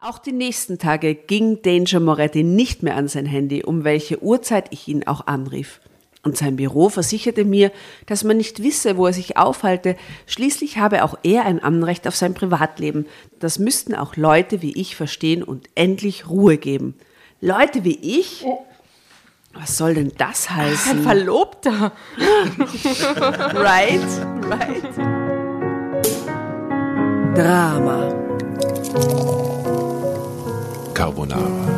Auch 0.00 0.20
die 0.20 0.32
nächsten 0.32 0.78
Tage 0.78 1.16
ging 1.16 1.60
Danger 1.62 1.98
Moretti 1.98 2.44
nicht 2.44 2.84
mehr 2.84 2.94
an 2.94 3.08
sein 3.08 3.26
Handy, 3.26 3.64
um 3.64 3.82
welche 3.82 4.22
Uhrzeit 4.22 4.66
ich 4.70 4.86
ihn 4.86 5.08
auch 5.08 5.26
anrief. 5.26 5.80
Und 6.22 6.36
sein 6.36 6.54
Büro 6.54 6.88
versicherte 6.88 7.44
mir, 7.44 7.72
dass 8.06 8.22
man 8.22 8.36
nicht 8.36 8.62
wisse, 8.62 8.96
wo 8.96 9.06
er 9.06 9.12
sich 9.12 9.36
aufhalte. 9.36 9.96
Schließlich 10.26 10.78
habe 10.78 11.02
auch 11.02 11.18
er 11.24 11.46
ein 11.46 11.60
Anrecht 11.60 12.06
auf 12.06 12.14
sein 12.14 12.34
Privatleben. 12.34 13.06
Das 13.40 13.58
müssten 13.58 13.96
auch 13.96 14.14
Leute 14.14 14.62
wie 14.62 14.80
ich 14.80 14.94
verstehen 14.94 15.42
und 15.42 15.68
endlich 15.74 16.28
Ruhe 16.28 16.58
geben. 16.58 16.94
Leute 17.40 17.82
wie 17.82 17.98
ich? 18.00 18.46
Was 19.52 19.76
soll 19.76 19.94
denn 19.94 20.12
das 20.16 20.48
heißen? 20.48 20.98
Ein 20.98 21.02
Verlobter. 21.02 21.90
right, 23.54 24.00
right. 24.48 24.96
Drama. 27.34 28.14
Carbonara. 30.98 31.77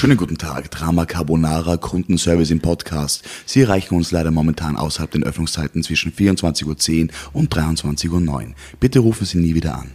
Schönen 0.00 0.16
guten 0.16 0.38
Tag, 0.38 0.70
Drama 0.70 1.04
Carbonara 1.04 1.76
Kundenservice 1.76 2.50
im 2.50 2.60
Podcast. 2.60 3.22
Sie 3.44 3.60
erreichen 3.60 3.94
uns 3.94 4.12
leider 4.12 4.30
momentan 4.30 4.78
außerhalb 4.78 5.10
den 5.10 5.24
Öffnungszeiten 5.24 5.82
zwischen 5.82 6.10
24.10 6.10 7.08
Uhr 7.08 7.10
und 7.34 7.54
23.09 7.54 8.26
Uhr. 8.30 8.54
Bitte 8.80 9.00
rufen 9.00 9.26
Sie 9.26 9.36
nie 9.36 9.54
wieder 9.54 9.74
an. 9.74 9.90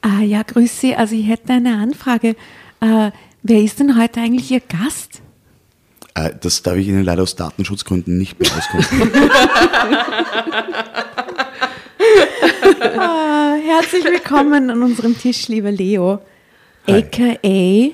Ah 0.00 0.22
ja, 0.22 0.42
grüß 0.42 0.80
Sie. 0.80 0.96
Also 0.96 1.16
ich 1.16 1.28
hätte 1.28 1.52
eine 1.52 1.76
Anfrage. 1.76 2.28
Äh, 2.80 3.10
wer 3.42 3.60
ist 3.62 3.78
denn 3.78 4.00
heute 4.00 4.20
eigentlich 4.20 4.50
Ihr 4.50 4.60
Gast? 4.60 5.20
Äh, 6.14 6.30
das 6.40 6.62
darf 6.62 6.76
ich 6.76 6.88
Ihnen 6.88 7.04
leider 7.04 7.24
aus 7.24 7.36
Datenschutzgründen 7.36 8.16
nicht 8.16 8.40
mehr 8.40 8.50
auskunft. 8.56 8.90
Ah, 12.98 13.56
herzlich 13.62 14.04
willkommen 14.04 14.70
an 14.70 14.82
unserem 14.82 15.18
Tisch, 15.18 15.48
lieber 15.48 15.70
Leo. 15.70 16.20
A.k.a. 16.88 17.90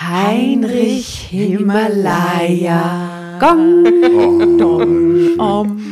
Heinrich 0.00 1.28
Himalaya. 1.30 2.82
Gong. 3.38 4.56
Dong. 4.58 5.38
Om. 5.38 5.82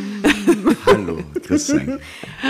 Hallo, 0.86 1.18
grüß 1.46 1.66
Sie. 1.66 1.98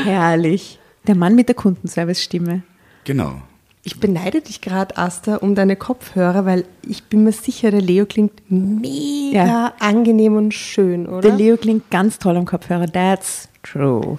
Herrlich. 0.05 0.79
Der 1.09 1.17
Mann 1.17 1.35
mit 1.35 1.49
der 1.49 1.57
Kundenservice-Stimme. 1.57 2.63
Genau. 3.03 3.43
Ich 3.83 3.99
beneide 3.99 4.41
dich 4.43 4.61
gerade, 4.61 4.97
Asta, 4.97 5.37
um 5.39 5.57
deine 5.57 5.75
Kopfhörer, 5.75 6.45
weil 6.47 6.65
ich 6.87 7.03
bin 7.05 7.25
mir 7.25 7.33
sicher, 7.33 7.73
der 7.73 7.81
Leo 7.81 8.07
klingt 8.07 8.41
mega 8.49 9.45
Ja. 9.47 9.73
angenehm 9.81 10.37
und 10.37 10.55
schön, 10.55 11.09
oder? 11.09 11.23
Der 11.23 11.35
Leo 11.37 11.57
klingt 11.57 11.91
ganz 11.91 12.21
toll 12.21 12.37
am 12.37 12.45
Kopfhörer. 12.45 12.87
That's 12.87 13.49
true. 13.65 14.19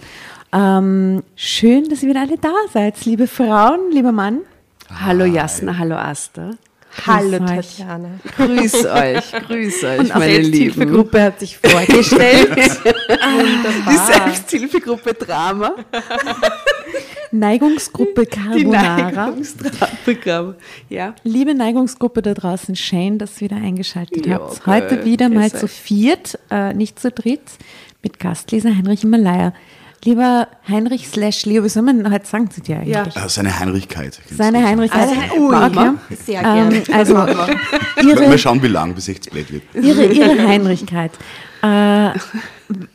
Ähm, 0.51 1.23
schön, 1.35 1.87
dass 1.87 2.03
ihr 2.03 2.09
wieder 2.09 2.21
alle 2.21 2.37
da 2.37 2.51
seid, 2.73 3.05
liebe 3.05 3.27
Frauen, 3.27 3.79
lieber 3.93 4.11
Mann. 4.11 4.39
Hallo 4.93 5.25
Jasna, 5.25 5.77
hallo 5.77 5.95
Asta. 5.95 6.51
Hallo, 7.05 7.37
Grüß. 7.37 7.77
Tatjana. 7.77 8.09
Grüß 8.35 8.85
euch, 8.87 9.31
grüß 9.47 9.83
euch, 9.83 9.99
Und 9.99 10.15
meine 10.15 10.39
die 10.39 10.41
Lieben. 10.41 10.73
Selbsthilfegruppe 10.73 11.21
hat 11.21 11.39
sich 11.39 11.57
vorgestellt. 11.57 12.49
Die 13.89 13.97
Selbsthilfegruppe 14.13 15.13
Drama. 15.13 15.75
Neigungsgruppe 17.31 18.25
Die 18.25 18.29
Carbonara. 18.29 19.27
Neigungsdramaprogramm. 19.27 20.55
Ja. 20.89 21.13
Liebe 21.23 21.53
Neigungsgruppe 21.53 22.23
da 22.23 22.33
draußen, 22.33 22.75
schön, 22.75 23.19
dass 23.19 23.39
ihr 23.39 23.51
wieder 23.51 23.57
eingeschaltet 23.61 24.25
Ja, 24.25 24.39
habt. 24.39 24.65
Heute 24.65 25.05
wieder 25.05 25.29
mal 25.29 25.51
zu 25.51 25.67
viert, 25.67 26.39
äh, 26.49 26.73
nicht 26.73 26.99
zu 26.99 27.11
dritt, 27.11 27.43
mit 28.01 28.19
Gastleser 28.19 28.75
Heinrich 28.75 29.01
Himalaya. 29.01 29.53
Lieber 30.05 30.47
Heinrich 30.67 31.09
slash 31.09 31.45
Leo, 31.45 31.63
wie 31.63 31.69
soll 31.69 31.83
man 31.83 32.09
heute 32.09 32.25
sagen 32.25 32.49
zu 32.49 32.61
dir 32.61 32.77
eigentlich? 32.77 33.15
Ja. 33.15 33.25
Äh, 33.25 33.29
seine 33.29 33.59
Heinrichkeit. 33.59 34.19
Seine 34.33 34.65
Heinrichkeit. 34.65 35.09
Ui. 35.37 35.53
okay. 35.53 35.91
Sehr 36.25 36.41
gerne. 36.41 36.75
Ähm, 36.75 36.83
also 36.93 37.15
Wir, 37.97 38.15
wir 38.15 38.21
ihre, 38.21 38.37
schauen, 38.37 38.63
wie 38.63 38.67
lang, 38.67 38.95
bis 38.95 39.09
echt 39.09 39.29
blöd 39.29 39.51
wird. 39.51 39.63
ihre, 39.73 40.05
ihre 40.05 40.47
Heinrichkeit. 40.47 41.11
Äh, 41.61 42.11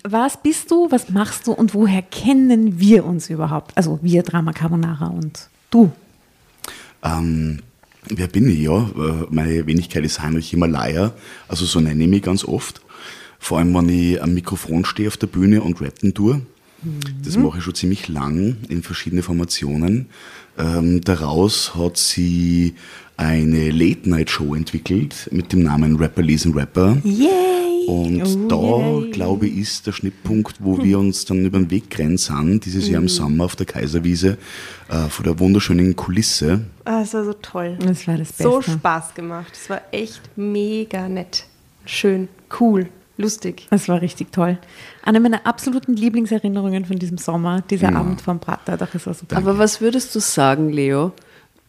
was 0.03 0.41
bist 0.43 0.71
du, 0.71 0.91
was 0.91 1.11
machst 1.11 1.47
du 1.47 1.53
und 1.53 1.75
woher 1.75 2.01
kennen 2.01 2.81
wir 2.81 3.05
uns 3.05 3.29
überhaupt? 3.29 3.77
Also 3.77 3.99
wir 4.01 4.23
Drama 4.23 4.53
Carbonara 4.53 5.09
und 5.09 5.49
du. 5.71 5.93
Ähm, 7.03 7.61
wer 8.09 8.29
bin 8.29 8.49
ich? 8.49 8.61
Ja, 8.61 8.79
äh, 8.79 9.27
meine 9.29 9.67
Wenigkeit 9.67 10.05
ist 10.05 10.23
Heinrich 10.23 10.51
Himalaya, 10.51 11.13
also 11.49 11.67
so 11.67 11.81
nenne 11.81 12.03
ich 12.05 12.09
mich 12.09 12.23
ganz 12.23 12.45
oft. 12.45 12.81
Vor 13.39 13.59
allem, 13.59 13.75
wenn 13.75 13.91
ich 13.91 14.23
am 14.23 14.33
Mikrofon 14.33 14.87
stehe 14.87 15.09
auf 15.09 15.19
der 15.19 15.27
Bühne 15.27 15.61
und 15.61 15.83
rappen 15.83 16.15
tue. 16.15 16.41
Das 17.25 17.37
mache 17.37 17.59
ich 17.59 17.65
schon 17.65 17.75
ziemlich 17.75 18.09
lang 18.09 18.57
in 18.69 18.83
verschiedene 18.83 19.23
Formationen. 19.23 20.07
Ähm, 20.59 21.01
daraus 21.01 21.75
hat 21.75 21.97
sie 21.97 22.75
eine 23.17 23.71
Late-Night-Show 23.71 24.55
entwickelt 24.55 25.29
mit 25.33 25.53
dem 25.53 25.63
Namen 25.63 25.97
Rapper 25.97 26.23
lesen 26.23 26.53
Rapper. 26.55 26.97
Yay! 27.05 27.29
Und 27.87 28.23
Oh, 28.51 29.03
da, 29.03 29.11
glaube 29.13 29.47
ich, 29.47 29.59
ist 29.59 29.87
der 29.87 29.93
Schnittpunkt, 29.93 30.57
wo 30.61 30.83
wir 30.83 30.99
uns 30.99 31.27
dann 31.27 31.45
über 31.45 31.59
den 31.59 31.71
Weg 31.71 31.91
gerannt 31.91 32.21
sind, 32.21 32.65
dieses 32.65 32.89
Jahr 32.89 33.03
im 33.03 33.09
Sommer 33.09 33.45
auf 33.45 33.57
der 33.57 33.67
Kaiserwiese, 33.67 34.39
äh, 34.89 35.09
vor 35.11 35.25
der 35.25 35.39
wunderschönen 35.39 35.95
Kulisse. 35.95 36.63
Ah, 36.85 37.03
es 37.03 37.13
war 37.13 37.25
so 37.25 37.35
toll. 37.35 37.77
Das 37.81 38.07
war 38.09 38.17
das 38.17 38.29
Beste. 38.29 38.43
So 38.45 38.63
Spaß 38.63 39.15
gemacht. 39.15 39.53
Es 39.53 39.69
war 39.69 39.83
echt 39.93 40.23
mega 40.37 41.09
nett. 41.09 41.45
Schön, 41.85 42.29
cool, 42.59 42.89
lustig. 43.17 43.67
Das 43.71 43.89
war 43.89 44.01
richtig 44.01 44.33
toll. 44.33 44.59
Eine 45.03 45.21
meiner 45.21 45.47
absoluten 45.47 45.95
Lieblingserinnerungen 45.95 46.85
von 46.85 46.99
diesem 46.99 47.19
Sommer, 47.19 47.63
dieser 47.71 47.91
Ja. 47.93 47.99
Abend 47.99 48.21
vom 48.21 48.41
Prater. 48.41 48.77
Das 48.77 49.07
war 49.07 49.15
super. 49.15 49.37
Aber 49.37 49.59
was 49.59 49.81
würdest 49.81 50.15
du 50.15 50.21
sagen, 50.21 50.71
Leo, 50.71 51.13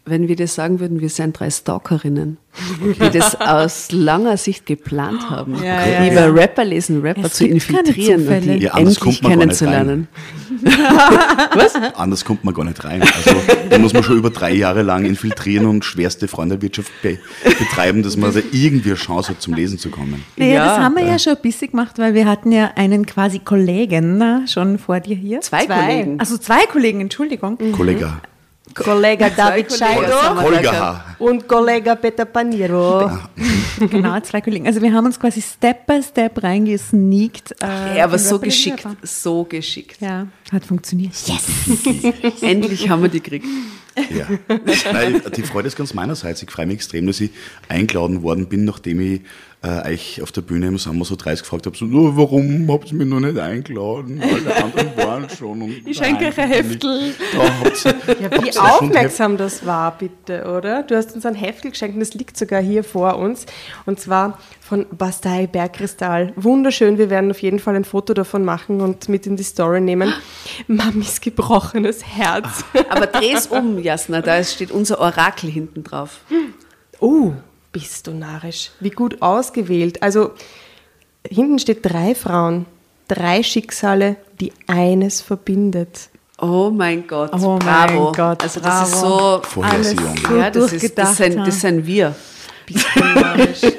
wenn 0.06 0.28
wir 0.28 0.36
dir 0.36 0.48
sagen 0.48 0.80
würden, 0.80 1.02
wir 1.02 1.10
seien 1.10 1.34
drei 1.34 1.50
Stalkerinnen, 1.50 2.38
die 2.82 3.10
das 3.18 3.36
aus 3.42 3.92
langer 3.92 4.38
Sicht 4.38 4.66
geplant 4.66 5.30
haben, 5.30 5.56
Ja, 5.64 6.04
lieber 6.04 6.22
ja. 6.22 6.28
Rapper 6.32 6.64
lesen 6.64 7.02
Rapper 7.02 7.26
Es 7.26 7.34
zu 7.34 7.48
infiltrieren 7.48 8.28
und 8.28 8.42
die 8.42 8.64
Ja, 8.66 8.74
anders 8.74 8.98
endlich 8.98 9.00
kommt 9.00 9.22
man 9.24 9.32
gar 9.40 9.46
nicht 9.48 9.60
kennenzulernen. 9.60 10.08
Anders 11.96 12.24
kommt 12.26 12.44
man 12.44 12.54
gar 12.54 12.64
nicht 12.66 12.84
rein. 12.84 13.02
Also 13.02 13.36
da 13.70 13.78
muss 13.78 13.94
man 13.94 14.04
schon 14.04 14.18
über 14.18 14.30
drei 14.30 14.54
Jahre 14.54 14.84
lang 14.84 15.06
infiltrieren 15.06 15.66
und 15.66 15.84
schwerste 15.84 16.28
Freundewirtschaft 16.28 16.92
be 17.02 17.18
betreiben, 17.44 18.04
dass 18.04 18.16
man 18.18 18.34
da 18.34 18.40
irgendwie 18.52 18.90
eine 18.90 18.98
Chance 18.98 19.30
hat, 19.32 19.42
zum 19.42 19.54
Lesen 19.54 19.78
zu 19.78 19.90
kommen. 19.90 20.24
Naja, 20.38 20.54
Ja. 20.54 20.66
das 20.66 20.78
haben 20.80 20.96
wir 20.96 21.06
ja 21.06 21.20
schon 21.20 21.34
ein 21.36 21.42
bisschen 21.42 21.72
gemacht, 21.72 21.98
weil 21.98 22.14
wir 22.14 22.26
hatten 22.26 22.52
ja 22.52 22.72
einen 22.76 23.06
quasi 23.06 23.40
Kollegen 23.40 24.18
na, 24.18 24.46
schon 24.48 24.78
vor 24.80 25.00
dir 25.00 25.16
hier. 25.16 25.42
Zwei, 25.42 25.66
Zwei. 25.66 25.80
Kollegen. 25.82 26.20
Also 26.20 26.38
zwei 26.38 26.66
Kollegen, 26.72 27.02
Entschuldigung. 27.02 27.58
Kollege. 27.58 27.76
Kollega 27.76 28.22
David 28.76 29.70
Kollegen. 29.70 29.70
Scheido 29.78 31.00
und 31.20 31.48
Kollega 31.48 31.96
Peter 31.96 32.26
Paniro. 32.26 33.10
Genau, 33.78 34.18
zwei 34.22 34.40
Kollegen. 34.40 34.68
Also 34.68 34.82
wir 34.82 34.94
haben 34.94 35.06
uns 35.06 35.20
quasi 35.20 35.42
Step 35.42 35.86
by 35.86 36.02
Step 36.02 36.42
reingesneakt. 36.42 37.56
Äh, 37.62 37.98
Ja, 37.98 38.06
aber 38.06 38.18
so 38.18 38.40
geschickt, 38.40 38.86
so 39.04 39.44
geschickt. 39.44 39.98
Ja, 40.00 40.28
hat 40.52 40.64
funktioniert. 40.64 41.14
Yes! 41.26 41.44
Endlich 42.42 42.88
haben 42.90 43.02
wir 43.02 43.10
die 43.10 43.22
gekriegt. 43.22 43.46
Ja. 44.10 44.28
Nein, 44.94 45.22
die 45.36 45.44
Freude 45.44 45.68
ist 45.68 45.76
ganz 45.76 45.94
meinerseits. 45.94 46.42
Ich 46.42 46.52
freue 46.52 46.66
mich 46.66 46.76
extrem, 46.76 47.08
dass 47.08 47.20
ich 47.20 47.32
eingeladen 47.68 48.24
worden 48.24 48.48
bin, 48.48 48.66
nachdem 48.66 49.00
ich 49.00 49.22
äh, 49.66 49.94
euch 49.94 50.22
auf 50.22 50.32
der 50.32 50.42
Bühne 50.42 50.68
im 50.68 50.78
Sommer 50.78 51.06
so 51.06 51.16
30 51.16 51.42
gefragt 51.44 51.66
habe, 51.66 51.76
so, 51.76 51.86
"Oh, 51.86 52.12
warum 52.16 52.70
habt 52.72 52.92
ihr 52.92 52.98
mich 52.98 53.08
noch 53.08 53.20
nicht 53.20 53.38
eingeladen? 53.38 54.22
Die 54.22 54.52
anderen 54.54 54.96
waren 54.98 55.30
schon. 55.30 55.62
Und 55.64 55.88
Ich 55.88 55.98
schenke 55.98 56.28
euch 56.28 56.38
ein 56.38 56.50
Heftel. 56.50 57.14
Ja, 58.22 58.44
wie 58.44 58.58
aufmerksam 58.58 59.38
das 59.38 59.66
war, 59.66 59.98
bitte, 59.98 60.44
oder? 60.46 60.84
Du 60.84 60.96
hast 60.96 61.16
uns 61.16 61.26
ein 61.26 61.36
Heftel 61.36 61.72
geschenkt 61.72 61.96
und 61.96 62.00
das 62.02 62.14
liegt 62.14 62.38
sogar 62.38 62.62
hier 62.62 62.84
vor 62.84 63.18
uns. 63.18 63.46
Und 63.86 64.00
zwar 64.00 64.38
von 64.62 64.86
Bastei 64.92 65.48
Bergkristall. 65.48 66.34
Wunderschön. 66.36 66.98
Wir 66.98 67.10
werden 67.10 67.32
auf 67.32 67.42
jeden 67.42 67.60
Fall 67.60 67.76
ein 67.76 67.86
Foto 67.86 68.14
davon 68.14 68.46
machen 68.46 68.82
und 68.82 69.10
mit 69.10 69.26
in 69.28 69.36
die 69.36 69.44
Story 69.44 69.82
nehmen. 69.82 70.14
Mamis 70.68 71.22
gebrochenes 71.22 72.06
Herz. 72.06 72.64
Aber 72.90 73.08
dreh's 73.08 73.48
um, 73.48 73.80
Jasna, 73.80 74.22
da 74.22 74.44
steht 74.44 74.72
unser 74.72 75.00
Orakel 75.00 75.50
hinten 75.50 75.84
drauf. 75.84 76.20
Oh, 77.00 77.34
bist 77.76 78.08
du 78.08 78.12
narrisch. 78.12 78.72
Wie 78.80 78.90
gut 78.90 79.22
ausgewählt. 79.22 80.02
Also, 80.02 80.32
hinten 81.30 81.60
steht 81.60 81.80
drei 81.86 82.16
Frauen, 82.16 82.68
drei 83.10 83.44
Schicksale, 83.44 84.16
die 84.40 84.54
eines 84.66 85.20
verbindet. 85.20 86.08
Oh 86.40 86.72
mein 86.74 87.06
Gott, 87.06 87.32
Oh 87.34 87.60
mein 87.62 87.90
bravo. 87.90 88.14
Gott, 88.14 88.44
also 88.44 88.62
das 88.62 88.88
ist 88.88 89.02
so, 89.02 89.08
bravo. 89.08 89.42
Vorhersehung. 89.44 90.16
so 90.26 90.38
ja, 90.38 90.50
das, 90.50 90.72
ist, 90.72 90.74
das, 90.74 90.80
durchgedacht 90.80 91.16
sind, 91.16 91.48
das 91.48 91.60
sind 91.62 91.86
wir. 91.86 92.16
Bist 92.66 92.86
du 92.96 93.00
narrisch. 93.02 93.62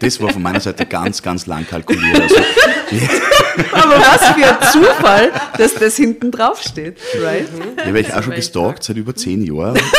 Das 0.00 0.20
war 0.20 0.30
von 0.30 0.42
meiner 0.42 0.58
Seite 0.58 0.84
ganz, 0.84 1.22
ganz 1.22 1.46
lang 1.46 1.64
kalkuliert. 1.64 2.22
Also, 2.22 2.34
Aber 3.72 3.98
was 4.00 4.24
für 4.30 4.46
ein 4.46 4.72
Zufall, 4.72 5.32
dass 5.56 5.74
das 5.74 5.94
hinten 5.94 6.32
drauf 6.32 6.60
steht, 6.60 6.98
right? 7.22 7.46
ich 7.76 7.86
habe 7.86 7.98
euch 7.98 8.12
auch 8.12 8.22
schon 8.24 8.34
gestalkt, 8.34 8.82
seit 8.82 8.96
über 8.96 9.14
zehn 9.14 9.44
Jahren. 9.44 9.78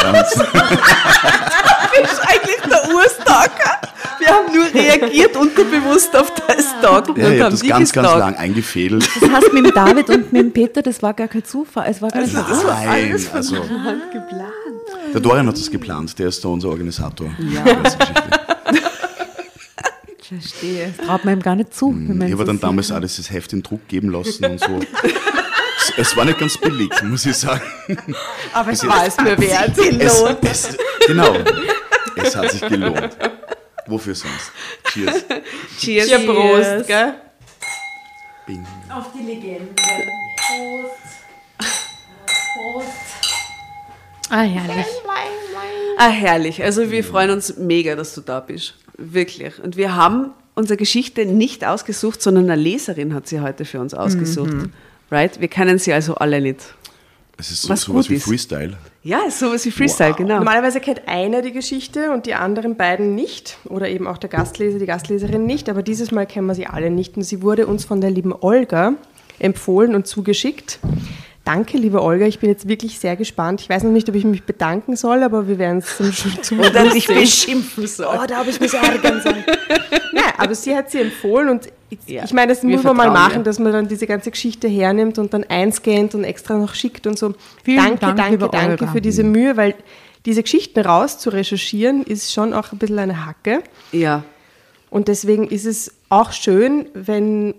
Das 2.02 2.14
ist 2.14 2.20
eigentlich 2.20 2.62
der 2.70 2.96
Urstalker. 2.96 3.82
Wir 4.20 4.28
haben 4.28 4.54
nur 4.54 4.74
reagiert 4.74 5.36
unterbewusst 5.36 6.16
auf 6.16 6.32
das 6.34 6.66
Stalken 6.78 7.20
ja, 7.20 7.28
und 7.28 7.34
ich 7.34 7.42
habe 7.42 7.44
haben 7.44 7.52
das 7.52 7.64
ganz, 7.64 7.92
ganz 7.92 8.08
lang 8.16 8.36
eingefädelt. 8.36 9.10
Das 9.20 9.30
heißt, 9.30 9.54
mit 9.54 9.66
dem 9.66 9.74
David 9.74 10.10
und 10.10 10.32
mit 10.32 10.42
dem 10.42 10.52
Peter, 10.52 10.82
das 10.82 11.02
war 11.02 11.14
gar 11.14 11.28
kein 11.28 11.44
Zufall. 11.44 11.88
Es 11.90 12.02
war 12.02 12.10
gar 12.10 12.22
nicht 12.22 12.34
so. 12.34 12.42
Nein, 12.68 13.20
also, 13.34 13.56
geplant. 13.56 14.54
der 15.14 15.22
Dorian 15.22 15.48
hat 15.48 15.58
das 15.58 15.70
geplant, 15.70 16.18
der 16.20 16.28
ist 16.28 16.44
da 16.44 16.50
unser 16.50 16.70
Organisator. 16.70 17.32
Ja. 17.40 17.64
Geschichte. 17.64 18.14
Verstehe. 20.32 20.94
Das 20.96 21.06
traut 21.06 21.26
man 21.26 21.38
ihm 21.38 21.42
gar 21.42 21.56
nicht 21.56 21.74
zu. 21.74 21.90
man 21.92 22.22
Ich 22.22 22.32
habe 22.32 22.46
dann 22.46 22.60
damals 22.60 22.92
auch 22.92 23.02
dieses 23.02 23.30
Heft 23.32 23.52
in 23.52 23.64
Druck 23.64 23.88
geben 23.90 24.12
lassen 24.12 24.46
und 24.46 24.60
so. 24.60 24.80
Es- 25.82 25.94
Es 25.98 26.16
war 26.18 26.26
nicht 26.26 26.38
ganz 26.40 26.58
billig, 26.58 26.92
muss 27.04 27.26
ich 27.26 27.36
sagen. 27.36 27.62
Aber 28.54 28.72
es 28.72 28.86
war 28.88 29.06
es 29.06 29.18
mir 29.18 29.38
wert. 29.40 29.78
Es, 29.78 30.22
es, 30.42 30.78
genau, 31.08 31.36
es 32.16 32.36
hat 32.36 32.52
sich 32.52 32.62
gelohnt. 32.68 33.18
Wofür 33.88 34.14
sonst? 34.16 34.52
Cheers. 34.94 35.26
Cheers. 35.80 36.10
Ja, 36.10 36.20
Prost, 36.20 36.88
gell? 36.88 37.14
Bing. 38.46 38.66
Auf 38.94 39.08
die 39.14 39.24
Legende. 39.26 39.74
Ah, 44.30 44.42
herrlich. 44.44 44.86
Ah, 45.98 46.10
herrlich. 46.10 46.64
Also 46.64 46.90
wir 46.90 47.04
freuen 47.04 47.32
uns 47.32 47.58
mega, 47.58 47.96
dass 47.96 48.14
du 48.16 48.22
da 48.22 48.40
bist. 48.40 48.76
Wirklich. 48.98 49.60
Und 49.62 49.76
wir 49.78 49.96
haben 49.96 50.32
unsere 50.56 50.78
Geschichte 50.78 51.26
nicht 51.26 51.66
ausgesucht, 51.66 52.22
sondern 52.22 52.50
eine 52.50 52.62
Leserin 52.62 53.14
hat 53.14 53.28
sie 53.28 53.42
heute 53.42 53.66
für 53.66 53.80
uns 53.80 53.94
ausgesucht. 53.94 54.70
Right? 55.12 55.40
Wir 55.40 55.50
kennen 55.50 55.78
sie 55.78 55.94
also 55.94 56.16
alle 56.16 56.42
nicht. 56.42 56.74
Es 57.38 57.52
ist 57.52 57.64
so, 57.64 57.70
Was 57.70 57.82
sowas 57.82 58.06
gut 58.06 58.12
wie 58.12 58.16
ist. 58.16 58.24
Freestyle. 58.24 58.78
Ja, 59.04 59.22
ist 59.28 59.40
sowas 59.40 59.66
wie 59.66 59.72
Freestyle, 59.72 60.14
genau. 60.14 60.36
Normalerweise 60.36 60.80
kennt 60.80 61.08
einer 61.08 61.42
die 61.42 61.52
Geschichte 61.52 62.12
und 62.12 62.28
die 62.28 62.36
anderen 62.36 62.78
beiden 62.78 63.16
nicht. 63.16 63.58
Oder 63.66 63.90
eben 63.90 64.08
auch 64.08 64.20
der 64.20 64.30
Gastleser, 64.30 64.80
die 64.80 64.86
Gastleserin 64.86 65.46
nicht. 65.46 65.70
Aber 65.70 65.82
dieses 65.82 66.12
Mal 66.12 66.28
kennen 66.28 66.46
wir 66.48 66.56
sie 66.56 66.68
alle 66.68 66.92
nicht. 66.92 67.18
Und 67.18 67.24
sie 67.24 67.42
wurde 67.42 67.68
uns 67.68 67.84
von 67.84 68.00
der 68.00 68.12
lieben 68.12 68.34
Olga 68.34 68.94
empfohlen 69.40 69.96
und 69.96 70.06
zugeschickt. 70.08 70.80
Danke, 71.44 71.78
liebe 71.78 72.02
Olga. 72.04 72.26
Ich 72.28 72.38
bin 72.40 72.50
jetzt 72.50 72.68
wirklich 72.68 73.00
sehr 73.00 73.16
gespannt. 73.16 73.62
Ich 73.62 73.70
weiß 73.70 73.84
noch 73.84 73.92
nicht, 73.92 74.08
ob 74.10 74.16
ich 74.16 74.26
mich 74.26 74.44
bedanken 74.44 74.96
soll, 74.96 75.24
aber 75.24 75.48
wir 75.48 75.58
werden 75.58 75.80
es 75.80 75.98
dann 75.98 76.14
schon 76.14 76.44
zum 76.44 76.60
Schluss 76.64 76.94
dich 76.94 77.08
sehen. 77.08 77.20
beschimpfen 77.20 77.88
soll. 77.88 78.16
Oh, 78.22 78.26
da 78.28 78.38
habe 78.38 78.50
ich 78.52 78.60
mich 78.60 78.74
ärgern 78.74 79.22
sollen. 79.22 79.44
Nein, 80.14 80.24
aber 80.38 80.54
sie 80.54 80.76
hat 80.76 80.92
sie 80.92 81.00
empfohlen 81.00 81.50
und 81.50 81.68
ich, 81.90 81.98
Ja, 82.06 82.24
ich 82.24 82.34
meine, 82.34 82.54
das 82.54 82.62
wir 82.62 82.70
muss 82.70 82.84
man 82.84 82.96
mal 82.96 83.10
machen, 83.10 83.40
ihr. 83.40 83.44
dass 83.44 83.58
man 83.58 83.72
dann 83.74 83.88
diese 83.88 84.06
ganze 84.06 84.30
Geschichte 84.30 84.68
hernimmt 84.68 85.18
und 85.18 85.34
dann 85.34 85.44
einscannt 85.46 86.14
und 86.14 86.24
extra 86.26 86.58
noch 86.58 86.76
schickt 86.76 87.08
und 87.08 87.18
so. 87.18 87.34
Vielen 87.64 87.78
danke, 87.78 88.00
Dank, 88.00 88.18
danke, 88.18 88.38
danke 88.50 88.72
Olga. 88.84 88.88
für 88.94 89.02
diese 89.02 89.24
Mühe, 89.24 89.58
weil 89.58 89.74
diese 90.26 90.44
Geschichten 90.44 90.80
raus 90.82 91.18
zu 91.18 91.32
recherchieren 91.32 92.04
ist 92.04 92.32
schon 92.32 92.54
auch 92.54 92.72
ein 92.72 92.78
bisschen 92.78 93.00
eine 93.00 93.26
Hacke. 93.26 93.64
Ja. 93.92 94.24
Und 94.92 95.08
deswegen 95.08 95.48
ist 95.48 95.66
es 95.66 95.92
auch 96.10 96.34
schön, 96.34 96.86
wenn 96.94 97.56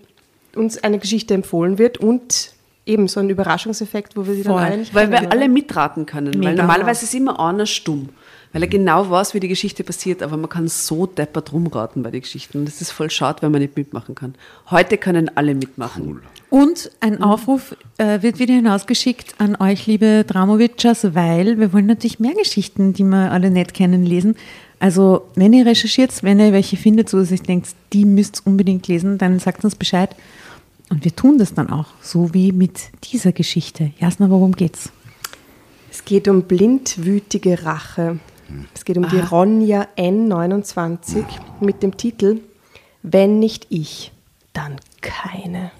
uns 0.54 0.82
eine 0.84 0.98
Geschichte 1.00 1.34
empfohlen 1.34 1.78
wird 1.78 1.98
und 1.98 2.52
eben 2.86 3.08
so 3.08 3.20
ein 3.20 3.30
Überraschungseffekt, 3.30 4.16
wo 4.16 4.26
wir 4.26 4.34
sie 4.34 4.42
dann 4.42 4.54
Voll. 4.54 4.62
alle 4.62 4.76
nicht 4.78 4.94
Weil 4.94 5.08
kennen, 5.08 5.20
wir 5.20 5.26
oder? 5.28 5.32
alle 5.36 5.48
mitraten 5.48 6.06
können. 6.06 6.34
Weil 6.34 6.50
Mega. 6.52 6.62
normalerweise 6.62 7.04
ist 7.04 7.14
immer 7.14 7.38
einer 7.40 7.66
stumm. 7.66 8.08
Weil 8.52 8.62
er 8.62 8.68
genau 8.68 9.08
weiß, 9.08 9.32
wie 9.32 9.40
die 9.40 9.48
Geschichte 9.48 9.82
passiert, 9.82 10.22
aber 10.22 10.36
man 10.36 10.50
kann 10.50 10.68
so 10.68 11.06
deppert 11.06 11.52
rumraten 11.52 12.02
bei 12.02 12.10
den 12.10 12.20
Geschichten. 12.20 12.58
Und 12.58 12.66
das 12.66 12.82
ist 12.82 12.90
voll 12.90 13.08
schade, 13.08 13.40
wenn 13.40 13.50
man 13.50 13.62
nicht 13.62 13.76
mitmachen 13.76 14.14
kann. 14.14 14.34
Heute 14.70 14.98
können 14.98 15.30
alle 15.36 15.54
mitmachen. 15.54 16.20
Und 16.50 16.90
ein 17.00 17.22
Aufruf 17.22 17.74
äh, 17.96 18.20
wird 18.20 18.38
wieder 18.38 18.52
hinausgeschickt 18.52 19.36
an 19.38 19.56
euch, 19.58 19.86
liebe 19.86 20.24
Dramowitschers, 20.26 21.14
weil 21.14 21.58
wir 21.58 21.72
wollen 21.72 21.86
natürlich 21.86 22.20
mehr 22.20 22.34
Geschichten, 22.34 22.92
die 22.92 23.04
wir 23.04 23.30
alle 23.32 23.50
nicht 23.50 23.72
kennen, 23.72 24.04
lesen. 24.04 24.36
Also, 24.78 25.28
wenn 25.34 25.54
ihr 25.54 25.64
recherchiert, 25.64 26.22
wenn 26.22 26.38
ihr 26.38 26.52
welche 26.52 26.76
findet, 26.76 27.08
so 27.08 27.20
dass 27.20 27.30
ihr 27.30 27.38
denkt, 27.38 27.68
die 27.94 28.04
müsst 28.04 28.42
ihr 28.42 28.48
unbedingt 28.48 28.86
lesen, 28.86 29.16
dann 29.16 29.38
sagt 29.38 29.64
uns 29.64 29.76
Bescheid. 29.76 30.14
Und 30.92 31.04
wir 31.06 31.16
tun 31.16 31.38
das 31.38 31.54
dann 31.54 31.70
auch, 31.70 31.86
so 32.02 32.34
wie 32.34 32.52
mit 32.52 32.90
dieser 33.10 33.32
Geschichte. 33.32 33.92
Jasna, 33.98 34.28
worum 34.28 34.52
geht's? 34.52 34.90
Es 35.90 36.04
geht 36.04 36.28
um 36.28 36.42
blindwütige 36.42 37.64
Rache. 37.64 38.18
Es 38.74 38.84
geht 38.84 38.98
um 38.98 39.08
die 39.08 39.18
Ronja 39.18 39.88
N29 39.96 41.24
mit 41.60 41.82
dem 41.82 41.96
Titel 41.96 42.40
Wenn 43.02 43.38
nicht 43.38 43.68
ich, 43.70 44.12
dann 44.52 44.76
keine. 45.00 45.70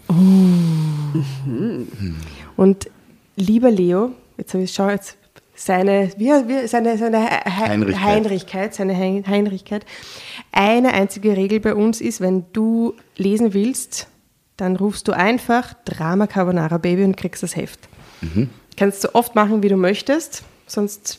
Und 2.57 2.89
lieber 3.37 3.71
Leo, 3.71 4.13
jetzt 4.39 4.55
habe 4.55 4.65
ich 4.65 4.73
schau 4.73 4.89
jetzt 4.89 5.19
seine, 5.55 6.11
wie, 6.17 6.29
wie, 6.31 6.67
seine, 6.67 6.97
seine 6.97 7.21
He- 7.21 7.51
Heinrichkeit. 7.51 8.03
Heinrichkeit, 8.03 8.75
seine 8.75 8.95
Hein- 8.97 9.25
Heinrichkeit. 9.27 9.85
Eine 10.53 10.95
einzige 10.95 11.37
Regel 11.37 11.61
bei 11.61 11.75
uns 11.75 12.01
ist, 12.01 12.23
wenn 12.23 12.45
du 12.55 12.95
lesen 13.19 13.53
willst, 13.53 14.09
dann 14.63 14.77
rufst 14.77 15.09
du 15.09 15.13
einfach 15.13 15.75
Drama 15.85 16.29
Carbonara 16.29 16.79
Baby 16.79 17.03
und 17.03 17.17
kriegst 17.17 17.43
das 17.43 17.57
Heft. 17.57 17.81
Kannst 18.77 19.03
du 19.03 19.13
oft 19.13 19.35
machen, 19.35 19.61
wie 19.65 19.69
du 19.69 19.77
möchtest, 19.77 20.45
sonst 20.69 21.19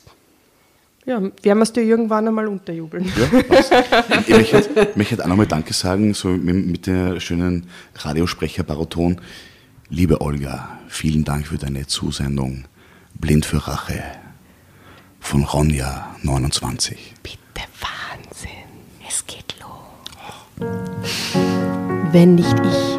ja, 1.06 1.22
werden 1.22 1.58
wir 1.58 1.64
es 1.64 1.74
dir 1.74 1.84
irgendwann 1.84 2.26
einmal 2.26 2.48
unterjubeln. 2.48 3.12
Ja, 3.18 3.42
passt. 3.44 3.74
Ich 4.26 4.54
möchte, 4.54 4.88
möchte 4.96 5.22
auch 5.22 5.28
nochmal 5.28 5.48
Danke 5.48 5.74
sagen, 5.74 6.14
so 6.14 6.30
mit, 6.30 6.66
mit 6.66 6.88
der 6.88 7.20
schönen 7.20 7.68
Radiosprecher-Baroton. 7.96 9.20
Liebe 9.90 10.22
Olga, 10.22 10.80
vielen 10.88 11.26
Dank 11.26 11.48
für 11.48 11.58
deine 11.58 11.86
Zusendung. 11.86 12.64
Blind 13.16 13.46
für 13.46 13.68
Rache 13.68 14.02
von 15.20 15.44
Ronja 15.44 16.16
29. 16.22 17.16
Bitte 17.22 17.38
Wahnsinn. 17.82 18.50
Es 19.06 19.26
geht 19.28 19.56
los. 19.60 21.36
Wenn 22.14 22.36
nicht 22.36 22.56
ich, 22.64 22.93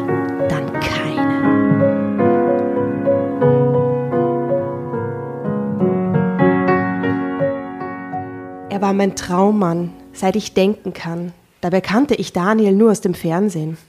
war 8.85 8.93
mein 8.93 9.15
Traummann, 9.15 9.91
seit 10.13 10.35
ich 10.35 10.53
denken 10.53 10.93
kann. 10.93 11.33
Dabei 11.59 11.81
kannte 11.81 12.13
ich 12.13 12.33
Daniel 12.33 12.71
nur 12.71 12.91
aus 12.91 13.01
dem 13.01 13.15
Fernsehen. 13.15 13.79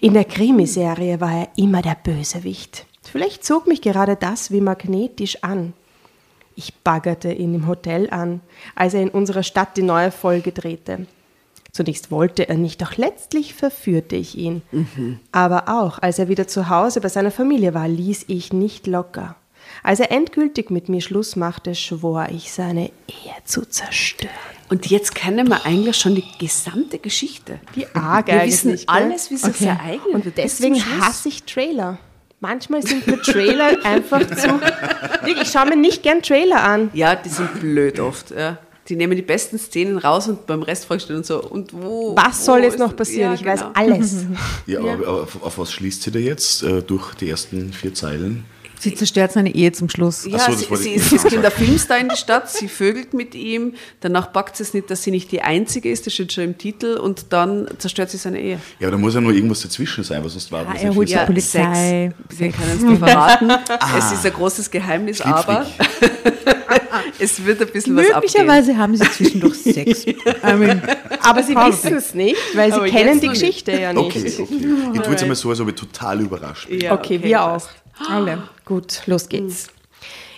In 0.00 0.14
der 0.14 0.24
Krimiserie 0.24 1.20
war 1.20 1.40
er 1.40 1.48
immer 1.56 1.82
der 1.82 1.94
Bösewicht. 2.02 2.86
Vielleicht 3.02 3.44
zog 3.44 3.66
mich 3.66 3.82
gerade 3.82 4.16
das 4.16 4.50
wie 4.50 4.62
magnetisch 4.62 5.44
an. 5.44 5.74
Ich 6.56 6.74
baggerte 6.76 7.32
ihn 7.34 7.54
im 7.54 7.66
Hotel 7.66 8.08
an, 8.08 8.40
als 8.74 8.94
er 8.94 9.02
in 9.02 9.10
unserer 9.10 9.42
Stadt 9.42 9.76
die 9.76 9.82
neue 9.82 10.10
Folge 10.10 10.52
drehte. 10.52 11.06
Zunächst 11.72 12.10
wollte 12.10 12.48
er 12.48 12.56
nicht, 12.56 12.80
doch 12.80 12.96
letztlich 12.96 13.52
verführte 13.52 14.16
ich 14.16 14.38
ihn. 14.38 14.62
Aber 15.32 15.68
auch 15.68 15.98
als 15.98 16.18
er 16.18 16.28
wieder 16.28 16.48
zu 16.48 16.70
Hause 16.70 17.02
bei 17.02 17.10
seiner 17.10 17.30
Familie 17.30 17.74
war, 17.74 17.88
ließ 17.88 18.24
ich 18.28 18.54
nicht 18.54 18.86
locker. 18.86 19.36
Als 19.84 20.00
er 20.00 20.10
endgültig 20.10 20.70
mit 20.70 20.88
mir 20.88 21.02
Schluss 21.02 21.36
machte, 21.36 21.74
schwor 21.74 22.28
ich, 22.30 22.50
seine 22.50 22.86
Ehe 23.06 23.34
zu 23.44 23.66
zerstören. 23.68 24.32
Und 24.70 24.86
jetzt 24.86 25.14
kennen 25.14 25.46
wir 25.48 25.66
eigentlich 25.66 25.98
schon 25.98 26.14
die 26.14 26.24
gesamte 26.38 26.98
Geschichte. 26.98 27.60
Wie 27.74 27.86
arg 27.92 28.28
Wir 28.28 28.44
wissen 28.44 28.70
gell? 28.70 28.84
alles, 28.86 29.30
wie 29.30 29.34
es 29.34 29.44
Okay. 29.44 29.66
ereignet 29.66 30.14
Und 30.14 30.38
deswegen 30.38 30.76
hasse 31.00 31.28
ich 31.28 31.42
Trailer. 31.42 31.98
Manchmal 32.40 32.82
sind 32.82 33.06
mir 33.06 33.20
Trailer 33.20 33.76
einfach 33.84 34.26
zu. 34.26 34.58
Ich 35.26 35.50
schaue 35.50 35.66
mir 35.66 35.76
nicht 35.76 36.02
gern 36.02 36.22
Trailer 36.22 36.64
an. 36.64 36.88
Ja, 36.94 37.14
die 37.14 37.28
sind 37.28 37.60
blöd 37.60 38.00
oft. 38.00 38.30
Ja. 38.30 38.56
Die 38.88 38.96
nehmen 38.96 39.16
die 39.16 39.22
besten 39.22 39.58
Szenen 39.58 39.98
raus 39.98 40.28
und 40.28 40.46
beim 40.46 40.62
Rest 40.62 40.86
fragst 40.86 41.10
du 41.10 41.12
dann 41.12 41.24
so, 41.24 41.42
und 41.42 41.74
wo? 41.74 42.16
Was 42.16 42.46
soll 42.46 42.60
wo 42.60 42.64
jetzt 42.64 42.78
noch 42.78 42.96
passieren? 42.96 43.32
Ja, 43.32 43.34
ich 43.34 43.44
weiß 43.44 43.60
genau. 43.60 43.72
alles. 43.74 44.24
Ja, 44.66 44.80
aber, 44.80 44.92
aber 44.92 45.22
auf, 45.24 45.42
auf 45.42 45.58
was 45.58 45.72
schließt 45.72 46.02
sie 46.02 46.10
da 46.10 46.18
jetzt 46.18 46.62
äh, 46.62 46.80
durch 46.82 47.14
die 47.16 47.28
ersten 47.28 47.72
vier 47.74 47.92
Zeilen? 47.92 48.46
Sie 48.84 48.94
zerstört 48.94 49.32
seine 49.32 49.54
Ehe 49.54 49.72
zum 49.72 49.88
Schluss. 49.88 50.26
Ja, 50.26 50.38
so, 50.38 50.52
das 50.52 50.60
sie, 50.82 50.98
sie, 50.98 50.98
sie 50.98 51.16
ist 51.16 51.32
in 51.32 51.40
der 51.40 51.50
Filmstar 51.50 51.98
in 51.98 52.10
die 52.10 52.16
Stadt, 52.16 52.50
sie 52.50 52.68
vögelt 52.68 53.14
mit 53.14 53.34
ihm, 53.34 53.72
danach 54.00 54.30
packt 54.30 54.58
sie 54.58 54.62
es 54.62 54.74
nicht, 54.74 54.90
dass 54.90 55.02
sie 55.02 55.10
nicht 55.10 55.32
die 55.32 55.40
Einzige 55.40 55.90
ist, 55.90 56.04
das 56.06 56.12
steht 56.12 56.34
schon 56.34 56.44
im 56.44 56.58
Titel, 56.58 56.98
und 56.98 57.32
dann 57.32 57.66
zerstört 57.78 58.10
sie 58.10 58.18
seine 58.18 58.40
Ehe. 58.40 58.60
Ja, 58.78 58.88
aber 58.88 58.92
da 58.92 58.98
muss 58.98 59.14
ja 59.14 59.22
nur 59.22 59.32
irgendwas 59.32 59.62
dazwischen 59.62 60.04
sein, 60.04 60.22
weil 60.22 60.28
sonst 60.28 60.52
war 60.52 60.64
das 60.66 60.82
er 60.82 60.88
nicht 60.90 60.96
holt 60.98 61.08
ja. 61.08 61.24
Polizei. 61.24 62.12
Sex. 62.28 62.40
Wir 62.40 62.52
können 62.52 62.72
es 62.76 62.82
nicht 62.82 62.98
verraten. 62.98 63.50
Es 63.96 64.12
ist 64.12 64.26
ein 64.26 64.32
großes 64.32 64.70
Geheimnis, 64.70 65.20
aber 65.22 65.66
es 67.18 67.44
wird 67.44 67.60
ein 67.62 67.68
bisschen 67.68 67.96
was 67.96 68.10
abgehen. 68.10 68.20
Möglicherweise 68.20 68.76
haben 68.76 68.96
sie 68.96 69.04
zwischendurch 69.10 69.54
Sex. 69.62 70.06
I 70.06 70.14
mean, 70.58 70.82
Aber 71.22 71.42
sie 71.42 71.54
wissen 71.54 71.94
es 71.94 72.14
nicht, 72.14 72.36
weil 72.54 72.70
sie 72.70 72.76
Aber 72.78 72.86
kennen 72.88 73.20
die 73.20 73.26
noch 73.26 73.32
nicht. 73.32 73.40
Geschichte 73.42 73.72
ja 73.72 73.92
nicht. 73.92 74.04
Okay, 74.04 74.34
okay. 74.38 74.58
Ich 74.94 75.00
tue 75.00 75.10
jetzt 75.12 75.22
einmal 75.22 75.36
so, 75.36 75.50
als 75.50 75.60
ob 75.60 75.68
ich 75.68 75.74
total 75.74 76.20
überrascht 76.20 76.68
bin. 76.68 76.80
Ja, 76.80 76.92
Okay, 76.92 77.22
wir 77.22 77.38
passt. 77.38 77.68
auch. 77.68 77.83
Alle. 78.08 78.48
Gut, 78.64 79.02
los 79.06 79.28
geht's. 79.28 79.68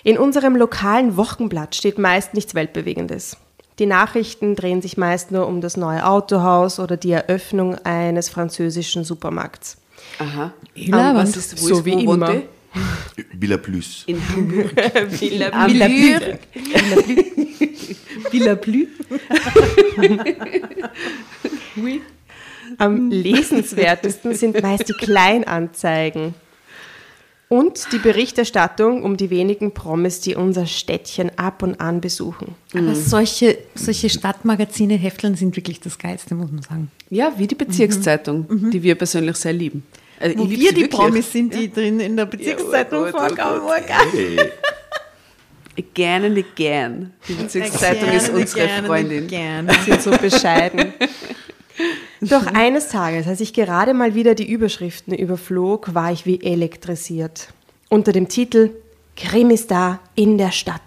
In 0.03 0.17
unserem 0.17 0.55
lokalen 0.55 1.17
Wochenblatt 1.17 1.75
steht 1.75 1.97
meist 1.97 2.33
nichts 2.33 2.55
Weltbewegendes. 2.55 3.37
Die 3.79 3.85
Nachrichten 3.85 4.55
drehen 4.55 4.81
sich 4.81 4.97
meist 4.97 5.31
nur 5.31 5.47
um 5.47 5.61
das 5.61 5.77
neue 5.77 6.05
Autohaus 6.05 6.79
oder 6.79 6.97
die 6.97 7.11
Eröffnung 7.11 7.75
eines 7.83 8.29
französischen 8.29 9.03
Supermarkts. 9.03 9.77
Aha. 10.19 10.53
Ja, 10.73 11.13
was 11.13 11.35
ist, 11.35 11.61
wo 11.61 11.67
so 11.67 11.79
ist, 11.79 11.85
wie 11.85 12.07
wo 12.07 12.13
immer. 12.13 12.41
Villa 13.33 13.57
Plus. 13.57 14.03
In 14.07 14.21
Hamburg. 14.29 14.71
Villa 15.21 15.49
Am 15.51 15.71
Villa 15.71 15.87
Lübeck. 15.87 16.47
Villa 18.31 18.55
Blü. 18.55 18.87
Am 22.77 23.11
lesenswertesten 23.11 24.35
sind 24.35 24.61
meist 24.61 24.89
die 24.89 24.93
Kleinanzeigen 24.93 26.33
und 27.49 27.93
die 27.93 27.99
Berichterstattung 27.99 29.03
um 29.03 29.15
die 29.15 29.29
wenigen 29.29 29.73
Promis, 29.73 30.19
die 30.19 30.35
unser 30.35 30.65
Städtchen 30.65 31.31
ab 31.37 31.63
und 31.63 31.79
an 31.79 32.01
besuchen. 32.01 32.55
Aber 32.73 32.93
solche, 32.93 33.57
solche 33.73 34.09
Stadtmagazine, 34.09 34.95
Hefteln 34.95 35.35
sind 35.35 35.55
wirklich 35.55 35.79
das 35.79 35.97
Geilste, 35.97 36.35
muss 36.35 36.51
man 36.51 36.61
sagen. 36.61 36.91
Ja, 37.09 37.33
wie 37.37 37.47
die 37.47 37.55
Bezirkszeitung, 37.55 38.69
die 38.71 38.83
wir 38.83 38.95
persönlich 38.95 39.37
sehr 39.37 39.53
lieben. 39.53 39.83
Also 40.19 40.37
Wo 40.39 40.49
wir 40.49 40.57
die 40.57 40.81
wirklich. 40.81 40.89
Promis 40.89 41.31
sind, 41.31 41.53
die 41.53 41.71
drin 41.71 41.99
in 41.99 42.17
der 42.17 42.25
Bezirkszeitung 42.25 43.05
Ja, 43.05 43.09
oh 43.09 43.11
Gott, 43.11 43.31
oh 43.31 43.35
vorkommen. 43.35 43.61
Gott. 43.61 44.13
Hey. 44.13 44.37
Again 45.77 46.23
and 46.25 46.37
again. 46.39 47.13
Die 47.29 47.33
Bezirkszeitung 47.33 48.09
ist 48.09 48.29
unsere 48.29 48.67
Freundin. 48.83 49.27
Gerne. 49.27 49.71
sind 49.85 50.01
so 50.01 50.09
bescheiden. 50.11 50.93
Doch 52.21 52.45
eines 52.47 52.89
Tages, 52.89 53.27
als 53.27 53.39
ich 53.41 53.53
gerade 53.53 53.93
mal 53.93 54.15
wieder 54.15 54.33
die 54.35 54.49
Überschriften 54.49 55.13
überflog, 55.13 55.93
war 55.93 56.11
ich 56.11 56.25
wie 56.25 56.41
elektrisiert. 56.41 57.49
Unter 57.89 58.11
dem 58.11 58.27
Titel 58.27 58.71
Krimistar 59.15 59.99
in 60.15 60.37
der 60.37 60.51
Stadt 60.51 60.81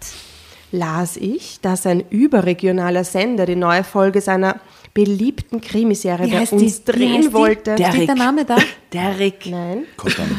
las 0.73 1.17
ich, 1.17 1.59
dass 1.61 1.85
ein 1.87 2.05
überregionaler 2.11 3.03
Sender 3.05 3.45
die 3.47 3.57
neue 3.57 3.83
Folge 3.83 4.21
seiner 4.21 4.61
beliebten 4.95 5.61
Krimiserie 5.61 6.29
bei 6.29 6.47
uns 6.57 6.85
die? 6.85 6.93
Drehen 6.93 7.23
die? 7.23 7.33
wollte. 7.33 7.75
Der- 7.77 7.91
Steht 7.93 8.09
der 8.09 8.15
Name 8.17 8.45
da? 8.45 8.57
Derek. 8.93 9.47
Nein. 9.47 9.85
Verdammt. 9.97 10.31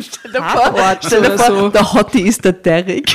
Stell 0.00 0.32
dir 0.32 0.38
vor, 0.42 0.62
Tatort 0.62 1.04
stell 1.04 1.20
dir 1.22 1.26
oder 1.34 1.38
vor 1.38 1.56
so. 1.56 1.68
der 1.70 1.92
Hottie 1.92 2.22
ist 2.22 2.44
der 2.44 2.52
Derek. 2.52 3.12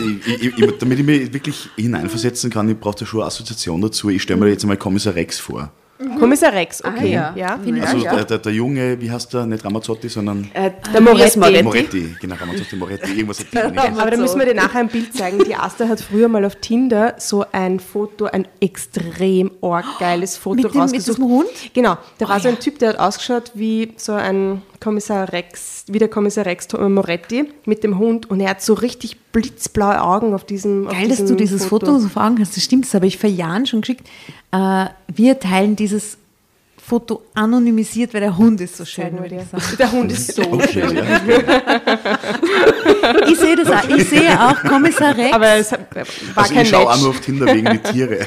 Also, 0.00 0.14
ich, 0.26 0.42
ich, 0.42 0.58
ich, 0.58 0.78
damit 0.78 0.98
ich 0.98 1.04
mich 1.04 1.32
wirklich 1.32 1.68
hineinversetzen 1.76 2.50
kann, 2.50 2.68
ich 2.68 2.78
brauche 2.78 2.98
da 3.00 3.06
schon 3.06 3.20
eine 3.20 3.26
Assoziation 3.28 3.80
dazu. 3.80 4.08
Ich 4.10 4.22
stelle 4.22 4.40
mir 4.40 4.48
jetzt 4.48 4.62
einmal 4.64 4.76
Kommissar 4.76 5.14
Rex 5.14 5.38
vor. 5.38 5.70
Kommissar 6.18 6.54
Rex, 6.54 6.82
okay. 6.82 7.14
Ah, 7.18 7.34
ja. 7.36 7.36
ja. 7.36 7.60
Ja, 7.62 7.84
Also. 7.84 8.00
Der, 8.00 8.24
der, 8.24 8.38
der 8.38 8.52
Junge, 8.54 8.98
wie 9.02 9.10
heißt 9.10 9.34
der? 9.34 9.44
Nicht 9.44 9.62
Ramazzotti, 9.66 10.08
sondern 10.08 10.50
Äh, 10.54 10.70
Der 10.94 11.00
Moretti. 11.02 11.38
Moretti. 11.38 11.62
Moretti. 11.62 12.16
Genau, 12.22 12.36
Ramazzotti 12.36 12.76
Moretti. 12.76 13.10
Irgendwas 13.12 13.40
hat 13.40 13.46
die 13.52 13.70
nicht 13.70 14.00
Aber 14.00 14.10
da 14.10 14.16
müssen 14.16 14.38
wir 14.38 14.46
dir 14.46 14.54
nachher 14.54 14.80
ein 14.80 14.88
Bild 14.88 15.12
zeigen. 15.14 15.44
Die 15.44 15.54
Asta 15.54 15.86
hat 15.88 16.00
früher 16.00 16.28
mal 16.28 16.42
auf 16.46 16.56
Tinder 16.56 17.16
so 17.18 17.44
ein 17.52 17.80
Foto, 17.80 18.24
ein 18.24 18.48
extrem 18.60 19.50
arg 19.60 19.84
geiles 19.98 20.38
Foto 20.38 20.56
Mit 20.56 20.64
dem- 20.64 20.68
mit 20.70 20.80
rausgesucht. 20.84 21.18
diesem 21.18 21.24
Hund? 21.30 21.48
Genau, 21.74 21.98
da 22.16 22.28
war 22.30 22.36
Oh, 22.38 22.40
so 22.40 22.48
ein 22.48 22.54
ja. 22.54 22.60
Typ, 22.60 22.78
der 22.78 22.88
hat 22.90 22.98
ausgeschaut 22.98 23.52
wie 23.54 23.92
so 23.98 24.12
ein 24.12 24.62
Kommissar 24.80 25.32
Rex, 25.32 25.84
wie 25.88 25.98
der 25.98 26.08
Kommissar 26.08 26.46
Rex 26.46 26.66
Tom- 26.68 26.94
Moretti 26.94 27.44
mit 27.66 27.84
dem 27.84 27.98
Hund 27.98 28.30
und 28.30 28.40
er 28.40 28.50
hat 28.50 28.62
so 28.62 28.72
richtig 28.74 29.18
blitzblaue 29.32 30.00
Augen 30.00 30.32
auf 30.34 30.44
diesem 30.44 30.86
auf 30.86 30.92
Geil, 30.94 31.08
dass 31.08 31.18
diesem 31.18 31.28
du 31.28 31.34
dieses 31.36 31.66
Foto. 31.66 31.98
so 31.98 32.08
vor 32.08 32.24
Augen 32.24 32.40
hast. 32.40 32.56
Das 32.56 32.64
stimmt, 32.64 32.86
das 32.86 32.94
habe 32.94 33.06
ich 33.06 33.18
vor 33.18 33.28
Jahren 33.30 33.66
schon 33.66 33.82
geschickt. 33.82 34.06
Äh, 34.52 34.86
wir 35.14 35.38
teilen 35.38 35.76
dieses 35.76 36.16
Foto 36.82 37.22
anonymisiert, 37.34 38.14
weil 38.14 38.22
der 38.22 38.36
Hund 38.36 38.60
ist 38.60 38.76
so 38.76 38.84
schön. 38.84 39.16
Der 39.78 39.92
Hund 39.92 40.10
ist 40.10 40.34
so 40.34 40.42
Okay, 40.42 40.68
schön. 40.72 40.96
ja. 40.96 41.04
Ich 43.28 43.38
sehe 43.38 43.54
das 43.54 43.68
auch. 43.70 43.88
Ich 43.88 44.08
sehe 44.08 44.30
auch 44.40 44.60
Kommissar 44.64 45.16
Rex. 45.16 45.32
Aber 45.32 45.46
es 45.54 45.70
war 45.70 45.78
Also 46.34 46.54
kein 46.54 46.62
ich 46.64 46.68
schaue 46.70 46.90
auch 46.90 46.98
nur 46.98 47.10
auf 47.10 47.20
Tinder 47.20 47.46
wegen 47.46 47.70
die 47.70 47.78
Tiere. 47.78 48.26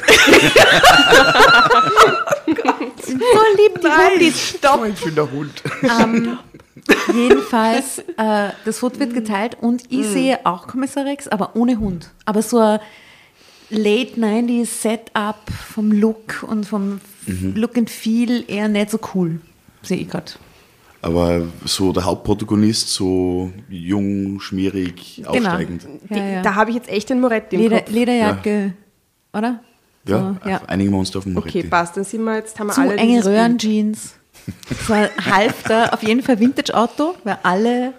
so 3.18 3.62
lieb 3.62 3.80
die 3.80 3.88
Hundis. 3.88 4.48
Stopp! 4.48 4.86
Ich 4.86 5.04
bin 5.04 5.14
der 5.14 5.30
Hund. 5.30 5.62
Ähm, 5.82 6.38
jedenfalls, 7.14 7.98
äh, 7.98 8.50
das 8.64 8.78
Foto 8.78 8.98
wird 9.00 9.14
geteilt 9.14 9.56
und 9.60 9.84
ich 9.90 10.06
sehe 10.06 10.44
auch 10.44 10.66
Kommissar 10.66 11.04
Rex, 11.04 11.28
aber 11.28 11.56
ohne 11.56 11.78
Hund. 11.78 12.10
Aber 12.24 12.42
so 12.42 12.58
ein 12.58 12.80
Late 13.70 14.20
90s 14.20 14.66
Setup 14.66 15.36
vom 15.72 15.92
Look 15.92 16.44
und 16.48 16.66
vom 16.66 17.00
Look 17.26 17.76
and 17.78 17.90
Feel 17.90 18.44
eher 18.46 18.68
nicht 18.68 18.90
so 18.90 18.98
cool. 19.14 19.40
Sehe 19.82 19.98
ich 19.98 20.08
gerade. 20.08 20.32
Aber 21.02 21.42
so 21.66 21.92
der 21.92 22.04
Hauptprotagonist, 22.04 22.88
so 22.88 23.52
jung, 23.68 24.40
schmierig, 24.40 25.22
aufsteigend. 25.26 25.86
Ja, 26.08 26.16
ja. 26.16 26.42
Da 26.42 26.54
habe 26.54 26.70
ich 26.70 26.76
jetzt 26.76 26.88
echt 26.88 27.10
den 27.10 27.20
Moretti 27.20 27.56
im 27.56 27.62
Leder, 27.62 27.80
Kopf. 27.80 27.90
Lederjacke, 27.90 28.72
oder? 29.34 29.60
Ja, 30.06 30.36
So, 30.42 30.48
ja. 30.48 30.60
einigen 30.66 30.90
wir 30.92 30.98
uns 30.98 31.10
da 31.10 31.18
auf 31.20 31.26
Moretti. 31.26 31.60
Okay, 31.60 31.68
passt. 31.68 31.96
Dann 31.96 32.04
sind 32.04 32.22
wir 32.24 32.36
jetzt, 32.36 32.58
haben 32.58 32.66
wir 32.68 32.72
Zu 32.74 32.80
alle 32.82 32.96
enge. 32.96 33.24
Röhrenjeans. 33.24 34.14
So 34.86 34.92
ein 34.92 35.08
Halfter, 35.30 35.94
auf 35.94 36.02
jeden 36.02 36.22
Fall 36.22 36.38
Vintage-Auto, 36.40 37.14
weil 37.24 37.38
alle, 37.42 37.94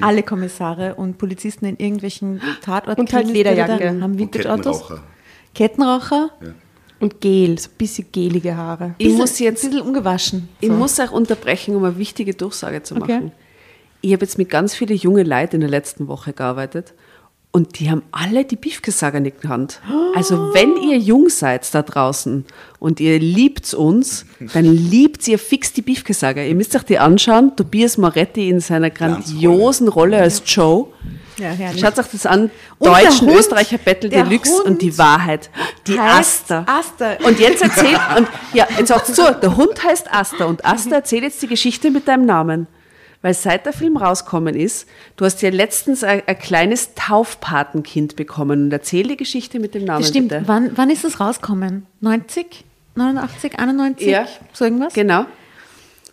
alle 0.00 0.22
Kommissare 0.22 0.94
und 0.94 1.18
Polizisten 1.18 1.66
in 1.66 1.76
irgendwelchen 1.76 2.40
Tatorten 2.62 3.00
Und 3.00 3.12
halt 3.12 3.28
Lederjacke. 3.28 4.00
haben 4.00 4.18
Vintage-Autos. 4.18 4.78
Kettenraucher. 4.80 5.02
Kettenraucher. 5.54 6.30
Und 7.00 7.20
Gel, 7.20 7.58
so 7.58 7.68
ein 7.70 7.76
bisschen 7.78 8.06
gelige 8.12 8.56
Haare. 8.56 8.94
Ich 8.98 9.12
muss 9.14 9.38
jetzt 9.38 9.64
ein 9.64 9.70
bisschen 9.70 9.86
ungewaschen. 9.86 10.48
Ich 10.60 10.68
So. 10.68 10.74
muss 10.74 11.00
auch 11.00 11.12
unterbrechen, 11.12 11.74
um 11.76 11.84
eine 11.84 11.96
wichtige 11.98 12.34
Durchsage 12.34 12.82
zu 12.82 12.94
Okay. 12.96 13.14
machen. 13.14 13.32
Ich 14.02 14.12
habe 14.12 14.24
jetzt 14.24 14.38
mit 14.38 14.48
ganz 14.50 14.74
vielen 14.74 14.96
jungen 14.96 15.26
Leuten 15.26 15.56
in 15.56 15.60
der 15.62 15.70
letzten 15.70 16.08
Woche 16.08 16.32
gearbeitet 16.32 16.94
und 17.52 17.80
die 17.80 17.90
haben 17.90 18.02
alle 18.12 18.44
die 18.44 18.56
Beefkesager 18.56 19.18
in 19.18 19.24
der 19.24 19.32
Hand. 19.48 19.80
Also 20.14 20.54
wenn 20.54 20.76
ihr 20.76 20.98
jung 20.98 21.28
seid 21.28 21.72
da 21.74 21.82
draußen 21.82 22.44
und 22.78 23.00
ihr 23.00 23.18
liebt 23.18 23.74
uns, 23.74 24.24
dann 24.54 24.64
liebt 24.64 25.26
ihr 25.26 25.38
fix 25.38 25.72
die 25.72 25.82
Beefkesager. 25.82 26.44
Ihr 26.44 26.54
müsst 26.54 26.76
euch 26.76 26.84
die 26.84 26.98
anschauen. 26.98 27.56
Tobias 27.56 27.98
Moretti 27.98 28.48
in 28.48 28.60
seiner 28.60 28.90
grandiosen 28.90 29.88
Rolle 29.88 30.18
als 30.18 30.42
Joe. 30.46 30.86
Ja, 31.38 31.48
herrlich. 31.48 31.80
Schaut 31.80 31.98
euch 31.98 32.06
das 32.12 32.26
an. 32.26 32.50
Und 32.78 32.88
Deutschen 32.88 33.28
Hund, 33.28 33.38
Österreicher 33.38 33.78
Battle 33.78 34.10
Deluxe 34.10 34.52
Hund 34.52 34.66
und 34.66 34.82
die 34.82 34.96
Wahrheit. 34.96 35.50
Die 35.86 35.98
Aster. 35.98 36.64
Aster. 36.68 37.16
Und 37.24 37.40
jetzt 37.40 37.62
erzählt, 37.62 37.98
und 38.16 38.28
ja, 38.52 38.68
jetzt 38.78 38.88
sagst 38.88 39.16
zu, 39.16 39.22
der 39.42 39.56
Hund 39.56 39.82
heißt 39.82 40.12
Aster 40.12 40.46
und 40.46 40.64
Aster 40.64 40.96
erzählt 40.96 41.24
jetzt 41.24 41.42
die 41.42 41.48
Geschichte 41.48 41.90
mit 41.90 42.06
deinem 42.06 42.26
Namen. 42.26 42.68
Weil 43.22 43.34
seit 43.34 43.66
der 43.66 43.74
Film 43.74 43.98
rauskommen 43.98 44.54
ist, 44.54 44.88
du 45.16 45.26
hast 45.26 45.42
ja 45.42 45.50
letztens 45.50 46.02
ein, 46.02 46.22
ein 46.26 46.38
kleines 46.38 46.94
Taufpatenkind 46.94 48.16
bekommen 48.16 48.64
und 48.64 48.72
erzähl 48.72 49.08
die 49.08 49.16
Geschichte 49.16 49.60
mit 49.60 49.74
dem 49.74 49.84
Namen 49.84 50.00
Das 50.00 50.08
stimmt. 50.08 50.30
bitte. 50.30 50.42
Wann, 50.46 50.70
wann 50.76 50.88
ist 50.88 51.04
das 51.04 51.20
rausgekommen? 51.20 51.86
90? 52.00 52.64
89? 52.94 53.58
91? 53.58 54.06
Ja. 54.08 54.26
So 54.54 54.64
irgendwas? 54.64 54.94
Genau. 54.94 55.22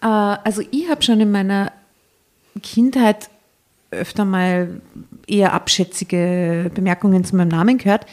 Äh, 0.02 0.06
also 0.06 0.62
ich 0.72 0.90
habe 0.90 1.02
schon 1.02 1.22
in 1.22 1.32
meiner 1.32 1.72
Kindheit 2.62 3.30
öfter 3.92 4.26
mal 4.26 4.82
eher 5.28 5.54
abschätzige 5.54 6.70
Bemerkungen 6.74 7.24
zu 7.24 7.36
meinem 7.38 7.50
Namen 7.50 7.78
gehört, 7.78 8.06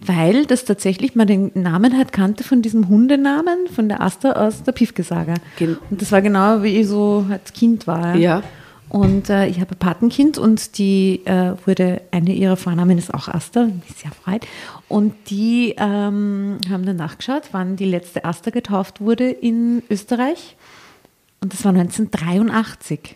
weil 0.00 0.46
das 0.46 0.64
tatsächlich 0.64 1.14
man 1.16 1.26
den 1.26 1.50
Namen 1.54 1.96
halt 1.96 2.12
kannte 2.12 2.44
von 2.44 2.62
diesem 2.62 2.88
Hundenamen 2.88 3.66
von 3.74 3.88
der 3.88 4.00
Asta 4.00 4.32
aus 4.32 4.62
der 4.62 4.72
Piefke-Saga. 4.72 5.34
Gen- 5.58 5.76
Und 5.90 6.00
das 6.00 6.12
war 6.12 6.22
genau 6.22 6.62
wie 6.62 6.76
ich 6.80 6.86
so 6.86 7.26
als 7.30 7.52
Kind 7.52 7.86
war. 7.86 8.14
Ja. 8.16 8.42
Und 8.90 9.28
äh, 9.28 9.46
ich 9.48 9.60
habe 9.60 9.72
ein 9.74 9.78
Patenkind 9.78 10.38
und 10.38 10.78
die 10.78 11.20
äh, 11.26 11.52
wurde, 11.66 12.00
eine 12.10 12.32
ihrer 12.32 12.56
Vornamen 12.56 12.96
ist 12.96 13.12
auch 13.12 13.28
Asta, 13.28 13.64
mich 13.64 13.96
sehr 13.96 14.12
freut. 14.12 14.46
Und 14.88 15.12
die 15.28 15.74
ähm, 15.76 16.56
haben 16.70 16.86
dann 16.86 16.96
nachgeschaut, 16.96 17.42
wann 17.52 17.76
die 17.76 17.84
letzte 17.84 18.24
Asta 18.24 18.50
getauft 18.50 19.02
wurde 19.02 19.28
in 19.28 19.82
Österreich. 19.90 20.56
Und 21.42 21.52
das 21.52 21.64
war 21.66 21.72
1983. 21.72 23.14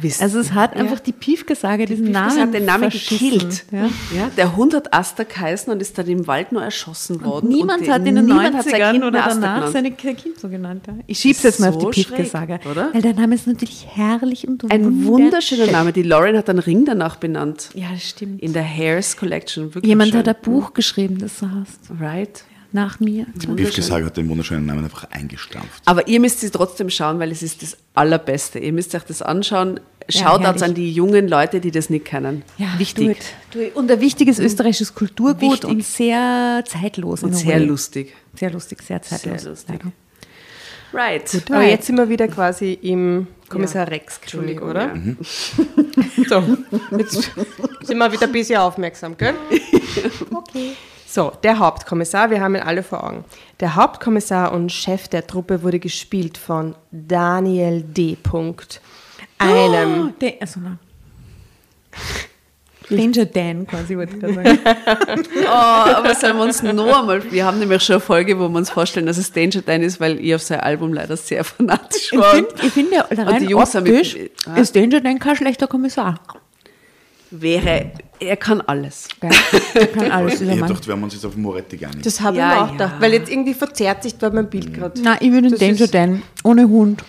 Wisst- 0.00 0.22
Also 0.22 0.38
es 0.40 0.52
hat 0.52 0.74
einfach 0.76 1.00
die 1.00 1.12
Piefke-Sage 1.12 1.86
diesen 1.86 2.10
Namen 2.10 2.40
hat 2.40 2.54
den 2.54 2.64
Namen 2.64 2.90
gekillt. 2.90 3.64
Ja. 3.70 3.86
Ja, 4.16 4.30
der 4.36 4.56
Hund 4.56 4.74
hat 4.74 4.92
Aster 4.92 5.24
geheißen 5.24 5.72
und 5.72 5.80
ist 5.80 5.96
dann 5.98 6.06
im 6.08 6.26
Wald 6.26 6.52
nur 6.52 6.62
erschossen 6.62 7.24
worden. 7.24 7.48
Niemand 7.48 7.82
und 7.82 7.88
hat 7.90 8.06
in 8.06 8.14
den 8.16 8.26
niemand 8.26 8.54
hat 8.56 8.64
sein 8.64 8.74
90ern 8.80 8.90
Kind 8.92 9.04
oder 9.04 9.18
danach 9.28 9.34
genannt. 9.56 9.72
seine 9.72 9.90
Kind 9.92 10.38
so 10.40 10.48
genannt. 10.48 10.84
Ja. 10.86 10.94
Ich 11.06 11.18
schieb's 11.18 11.42
jetzt 11.42 11.60
mal 11.60 11.68
auf 11.70 11.76
die 11.78 11.84
So 11.84 11.90
Piefke-Sage. 11.90 12.60
Weil 12.92 13.02
der 13.02 13.14
Name 13.14 13.34
ist 13.34 13.46
natürlich 13.46 13.86
herrlich 13.88 14.46
und 14.48 14.70
Ein 14.70 15.04
wunderschöner 15.04 15.62
wunderschön. 15.64 15.72
Name. 15.72 15.92
Die 15.92 16.02
Lauren 16.02 16.36
hat 16.36 16.48
einen 16.50 16.58
Ring 16.58 16.84
danach 16.84 17.16
benannt. 17.16 17.70
Ja, 17.74 17.86
das 17.92 18.08
stimmt. 18.08 18.40
In 18.42 18.52
der 18.52 18.64
Hairs 18.64 19.16
Collection. 19.16 19.74
Wirklich 19.74 19.88
Jemand 19.88 20.10
schön. 20.10 20.20
hat 20.20 20.28
ein 20.28 20.36
Buch 20.42 20.74
geschrieben, 20.74 21.18
das 21.18 21.38
so 21.38 21.46
heißt. 21.50 22.00
Right. 22.00 22.44
Nach 22.74 22.98
mir. 22.98 23.24
Biff 23.54 23.72
gesagt 23.72 24.04
hat 24.04 24.16
den 24.16 24.28
wunderschönen 24.28 24.66
Namen 24.66 24.82
einfach 24.82 25.08
eingestampft. 25.12 25.80
Aber 25.84 26.08
ihr 26.08 26.18
müsst 26.18 26.40
sie 26.40 26.50
trotzdem 26.50 26.90
schauen, 26.90 27.20
weil 27.20 27.30
es 27.30 27.40
ist 27.40 27.62
das 27.62 27.76
Allerbeste. 27.94 28.58
Ihr 28.58 28.72
müsst 28.72 28.96
euch 28.96 29.04
das 29.04 29.22
anschauen. 29.22 29.78
Schaut 30.08 30.42
herrlich. 30.42 30.62
an 30.64 30.74
die 30.74 30.90
jungen 30.92 31.28
Leute, 31.28 31.60
die 31.60 31.70
das 31.70 31.88
nicht 31.88 32.04
kennen. 32.04 32.42
Ja, 32.58 32.76
Wichtig. 32.76 33.16
do 33.52 33.60
it. 33.60 33.76
Und 33.76 33.88
ein 33.92 34.00
wichtiges 34.00 34.40
österreichisches 34.40 34.92
Kulturgut 34.92 35.40
Wichtig. 35.52 35.70
und 35.70 35.84
sehr 35.84 36.64
zeitlos. 36.66 37.22
Und 37.22 37.34
sehr 37.34 37.60
way. 37.60 37.64
lustig. 37.64 38.12
Sehr 38.34 38.50
lustig, 38.50 38.82
sehr 38.82 39.00
zeitlos. 39.00 39.42
Sehr 39.42 39.50
lustig. 39.52 39.78
leider. 39.80 39.92
Right. 40.92 41.42
Aber 41.50 41.62
jetzt 41.62 41.86
sind 41.86 41.94
wir 41.96 42.08
wieder 42.08 42.26
quasi 42.26 42.72
im 42.82 43.28
Kommissar 43.48 43.88
Rex 43.88 44.20
Klinik, 44.20 44.60
Entschuldigung, 44.60 44.70
oder? 44.70 44.86
ja. 44.86 44.94
Mhm. 44.94 45.16
So, 46.28 46.42
jetzt 46.98 47.30
sind 47.82 47.98
wir 47.98 48.10
wieder 48.10 48.26
ein 48.26 48.32
bisschen 48.32 48.56
aufmerksam, 48.58 49.16
gell? 49.16 49.34
Okay. 50.34 50.72
So, 51.14 51.30
der 51.44 51.60
Hauptkommissar, 51.60 52.30
wir 52.30 52.40
haben 52.40 52.56
ihn 52.56 52.62
alle 52.62 52.82
vor 52.82 53.04
Augen. 53.04 53.24
Der 53.60 53.76
Hauptkommissar 53.76 54.50
und 54.50 54.72
Chef 54.72 55.06
der 55.06 55.24
Truppe 55.24 55.62
wurde 55.62 55.78
gespielt 55.78 56.36
von 56.36 56.74
Daniel 56.90 57.82
D. 57.82 58.16
Punkt. 58.20 58.80
Einem 59.38 60.08
Oh, 60.08 60.12
der, 60.20 60.34
also, 60.40 60.58
na. 60.60 60.76
Danger 62.90 63.26
Dan 63.26 63.64
quasi, 63.64 63.96
wollte 63.96 64.16
ich 64.16 64.20
gerade 64.20 64.34
sagen. 64.34 64.58
Oh, 65.46 65.48
aber 65.48 66.14
sollen 66.16 66.36
wir 66.36 66.42
uns 66.42 66.60
noch 66.64 66.98
einmal, 66.98 67.30
wir 67.30 67.44
haben 67.46 67.60
nämlich 67.60 67.82
schon 67.84 67.94
eine 67.94 68.00
Folge, 68.00 68.36
wo 68.36 68.48
wir 68.48 68.56
uns 68.56 68.70
vorstellen, 68.70 69.06
dass 69.06 69.16
es 69.16 69.30
Danger 69.30 69.62
Dan 69.64 69.82
ist, 69.84 70.00
weil 70.00 70.18
ich 70.18 70.34
auf 70.34 70.42
sein 70.42 70.58
Album 70.60 70.92
leider 70.92 71.16
sehr 71.16 71.44
fanatisch 71.44 72.12
Ich 72.12 72.18
war. 72.18 72.34
finde, 72.34 72.48
ich 72.60 72.72
find, 72.72 72.90
ja, 72.92 73.02
rein 73.08 73.38
die 73.40 73.50
Jungs 73.50 73.72
haben 73.76 73.84
mit- 73.84 73.94
optisch 73.94 74.16
Ah. 74.48 74.56
ist 74.56 74.74
Danger 74.74 75.00
Dan 75.00 75.20
kein 75.20 75.36
schlechter 75.36 75.68
Kommissar. 75.68 76.18
Wäre, 77.36 77.90
er 78.20 78.36
kann 78.36 78.60
alles. 78.60 79.08
Gell? 79.20 79.30
Der 79.74 79.86
kann 79.88 80.10
alles, 80.10 80.40
Ich 80.40 80.48
gedacht, 80.48 80.86
wir 80.86 80.92
haben 80.94 81.02
uns 81.02 81.14
jetzt 81.14 81.24
auf 81.26 81.36
Moretti 81.36 81.76
geeinigt. 81.76 82.06
Das 82.06 82.20
habe 82.20 82.36
Ja, 82.36 82.48
ich 82.52 82.54
mir 82.54 82.62
auch 82.62 82.66
ja. 82.66 82.72
gedacht, 82.72 82.94
weil 83.00 83.12
jetzt 83.12 83.30
irgendwie 83.30 83.54
verzerrt 83.54 84.02
sich 84.04 84.14
dort 84.16 84.34
mein 84.34 84.48
Bild 84.48 84.72
gerade. 84.72 85.00
Nein, 85.02 85.18
ich 85.20 85.32
würde 85.32 85.50
Das 85.50 85.58
Danger 85.58 85.80
ist- 85.80 85.94
Dan 85.94 86.22
ohne 86.44 86.68
Hund. 86.68 87.02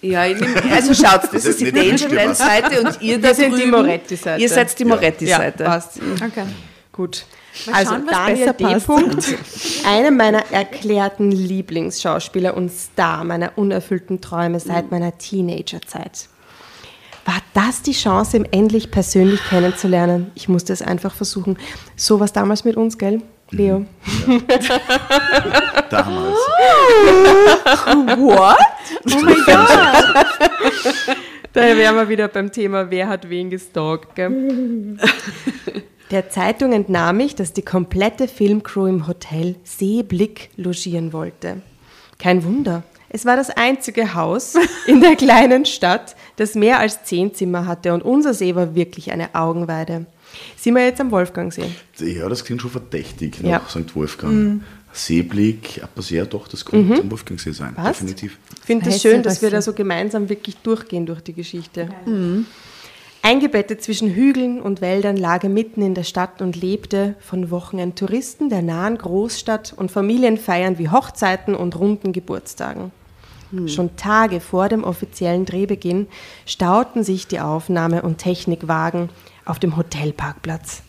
Ja, 0.00 0.26
ich 0.26 0.40
nehm, 0.40 0.54
also 0.72 0.94
schaut, 0.94 1.24
das 1.24 1.32
ist 1.34 1.46
ist 1.46 1.60
die 1.60 1.64
nicht 1.64 1.76
Danger 1.76 1.90
Wunschgeber. 1.90 2.16
Dan 2.24 2.34
Seite 2.34 2.80
und 2.82 3.02
ihr 3.02 3.20
da 3.20 3.34
sind 3.34 3.56
die 3.56 3.66
Moretti-Seite. 3.66 4.42
Ihr 4.42 4.48
seid 4.48 4.78
die 4.78 4.82
Ja. 4.82 4.88
Moretti-Seite. 4.88 5.62
Ja, 5.62 5.68
passt. 5.70 6.00
Okay. 6.16 6.44
Gut. 6.92 7.24
Mal 7.66 7.74
also 7.74 7.90
schauen, 7.92 8.02
was 8.06 8.12
Daniel 8.14 8.52
besser 8.54 8.78
D. 8.78 8.86
Punkt, 8.86 9.34
einer 9.86 10.10
meiner 10.10 10.50
erklärten 10.50 11.30
Lieblingsschauspieler 11.30 12.56
und 12.56 12.72
Star 12.72 13.22
meiner 13.24 13.52
unerfüllten 13.56 14.20
Träume 14.22 14.58
seit 14.58 14.90
meiner 14.90 15.16
Teenagerzeit. 15.18 16.28
War 17.24 17.38
das 17.54 17.82
die 17.82 17.92
Chance, 17.92 18.36
ihn 18.38 18.48
endlich 18.50 18.90
persönlich 18.90 19.40
kennenzulernen? 19.48 20.32
Ich 20.34 20.48
musste 20.48 20.72
es 20.72 20.82
einfach 20.82 21.14
versuchen. 21.14 21.56
So 21.96 22.18
war 22.18 22.24
es 22.24 22.32
damals 22.32 22.64
mit 22.64 22.76
uns, 22.76 22.98
gell, 22.98 23.22
Leo? 23.50 23.84
Damals. 25.90 26.38
What? 28.18 28.56
Oh 29.04 29.20
mein 29.22 29.34
Gott! 29.46 31.16
Da 31.52 31.60
wären 31.60 31.96
wir 31.96 32.08
wieder 32.08 32.28
beim 32.28 32.50
Thema, 32.50 32.90
wer 32.90 33.08
hat 33.08 33.28
wen 33.28 33.50
gestalkt. 33.50 34.14
Gell? 34.14 34.96
Der 36.10 36.30
Zeitung 36.30 36.72
entnahm 36.72 37.20
ich, 37.20 37.34
dass 37.34 37.52
die 37.52 37.62
komplette 37.62 38.26
Filmcrew 38.26 38.86
im 38.86 39.06
Hotel 39.06 39.56
Seeblick 39.64 40.50
logieren 40.56 41.12
wollte. 41.12 41.62
Kein 42.18 42.44
Wunder. 42.44 42.82
Es 43.14 43.26
war 43.26 43.36
das 43.36 43.50
einzige 43.50 44.14
Haus 44.14 44.54
in 44.86 45.00
der 45.00 45.16
kleinen 45.16 45.66
Stadt, 45.66 46.16
das 46.36 46.54
mehr 46.54 46.78
als 46.78 47.04
zehn 47.04 47.34
Zimmer 47.34 47.66
hatte 47.66 47.92
und 47.92 48.02
unser 48.02 48.32
See 48.32 48.54
war 48.54 48.74
wirklich 48.74 49.12
eine 49.12 49.34
Augenweide. 49.34 50.06
Sind 50.56 50.74
wir 50.74 50.84
jetzt 50.84 51.00
am 51.00 51.10
Wolfgangsee? 51.10 51.70
Ja, 51.98 52.28
das 52.28 52.42
klingt 52.44 52.62
schon 52.62 52.70
verdächtig 52.70 53.38
Ja. 53.42 53.58
nach 53.58 53.68
St. 53.68 53.94
Wolfgang. 53.94 54.62
Seeblick, 54.94 55.80
aber 55.82 56.02
sehr 56.02 56.26
doch, 56.26 56.48
das 56.48 56.64
könnte 56.64 57.00
am 57.00 57.10
Wolfgangsee 57.10 57.52
sein. 57.52 57.74
Passt. 57.74 58.00
Definitiv. 58.00 58.38
Ich 58.58 58.64
finde 58.66 58.86
es 58.88 58.94
Heiße 58.94 59.08
schön, 59.08 59.22
dass 59.22 59.42
wir 59.42 59.50
da 59.50 59.62
so 59.62 59.72
gemeinsam 59.72 60.28
wirklich 60.28 60.56
durchgehen 60.58 61.06
durch 61.06 61.20
die 61.22 61.32
Geschichte. 61.32 61.88
Mhm. 62.06 62.46
Eingebettet 63.22 63.82
zwischen 63.82 64.10
Hügeln 64.10 64.60
und 64.60 64.80
Wäldern 64.80 65.16
lag 65.16 65.44
er 65.44 65.48
mitten 65.48 65.80
in 65.80 65.94
der 65.94 66.02
Stadt 66.02 66.42
und 66.42 66.56
lebte 66.56 67.14
von 67.20 67.50
Wochenendtouristen 67.50 68.48
der 68.48 68.62
nahen 68.62 68.98
Großstadt 68.98 69.72
und 69.76 69.90
Familienfeiern 69.92 70.78
wie 70.78 70.88
Hochzeiten 70.88 71.54
und 71.54 71.78
runden 71.78 72.12
Geburtstagen. 72.12 72.90
Schon 73.66 73.96
Tage 73.96 74.40
vor 74.40 74.68
dem 74.68 74.82
offiziellen 74.82 75.44
Drehbeginn 75.44 76.06
stauten 76.46 77.04
sich 77.04 77.26
die 77.26 77.40
Aufnahme- 77.40 78.02
und 78.02 78.18
Technikwagen 78.18 79.10
auf 79.44 79.58
dem 79.58 79.76
Hotelparkplatz. 79.76 80.82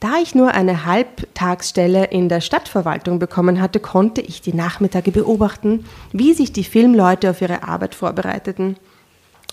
Da 0.00 0.18
ich 0.22 0.34
nur 0.34 0.52
eine 0.52 0.84
Halbtagsstelle 0.84 2.04
in 2.04 2.28
der 2.28 2.40
Stadtverwaltung 2.40 3.18
bekommen 3.18 3.60
hatte, 3.60 3.80
konnte 3.80 4.20
ich 4.20 4.40
die 4.40 4.52
Nachmittage 4.52 5.10
beobachten, 5.10 5.86
wie 6.12 6.34
sich 6.34 6.52
die 6.52 6.62
Filmleute 6.62 7.30
auf 7.30 7.40
ihre 7.40 7.64
Arbeit 7.64 7.96
vorbereiteten. 7.96 8.76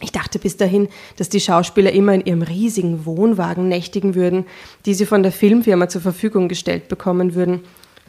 Ich 0.02 0.12
dachte 0.12 0.38
bis 0.38 0.58
dahin, 0.58 0.90
dass 1.16 1.30
die 1.30 1.40
Schauspieler 1.40 1.92
immer 1.94 2.14
in 2.14 2.26
ihrem 2.26 2.42
riesigen 2.42 3.06
Wohnwagen 3.06 3.70
nächtigen 3.70 4.14
würden, 4.14 4.46
die 4.86 4.94
sie 4.94 5.06
von 5.06 5.24
der 5.24 5.32
Filmfirma 5.32 5.88
zur 5.88 6.02
Verfügung 6.02 6.48
gestellt 6.48 6.90
bekommen 6.90 7.34
würden. 7.34 7.62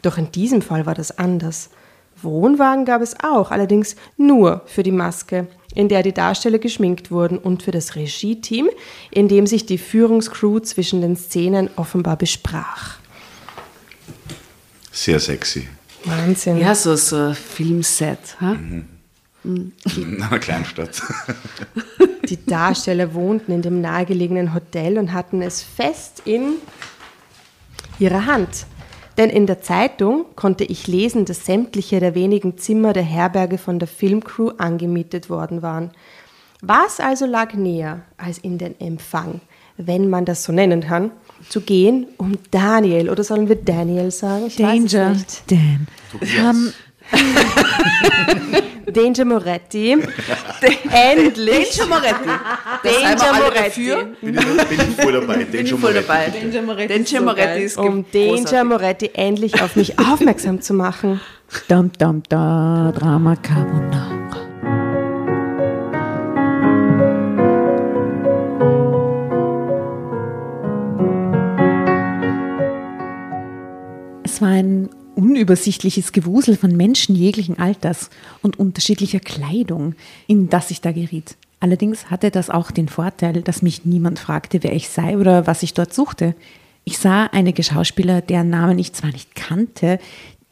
Doch 0.03 0.17
in 0.17 0.31
diesem 0.31 0.61
Fall 0.61 0.85
war 0.85 0.93
das 0.93 1.17
anders. 1.17 1.71
Wohnwagen 2.21 2.85
gab 2.85 3.01
es 3.01 3.15
auch, 3.21 3.51
allerdings 3.51 3.95
nur 4.17 4.61
für 4.65 4.83
die 4.83 4.91
Maske, 4.91 5.47
in 5.73 5.89
der 5.89 6.03
die 6.03 6.13
Darsteller 6.13 6.59
geschminkt 6.59 7.11
wurden 7.11 7.37
und 7.37 7.63
für 7.63 7.71
das 7.71 7.95
Regie-Team, 7.95 8.69
in 9.11 9.27
dem 9.27 9.45
sich 9.45 9.65
die 9.65 9.77
Führungscrew 9.77 10.59
zwischen 10.59 11.01
den 11.01 11.15
Szenen 11.15 11.69
offenbar 11.75 12.17
besprach. 12.17 12.97
Sehr 14.91 15.19
sexy. 15.19 15.67
Wahnsinn. 16.05 16.59
Ja, 16.59 16.73
so, 16.73 16.95
so 16.95 17.15
ein 17.17 17.35
Filmset. 17.35 18.37
Ha? 18.41 18.57
In 19.43 20.21
einer 20.21 20.39
Kleinstadt. 20.39 21.01
Die 22.27 22.45
Darsteller 22.45 23.13
wohnten 23.13 23.53
in 23.53 23.61
dem 23.61 23.79
nahegelegenen 23.79 24.53
Hotel 24.53 24.97
und 24.97 25.13
hatten 25.13 25.41
es 25.41 25.61
fest 25.61 26.23
in 26.25 26.55
ihrer 27.97 28.25
Hand. 28.25 28.65
Denn 29.17 29.29
in 29.29 29.47
der 29.47 29.61
Zeitung 29.61 30.25
konnte 30.35 30.63
ich 30.63 30.87
lesen, 30.87 31.25
dass 31.25 31.45
sämtliche 31.45 31.99
der 31.99 32.13
wenigen 32.13 32.57
Zimmer 32.57 32.93
der 32.93 33.03
Herberge 33.03 33.57
von 33.57 33.79
der 33.79 33.87
Filmcrew 33.87 34.51
angemietet 34.57 35.29
worden 35.29 35.61
waren. 35.61 35.91
Was 36.61 36.99
also 36.99 37.25
lag 37.25 37.53
näher, 37.53 38.01
als 38.17 38.37
in 38.37 38.57
den 38.57 38.79
Empfang, 38.79 39.41
wenn 39.77 40.09
man 40.09 40.25
das 40.25 40.43
so 40.43 40.51
nennen 40.51 40.81
kann, 40.81 41.11
zu 41.49 41.61
gehen, 41.61 42.07
um 42.17 42.33
Daniel, 42.51 43.09
oder 43.09 43.23
sollen 43.23 43.47
wir 43.47 43.55
Daniel 43.55 44.11
sagen? 44.11 44.47
Ich 44.47 44.55
Danger 44.55 45.11
Weiß 45.11 45.17
es 45.17 45.43
nicht. 45.47 45.49
Dan. 47.11 48.63
Danger 48.93 49.25
Moretti. 49.25 49.91
Endlich. 50.91 51.77
Danger 51.77 51.87
Moretti. 51.87 52.29
Danger 52.83 53.33
Moretti. 53.33 53.93
Bin 54.21 54.35
ich, 54.37 54.45
bin 54.67 54.79
ich 54.89 54.95
voll 55.01 55.13
dabei. 55.13 55.35
Den 55.37 55.51
Bin 55.51 55.65
ich 55.65 55.71
voll 55.73 55.79
Moretti. 55.81 56.07
dabei. 56.07 56.29
Danger 56.29 56.61
Moretti 56.61 56.93
ist 56.93 57.07
Danger 57.09 57.19
so 57.19 57.25
Moretti 57.25 57.65
Um 57.77 58.03
großartig. 58.03 58.43
Danger 58.45 58.63
Moretti 58.63 59.11
endlich 59.13 59.61
auf 59.61 59.75
mich 59.75 59.99
aufmerksam 59.99 60.61
zu 60.61 60.73
machen. 60.73 61.19
Dam, 61.67 61.91
dam, 61.97 62.23
da, 62.29 62.91
Drama 62.97 63.35
Carbonara. 63.35 64.17
Es 74.23 74.41
war 74.41 74.49
ein 74.49 74.89
unübersichtliches 75.17 76.11
Gewusel 76.11 76.55
von 76.55 76.75
Menschen 76.75 77.15
jeglichen 77.15 77.59
Alters 77.59 78.09
und 78.41 78.59
unterschiedlicher 78.59 79.19
Kleidung, 79.19 79.95
in 80.27 80.49
das 80.49 80.71
ich 80.71 80.81
da 80.81 80.91
geriet. 80.91 81.35
Allerdings 81.59 82.11
hatte 82.11 82.29
das 82.29 82.49
auch 82.49 82.69
den 82.69 82.87
Vorteil, 82.87 83.41
dass 83.41 83.63
mich 83.63 83.83
niemand 83.83 84.19
fragte, 84.19 84.61
wer 84.61 84.73
ich 84.73 84.89
sei 84.89 85.17
oder 85.17 85.47
was 85.47 85.63
ich 85.63 85.73
dort 85.73 85.93
suchte. 85.93 86.35
Ich 86.83 86.99
sah 86.99 87.25
einige 87.25 87.63
Schauspieler, 87.63 88.21
deren 88.21 88.49
Namen 88.49 88.77
ich 88.77 88.93
zwar 88.93 89.11
nicht 89.11 89.35
kannte, 89.35 89.99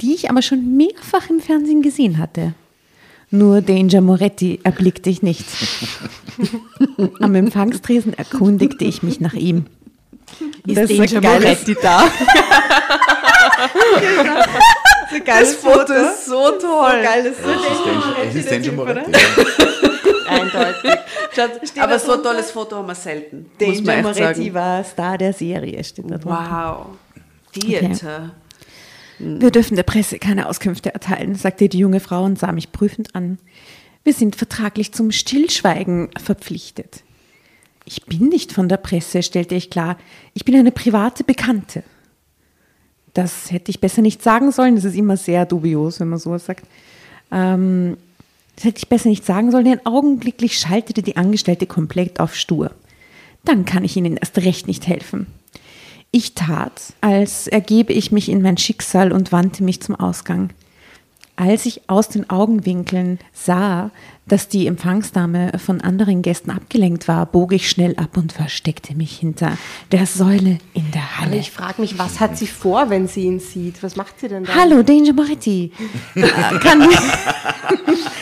die 0.01 0.13
ich 0.15 0.29
aber 0.29 0.41
schon 0.41 0.75
mehrfach 0.75 1.29
im 1.29 1.39
Fernsehen 1.39 1.81
gesehen 1.81 2.17
hatte. 2.17 2.53
Nur 3.29 3.61
Danger 3.61 4.01
Moretti 4.01 4.59
erblickte 4.63 5.09
ich 5.09 5.21
nicht. 5.21 5.45
Am 7.19 7.35
Empfangstresen 7.35 8.13
erkundigte 8.13 8.85
ich 8.85 9.03
mich 9.03 9.19
nach 9.19 9.33
ihm. 9.33 9.65
Ist 10.65 10.77
Das 10.77 10.89
Danger 10.89 11.21
Moretti 11.21 11.75
da? 11.81 12.07
Das 15.25 15.55
Foto 15.55 15.93
ist 15.93 16.25
so 16.25 16.51
toll. 16.51 17.01
Geiles 17.03 17.37
Es 18.27 18.35
ist 18.35 18.51
Danger 18.51 18.71
Moretti. 18.71 19.11
Eindeutig. 20.27 20.91
Aber 21.79 21.99
so 21.99 22.13
ein 22.13 22.23
tolles 22.23 22.51
Foto 22.51 22.77
haben 22.77 22.87
wir 22.87 22.95
selten. 22.95 23.49
muss 23.59 23.81
man 23.81 23.85
Danger 23.85 24.01
Moretti 24.01 24.53
war 24.53 24.83
Star 24.83 25.17
der 25.17 25.33
Serie, 25.33 25.83
steht 25.83 26.09
da 26.09 26.17
drunter. 26.17 26.97
Wow. 27.53 27.61
Theater. 27.61 28.31
Wir 29.19 29.51
dürfen 29.51 29.75
der 29.75 29.83
Presse 29.83 30.19
keine 30.19 30.49
Auskünfte 30.49 30.93
erteilen, 30.93 31.35
sagte 31.35 31.69
die 31.69 31.77
junge 31.77 31.99
Frau 32.01 32.23
und 32.23 32.37
sah 32.37 32.51
mich 32.51 32.71
prüfend 32.71 33.15
an. 33.15 33.37
Wir 34.03 34.13
sind 34.13 34.35
vertraglich 34.35 34.91
zum 34.91 35.11
Stillschweigen 35.11 36.09
verpflichtet. 36.21 37.03
Ich 37.85 38.05
bin 38.05 38.27
nicht 38.27 38.51
von 38.51 38.67
der 38.67 38.77
Presse, 38.77 39.23
stellte 39.23 39.55
ich 39.55 39.69
klar. 39.69 39.97
Ich 40.33 40.43
bin 40.43 40.55
eine 40.55 40.71
private 40.71 41.23
Bekannte. 41.23 41.83
Das 43.15 43.49
hätte 43.49 43.71
ich 43.71 43.79
besser 43.79 44.01
nicht 44.03 44.21
sagen 44.21 44.51
sollen. 44.51 44.75
Das 44.75 44.83
ist 44.83 44.95
immer 44.95 45.17
sehr 45.17 45.45
dubios, 45.45 45.99
wenn 45.99 46.09
man 46.09 46.19
sowas 46.19 46.45
sagt. 46.45 46.65
Ähm, 47.31 47.97
das 48.55 48.65
hätte 48.65 48.77
ich 48.77 48.89
besser 48.89 49.09
nicht 49.09 49.25
sagen 49.25 49.51
sollen, 49.51 49.65
denn 49.65 49.85
augenblicklich 49.85 50.59
schaltete 50.59 51.01
die 51.01 51.17
Angestellte 51.17 51.65
komplett 51.65 52.19
auf 52.19 52.35
stur. 52.35 52.71
Dann 53.45 53.65
kann 53.65 53.83
ich 53.83 53.95
Ihnen 53.95 54.17
erst 54.17 54.37
recht 54.39 54.67
nicht 54.67 54.87
helfen. 54.87 55.27
Ich 56.11 56.35
tat, 56.35 56.93
als 57.01 57.47
ergebe 57.47 57.93
ich 57.93 58.11
mich 58.11 58.29
in 58.29 58.41
mein 58.41 58.57
Schicksal 58.57 59.11
und 59.11 59.31
wandte 59.31 59.63
mich 59.63 59.81
zum 59.81 59.95
Ausgang. 59.95 60.49
Als 61.37 61.65
ich 61.65 61.89
aus 61.89 62.09
den 62.09 62.29
Augenwinkeln 62.29 63.19
sah, 63.33 63.91
dass 64.27 64.47
die 64.47 64.65
Empfangsdame 64.67 65.51
von 65.63 65.81
anderen 65.81 66.21
Gästen 66.21 66.49
abgelenkt 66.49 67.07
war, 67.07 67.25
bog 67.25 67.53
ich 67.53 67.69
schnell 67.69 67.95
ab 67.97 68.17
und 68.17 68.31
versteckte 68.31 68.95
mich 68.95 69.17
hinter 69.17 69.57
der 69.91 70.05
Säule 70.07 70.57
in 70.73 70.91
der 70.91 71.19
Halle. 71.19 71.37
ich 71.37 71.51
frage 71.51 71.81
mich, 71.81 71.99
was 71.99 72.19
hat 72.19 72.37
sie 72.37 72.47
vor, 72.47 72.89
wenn 72.89 73.07
sie 73.07 73.25
ihn 73.25 73.39
sieht? 73.39 73.83
Was 73.83 73.95
macht 73.95 74.19
sie 74.19 74.27
denn 74.27 74.45
da? 74.45 74.55
Hallo, 74.55 74.81
Danger 74.81 75.13
Moretti. 75.13 75.71
Kann 76.61 76.89
ich 76.89 76.99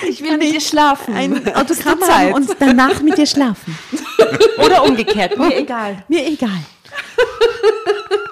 ich 0.09 0.21
will 0.21 0.37
mit 0.37 0.53
ihr 0.53 0.61
schlafen. 0.61 1.13
ein 1.15 1.55
Autogramm 1.55 1.99
haben 2.01 2.33
und 2.33 2.49
danach 2.59 3.01
mit 3.01 3.17
dir 3.17 3.25
schlafen? 3.25 3.77
Oder 4.63 4.83
umgekehrt, 4.83 5.37
mir 5.37 5.57
egal. 5.57 6.03
Mir 6.07 6.27
egal. 6.27 6.49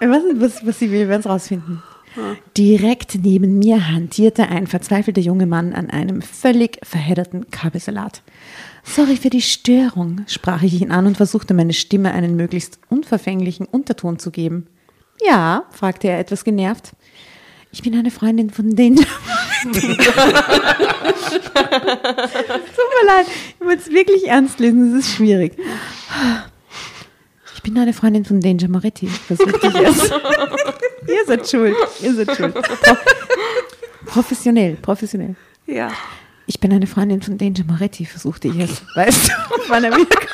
Nicht, 0.01 0.41
was, 0.41 0.65
was 0.65 0.79
sie 0.79 0.91
will, 0.91 1.01
wir 1.01 1.09
werden 1.09 1.21
es 1.21 1.27
rausfinden. 1.27 1.81
Direkt 2.57 3.19
neben 3.23 3.59
mir 3.59 3.89
hantierte 3.89 4.49
ein 4.49 4.67
verzweifelter 4.67 5.21
junger 5.21 5.45
Mann 5.45 5.73
an 5.73 5.89
einem 5.89 6.21
völlig 6.21 6.79
verhedderten 6.83 7.49
Kabelsalat. 7.51 8.21
Sorry 8.83 9.15
für 9.15 9.29
die 9.29 9.41
Störung, 9.41 10.25
sprach 10.27 10.61
ich 10.63 10.81
ihn 10.81 10.91
an 10.91 11.07
und 11.07 11.17
versuchte 11.17 11.53
meine 11.53 11.73
Stimme 11.73 12.11
einen 12.11 12.35
möglichst 12.35 12.79
unverfänglichen 12.89 13.65
Unterton 13.65 14.19
zu 14.19 14.31
geben. 14.31 14.67
Ja, 15.25 15.65
fragte 15.71 16.09
er 16.09 16.19
etwas 16.19 16.43
genervt. 16.43 16.93
Ich 17.71 17.81
bin 17.83 17.95
eine 17.95 18.11
Freundin 18.11 18.49
von 18.49 18.75
Danger. 18.75 19.05
Tut 19.63 19.73
mir 19.73 19.85
leid, 23.05 23.27
ich 23.59 23.65
muss 23.65 23.75
es 23.75 23.91
wirklich 23.91 24.27
ernst 24.27 24.59
lesen, 24.59 24.97
es 24.97 25.05
ist 25.05 25.15
schwierig. 25.15 25.53
Ich 27.55 27.61
bin 27.61 27.77
eine 27.77 27.93
Freundin 27.93 28.25
von 28.25 28.41
Danger 28.41 28.67
Moretti, 28.67 29.07
versuchte 29.07 29.67
ich 29.67 29.75
es. 29.75 30.11
Ihr 31.07 31.25
seid 31.25 31.47
schuld, 31.49 31.75
ihr 32.01 32.13
seid 32.13 32.35
schuld. 32.35 32.53
Pro 32.53 32.95
professionell, 34.05 34.75
professionell. 34.81 35.35
Ja. 35.65 35.91
Ich 36.47 36.59
bin 36.59 36.73
eine 36.73 36.87
Freundin 36.87 37.21
von 37.21 37.37
Danger 37.37 37.63
Moretti, 37.65 38.05
versuchte 38.05 38.47
ich 38.49 38.59
es. 38.59 38.81
Weißt 38.95 39.29
du, 39.29 39.33
wann 39.67 39.83
er 39.83 39.91
wiederkommt? 39.91 40.31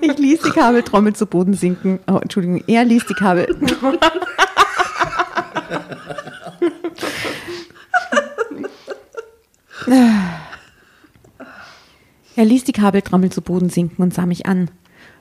Ich 0.00 0.18
ließ 0.18 0.40
die 0.42 0.50
Kabeltrommel 0.50 1.14
zu 1.14 1.26
Boden 1.26 1.54
sinken. 1.54 2.00
Oh, 2.06 2.18
Entschuldigung, 2.20 2.62
er 2.66 2.84
ließ 2.84 3.06
die 3.06 3.14
Kabel. 3.14 3.46
Er 12.36 12.44
ließ 12.44 12.64
die 12.64 12.72
Kabeltrommel 12.72 13.30
zu 13.30 13.42
Boden 13.42 13.68
sinken 13.68 14.02
und 14.02 14.12
sah 14.12 14.26
mich 14.26 14.46
an. 14.46 14.70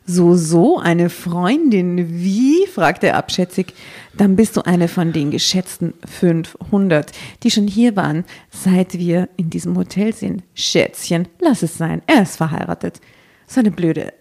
So, 0.05 0.35
so, 0.35 0.79
eine 0.79 1.09
Freundin, 1.09 2.21
wie? 2.21 2.67
fragte 2.67 3.07
er 3.07 3.17
abschätzig. 3.17 3.73
Dann 4.13 4.35
bist 4.35 4.57
du 4.57 4.61
eine 4.61 4.87
von 4.87 5.13
den 5.13 5.31
geschätzten 5.31 5.93
500, 6.05 7.11
die 7.41 7.51
schon 7.51 7.67
hier 7.67 7.95
waren, 7.95 8.25
seit 8.51 8.93
wir 8.93 9.29
in 9.37 9.49
diesem 9.49 9.77
Hotel 9.77 10.13
sind. 10.13 10.43
Schätzchen, 10.53 11.27
lass 11.39 11.63
es 11.63 11.77
sein, 11.77 12.03
er 12.05 12.23
ist 12.23 12.35
verheiratet. 12.35 12.99
So 13.47 13.61
eine 13.61 13.71
blöde, 13.71 14.13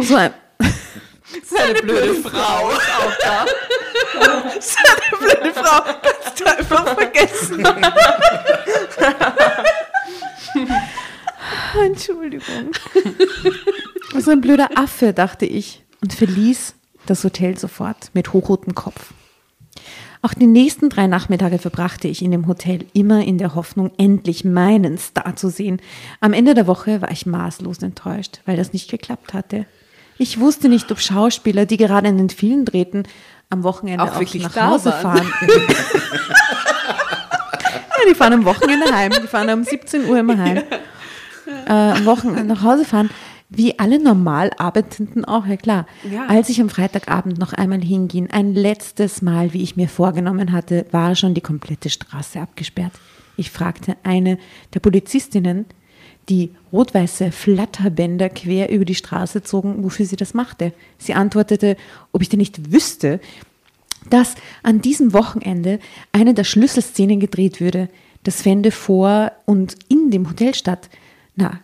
so 0.00 0.14
ein, 0.14 0.32
So 1.44 1.56
eine 1.56 1.82
blöde 1.82 2.14
Frau 2.14 2.70
ist 2.70 2.88
auch 2.98 3.12
da. 3.22 3.44
Blöde 5.18 5.52
Frau, 5.52 5.82
kannst 6.02 6.40
du 6.40 6.46
einfach 6.46 6.94
vergessen. 6.94 7.62
Entschuldigung. 11.84 12.72
So 14.16 14.30
ein 14.30 14.40
blöder 14.40 14.70
Affe, 14.74 15.12
dachte 15.12 15.46
ich 15.46 15.84
und 16.00 16.14
verließ 16.14 16.74
das 17.06 17.24
Hotel 17.24 17.58
sofort 17.58 18.10
mit 18.14 18.32
hochrotem 18.32 18.74
Kopf. 18.74 19.12
Auch 20.22 20.34
die 20.34 20.46
nächsten 20.46 20.88
drei 20.88 21.06
Nachmittage 21.06 21.58
verbrachte 21.58 22.08
ich 22.08 22.22
in 22.22 22.32
dem 22.32 22.48
Hotel, 22.48 22.86
immer 22.92 23.24
in 23.24 23.38
der 23.38 23.54
Hoffnung, 23.54 23.92
endlich 23.98 24.44
meinen 24.44 24.98
Star 24.98 25.36
zu 25.36 25.48
sehen. 25.48 25.80
Am 26.20 26.32
Ende 26.32 26.54
der 26.54 26.66
Woche 26.66 27.00
war 27.00 27.10
ich 27.10 27.26
maßlos 27.26 27.78
enttäuscht, 27.78 28.40
weil 28.44 28.56
das 28.56 28.72
nicht 28.72 28.90
geklappt 28.90 29.32
hatte. 29.34 29.66
Ich 30.16 30.40
wusste 30.40 30.68
nicht, 30.68 30.90
ob 30.90 30.98
Schauspieler, 30.98 31.66
die 31.66 31.76
gerade 31.76 32.08
einen 32.08 32.30
Film 32.30 32.64
drehten, 32.64 33.04
am 33.50 33.62
Wochenende 33.62 34.02
Auch 34.02 34.16
auch, 34.16 34.20
wirklich 34.20 34.42
nach 34.42 34.56
Hause 34.56 34.90
fahren. 34.90 35.32
ja, 35.42 35.54
die 38.10 38.14
fahren 38.14 38.32
am 38.32 38.44
Wochenende 38.44 38.92
heim. 38.92 39.12
Die 39.22 39.28
fahren 39.28 39.50
um 39.50 39.62
17 39.64 40.06
Uhr 40.06 40.18
immer 40.18 40.36
heim. 40.36 40.64
Äh, 41.66 41.72
am 41.72 42.04
Wochenende 42.04 42.44
nach 42.44 42.62
Hause 42.62 42.84
fahren. 42.84 43.10
Wie 43.50 43.78
alle 43.78 44.02
normal 44.02 44.50
Arbeitenden 44.58 45.24
auch, 45.24 45.46
ja 45.46 45.56
klar. 45.56 45.86
Ja. 46.10 46.26
Als 46.26 46.50
ich 46.50 46.60
am 46.60 46.68
Freitagabend 46.68 47.38
noch 47.38 47.54
einmal 47.54 47.80
hinging, 47.80 48.28
ein 48.30 48.54
letztes 48.54 49.22
Mal, 49.22 49.54
wie 49.54 49.62
ich 49.62 49.76
mir 49.76 49.88
vorgenommen 49.88 50.52
hatte, 50.52 50.84
war 50.90 51.14
schon 51.14 51.32
die 51.32 51.40
komplette 51.40 51.88
Straße 51.88 52.40
abgesperrt. 52.40 52.92
Ich 53.38 53.50
fragte 53.50 53.96
eine 54.02 54.38
der 54.74 54.80
Polizistinnen, 54.80 55.64
die 56.28 56.50
rot-weiße 56.72 57.32
Flatterbänder 57.32 58.28
quer 58.28 58.70
über 58.70 58.84
die 58.84 58.94
Straße 58.94 59.42
zogen, 59.42 59.82
wofür 59.82 60.04
sie 60.04 60.16
das 60.16 60.34
machte. 60.34 60.74
Sie 60.98 61.14
antwortete, 61.14 61.78
ob 62.12 62.20
ich 62.20 62.28
denn 62.28 62.40
nicht 62.40 62.70
wüsste, 62.70 63.18
dass 64.10 64.34
an 64.62 64.82
diesem 64.82 65.14
Wochenende 65.14 65.78
eine 66.12 66.34
der 66.34 66.44
Schlüsselszenen 66.44 67.18
gedreht 67.18 67.60
würde. 67.60 67.88
Das 68.24 68.42
fände 68.42 68.72
vor 68.72 69.32
und 69.46 69.76
in 69.88 70.10
dem 70.10 70.28
Hotel 70.28 70.54
statt. 70.54 70.90
Na, 71.34 71.60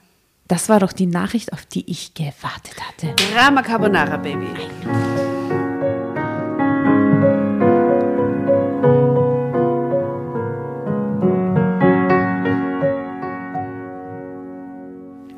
das 0.49 0.69
war 0.69 0.81
doch 0.81 0.93
die 0.93 1.07
Nachricht, 1.07 1.53
auf 1.53 1.65
die 1.65 1.91
ich 1.91 2.15
gewartet 2.15 2.77
hatte. 2.87 3.15
Drama 3.33 3.63
Carbonara, 3.63 4.17
Baby. 4.19 4.49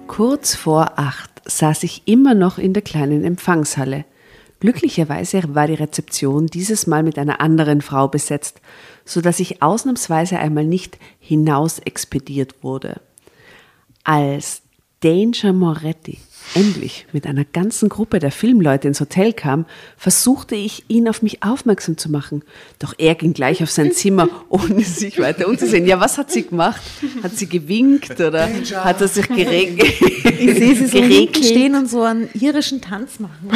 Kurz 0.09 0.55
vor 0.55 0.99
acht 0.99 1.31
saß 1.45 1.83
ich 1.83 2.03
immer 2.07 2.35
noch 2.35 2.59
in 2.59 2.73
der 2.73 2.83
kleinen 2.83 3.23
Empfangshalle. 3.23 4.07
Glücklicherweise 4.61 5.43
war 5.55 5.67
die 5.67 5.75
Rezeption 5.75 6.47
dieses 6.47 6.87
Mal 6.87 7.03
mit 7.03 7.19
einer 7.19 7.43
anderen 7.43 7.83
Frau 7.83 8.09
besetzt, 8.09 8.63
so 9.05 9.21
dass 9.21 9.41
ich 9.41 9.63
ausnahmsweise 9.63 10.39
einmal 10.39 10.65
nicht 10.65 10.99
hinaus 11.21 11.79
expediert 11.81 12.63
wurde. 12.63 13.01
Als 14.05 14.63
Danger 15.07 15.53
Moretti 15.53 16.19
endlich 16.55 17.07
mit 17.13 17.29
einer 17.29 17.45
ganzen 17.45 17.89
Gruppe 17.89 18.19
der 18.19 18.33
Filmleute 18.33 18.89
ins 18.89 19.01
Hotel 19.01 19.33
kam, 19.33 19.67
versuchte 19.97 20.57
ich, 20.57 20.83
ihn 20.89 21.09
auf 21.09 21.23
mich 21.23 21.45
aufmerksam 21.45 21.97
zu 21.97 22.11
machen. 22.11 22.43
Doch 22.81 22.93
er 22.99 23.15
ging 23.15 23.33
gleich 23.33 23.63
auf 23.63 23.71
sein 23.71 23.93
Zimmer, 23.93 24.29
ohne 24.49 24.83
sich 24.83 25.21
weiter 25.21 25.47
umzusehen. 25.47 25.87
Ja, 25.87 26.01
was 26.01 26.19
hat 26.19 26.33
sie 26.33 26.45
gemacht? 26.45 26.83
Hat 27.23 27.37
sie 27.37 27.49
gewinkt 27.49 28.21
oder 28.21 28.49
hat 28.83 29.01
er 29.01 29.07
sich 29.07 29.29
geregelt? 29.29 29.95
Ich 30.41 30.55
sehe 30.55 30.75
sie 30.75 30.87
so 30.87 30.99
hinten 30.99 31.45
stehen 31.45 31.77
und 31.77 31.89
so 31.89 32.03
einen 32.03 32.29
irischen 32.35 32.81
Tanz 32.81 33.21
machen. 33.21 33.49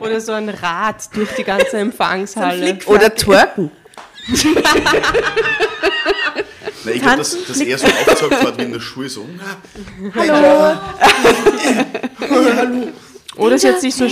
Oder 0.00 0.20
so 0.20 0.32
ein 0.32 0.50
Rad 0.50 1.08
durch 1.14 1.30
die 1.36 1.44
ganze 1.44 1.78
Empfangshalle. 1.78 2.80
Oder 2.84 3.14
twerken. 3.14 3.70
Nein, 6.88 6.96
ich 6.96 7.02
glaube, 7.02 7.18
dass, 7.18 7.36
dass 7.46 7.60
er 7.60 7.78
so 7.78 7.86
aufgezeigt 7.86 8.42
hat 8.46 8.58
wie 8.58 8.62
in 8.62 8.72
der 8.72 8.80
Schule 8.80 9.08
so. 9.08 9.26
"Na, 9.36 10.80
Oder 13.36 13.58
sie 13.58 13.68
hat 13.68 13.80
sich 13.80 13.94
so, 13.94 14.06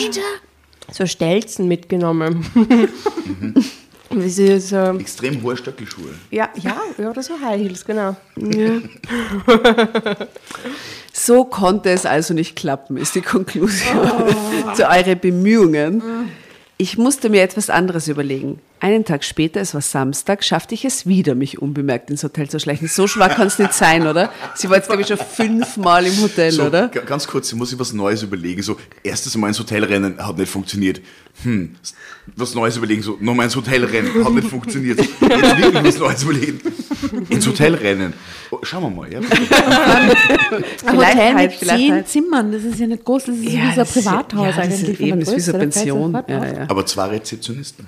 so 0.92 1.06
Stelzen 1.06 1.66
mitgenommen. 1.68 2.46
Wie 4.10 4.28
sie 4.30 4.60
so, 4.60 4.76
Extrem 5.00 5.42
hohe 5.42 5.56
Stöckelschuhe. 5.56 6.10
ja, 6.30 6.48
ja, 6.62 6.76
ja, 6.96 7.10
oder 7.10 7.22
so 7.24 7.34
High 7.40 7.60
Heels, 7.60 7.84
genau. 7.84 8.14
So 11.12 11.44
konnte 11.44 11.90
es 11.90 12.04
also 12.06 12.34
nicht 12.34 12.56
klappen, 12.56 12.98
ist 12.98 13.14
die 13.14 13.22
Konklusion 13.22 14.08
zu 14.74 14.86
euren 14.88 15.18
Bemühungen. 15.18 16.02
Ich 16.76 16.98
musste 16.98 17.30
mir 17.30 17.42
etwas 17.42 17.70
anderes 17.70 18.06
überlegen. 18.06 18.60
Einen 18.78 19.06
Tag 19.06 19.24
später, 19.24 19.60
es 19.62 19.72
war 19.72 19.80
Samstag, 19.80 20.44
schaffte 20.44 20.74
ich 20.74 20.84
es 20.84 21.06
wieder, 21.06 21.34
mich 21.34 21.62
unbemerkt 21.62 22.10
ins 22.10 22.22
Hotel 22.22 22.50
zu 22.50 22.60
schleichen. 22.60 22.88
So 22.88 23.06
schwer 23.06 23.30
kann 23.30 23.46
es 23.46 23.58
nicht 23.58 23.72
sein, 23.72 24.06
oder? 24.06 24.30
Sie 24.54 24.68
war 24.68 24.76
jetzt, 24.76 24.86
glaube 24.88 25.00
ich, 25.00 25.08
schon 25.08 25.16
fünfmal 25.16 26.04
im 26.04 26.14
Hotel, 26.20 26.52
So, 26.52 26.64
oder? 26.66 26.88
ga- 26.88 27.00
ganz 27.00 27.26
kurz, 27.26 27.50
ich 27.50 27.56
muss 27.58 27.72
ich 27.72 27.78
was 27.78 27.94
Neues 27.94 28.22
überlegen. 28.22 28.60
So, 28.62 28.76
erstes 29.02 29.34
Mal 29.36 29.48
ins 29.48 29.58
Hotel 29.58 29.82
rennen, 29.82 30.18
hat 30.24 30.36
nicht 30.36 30.50
funktioniert. 30.52 31.00
Hm, 31.42 31.74
was 32.36 32.54
Neues 32.54 32.76
überlegen, 32.76 33.00
so, 33.02 33.16
nochmal 33.18 33.44
ins 33.46 33.56
Hotel 33.56 33.82
rennen, 33.84 34.24
hat 34.24 34.32
nicht 34.34 34.48
funktioniert. 34.48 34.98
Jetzt 35.00 35.20
wirklich 35.20 35.84
was 35.84 35.98
Neues 35.98 36.22
überlegen. 36.22 36.60
Ins 37.30 37.46
Hotel 37.46 37.74
rennen. 37.74 38.12
Oh, 38.50 38.58
schauen 38.62 38.82
wir 38.82 38.90
mal, 38.90 39.10
ja. 39.12 39.20
Ein 39.20 39.26
Vielleicht 40.76 41.14
Hotel 41.14 41.34
halt, 41.34 41.60
mit 41.60 41.68
zehn 41.70 41.92
halt. 41.92 42.08
Zimmern, 42.08 42.52
das 42.52 42.62
ist 42.62 42.78
ja 42.78 42.86
nicht 42.86 43.04
groß, 43.04 43.24
das 43.24 43.36
ist 43.36 43.42
wie 43.42 43.50
so 43.74 43.80
ein 43.80 43.86
Privathaus 43.86 44.44
ja, 44.44 44.52
das 44.52 44.58
eigentlich. 44.58 44.88
Ist 44.90 45.00
eben, 45.00 45.20
das 45.20 45.28
ist 45.30 45.36
wie 45.36 45.40
so 45.40 45.52
eine 45.54 45.58
Pension. 45.66 46.12
Ja, 46.28 46.44
ja. 46.44 46.64
Aber 46.68 46.84
zwei 46.86 47.06
Rezeptionisten. 47.06 47.86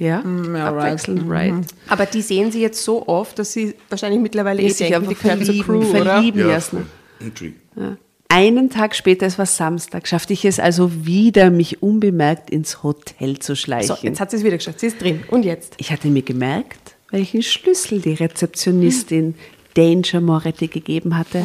Ja, 0.00 0.24
ja, 0.24 0.68
abwechselnd, 0.68 1.28
right. 1.28 1.52
right. 1.52 1.66
Aber 1.86 2.06
die 2.06 2.22
sehen 2.22 2.50
sie 2.50 2.60
jetzt 2.60 2.82
so 2.82 3.06
oft, 3.06 3.38
dass 3.38 3.52
sie 3.52 3.74
wahrscheinlich 3.88 4.20
mittlerweile 4.20 4.62
eh 4.62 4.72
denken, 4.72 4.86
die 4.86 4.94
einfach 4.94 5.22
gehören 5.22 5.44
zur 5.44 5.54
verlieben, 5.54 5.64
Crew, 5.64 5.90
oder? 5.90 6.04
verlieben 6.04 6.40
Ja, 6.40 6.48
erst. 6.48 6.70
voll. 6.70 6.86
Entschuldigung. 7.20 7.98
Einen 8.32 8.70
Tag 8.70 8.94
später, 8.94 9.26
es 9.26 9.38
war 9.38 9.46
Samstag, 9.46 10.06
schaffte 10.06 10.32
ich 10.32 10.44
es 10.44 10.60
also 10.60 11.04
wieder, 11.04 11.50
mich 11.50 11.82
unbemerkt 11.82 12.48
ins 12.48 12.82
Hotel 12.82 13.40
zu 13.40 13.56
schleichen. 13.56 13.88
So, 13.88 13.96
jetzt 14.02 14.20
hat 14.20 14.30
sie 14.30 14.36
es 14.38 14.44
wieder 14.44 14.56
geschafft. 14.56 14.80
Sie 14.80 14.86
ist 14.86 15.02
drin. 15.02 15.24
Und 15.28 15.44
jetzt? 15.44 15.74
Ich 15.78 15.90
hatte 15.92 16.08
mir 16.08 16.22
gemerkt, 16.22 16.94
welchen 17.10 17.42
Schlüssel 17.42 18.00
die 18.00 18.14
Rezeptionistin 18.14 19.34
Danger 19.74 20.20
Moretti 20.20 20.68
gegeben 20.68 21.16
hatte. 21.18 21.44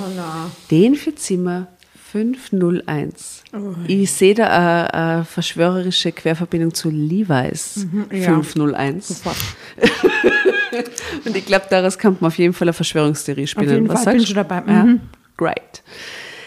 Den 0.71 0.95
für 0.95 1.15
Zimmer 1.15 1.67
501. 2.15 3.43
Ich 3.87 4.09
sehe 4.09 4.33
da 4.33 5.19
eine, 5.19 5.25
verschwörerische 5.25 6.13
Querverbindung 6.13 6.73
zu 6.73 6.89
Levi's 6.89 7.85
ja. 8.09 8.41
501. 8.41 9.21
Und 11.25 11.35
ich 11.35 11.45
glaube, 11.45 11.65
daraus 11.69 11.97
kann 11.97 12.15
man 12.19 12.29
auf 12.29 12.37
jeden 12.37 12.53
Fall 12.53 12.69
eine 12.69 12.73
Verschwörungstheorie 12.73 13.47
spielen. 13.47 13.69
jeden 13.69 13.89
Was 13.89 14.03
Fall, 14.03 14.13
bin 14.13 14.21
sagst 14.21 14.33
schon 14.33 14.43
du? 14.43 14.47
dabei. 14.47 14.71
Ja. 14.71 14.83
Mhm. 14.85 15.01
Great. 15.35 15.83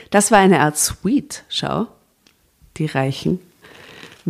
Das 0.08 0.30
war 0.30 0.38
eine 0.38 0.60
Art 0.60 0.78
Suite, 0.78 1.44
schau, 1.50 1.88
die 2.78 2.86
Reichen, 2.86 3.38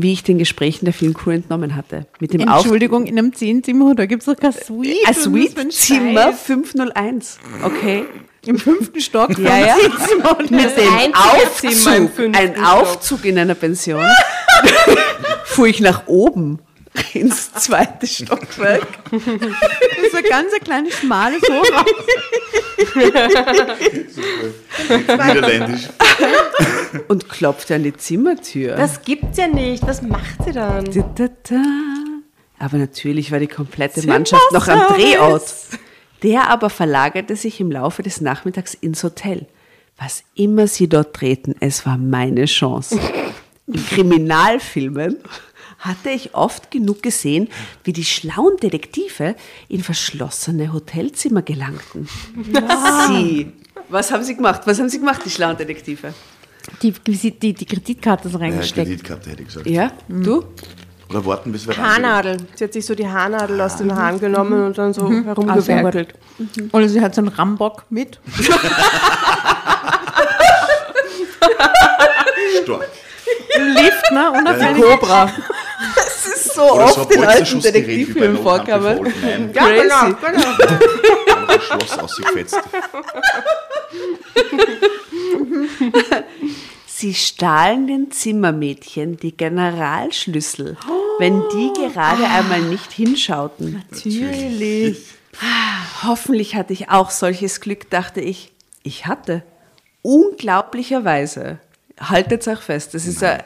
wie 0.02 0.12
ich 0.12 0.22
den 0.22 0.38
Gesprächen 0.38 0.84
der 0.84 0.94
vielen 0.94 1.14
Crew 1.14 1.30
entnommen 1.30 1.74
hatte. 1.74 2.06
Mit 2.20 2.32
dem 2.32 2.48
Auf 2.48 2.62
Entschuldigung, 2.62 3.06
in 3.06 3.18
einem 3.18 3.34
Zehenzimmer, 3.34 3.94
da 3.94 4.06
gibt 4.06 4.22
es 4.22 4.26
doch 4.26 4.36
kein 4.36 4.52
Suite. 4.52 4.96
ein 5.06 5.14
Suite-Zimmer 5.14 6.32
Scheiß? 6.32 6.40
501. 6.42 7.38
Okay. 7.64 8.04
Im 8.46 8.58
fünften 8.58 9.00
Stock. 9.00 9.36
Ja, 9.38 9.58
ja. 9.58 9.76
Mit 9.76 10.76
dem 10.76 11.14
Aufzug, 11.14 11.92
ein 12.32 12.54
Stock. 12.54 12.64
Aufzug 12.64 13.24
in 13.24 13.38
einer 13.38 13.54
Pension, 13.54 14.04
fuhr 15.44 15.66
ich 15.66 15.80
nach 15.80 16.06
oben 16.06 16.60
ins 17.14 17.52
zweite 17.54 18.06
Stockwerk. 18.06 18.86
Das 19.10 19.22
ist 19.22 20.14
ein 20.14 20.24
ganz 20.28 20.52
ein 20.52 20.64
kleines, 20.64 20.94
schmales 20.94 21.42
Hochhaus. 21.42 21.86
Niederländisch. 24.88 25.88
und 27.08 27.28
klopfte 27.28 27.74
an 27.74 27.82
die 27.82 27.96
Zimmertür. 27.96 28.76
Das 28.76 29.02
gibt's 29.02 29.38
ja 29.38 29.48
nicht. 29.48 29.86
Was 29.86 30.02
macht 30.02 30.44
sie 30.44 30.52
dann? 30.52 30.84
Da, 30.84 31.02
da, 31.14 31.28
da. 31.44 31.62
Aber 32.58 32.78
natürlich 32.78 33.30
war 33.30 33.38
die 33.38 33.46
komplette 33.46 34.06
Mannschaft 34.06 34.52
noch 34.52 34.68
am 34.68 34.94
Drehort. 34.94 35.44
Der 36.22 36.50
aber 36.50 36.70
verlagerte 36.70 37.36
sich 37.36 37.60
im 37.60 37.70
Laufe 37.70 38.02
des 38.02 38.20
Nachmittags 38.20 38.74
ins 38.74 39.04
Hotel. 39.04 39.46
Was 39.98 40.24
immer 40.34 40.66
sie 40.66 40.88
dort 40.88 41.20
drehten, 41.20 41.54
es 41.60 41.86
war 41.86 41.96
meine 41.96 42.46
Chance. 42.46 42.98
In 43.66 43.86
Kriminalfilmen 43.86 45.18
hatte 45.78 46.10
ich 46.10 46.34
oft 46.34 46.70
genug 46.70 47.02
gesehen, 47.02 47.48
wie 47.84 47.92
die 47.92 48.04
schlauen 48.04 48.56
Detektive 48.56 49.34
in 49.68 49.82
verschlossene 49.82 50.72
Hotelzimmer 50.72 51.42
gelangten. 51.42 52.08
Sie. 53.08 53.52
Was 53.88 54.10
haben 54.10 54.24
sie 54.24 54.36
gemacht? 54.36 54.62
Was 54.64 54.78
haben 54.78 54.88
sie 54.88 54.98
gemacht, 54.98 55.22
die 55.24 55.30
schlauen 55.30 55.56
Detektive? 55.56 56.12
Die, 56.82 56.92
die, 56.92 57.30
die, 57.30 57.54
die 57.54 57.64
Kreditkarte 57.64 58.28
so 58.28 58.38
Ja, 58.38 58.44
reingesteckt. 58.44 58.86
Kreditkarte 58.86 59.30
hätte 59.30 59.42
ich 59.42 59.48
gesagt. 59.48 59.66
Ja, 59.66 59.92
du? 60.08 60.44
Oder 61.08 61.24
warten, 61.24 61.50
bis 61.52 61.66
wir 61.66 61.74
Haarnadel. 61.74 62.36
Sie 62.54 62.64
hat 62.64 62.72
sich 62.74 62.84
so 62.84 62.94
die 62.94 63.08
Haarnadel 63.08 63.58
aus 63.60 63.76
den 63.76 63.94
Haaren 63.94 64.20
genommen 64.20 64.66
und 64.66 64.76
dann 64.76 64.92
so 64.92 65.10
herumgewerkelt. 65.10 66.12
Oder 66.72 66.88
sie 66.88 67.00
hat 67.00 67.14
so 67.14 67.22
einen 67.22 67.28
Rambock 67.28 67.84
mit. 67.88 68.20
Stark. 72.62 72.88
Lift, 73.56 74.12
ne? 74.12 74.32
Unabhängig. 74.32 74.82
Cobra. 74.82 75.30
Das 75.94 76.26
ist 76.26 76.54
so 76.54 76.72
Oder 76.72 76.88
so 76.88 77.02
oft 77.02 77.14
in 77.14 77.22
ein 77.22 77.28
alten 77.28 77.60
Detektivfilmen 77.60 78.42
vorkommen. 78.42 79.12
Ja, 79.54 79.66
genau, 79.68 79.98
Crazy. 79.98 80.16
genau. 80.20 81.46
Das 81.46 81.64
Schloss 81.64 81.98
ausgefetzt. 81.98 82.58
Sie 86.86 87.14
stahlen 87.14 87.86
den 87.86 88.10
Zimmermädchen 88.10 89.18
die 89.18 89.36
Generalschlüssel, 89.36 90.76
wenn 91.20 91.44
die 91.52 91.72
gerade 91.74 92.24
einmal 92.24 92.60
nicht 92.60 92.90
hinschauten. 92.90 93.84
Natürlich. 93.90 94.98
Hoffentlich 96.02 96.56
hatte 96.56 96.72
ich 96.72 96.90
auch 96.90 97.10
solches 97.10 97.60
Glück, 97.60 97.88
dachte 97.90 98.20
ich. 98.20 98.52
Ich 98.82 99.06
hatte. 99.06 99.44
Unglaublicherweise. 100.02 101.60
Haltet 102.00 102.46
euch 102.48 102.60
fest, 102.60 102.94
das 102.94 103.06
ist 103.06 103.22
ein. 103.22 103.42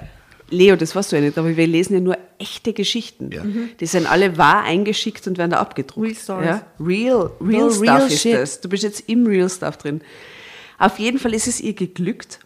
Leo, 0.53 0.77
das 0.77 0.95
weißt 0.95 1.13
du 1.13 1.17
ja 1.17 1.23
nicht, 1.23 1.39
aber 1.39 1.57
wir 1.57 1.67
lesen 1.67 1.95
ja 1.95 2.01
nur 2.01 2.19
echte 2.39 2.73
Geschichten. 2.73 3.31
Ja. 3.33 3.43
Die 3.81 3.87
sind 3.87 4.11
alle 4.11 4.37
wahr 4.39 4.63
eingeschickt 4.63 5.27
und 5.27 5.39
werden 5.39 5.51
da 5.51 5.59
abgedruckt. 5.59 6.07
Real 6.07 6.15
stories. 6.15 6.47
Ja? 6.47 6.67
Real, 6.79 7.31
real 7.41 7.63
No, 7.63 7.71
Stuff 7.71 7.83
real 7.83 8.07
ist 8.07 8.21
shit. 8.21 8.35
das. 8.35 8.61
Du 8.61 8.69
bist 8.69 8.83
jetzt 8.83 9.09
im 9.09 9.27
Real 9.27 9.49
Stuff 9.49 9.79
drin. 9.79 10.03
Auf 10.79 10.99
jeden 10.99 11.19
Fall 11.19 11.35
ist 11.35 11.47
es 11.49 11.61
ihr 11.61 11.75
geglückt. 11.75 12.41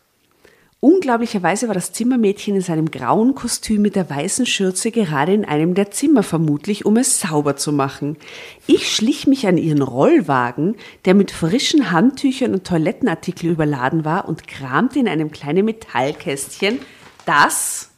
Unglaublicherweise 0.80 1.68
war 1.68 1.74
das 1.74 1.92
Zimmermädchen 1.92 2.54
in 2.54 2.60
seinem 2.60 2.90
grauen 2.90 3.34
Kostüm 3.34 3.80
mit 3.82 3.96
der 3.96 4.08
weißen 4.10 4.44
Schürze 4.44 4.90
gerade 4.90 5.32
in 5.32 5.44
einem 5.44 5.74
der 5.74 5.90
Zimmer 5.90 6.22
vermutlich, 6.22 6.84
um 6.84 6.98
es 6.98 7.18
sauber 7.18 7.56
zu 7.56 7.72
machen. 7.72 8.18
Ich 8.66 8.94
schlich 8.94 9.26
mich 9.26 9.46
an 9.46 9.56
ihren 9.56 9.80
Rollwagen, 9.82 10.76
der 11.06 11.14
mit 11.14 11.30
frischen 11.30 11.90
Handtüchern 11.90 12.52
und 12.52 12.64
Toilettenartikeln 12.64 13.52
überladen 13.52 14.04
war, 14.04 14.28
und 14.28 14.46
kramte 14.46 14.98
in 14.98 15.08
einem 15.08 15.30
kleinen 15.30 15.64
Metallkästchen, 15.64 16.78
das 17.24 17.90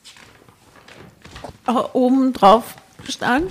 oben 1.92 2.32
drauf 2.32 2.64
stand. 3.08 3.50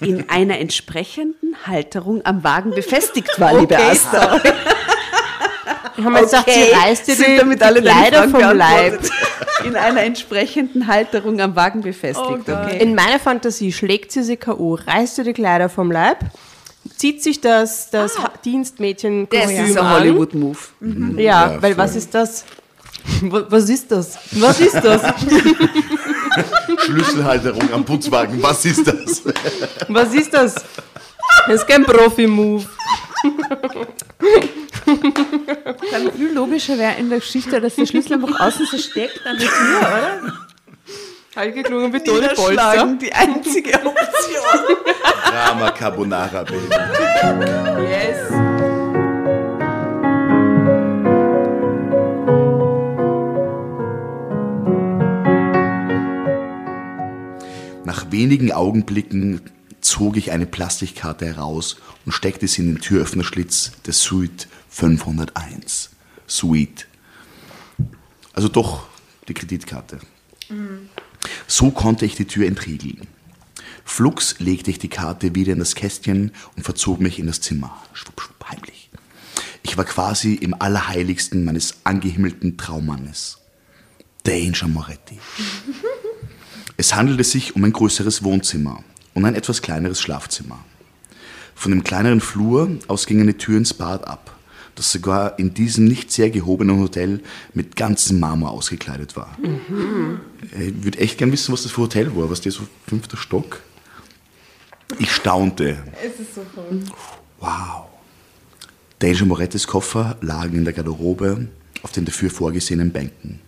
in 0.00 0.28
einer 0.30 0.58
entsprechenden 0.58 1.56
Halterung 1.66 2.24
am 2.24 2.44
Wagen 2.44 2.70
befestigt 2.70 3.38
war, 3.40 3.58
liebe 3.58 3.76
Asta. 3.76 4.40
Wir 5.96 6.04
haben 6.04 6.14
jetzt 6.16 6.30
gesagt, 6.30 6.50
sie 6.50 6.70
reißt 6.72 7.08
dir 7.08 7.16
die, 7.16 7.36
damit 7.36 7.60
die 7.60 7.64
alle 7.64 7.82
Kleider 7.82 8.28
vom 8.28 8.40
Leib. 8.56 9.00
In 9.64 9.76
einer 9.76 10.02
entsprechenden 10.02 10.86
Halterung 10.86 11.40
am 11.40 11.54
Wagen 11.54 11.82
befestigt. 11.82 12.48
okay. 12.48 12.78
In 12.80 12.94
meiner 12.94 13.18
Fantasie 13.18 13.72
schlägt 13.72 14.10
sie 14.10 14.22
sie 14.22 14.36
K.O., 14.36 14.74
reißt 14.86 15.18
ihr 15.18 15.24
die 15.24 15.32
Kleider 15.34 15.68
vom 15.68 15.92
Leib, 15.92 16.18
zieht 16.96 17.22
sich 17.22 17.40
das, 17.40 17.90
das 17.90 18.18
ha 18.18 18.32
Dienstmädchen 18.44 19.28
Das 19.30 19.50
ist 19.52 19.76
ein 19.78 19.90
Hollywood-Move. 19.94 20.58
Ja, 21.16 21.20
Ja, 21.52 21.62
weil 21.62 21.74
voll. 21.74 21.84
was 21.84 21.94
ist 21.96 22.14
das? 22.14 22.44
Wa- 23.22 23.46
Was 23.48 23.68
ist 23.68 23.90
das? 23.92 24.18
Was 24.32 24.60
ist 24.60 24.74
das? 24.82 25.02
Schlüsselhalterung 26.84 27.72
am 27.72 27.84
Putzwagen, 27.84 28.42
was 28.42 28.64
ist 28.64 28.86
das? 28.86 29.22
Was 29.88 30.14
ist 30.14 30.32
das? 30.32 30.54
Das 31.46 31.54
ist 31.54 31.68
kein 31.68 31.84
Profi-Move. 31.84 32.64
Dann 35.90 36.12
viel 36.12 36.32
logischer 36.32 36.78
wäre 36.78 36.94
in 36.98 37.08
der 37.08 37.20
Geschichte, 37.20 37.60
dass 37.60 37.76
der 37.76 37.86
Schlüssel 37.86 38.14
einfach 38.14 38.40
außen 38.40 38.66
so 38.66 38.78
steckt 38.78 39.24
an 39.26 39.38
der 39.38 39.48
Tür, 39.48 39.78
oder? 39.78 40.32
Halt 41.34 41.54
geklungen 41.54 41.92
wie 41.92 42.00
Toni 42.00 42.28
Polster. 42.34 42.96
Die 43.00 43.12
einzige 43.12 43.74
Option. 43.74 44.76
Drama 45.24 45.70
Carbonara, 45.70 46.42
Baby. 46.42 46.68
Yes. 47.88 48.51
Wenigen 58.12 58.52
Augenblicken 58.52 59.40
zog 59.80 60.16
ich 60.16 60.30
eine 60.30 60.46
Plastikkarte 60.46 61.26
heraus 61.26 61.76
und 62.06 62.12
steckte 62.12 62.46
sie 62.46 62.62
in 62.62 62.74
den 62.74 62.80
Türöffnerschlitz 62.80 63.72
der 63.84 63.92
Suite 63.92 64.48
501. 64.68 65.90
Suite. 66.28 66.86
Also 68.32 68.48
doch 68.48 68.86
die 69.28 69.34
Kreditkarte. 69.34 69.98
So 71.46 71.70
konnte 71.70 72.04
ich 72.04 72.14
die 72.14 72.26
Tür 72.26 72.46
entriegeln. 72.46 73.06
Flugs 73.84 74.36
legte 74.38 74.70
ich 74.70 74.78
die 74.78 74.88
Karte 74.88 75.34
wieder 75.34 75.52
in 75.52 75.58
das 75.58 75.74
Kästchen 75.74 76.32
und 76.56 76.62
verzog 76.62 77.00
mich 77.00 77.18
in 77.18 77.26
das 77.26 77.40
Zimmer. 77.40 77.82
Schwupp, 77.92 78.20
schwupp, 78.20 78.44
heimlich. 78.50 78.90
Ich 79.62 79.76
war 79.76 79.84
quasi 79.84 80.34
im 80.34 80.54
Allerheiligsten 80.54 81.44
meines 81.44 81.78
angehimmelten 81.84 82.56
Traummannes. 82.56 83.38
Danger 84.24 84.68
Moretti. 84.68 85.18
Es 86.82 86.96
handelte 86.96 87.22
sich 87.22 87.54
um 87.54 87.62
ein 87.62 87.72
größeres 87.72 88.24
Wohnzimmer 88.24 88.82
und 89.14 89.24
ein 89.24 89.36
etwas 89.36 89.62
kleineres 89.62 90.00
Schlafzimmer. 90.00 90.64
Von 91.54 91.70
dem 91.70 91.84
kleineren 91.84 92.20
Flur 92.20 92.76
aus 92.88 93.06
ging 93.06 93.20
eine 93.20 93.38
Tür 93.38 93.56
ins 93.56 93.72
Bad 93.72 94.04
ab, 94.08 94.36
das 94.74 94.90
sogar 94.90 95.38
in 95.38 95.54
diesem 95.54 95.84
nicht 95.84 96.10
sehr 96.10 96.28
gehobenen 96.30 96.80
Hotel 96.80 97.20
mit 97.54 97.76
ganzem 97.76 98.18
Marmor 98.18 98.50
ausgekleidet 98.50 99.14
war. 99.14 99.38
Ich 100.50 100.82
würde 100.82 100.98
echt 100.98 101.18
gern 101.18 101.30
wissen, 101.30 101.52
was 101.52 101.62
das 101.62 101.70
für 101.70 101.82
ein 101.82 101.84
Hotel 101.84 102.16
war. 102.16 102.28
Was 102.28 102.40
der 102.40 102.50
so 102.50 102.66
fünfter 102.88 103.16
Stock? 103.16 103.60
Ich 104.98 105.12
staunte. 105.12 105.84
Es 106.04 106.18
ist 106.18 106.34
so 106.34 106.44
verrückt. 106.52 106.90
Wow. 107.38 107.84
Danger 108.98 109.26
Morettis 109.26 109.68
Koffer 109.68 110.16
lagen 110.20 110.58
in 110.58 110.64
der 110.64 110.72
Garderobe 110.72 111.46
auf 111.84 111.92
den 111.92 112.06
dafür 112.06 112.28
vorgesehenen 112.28 112.90
Bänken. 112.90 113.38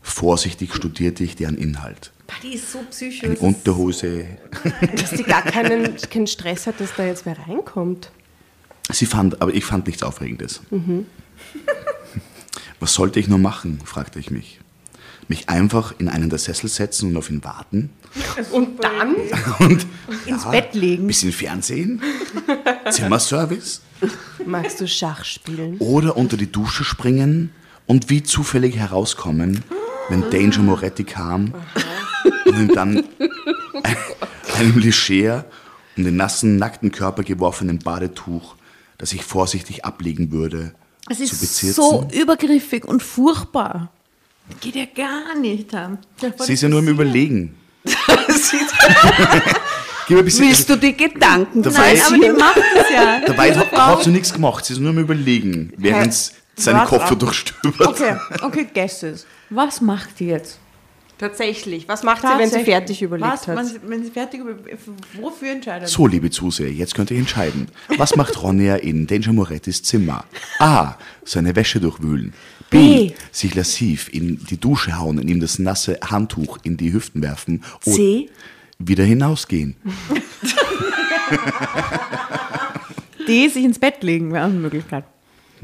Vorsichtig 0.00 0.74
studierte 0.74 1.24
ich 1.24 1.36
deren 1.36 1.58
Inhalt. 1.58 2.10
Die 2.42 2.54
ist 2.54 2.70
so 2.72 2.80
psychisch. 2.90 3.24
Eine 3.24 3.36
Unterhose. 3.36 4.26
Dass 4.96 5.10
die 5.10 5.22
gar 5.24 5.42
keinen, 5.42 5.96
keinen 5.96 6.26
Stress 6.26 6.66
hat, 6.66 6.80
dass 6.80 6.94
da 6.96 7.04
jetzt 7.04 7.26
wer 7.26 7.36
reinkommt. 7.38 8.10
Sie 8.90 9.06
fand, 9.06 9.40
aber 9.40 9.54
ich 9.54 9.64
fand 9.64 9.86
nichts 9.86 10.02
Aufregendes. 10.02 10.60
Was 12.80 12.94
sollte 12.94 13.20
ich 13.20 13.28
nur 13.28 13.38
machen, 13.38 13.78
fragte 13.84 14.18
ich 14.18 14.30
mich. 14.30 14.60
Mich 15.28 15.48
einfach 15.48 15.94
in 15.98 16.08
einen 16.08 16.30
der 16.30 16.38
Sessel 16.38 16.68
setzen 16.68 17.10
und 17.10 17.16
auf 17.16 17.30
ihn 17.30 17.44
warten 17.44 17.90
Und 18.50 18.82
dann? 18.82 19.14
und 19.60 19.86
ins 20.26 20.44
Bett 20.50 20.74
legen. 20.74 21.06
bisschen 21.06 21.32
Fernsehen, 21.32 22.02
Zimmerservice 22.90 23.82
Magst 24.44 24.80
du 24.80 24.88
Schach 24.88 25.24
spielen? 25.24 25.78
oder 25.78 26.16
unter 26.16 26.36
die 26.36 26.50
Dusche 26.50 26.84
springen 26.84 27.50
und 27.86 28.10
wie 28.10 28.22
zufällig 28.22 28.76
herauskommen, 28.76 29.62
wenn 30.08 30.30
Danger 30.30 30.60
Moretti 30.62 31.04
kam 31.04 31.54
und 32.46 32.54
ihm 32.58 32.68
dann 32.74 33.04
ein- 33.82 33.96
einem 34.58 34.78
leger 34.78 35.44
um 35.96 36.04
den 36.04 36.16
nassen, 36.16 36.56
nackten 36.56 36.90
Körper 36.92 37.22
geworfenen 37.22 37.78
Badetuch, 37.78 38.54
das 38.98 39.12
ich 39.12 39.22
vorsichtig 39.24 39.84
ablegen 39.84 40.30
würde, 40.32 40.72
Es 41.10 41.20
ist 41.20 41.40
bezirzen. 41.40 41.74
so 41.74 42.08
übergriffig 42.12 42.84
und 42.86 43.02
furchtbar. 43.02 43.90
Geht 44.60 44.74
ja 44.76 44.84
gar 44.86 45.38
nicht. 45.38 45.70
Sie 46.40 46.52
ist 46.54 46.62
ja 46.62 46.68
nur 46.68 46.80
im 46.80 46.88
Überlegen. 46.88 47.54
Willst 50.08 50.68
du 50.68 50.76
die 50.76 50.96
Gedanken 50.96 51.62
Dabei- 51.62 51.94
Nein, 51.94 52.02
aber 52.06 52.16
die 52.18 52.30
macht 52.38 52.56
es 52.76 52.90
ja. 52.92 53.20
dabei 53.24 53.54
hat, 53.56 53.72
hat 53.72 54.02
sie 54.04 54.10
nichts 54.10 54.32
gemacht, 54.32 54.64
sie 54.64 54.74
ist 54.74 54.80
nur 54.80 54.90
im 54.90 54.98
Überlegen, 54.98 55.72
während 55.76 56.32
seinen 56.56 56.76
ab. 56.80 57.18
durchstöbert. 57.18 57.88
Okay, 57.88 58.16
okay, 58.42 58.66
guess 58.72 59.02
es. 59.02 59.26
Was 59.50 59.80
macht 59.80 60.18
die 60.20 60.26
jetzt? 60.26 60.58
Tatsächlich. 61.18 61.86
Was 61.88 62.02
macht 62.02 62.22
sie, 62.22 62.26
wenn 62.28 62.36
sie 62.38 62.42
Tatsächlich. 62.42 62.66
fertig 62.74 63.02
überlegt 63.02 63.30
Was, 63.32 63.46
hat? 63.46 63.56
Wenn 63.56 63.66
sie, 63.66 63.78
wenn 63.86 64.04
sie 64.04 64.10
fertig 64.10 64.40
überlegt 64.40 64.78
Wofür 65.20 65.52
entscheidet 65.52 65.88
So, 65.88 66.06
liebe 66.08 66.30
Zuseher, 66.30 66.72
jetzt 66.72 66.94
könnt 66.96 67.12
ihr 67.12 67.18
entscheiden. 67.18 67.68
Was 67.96 68.16
macht 68.16 68.42
Ronja 68.42 68.74
in 68.76 69.06
Danger 69.06 69.32
Morettis 69.32 69.82
Zimmer? 69.84 70.24
A. 70.58 70.94
Seine 71.24 71.54
Wäsche 71.54 71.78
durchwühlen. 71.80 72.32
B. 72.70 73.08
B. 73.08 73.14
Sich 73.30 73.54
lassiv 73.54 74.08
in 74.12 74.44
die 74.50 74.58
Dusche 74.58 74.98
hauen 74.98 75.18
und 75.20 75.28
ihm 75.28 75.38
das 75.38 75.60
nasse 75.60 75.98
Handtuch 76.04 76.58
in 76.64 76.76
die 76.76 76.92
Hüften 76.92 77.22
werfen. 77.22 77.62
O- 77.86 77.90
C. 77.92 78.28
Wieder 78.80 79.04
hinausgehen. 79.04 79.76
Die 83.28 83.48
sich 83.48 83.64
ins 83.64 83.78
Bett 83.78 84.02
legen 84.02 84.32
wäre 84.32 84.44
auch 84.44 84.50
eine 84.50 84.58
Möglichkeit. 84.58 85.04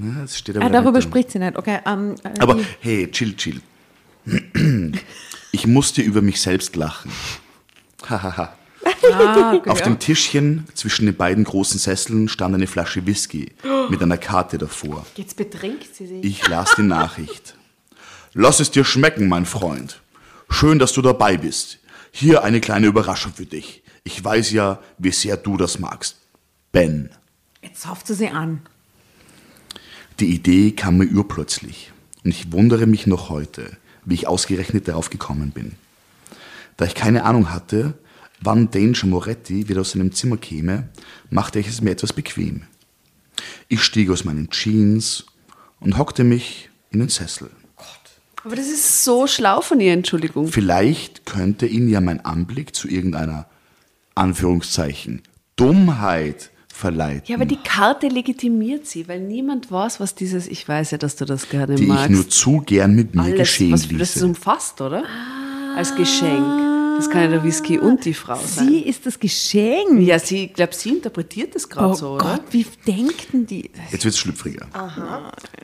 Na, 0.00 0.22
das 0.22 0.38
steht 0.38 0.56
aber 0.56 0.64
Ah, 0.66 0.68
da 0.68 0.80
darüber 0.80 1.02
spricht 1.02 1.30
sie 1.32 1.38
nicht. 1.40 1.56
Okay, 1.56 1.80
ähm, 1.84 2.14
äh, 2.22 2.38
Aber 2.38 2.54
die- 2.54 2.64
hey, 2.80 3.11
chill, 3.11 3.34
chill. 3.37 3.61
Ich 5.50 5.66
musste 5.66 6.02
über 6.02 6.20
mich 6.20 6.40
selbst 6.42 6.76
lachen. 6.76 7.11
Hahaha. 8.08 8.52
ah, 9.12 9.54
okay, 9.54 9.70
Auf 9.70 9.78
ja. 9.78 9.84
dem 9.87 9.98
Tischchen 9.98 10.66
zwischen 10.74 11.06
den 11.06 11.16
beiden 11.16 11.42
großen 11.44 11.78
Sesseln 11.80 12.28
stand 12.28 12.54
eine 12.54 12.66
Flasche 12.66 13.06
Whisky 13.06 13.52
mit 13.88 14.02
einer 14.02 14.18
Karte 14.18 14.58
davor. 14.58 15.06
Jetzt 15.16 15.37
betrinkt 15.37 15.94
sie 15.96 16.06
sich. 16.06 16.22
Ich 16.24 16.46
las 16.48 16.74
die 16.76 16.82
Nachricht. 16.82 17.54
Lass 18.34 18.61
es 18.61 18.70
dir 18.70 18.84
schmecken, 18.84 19.26
mein 19.28 19.46
Freund. 19.46 20.02
Schön, 20.50 20.78
dass 20.78 20.92
du 20.92 21.00
dabei 21.02 21.38
bist. 21.38 21.78
Hier 22.11 22.44
eine 22.44 22.61
kleine 22.61 22.87
Überraschung 22.87 23.32
für 23.34 23.46
dich. 23.46 23.82
Ich 24.04 24.22
weiß 24.22 24.50
ja, 24.52 24.80
wie 24.98 25.12
sehr 25.12 25.38
du 25.38 25.56
das 25.56 25.78
magst. 25.78 26.18
Ben. 26.72 27.11
Jetzt 27.62 27.82
sauft 27.82 28.06
sie 28.06 28.14
sie 28.14 28.28
an. 28.28 28.61
Die 30.20 30.35
Idee 30.35 30.72
kam 30.72 30.98
mir 30.98 31.07
urplötzlich. 31.07 31.92
Und 32.24 32.31
ich 32.31 32.50
wundere 32.52 32.87
mich 32.87 33.07
noch 33.07 33.28
heute, 33.28 33.76
wie 34.04 34.14
ich 34.14 34.26
ausgerechnet 34.26 34.88
darauf 34.88 35.11
gekommen 35.11 35.52
bin. 35.52 35.72
Da 36.76 36.87
ich 36.87 36.94
keine 36.94 37.24
Ahnung 37.24 37.52
hatte, 37.52 37.94
wann 38.40 38.70
Danger 38.70 39.07
Moretti 39.07 39.68
wieder 39.68 39.83
aus 39.83 39.92
seinem 39.92 40.12
Zimmer 40.12 40.37
käme, 40.37 40.88
machte 41.31 41.59
ich 41.61 41.68
es 41.68 41.81
mir 41.81 41.90
etwas 41.90 42.12
bequem. 42.12 42.62
Ich 43.68 43.83
stieg 43.83 44.11
aus 44.11 44.24
meinen 44.24 44.50
Jeans 44.50 45.26
und 45.78 45.98
hockte 45.98 46.24
mich 46.24 46.70
in 46.90 46.98
den 46.98 47.09
Sessel. 47.09 47.50
Aber 48.44 48.57
das 48.57 48.68
ist 48.68 49.04
so 49.04 49.26
schlau 49.26 49.61
von 49.61 49.81
ihr, 49.81 49.92
Entschuldigung. 49.92 50.48
Vielleicht 50.48 51.26
könnte 51.26 51.66
ihn 51.66 51.88
ja 51.88 52.00
mein 52.00 52.24
Anblick 52.24 52.74
zu 52.74 52.88
irgendeiner 52.88 53.46
Anführungszeichen 54.14 55.22
Dummheit 55.57 56.50
verleiten, 56.78 57.24
Ja, 57.26 57.36
aber 57.36 57.44
die 57.44 57.56
Karte 57.56 58.08
legitimiert 58.08 58.86
sie, 58.86 59.08
weil 59.08 59.20
niemand 59.20 59.70
weiß, 59.70 59.98
was 60.00 60.14
dieses, 60.14 60.46
ich 60.46 60.66
weiß 60.68 60.92
ja, 60.92 60.98
dass 60.98 61.16
du 61.16 61.24
das 61.24 61.48
gerne 61.48 61.74
die 61.74 61.86
magst. 61.86 62.04
ich 62.04 62.10
nur 62.10 62.28
zu 62.28 62.60
gern 62.60 62.94
mit 62.94 63.14
mir 63.14 63.22
alles, 63.22 63.38
geschehen 63.38 63.72
was 63.72 63.82
das 63.82 63.90
ließe. 63.90 64.24
umfasst, 64.26 64.80
oder? 64.80 65.02
Als 65.76 65.94
Geschenk. 65.94 66.66
Das 66.96 67.08
kann 67.10 67.22
ja 67.22 67.28
der 67.28 67.44
Whisky 67.44 67.78
und 67.78 68.04
die 68.04 68.14
Frau 68.14 68.38
sein. 68.44 68.66
Sie 68.68 68.80
ist 68.80 69.06
das 69.06 69.20
Geschenk. 69.20 70.00
Ja, 70.00 70.18
sie, 70.18 70.46
ich 70.46 70.54
glaube, 70.54 70.74
sie 70.74 70.90
interpretiert 70.90 71.54
das 71.54 71.68
gerade 71.68 71.90
oh 71.90 71.94
so, 71.94 72.08
oder? 72.14 72.24
Gott, 72.24 72.42
wie 72.50 72.66
denken 72.86 73.46
die? 73.46 73.70
Jetzt 73.92 74.04
wird's 74.04 74.18
schlüpfriger. 74.18 74.66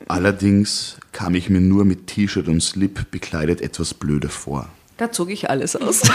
Allerdings 0.07 0.97
kam 1.11 1.35
ich 1.35 1.49
mir 1.49 1.59
nur 1.61 1.83
mit 1.83 2.07
T-Shirt 2.07 2.47
und 2.47 2.61
Slip 2.61 3.11
bekleidet 3.11 3.59
etwas 3.61 3.93
blöde 3.93 4.29
vor. 4.29 4.69
Da 4.97 5.11
zog 5.11 5.29
ich 5.29 5.49
alles 5.49 5.75
aus. 5.75 6.01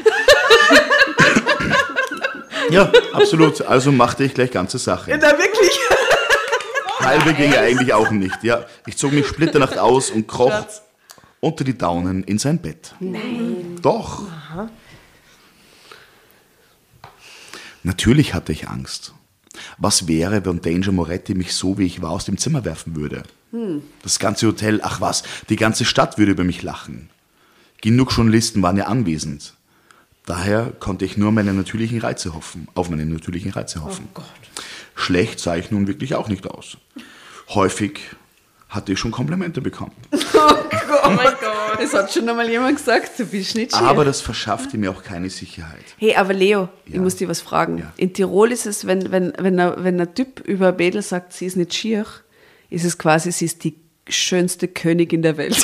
Ja, 2.70 2.90
absolut. 3.12 3.62
Also 3.62 3.92
machte 3.92 4.24
ich 4.24 4.34
gleich 4.34 4.50
ganze 4.50 4.78
Sache. 4.78 5.10
Na, 5.10 5.30
wirklich? 5.38 5.70
Halbe 7.00 7.34
ging 7.34 7.52
ja 7.52 7.60
eigentlich 7.60 7.92
auch 7.92 8.10
nicht. 8.10 8.42
Ja, 8.42 8.66
ich 8.86 8.96
zog 8.96 9.12
mich 9.12 9.26
splitternacht 9.26 9.78
aus 9.78 10.10
und 10.10 10.28
kroch 10.28 10.50
Schatz. 10.50 10.82
unter 11.40 11.64
die 11.64 11.76
Daunen 11.76 12.22
in 12.24 12.38
sein 12.38 12.60
Bett. 12.60 12.94
Nein. 13.00 13.76
Doch. 13.82 14.24
Natürlich 17.82 18.34
hatte 18.34 18.52
ich 18.52 18.68
Angst. 18.68 19.14
Was 19.78 20.06
wäre, 20.06 20.44
wenn 20.44 20.60
Danger 20.60 20.92
Moretti 20.92 21.34
mich 21.34 21.54
so, 21.54 21.78
wie 21.78 21.86
ich 21.86 22.02
war, 22.02 22.10
aus 22.10 22.26
dem 22.26 22.38
Zimmer 22.38 22.64
werfen 22.64 22.96
würde? 22.96 23.22
Das 24.02 24.18
ganze 24.18 24.46
Hotel, 24.46 24.80
ach 24.82 25.00
was, 25.00 25.22
die 25.48 25.56
ganze 25.56 25.84
Stadt 25.84 26.18
würde 26.18 26.32
über 26.32 26.44
mich 26.44 26.62
lachen. 26.62 27.10
Genug 27.80 28.12
Journalisten 28.12 28.62
waren 28.62 28.76
ja 28.76 28.84
anwesend. 28.84 29.54
Daher 30.30 30.72
konnte 30.78 31.04
ich 31.04 31.16
nur 31.16 31.32
meine 31.32 31.52
natürlichen 31.52 32.00
Reize 32.00 32.34
hoffen, 32.34 32.68
auf 32.74 32.88
meine 32.88 33.04
natürlichen 33.04 33.50
Reize 33.50 33.82
hoffen. 33.82 34.06
Schlecht 34.94 35.40
sah 35.40 35.56
ich 35.56 35.72
nun 35.72 35.88
wirklich 35.88 36.14
auch 36.14 36.28
nicht 36.28 36.46
aus. 36.46 36.76
Häufig 37.48 37.98
hatte 38.68 38.92
ich 38.92 39.00
schon 39.00 39.10
Komplimente 39.10 39.60
bekommen. 39.60 39.90
Oh 41.02 41.08
mein 41.10 41.26
Gott. 41.40 41.80
Das 41.80 41.94
hat 41.94 42.12
schon 42.12 42.28
einmal 42.28 42.48
jemand 42.50 42.76
gesagt, 42.76 43.18
du 43.18 43.24
bist 43.24 43.54
nicht 43.54 43.72
schier. 43.74 43.80
Aber 43.86 44.04
das 44.04 44.20
verschaffte 44.20 44.76
mir 44.76 44.90
auch 44.90 45.02
keine 45.02 45.30
Sicherheit. 45.30 45.84
Hey, 45.98 46.14
aber 46.14 46.32
Leo, 46.34 46.68
ich 46.84 46.94
Ja. 46.94 47.00
muss 47.00 47.16
dir 47.16 47.26
was 47.28 47.40
fragen. 47.40 47.78
Ja. 47.78 47.92
In 47.96 48.12
Tirol 48.12 48.52
ist 48.52 48.66
es, 48.66 48.86
wenn, 48.86 49.10
wenn, 49.10 49.32
wenn, 49.38 49.58
ein, 49.58 49.72
wenn 49.78 50.00
ein 50.00 50.14
Typ 50.14 50.40
über 50.40 50.68
ein 50.68 50.76
Mädel 50.76 51.00
sagt, 51.02 51.32
sie 51.32 51.46
ist 51.46 51.56
nicht 51.56 51.72
schier, 51.74 52.04
ist 52.68 52.84
es 52.84 52.98
quasi, 52.98 53.32
sie 53.32 53.46
ist 53.46 53.64
die 53.64 53.76
schönste 54.08 54.68
Königin 54.68 55.22
der 55.22 55.36
Welt. 55.36 55.56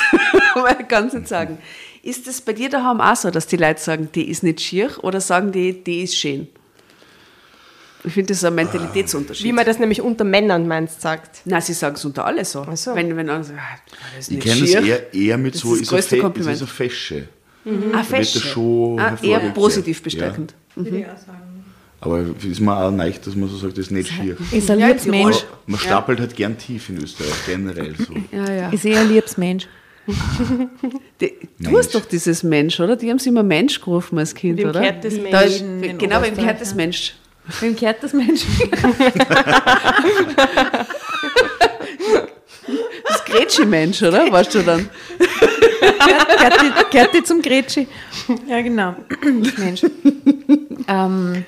Ich 0.79 0.87
kann 0.87 1.07
es 1.07 1.13
nicht 1.13 1.27
sagen. 1.27 1.59
Ist 2.03 2.27
es 2.27 2.41
bei 2.41 2.53
dir 2.53 2.69
daheim 2.69 3.01
auch 3.01 3.15
so, 3.15 3.29
dass 3.31 3.47
die 3.47 3.57
Leute 3.57 3.79
sagen, 3.81 4.09
die 4.13 4.29
ist 4.29 4.43
nicht 4.43 4.61
schier 4.61 4.91
oder 5.03 5.19
sagen 5.21 5.51
die, 5.51 5.83
die 5.83 6.01
ist 6.03 6.15
schön? 6.15 6.47
Ich 8.03 8.13
finde, 8.13 8.27
das 8.29 8.37
ist 8.37 8.45
ein 8.45 8.55
Mentalitätsunterschied. 8.55 9.45
Wie 9.45 9.51
man 9.51 9.65
das 9.65 9.79
nämlich 9.79 10.01
unter 10.01 10.23
Männern 10.23 10.67
meinst, 10.67 11.01
sagt. 11.01 11.41
Nein, 11.45 11.61
sie 11.61 11.73
sagen 11.73 11.95
es 11.95 12.05
unter 12.05 12.25
alle 12.25 12.45
so. 12.45 12.65
So. 12.75 12.95
Wenn, 12.95 13.15
wenn 13.17 13.29
einer 13.29 13.43
sagt, 13.43 13.59
ah, 13.59 14.05
das 14.15 14.29
ist 14.29 14.31
Ich 14.37 14.39
kenne 14.39 14.61
das 14.61 14.69
schier. 14.69 14.81
eher, 14.81 15.13
eher 15.13 15.37
mit 15.37 15.55
Das 15.55 15.61
so, 15.61 15.75
ist 15.75 15.91
das 15.91 16.11
ist, 16.11 16.21
Kompliment. 16.21 16.55
ist 16.55 16.61
er 16.61 16.67
fesche. 16.67 17.27
Ah, 17.65 17.97
das 17.97 18.07
fest. 18.07 18.39
schon 18.39 18.99
ah, 18.99 19.17
eher 19.21 19.39
positiv 19.51 20.01
bestärkend. 20.01 20.53
Aber 21.99 22.23
ist 22.47 22.61
mir 22.61 22.77
auch 22.77 22.91
leicht, 22.91 23.25
dass 23.25 23.35
man 23.35 23.49
so 23.49 23.57
sagt, 23.57 23.73
das 23.73 23.87
ist 23.87 23.91
nicht 23.91 24.09
schier. 24.11 24.37
Ist 24.51 24.69
ein 24.69 24.79
Ja, 24.79 24.87
liebes. 24.87 25.05
Mensch. 25.07 25.43
Man 25.65 25.79
stapelt 25.79 26.19
halt 26.19 26.35
gern 26.35 26.57
tief 26.57 26.89
in 26.89 27.01
Österreich, 27.03 27.33
generell 27.47 27.95
so. 27.97 28.13
Ja, 28.31 28.51
ja. 28.53 28.69
Ist 28.69 28.85
eher 28.85 29.01
ein 29.01 29.09
liebes 29.09 29.35
Mensch. 29.37 29.67
Die, 31.21 31.33
du 31.59 31.77
hast 31.77 31.93
doch 31.95 32.05
dieses 32.05 32.43
Mensch, 32.43 32.79
oder? 32.79 32.95
Die 32.95 33.09
haben 33.09 33.19
sie 33.19 33.29
immer 33.29 33.43
Mensch 33.43 33.81
gerufen 33.81 34.17
als 34.17 34.33
Kind, 34.33 34.59
Wem 34.59 34.69
oder? 34.69 34.79
kehrt 34.81 35.03
das 35.03 35.13
Da 35.31 35.41
ist, 35.41 35.61
Mensch? 35.61 35.87
In 35.87 35.97
genau, 35.97 36.21
wem 36.21 36.35
kehrt 36.35 36.61
das. 36.61 36.75
Mensch? 36.75 37.15
Wem 37.59 37.75
kehrt 37.75 38.03
das 38.03 38.13
Mensch? 38.13 38.45
Das 43.07 43.23
Grätschi-Mensch, 43.23 44.01
oder? 44.03 44.31
Warst 44.31 44.53
du 44.53 44.61
dann? 44.61 44.89
kehrt, 46.37 46.61
die, 46.61 46.83
kehrt 46.91 47.13
die 47.13 47.23
zum 47.23 47.41
Gretschi. 47.41 47.87
Ja, 48.47 48.61
genau. 48.61 48.95
Mensch. 49.57 49.83
ähm, 50.87 51.45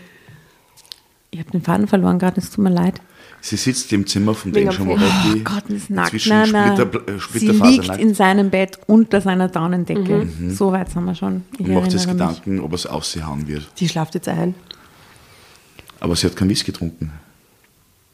ich 1.32 1.40
habe 1.40 1.52
den 1.52 1.62
Faden 1.62 1.88
verloren 1.88 2.20
gerade, 2.20 2.40
es 2.40 2.50
tut 2.52 2.64
mir 2.64 2.70
leid. 2.72 3.02
Sie 3.42 3.56
sitzt 3.56 3.92
im 3.94 4.06
Zimmer 4.06 4.36
von 4.36 4.54
Wegen 4.54 4.68
Danger 4.68 4.82
am 4.82 4.88
Moretti. 4.88 5.12
Oh 5.36 5.40
Gott, 5.44 5.70
ist 5.70 5.90
nackt. 5.90 6.10
zwischen 6.12 6.30
Nein, 6.30 6.52
nein. 6.52 6.78
Splitter, 7.20 7.54
Sie 7.54 7.78
liegt 7.80 7.98
in 7.98 8.14
seinem 8.14 8.50
Bett 8.50 8.80
unter 8.88 9.22
seiner 9.22 9.48
Daunendecke. 9.48 10.28
So 10.50 10.72
weit 10.72 10.90
sind 10.92 11.06
wir 11.06 11.16
schon. 11.16 11.44
Ich 11.54 11.66
und 11.66 11.74
macht 11.74 11.92
sich 11.92 12.02
erinnere 12.06 12.28
mich. 12.28 12.42
Gedanken, 12.42 12.60
ob 12.66 12.74
es 12.74 12.86
aushauen 12.86 13.48
wird. 13.48 13.70
Die 13.80 13.88
schlaft 13.88 14.16
jetzt 14.16 14.28
ein. 14.28 14.56
Aber 16.02 16.16
sie 16.16 16.28
hat 16.28 16.36
kein 16.36 16.50
Whisky 16.50 16.72
getrunken. 16.72 17.12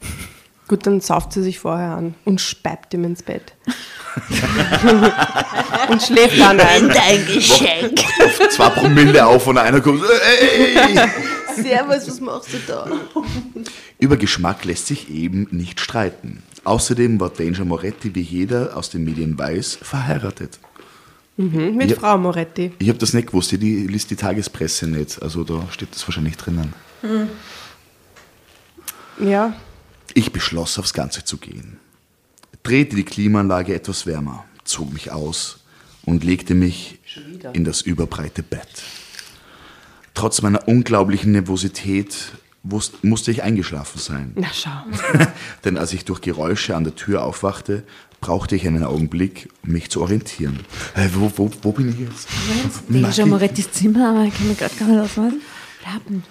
Gut, 0.67 0.87
dann 0.87 0.99
sauft 0.99 1.33
sie 1.33 1.43
sich 1.43 1.59
vorher 1.59 1.95
an 1.95 2.15
und 2.25 2.41
speibt 2.41 2.93
ihm 2.95 3.03
ins 3.03 3.21
Bett. 3.21 3.53
und 5.89 6.01
schläft 6.01 6.39
dann 6.39 6.59
ein. 6.59 6.89
Dein 6.89 7.25
Geschenk. 7.27 7.99
Auf 8.23 8.49
zwei 8.49 8.69
Promille 8.69 9.25
auf 9.25 9.45
und 9.45 9.59
einer 9.59 9.79
kommt. 9.81 10.01
Ey! 10.03 11.07
Servus, 11.55 12.07
was 12.07 12.19
machst 12.19 12.53
du 12.53 12.57
da? 12.67 12.89
Über 13.99 14.17
Geschmack 14.17 14.65
lässt 14.65 14.87
sich 14.87 15.09
eben 15.09 15.47
nicht 15.51 15.79
streiten. 15.79 16.43
Außerdem 16.63 17.19
war 17.19 17.29
Danger 17.29 17.65
Moretti, 17.65 18.13
wie 18.15 18.21
jeder 18.21 18.75
aus 18.75 18.89
den 18.89 19.03
Medien 19.03 19.37
weiß, 19.37 19.77
verheiratet. 19.81 20.59
Mit 21.37 21.89
Ja. 21.91 21.97
Frau 21.97 22.17
Moretti. 22.17 22.71
Ich 22.79 22.87
habe 22.89 22.97
das 22.97 23.13
nicht 23.13 23.27
gewusst, 23.27 23.51
die 23.51 23.87
liest 23.87 24.09
die 24.09 24.15
Tagespresse 24.15 24.87
nicht. 24.87 25.21
Also 25.21 25.43
da 25.43 25.67
steht 25.71 25.93
das 25.93 26.07
wahrscheinlich 26.07 26.37
drinnen. 26.37 26.73
Ja. 29.19 29.53
Ich 30.13 30.31
beschloss, 30.31 30.79
aufs 30.79 30.93
Ganze 30.93 31.23
zu 31.25 31.37
gehen. 31.37 31.77
Drehte 32.63 32.95
die 32.95 33.03
Klimaanlage 33.03 33.75
etwas 33.75 34.05
wärmer, 34.05 34.45
zog 34.63 34.91
mich 34.93 35.11
aus 35.11 35.59
und 36.05 36.23
legte 36.23 36.55
mich 36.55 36.99
in 37.53 37.63
das 37.63 37.81
überbreite 37.81 38.41
Bett. 38.41 38.83
Trotz 40.15 40.41
meiner 40.41 40.67
unglaublichen 40.67 41.33
Nervosität 41.33 42.31
musste 42.63 43.31
ich 43.31 43.43
eingeschlafen 43.43 43.99
sein. 43.99 44.31
Na 44.35 44.47
schau. 44.51 44.71
Denn 45.65 45.77
als 45.77 45.93
ich 45.93 46.05
durch 46.05 46.21
Geräusche 46.21 46.75
an 46.75 46.83
der 46.83 46.95
Tür 46.95 47.23
aufwachte, 47.23 47.83
brauchte 48.21 48.55
ich 48.55 48.65
einen 48.65 48.83
Augenblick, 48.83 49.49
um 49.63 49.73
mich 49.73 49.91
zu 49.91 50.01
orientieren. 50.01 50.61
Hey, 50.95 51.09
wo, 51.13 51.31
wo, 51.35 51.51
wo 51.61 51.71
bin 51.73 51.89
ich 51.89 51.99
jetzt? 51.99 52.27
Danger 52.89 53.01
Martin. 53.01 53.29
Morettis 53.29 53.71
Zimmer, 53.71 54.09
aber 54.09 54.23
ich 54.23 54.35
kann 54.35 54.47
mir 54.47 54.55
gerade 54.55 54.75
gar 54.75 54.87
nicht 54.87 54.99
ausmachen. 54.99 55.41
Lappen. 55.85 56.23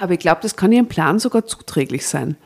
Aber 0.00 0.12
ich 0.12 0.18
glaube, 0.18 0.40
das 0.42 0.56
kann 0.56 0.72
ihrem 0.72 0.88
Plan 0.88 1.20
sogar 1.20 1.46
zuträglich 1.46 2.06
sein. 2.06 2.36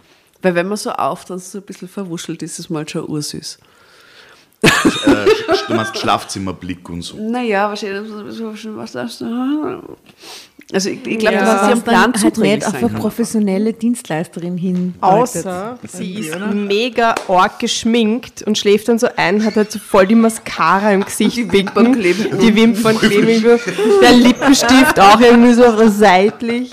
Weil 0.42 0.54
wenn 0.54 0.66
man 0.66 0.76
so 0.76 0.90
auf, 0.90 1.24
dann 1.24 1.38
so 1.38 1.58
ein 1.58 1.64
bisschen 1.64 1.88
verwuschelt, 1.88 2.42
ist 2.42 2.58
es 2.58 2.68
mal 2.68 2.86
schon 2.86 3.08
ursüß. 3.08 3.58
Äh, 4.62 4.68
du 5.68 5.74
meinst 5.74 5.98
Schlafzimmerblick 5.98 6.88
und 6.88 7.02
so. 7.02 7.16
Naja, 7.16 7.68
wahrscheinlich. 7.68 8.10
Was 8.76 8.92
sagst 8.92 9.20
du? 9.20 9.26
Also 10.72 10.88
ich, 10.88 11.06
ich 11.06 11.18
glaube, 11.18 11.36
Ja. 11.36 11.44
dass 11.44 11.62
ihrem 11.68 11.78
Was 11.78 11.84
Plan 11.84 12.12
dann 12.12 12.22
halt 12.22 12.38
nicht 12.38 12.66
auf 12.66 12.74
eine 12.74 12.88
professionelle 12.88 13.72
Dienstleisterin 13.74 14.56
hin. 14.56 14.94
Außer 15.00 15.78
sie 15.86 16.14
ist 16.14 16.38
mega 16.54 17.14
arg 17.28 17.58
geschminkt 17.58 18.42
und 18.42 18.56
schläft 18.56 18.88
dann 18.88 18.98
so 18.98 19.08
ein, 19.16 19.44
hat 19.44 19.56
halt 19.56 19.70
so 19.70 19.78
voll 19.78 20.06
die 20.06 20.14
Mascara 20.14 20.92
im 20.92 21.04
Gesicht. 21.04 21.36
Die 21.36 21.52
Wimpern 21.52 21.92
kleben. 21.92 22.38
Die 22.38 22.54
Wimpern 22.54 22.96
kleben. 22.98 23.60
Der 24.00 24.12
Lippenstift 24.12 24.98
auch 24.98 25.20
irgendwie 25.20 25.52
so 25.52 25.88
seitlich. 25.88 26.70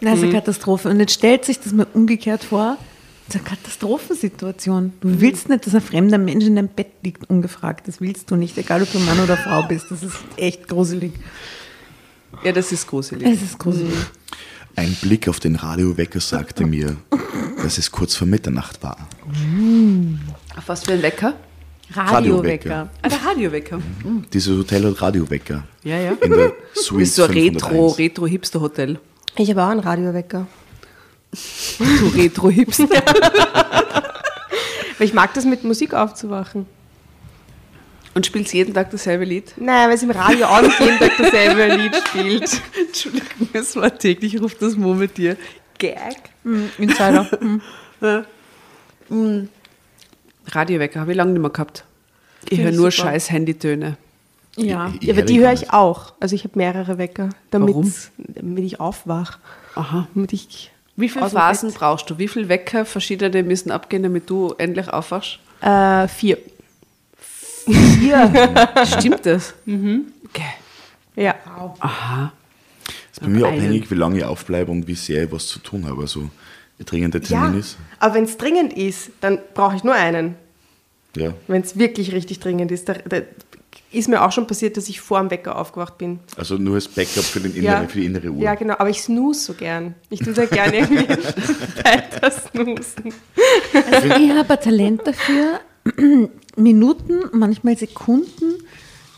Das 0.00 0.18
ist 0.18 0.22
eine 0.24 0.32
Katastrophe. 0.32 0.88
Und 0.88 1.00
jetzt 1.00 1.12
stellt 1.14 1.44
sich 1.44 1.58
das 1.60 1.72
mal 1.72 1.86
umgekehrt 1.92 2.44
vor. 2.44 2.78
Das 3.26 3.34
ist 3.34 3.40
eine 3.40 3.56
Katastrophensituation. 3.56 4.92
Du 5.00 5.20
willst 5.20 5.48
nicht, 5.48 5.66
dass 5.66 5.74
ein 5.74 5.80
fremder 5.80 6.18
Mensch 6.18 6.44
in 6.44 6.54
deinem 6.56 6.68
Bett 6.68 6.92
liegt, 7.02 7.28
ungefragt. 7.28 7.88
Das 7.88 8.00
willst 8.00 8.30
du 8.30 8.36
nicht, 8.36 8.56
egal 8.56 8.82
ob 8.82 8.92
du 8.92 9.00
Mann 9.00 9.18
oder 9.18 9.36
Frau 9.36 9.62
bist. 9.64 9.86
Das 9.90 10.02
ist 10.02 10.16
echt 10.36 10.68
gruselig. 10.68 11.12
Ja, 12.44 12.52
das 12.52 12.70
ist 12.70 12.86
gruselig. 12.86 13.26
Es 13.26 13.42
ist 13.42 13.58
gruselig. 13.58 13.94
Ein 14.76 14.94
Blick 15.00 15.26
auf 15.28 15.40
den 15.40 15.56
Radiowecker 15.56 16.20
sagte 16.20 16.66
mir, 16.66 16.96
dass 17.62 17.78
es 17.78 17.90
kurz 17.90 18.14
vor 18.14 18.28
Mitternacht 18.28 18.82
war. 18.82 19.08
Auf 20.56 20.68
was 20.68 20.84
für 20.84 20.92
ein 20.92 21.02
Wecker? 21.02 21.34
Radiowecker. 21.92 22.90
Ah, 23.02 23.08
der 23.08 23.24
Radiowecker. 23.24 23.80
Dieses 24.32 24.56
Hotel 24.56 24.84
hat 24.86 25.00
Radiowecker. 25.00 25.64
Ja, 25.82 25.98
ja. 25.98 26.12
In 26.20 26.32
der 26.32 26.52
Suite 26.74 27.02
Ist 27.02 27.14
so 27.14 27.24
ein 27.24 27.32
501. 27.32 27.64
Retro, 27.64 27.86
Retro-Hipster-Hotel. 27.88 28.98
Ich 29.36 29.50
habe 29.50 29.64
auch 29.64 29.68
einen 29.68 29.80
Radiowecker. 29.80 30.46
Du 31.78 32.08
Retro-Hipster. 32.08 32.88
Weil 32.88 34.04
ich 35.06 35.14
mag 35.14 35.34
das 35.34 35.44
mit 35.44 35.64
Musik 35.64 35.94
aufzuwachen. 35.94 36.66
Und 38.14 38.24
spielst 38.24 38.54
jeden 38.54 38.72
Tag 38.72 38.90
dasselbe 38.90 39.24
Lied? 39.24 39.52
Nein, 39.56 39.88
weil 39.88 39.96
es 39.96 40.02
im 40.02 40.10
Radio 40.10 40.46
auch 40.46 40.62
nicht 40.62 40.80
jeden 40.80 40.98
Tag 40.98 41.12
dasselbe 41.18 41.74
Lied 41.76 41.94
spielt. 41.96 42.62
Entschuldigung, 42.86 43.48
es 43.52 43.76
war 43.76 43.96
täglich, 43.96 44.40
ruft 44.40 44.62
das 44.62 44.74
Mo 44.74 44.94
mit 44.94 45.18
dir. 45.18 45.36
Gag. 45.78 46.16
Insider. 46.78 47.28
Radiowecker 50.46 51.00
habe 51.00 51.10
ich 51.10 51.16
lange 51.16 51.32
nicht 51.32 51.42
mehr 51.42 51.50
gehabt. 51.50 51.84
Ich 52.48 52.60
höre 52.60 52.70
ich 52.70 52.76
nur 52.76 52.90
super. 52.90 53.08
scheiß 53.08 53.30
Handytöne. 53.30 53.96
Ja. 54.56 54.92
Ich 55.00 55.06
Ja, 55.06 55.12
aber 55.12 55.22
die 55.22 55.40
höre 55.40 55.52
ich 55.52 55.72
auch. 55.72 56.14
Also 56.20 56.34
ich 56.34 56.44
habe 56.44 56.56
mehrere 56.56 56.98
Wecker, 56.98 57.30
damit, 57.50 57.76
ich 58.58 58.80
aufwach. 58.80 59.38
Aha. 59.74 60.08
Damit 60.14 60.32
ich 60.32 60.72
Wie 60.96 61.08
viele 61.08 61.28
Phasen 61.28 61.68
Bett. 61.70 61.78
brauchst 61.78 62.08
du? 62.10 62.18
Wie 62.18 62.28
viele 62.28 62.48
Wecker 62.48 62.84
verschiedene 62.86 63.42
müssen 63.42 63.70
abgehen, 63.70 64.02
damit 64.02 64.28
du 64.30 64.54
endlich 64.58 64.88
aufwachst? 64.88 65.38
äh, 65.60 66.08
vier. 66.08 66.38
Stimmt 68.98 69.26
das? 69.26 69.54
Okay. 69.66 70.44
Ja. 71.16 71.34
Aha. 71.80 72.32
ist 73.12 73.20
bei 73.20 73.26
mir 73.28 73.46
Einen. 73.46 73.56
abhängig, 73.58 73.90
wie 73.90 73.94
lange 73.94 74.18
ich 74.18 74.24
aufbleibe 74.24 74.70
und 74.70 74.86
wie 74.86 74.94
sehr 74.94 75.24
ich 75.24 75.32
was 75.32 75.46
zu 75.48 75.58
tun 75.58 75.86
habe. 75.86 76.02
Also, 76.02 76.28
der 76.78 76.86
dringende 76.86 77.18
Ja, 77.18 77.24
Termin 77.40 77.60
ist. 77.60 77.76
aber 77.98 78.14
wenn 78.14 78.24
es 78.24 78.36
dringend 78.36 78.72
ist, 78.74 79.10
dann 79.20 79.38
brauche 79.54 79.76
ich 79.76 79.84
nur 79.84 79.94
einen. 79.94 80.34
Ja. 81.16 81.32
Wenn 81.48 81.62
es 81.62 81.78
wirklich 81.78 82.12
richtig 82.12 82.40
dringend 82.40 82.70
ist. 82.70 82.88
Da, 82.88 82.94
da 82.94 83.22
ist 83.96 84.08
mir 84.08 84.22
auch 84.22 84.32
schon 84.32 84.46
passiert, 84.46 84.76
dass 84.76 84.88
ich 84.88 85.00
vor 85.00 85.20
dem 85.20 85.30
Wecker 85.30 85.56
aufgewacht 85.56 85.98
bin. 85.98 86.20
Also 86.36 86.56
nur 86.56 86.74
als 86.76 86.88
Backup 86.88 87.24
für, 87.24 87.40
den 87.40 87.54
innere, 87.54 87.88
für 87.88 87.98
die 88.00 88.06
innere 88.06 88.28
Uhr. 88.28 88.42
Ja, 88.42 88.54
genau. 88.54 88.74
Aber 88.78 88.90
ich 88.90 89.00
snooze 89.00 89.40
so 89.40 89.54
gern. 89.54 89.94
Ich 90.10 90.20
tue 90.20 90.34
sehr 90.34 90.46
gerne 90.46 90.78
irgendwie 90.78 91.08
weiter 91.84 92.30
snoosen. 92.30 93.12
Ich 93.72 94.30
habe 94.32 94.50
ein 94.54 94.60
Talent 94.60 95.02
dafür, 95.06 95.60
Minuten, 96.56 97.20
manchmal 97.32 97.76
Sekunden, 97.76 98.62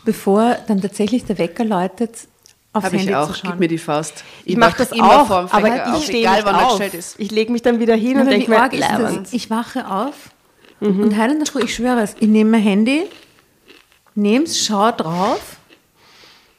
bevor 0.05 0.57
dann 0.67 0.81
tatsächlich 0.81 1.25
der 1.25 1.37
Wecker 1.37 1.65
läutet, 1.65 2.27
aufs 2.73 2.85
Habe 2.85 2.97
Handy 2.97 3.11
ich 3.11 3.17
zu 3.17 3.19
auch. 3.19 3.35
schauen. 3.35 3.51
Gib 3.51 3.59
mir 3.59 3.67
die 3.67 3.77
Faust. 3.77 4.23
Ich 4.45 4.57
mache 4.57 4.71
wach 4.71 4.77
das 4.77 4.91
immer 4.91 5.21
auch, 5.21 5.27
vorm 5.27 5.47
aber 5.49 5.63
Wecker 5.63 5.87
ich 5.87 5.93
auf, 5.95 6.03
stehe 6.03 6.19
egal 6.19 6.35
nicht 6.35 6.45
wann 6.45 6.55
er 6.55 6.65
auf. 6.65 6.71
gestellt 6.77 6.93
ist. 6.93 7.19
Ich 7.19 7.31
lege 7.31 7.51
mich 7.51 7.61
dann 7.61 7.79
wieder 7.79 7.95
hin 7.95 8.15
und 8.15 8.21
aber 8.21 8.29
denke 8.31 8.49
mir? 8.49 9.23
Ich 9.31 9.49
wache 9.49 9.89
auf 9.89 10.31
und 10.81 11.17
heute 11.17 11.33
in 11.33 11.39
der 11.39 11.47
Früh, 11.47 11.63
ich 11.63 11.75
schwöre 11.75 12.01
es, 12.01 12.15
ich 12.19 12.27
nehme 12.27 12.51
mein 12.51 12.61
Handy, 12.61 13.03
nehme 14.19 14.45
es, 14.45 14.63
schaue 14.63 14.93
drauf 14.93 15.57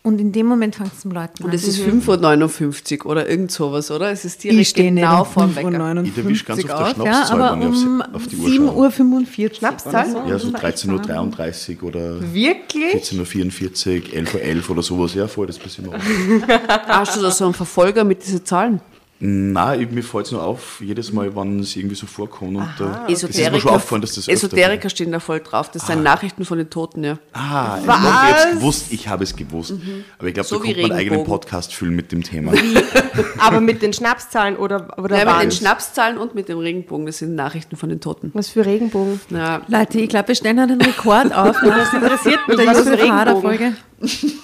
und 0.02 0.18
in 0.18 0.32
dem 0.32 0.46
Moment 0.46 0.74
fängt 0.76 0.92
es 0.94 1.00
zum 1.00 1.10
Läuten 1.12 1.44
Und 1.44 1.50
an. 1.50 1.54
es 1.56 1.68
ist 1.68 1.78
5.59 1.80 3.00
Uhr 3.04 3.10
oder 3.10 3.28
irgend 3.28 3.50
sowas, 3.52 3.90
oder? 3.90 4.10
Es 4.10 4.24
ist 4.24 4.42
direkt 4.42 4.60
ich 4.60 4.68
stehe 4.70 4.90
nicht 4.90 5.02
genau 5.02 5.20
um 5.20 5.26
5 5.26 5.62
Uhr 5.62 5.72
Wecker. 5.72 6.02
Ich 6.04 6.16
erwische 6.16 6.44
ganz 6.46 6.64
oft 6.64 6.68
der 6.68 6.76
auf, 6.80 6.88
ja, 6.88 6.94
Schnapszahl, 6.94 7.42
aber 7.42 7.60
wenn 7.60 7.72
ich 7.72 7.84
um 7.84 8.00
auf, 8.02 8.14
auf 8.14 8.26
die 8.26 8.36
Uhr 8.36 8.48
schaue. 8.48 8.88
7.45 8.88 9.44
Uhr. 9.50 9.54
Schnapszahl? 9.54 10.16
oder 10.16 10.26
Ja, 10.28 10.38
so 10.38 10.50
Das 10.50 10.62
war 10.62 10.68
echt 10.70 10.78
13.33 10.78 11.76
Uhr 11.82 11.88
oder 11.88 12.32
Wirklich? 12.32 12.94
14.44 12.94 13.18
Uhr, 13.18 14.18
11.11 14.22 14.62
Uhr 14.64 14.70
oder 14.70 14.82
sowas. 14.82 15.14
Ja, 15.14 15.28
voll, 15.28 15.46
das 15.46 15.58
bisschen 15.58 15.84
noch. 15.84 15.94
Hast 16.88 17.16
du 17.16 17.20
da 17.20 17.30
so 17.30 17.44
einen 17.44 17.54
Verfolger 17.54 18.02
mit 18.02 18.24
diesen 18.24 18.42
Zahlen? 18.44 18.80
Nein, 19.22 19.82
ich- 19.82 19.90
mir 19.90 20.02
fällt 20.02 20.24
es 20.26 20.32
nur 20.32 20.42
auf, 20.42 20.80
jedes 20.80 21.12
Mal, 21.12 21.36
wenn 21.36 21.60
es 21.60 21.76
irgendwie 21.76 21.94
so 21.94 22.06
vorkommt. 22.06 22.56
Und 22.56 22.66
da, 22.78 23.04
das 23.06 23.22
ist 23.22 23.28
mir 23.28 23.32
schon 23.34 23.44
Esoteriker, 23.44 23.70
aufgefallen, 23.72 24.00
dass 24.00 24.14
das 24.14 24.28
öfter 24.28 24.32
Esoteriker 24.46 24.88
stehen 24.88 25.12
da 25.12 25.20
voll 25.20 25.40
drauf. 25.40 25.70
Das 25.70 25.86
sind 25.86 26.02
Nachrichten 26.02 26.46
von 26.46 26.56
den 26.56 26.70
Toten, 26.70 27.04
ja. 27.04 27.18
Ah, 27.34 27.76
ich 27.82 27.86
Was? 27.86 27.96
habe 28.00 28.36
es 28.38 28.50
gewusst, 28.56 28.86
ich 28.90 29.08
habe 29.08 29.24
es 29.24 29.36
gewusst. 29.36 29.74
Aber 30.18 30.28
ich 30.28 30.32
glaube, 30.34 30.48
So 30.48 30.56
da 30.58 30.64
kommt 30.64 30.76
man 30.78 30.84
einen 30.92 30.98
eigenen. 31.00 31.24
Podcast 31.24 31.74
füllen 31.74 31.94
mit 31.94 32.12
dem 32.12 32.22
Thema. 32.22 32.52
Aber 33.38 33.60
mit 33.60 33.82
den 33.82 33.92
Schnapszahlen 33.92 34.56
oder, 34.56 34.96
oder 34.98 35.18
ja 35.18 35.24
mit 35.26 35.34
den 35.34 35.40
wann? 35.40 35.50
Schnapszahlen 35.50 36.16
und 36.16 36.34
mit 36.34 36.48
dem 36.48 36.58
Regenbogen. 36.58 37.04
Das 37.04 37.18
sind 37.18 37.34
Nachrichten 37.34 37.76
von 37.76 37.90
den 37.90 38.00
Toten. 38.00 38.30
Was 38.32 38.48
für 38.48 38.64
Regenbogen? 38.64 39.20
Na, 39.28 39.60
Leute, 39.68 40.00
ich 40.00 40.08
glaube, 40.08 40.28
wir 40.28 40.34
stellen 40.34 40.58
einen 40.60 40.80
Rekord 40.80 41.34
auf. 41.34 41.56
Das 41.62 41.92
interessiert 41.92 42.40
mich, 42.48 42.56
was 42.56 42.78
für 42.80 42.90
Josef 42.96 43.02
Regenbogen. 43.02 43.76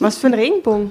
Was 0.00 0.18
für 0.18 0.26
ein 0.26 0.34
Regenbogen? 0.34 0.90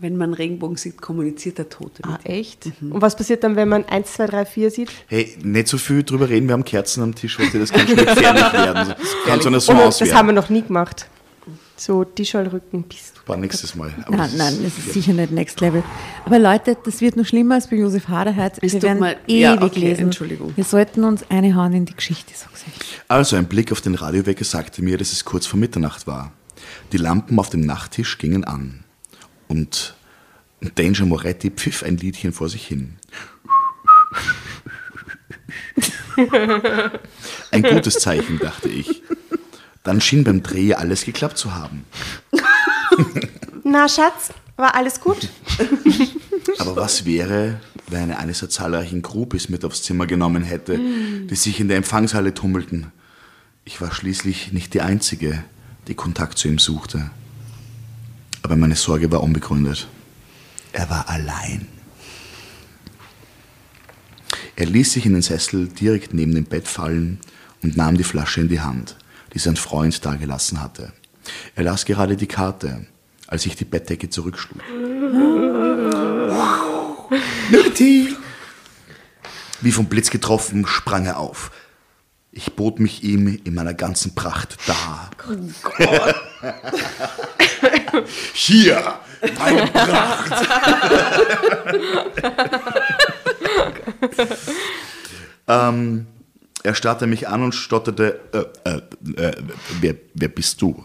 Wenn 0.00 0.16
man 0.16 0.32
Regenbogen 0.34 0.76
sieht, 0.76 1.00
kommuniziert 1.00 1.58
der 1.58 1.68
Tote 1.68 2.02
mit. 2.06 2.16
Ah, 2.16 2.20
echt? 2.24 2.66
Und 2.80 3.02
was 3.02 3.16
passiert 3.16 3.42
dann, 3.42 3.56
wenn 3.56 3.68
man 3.68 3.84
1, 3.84 4.12
2, 4.12 4.26
3, 4.26 4.44
4 4.46 4.70
sieht? 4.70 4.90
Hey, 5.08 5.36
nicht 5.42 5.66
so 5.68 5.76
viel 5.78 6.02
drüber 6.04 6.28
reden, 6.28 6.46
wir 6.48 6.52
haben 6.52 6.64
Kerzen 6.64 7.02
am 7.02 7.14
Tisch, 7.14 7.38
weil 7.38 7.48
das 7.50 7.70
kann 7.72 7.86
schon 7.86 7.96
gefährlich 7.96 8.42
werden. 8.52 8.88
Das 8.90 8.98
kann 9.26 9.40
so 9.40 9.48
eine 9.48 9.60
Sauce 9.60 9.98
das 9.98 10.14
haben 10.14 10.26
wir 10.28 10.32
noch 10.34 10.48
nie 10.50 10.62
gemacht. 10.62 11.08
So, 11.76 12.02
Tischallrücken 12.04 12.82
bist 12.84 13.14
du. 13.24 13.28
War 13.28 13.36
nächstes 13.36 13.74
Mal. 13.76 13.92
Aber 14.04 14.16
Nein, 14.16 14.30
das 14.30 14.36
nein, 14.36 14.58
das 14.64 14.78
ist 14.78 14.92
sicher 14.92 15.12
nicht 15.12 15.30
Next 15.30 15.60
Level. 15.60 15.82
Aber 16.24 16.38
Leute, 16.40 16.76
das 16.84 17.00
wird 17.00 17.16
noch 17.16 17.24
schlimmer 17.24 17.54
als 17.54 17.68
bei 17.68 17.76
Josef 17.76 18.08
Haderheit. 18.08 18.58
Es 18.60 18.72
Wir 18.72 18.82
werden 18.82 18.98
mir- 19.00 19.16
ewig 19.28 19.40
ja, 19.40 19.62
okay, 19.62 19.80
lesen. 19.80 20.02
Entschuldigung. 20.06 20.52
Wir 20.56 20.64
sollten 20.64 21.04
uns 21.04 21.24
eine 21.30 21.54
Hauen 21.54 21.72
in 21.74 21.84
die 21.84 21.94
Geschichte, 21.94 22.32
sag's 22.34 22.62
euch. 22.66 23.00
Also 23.06 23.36
ein 23.36 23.46
Blick 23.46 23.70
auf 23.70 23.80
den 23.80 23.94
Radiowecker 23.94 24.44
sagte 24.44 24.82
mir, 24.82 24.98
dass 24.98 25.12
es 25.12 25.24
kurz 25.24 25.46
vor 25.46 25.58
Mitternacht 25.60 26.06
war. 26.08 26.32
Die 26.92 26.96
Lampen 26.96 27.38
auf 27.38 27.48
dem 27.50 27.60
Nachttisch 27.60 28.18
gingen 28.18 28.42
an. 28.44 28.82
Und 29.48 29.94
Danger 30.76 31.06
Moretti 31.06 31.50
pfiff 31.50 31.82
ein 31.82 31.96
Liedchen 31.96 32.32
vor 32.32 32.48
sich 32.48 32.66
hin. 32.66 32.96
Ein 37.50 37.62
gutes 37.62 37.94
Zeichen, 37.94 38.38
dachte 38.38 38.68
ich. 38.68 39.02
Dann 39.84 40.00
schien 40.00 40.24
beim 40.24 40.42
Dreh 40.42 40.74
alles 40.74 41.04
geklappt 41.04 41.38
zu 41.38 41.54
haben. 41.54 41.84
Na, 43.64 43.88
Schatz, 43.88 44.30
war 44.56 44.74
alles 44.74 45.00
gut? 45.00 45.28
Aber 46.58 46.76
was 46.76 47.04
wäre, 47.04 47.60
wenn 47.86 48.10
er 48.10 48.18
eines 48.18 48.40
der 48.40 48.50
zahlreichen 48.50 49.02
Groupies 49.02 49.48
mit 49.48 49.64
aufs 49.64 49.82
Zimmer 49.82 50.06
genommen 50.06 50.42
hätte, 50.42 50.78
die 50.78 51.34
sich 51.34 51.60
in 51.60 51.68
der 51.68 51.76
Empfangshalle 51.76 52.34
tummelten? 52.34 52.92
Ich 53.64 53.80
war 53.80 53.92
schließlich 53.92 54.52
nicht 54.52 54.74
die 54.74 54.80
Einzige, 54.80 55.44
die 55.86 55.94
Kontakt 55.94 56.38
zu 56.38 56.48
ihm 56.48 56.58
suchte. 56.58 57.10
Aber 58.42 58.56
meine 58.56 58.76
Sorge 58.76 59.10
war 59.10 59.22
unbegründet. 59.22 59.88
Er 60.72 60.88
war 60.90 61.08
allein. 61.08 61.66
Er 64.56 64.66
ließ 64.66 64.92
sich 64.92 65.06
in 65.06 65.12
den 65.12 65.22
Sessel 65.22 65.68
direkt 65.68 66.14
neben 66.14 66.34
dem 66.34 66.44
Bett 66.44 66.66
fallen 66.66 67.20
und 67.62 67.76
nahm 67.76 67.96
die 67.96 68.04
Flasche 68.04 68.40
in 68.40 68.48
die 68.48 68.60
Hand, 68.60 68.96
die 69.34 69.38
sein 69.38 69.56
Freund 69.56 70.04
dagelassen 70.04 70.60
hatte. 70.60 70.92
Er 71.54 71.64
las 71.64 71.84
gerade 71.84 72.16
die 72.16 72.26
Karte, 72.26 72.86
als 73.26 73.46
ich 73.46 73.56
die 73.56 73.64
Bettdecke 73.64 74.10
zurückschlug. 74.10 74.60
Nöti! 77.50 78.16
Wie 79.60 79.72
vom 79.72 79.86
Blitz 79.86 80.10
getroffen, 80.10 80.66
sprang 80.66 81.06
er 81.06 81.18
auf. 81.18 81.50
Ich 82.30 82.54
bot 82.54 82.78
mich 82.78 83.02
ihm 83.02 83.40
in 83.44 83.54
meiner 83.54 83.74
ganzen 83.74 84.14
Pracht 84.14 84.58
dar. 84.66 85.10
Hier, 88.34 88.94
meine 89.38 89.66
Pracht! 89.66 90.46
ähm, 95.48 96.06
er 96.62 96.74
starrte 96.74 97.06
mich 97.06 97.28
an 97.28 97.42
und 97.42 97.54
stotterte, 97.54 98.20
äh, 98.64 98.68
äh, 98.68 98.82
äh, 99.22 99.36
wer, 99.80 99.94
wer 100.14 100.28
bist 100.28 100.60
du? 100.60 100.84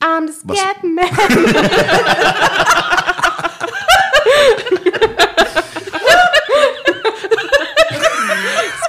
I'm 0.00 0.28
the 0.28 0.34
Was- 0.44 0.58
scared 0.58 0.84
man. 0.84 1.08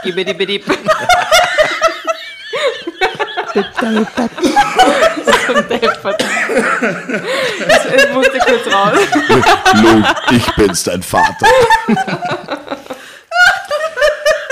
Skibidi-bidi. 0.01 0.63
Es, 7.67 7.85
es 7.85 8.13
musste 8.13 8.39
kurz 8.39 8.73
raus. 8.73 8.99
Luke, 9.81 10.15
ich 10.31 10.55
bin's, 10.55 10.83
dein 10.83 11.03
Vater. 11.03 11.47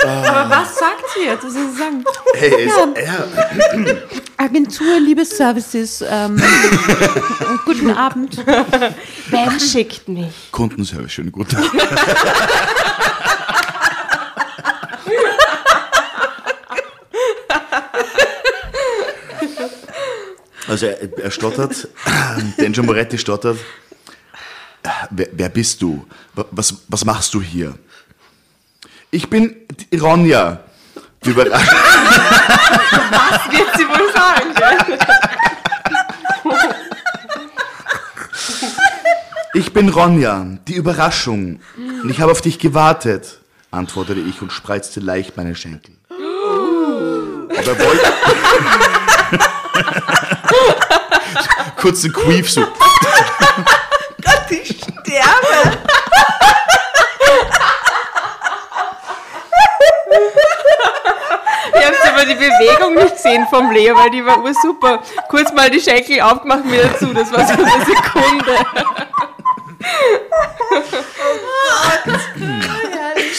Aber 0.06 0.50
was 0.50 0.78
sagt 0.78 1.04
sie 1.14 1.24
jetzt? 1.24 1.44
Was 1.44 1.52
soll 1.54 1.70
sie 1.70 1.78
sagen? 1.78 2.04
Hey, 2.34 2.66
ist 2.66 2.76
er, 2.76 3.24
Agentur 4.36 5.00
Liebesservices, 5.00 6.04
ähm, 6.06 6.42
guten 7.64 7.90
Abend. 7.90 8.44
Ben 9.30 9.60
schickt 9.60 10.08
mich. 10.08 10.32
Kundenservice, 10.50 11.12
schönen 11.12 11.32
guten 11.32 11.56
Tag. 11.56 11.64
Also 20.68 20.86
er, 20.86 21.18
er 21.18 21.30
stottert, 21.30 21.88
Danger 22.58 22.82
Moretti 22.82 23.18
stottert. 23.18 23.58
Wer, 25.10 25.28
wer 25.32 25.48
bist 25.48 25.80
du? 25.82 26.06
Wa- 26.34 26.46
Was, 26.50 26.74
was 26.88 27.04
machst 27.04 27.32
du 27.34 27.40
hier? 27.42 27.74
Ich 29.10 29.28
bin 29.30 29.56
Ronja. 30.00 30.60
Die 31.24 31.30
Überraschung. 31.30 31.68
Wird 33.50 33.76
sie 33.76 33.88
wohl 33.88 34.12
sagen? 34.12 34.98
Ich 39.54 39.72
bin 39.72 39.88
Ronja, 39.88 40.44
die 40.68 40.74
Überraschung. 40.74 41.60
Und 41.76 42.10
ich 42.10 42.20
habe 42.20 42.32
auf 42.32 42.40
dich 42.42 42.58
gewartet, 42.58 43.38
antwortete 43.70 44.20
ich 44.20 44.42
und 44.42 44.52
spreizte 44.52 45.00
leicht 45.00 45.36
meine 45.36 45.54
Schenkel. 45.54 45.94
Aber 46.10 47.66
er 47.66 47.78
wollte. 47.78 48.12
Kurzen 51.84 52.14
Queef 52.14 52.50
so. 52.50 52.66
Ich 54.48 54.68
sterbe. 54.70 55.78
Ich 61.74 61.84
habe 61.84 61.96
aber 62.10 62.24
die 62.24 62.34
Bewegung 62.36 62.94
nicht 62.94 63.16
gesehen 63.16 63.46
vom 63.50 63.70
Leo, 63.70 63.94
weil 63.98 64.10
die 64.10 64.24
war 64.24 64.42
ursuper. 64.42 65.02
Kurz 65.28 65.52
mal 65.52 65.68
die 65.68 65.78
Schenkel 65.78 66.22
aufgemacht, 66.22 66.64
wieder 66.64 66.96
zu. 66.96 67.12
Das 67.12 67.30
war 67.30 67.46
so 67.46 67.52
eine 67.52 67.84
Sekunde. 67.84 68.56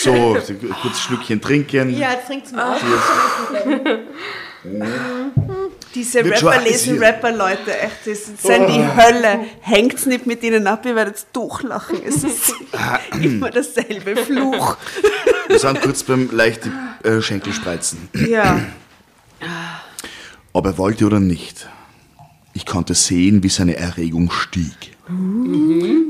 So, 0.03 0.37
kurz 0.83 0.99
Schlückchen 0.99 1.41
trinken. 1.41 1.97
Ja, 1.97 2.11
jetzt 2.11 2.27
trinkt's 2.27 2.51
mal. 2.51 2.77
Diese 5.95 6.25
Rapper 6.25 6.61
lesen 6.61 6.93
hier. 6.95 7.01
Rapper-Leute, 7.01 7.79
echt, 7.79 8.01
das 8.05 8.27
ist 8.27 8.43
die 8.43 8.51
Hölle. 8.51 9.45
Hängt's 9.61 10.05
nicht 10.05 10.27
mit 10.27 10.43
ihnen 10.43 10.67
ab, 10.67 10.85
ihr 10.85 10.95
werdet 10.95 11.25
durchlachen. 11.31 11.99
Es 12.05 12.23
ist 12.23 12.53
immer 13.21 13.49
dasselbe 13.49 14.17
Fluch. 14.17 14.77
Wir 15.47 15.57
sind 15.57 15.81
kurz 15.81 16.03
beim 16.03 16.29
leichten 16.31 16.73
äh, 17.03 17.21
Schenkelspreizen. 17.21 18.09
Ja. 18.27 18.59
Ob 20.51 20.65
er 20.65 20.77
wollte 20.77 21.05
oder 21.05 21.21
nicht. 21.21 21.69
Ich 22.53 22.65
konnte 22.65 22.93
sehen, 22.93 23.41
wie 23.43 23.49
seine 23.49 23.77
Erregung 23.77 24.31
stieg. 24.31 24.97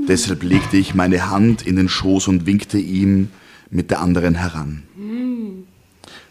Deshalb 0.07 0.41
legte 0.43 0.77
ich 0.77 0.95
meine 0.95 1.29
Hand 1.29 1.65
in 1.65 1.75
den 1.75 1.89
Schoß 1.89 2.27
und 2.27 2.45
winkte 2.45 2.77
ihm 2.79 3.29
mit 3.69 3.91
der 3.91 3.99
anderen 3.99 4.35
heran. 4.35 4.83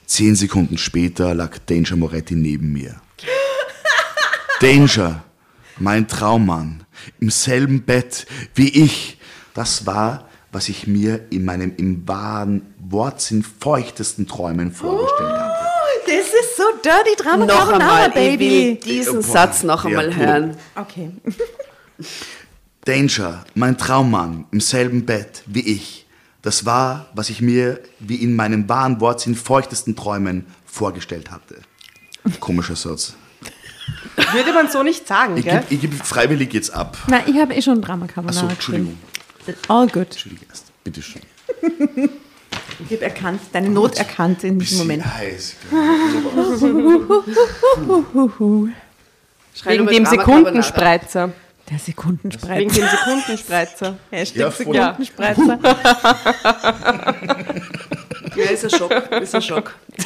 Zehn 0.07 0.35
Sekunden 0.35 0.77
später 0.79 1.35
lag 1.35 1.59
Danger 1.67 1.97
Moretti 1.97 2.35
neben 2.35 2.73
mir. 2.73 3.01
Danger, 4.61 5.23
mein 5.79 6.09
Traummann, 6.09 6.85
im 7.21 7.31
selben 7.31 7.83
Bett 7.83 8.27
wie 8.55 8.69
ich. 8.69 9.19
Das 9.55 9.87
war, 9.87 10.29
was 10.53 10.69
ich 10.69 10.87
mir 10.87 11.27
in 11.31 11.45
meinem 11.45 11.75
im 11.77 12.07
wahren 12.09 12.63
Wortsinn 12.79 13.43
feuchtesten 13.43 14.27
Träumen 14.27 14.73
vorgestellt 14.73 15.31
hatte. 15.33 15.55
Das 16.07 16.27
ist 16.27 16.57
so 16.57 16.63
dirty 16.85 17.17
Drama 17.23 17.47
Noch 17.47 17.69
einmal, 17.73 18.09
ich 18.11 18.15
will 18.15 18.37
Baby. 18.37 18.81
diesen 18.85 19.15
Boah, 19.23 19.23
Satz 19.23 19.63
noch 19.63 19.85
ja, 19.85 19.91
einmal 19.91 20.11
du- 20.11 20.17
hören. 20.17 20.57
Okay. 20.77 21.11
Danger, 22.85 23.45
mein 23.55 23.79
Traummann, 23.79 24.47
im 24.51 24.61
selben 24.61 25.07
Bett 25.07 25.43
wie 25.47 25.61
ich. 25.67 26.07
Das 26.43 26.67
war, 26.67 27.07
was 27.15 27.31
ich 27.31 27.41
mir 27.41 27.81
wie 28.01 28.17
in 28.17 28.37
meinem 28.37 28.69
wahren 28.69 29.01
Wortsinn 29.01 29.35
feuchtesten 29.35 29.97
Träumen 29.97 30.45
vorgestellt 30.67 31.31
hatte. 31.31 31.57
Komischer 32.41 32.77
Satz. 32.77 33.15
Würde 34.33 34.53
man 34.53 34.71
so 34.71 34.83
nicht 34.83 35.07
sagen, 35.07 35.37
Ich 35.37 35.45
gell? 35.45 35.61
gebe 35.69 35.75
ich 35.75 35.81
geb 35.81 35.95
freiwillig 36.07 36.53
jetzt 36.55 36.71
ab. 36.71 36.97
Na, 37.09 37.27
ich 37.27 37.37
habe 37.37 37.55
eh 37.55 37.63
schon 37.63 37.83
Drama 37.83 38.07
Carbonara 38.07 38.45
Achso, 38.45 38.49
Entschuldigung. 38.53 38.99
geschrieben. 39.39 39.59
All 39.69 39.87
good. 39.89 40.07
Entschuldige 40.11 40.47
erst. 40.49 40.67
Bitte 40.85 41.03
schön. 41.03 41.23
Ich 42.89 42.97
habe 42.97 43.05
erkannt, 43.05 43.41
deine 43.53 43.69
Not 43.71 43.97
erkannt 43.99 44.43
in 44.45 44.59
diesem 44.59 44.79
Moment. 44.79 45.05
Heiß. 45.05 45.57
Schrei 49.55 49.73
Wegen 49.75 49.87
dem 49.87 50.07
Sekundenspreizer. 50.07 51.33
Der 51.71 51.79
Sekundenspreizer. 51.79 52.57
Wegen 52.59 52.73
dem 52.75 52.89
Sekundenspreizer. 52.89 53.99
Hashtag 54.11 54.41
Ja. 54.41 54.51
Sekundenspreizer. 54.51 55.59
Ja, 58.37 58.45
ist 58.51 58.65
ein 58.65 58.71
Schock, 58.71 58.93
ist 59.21 59.35
ein 59.35 59.43
Schock. 59.43 59.75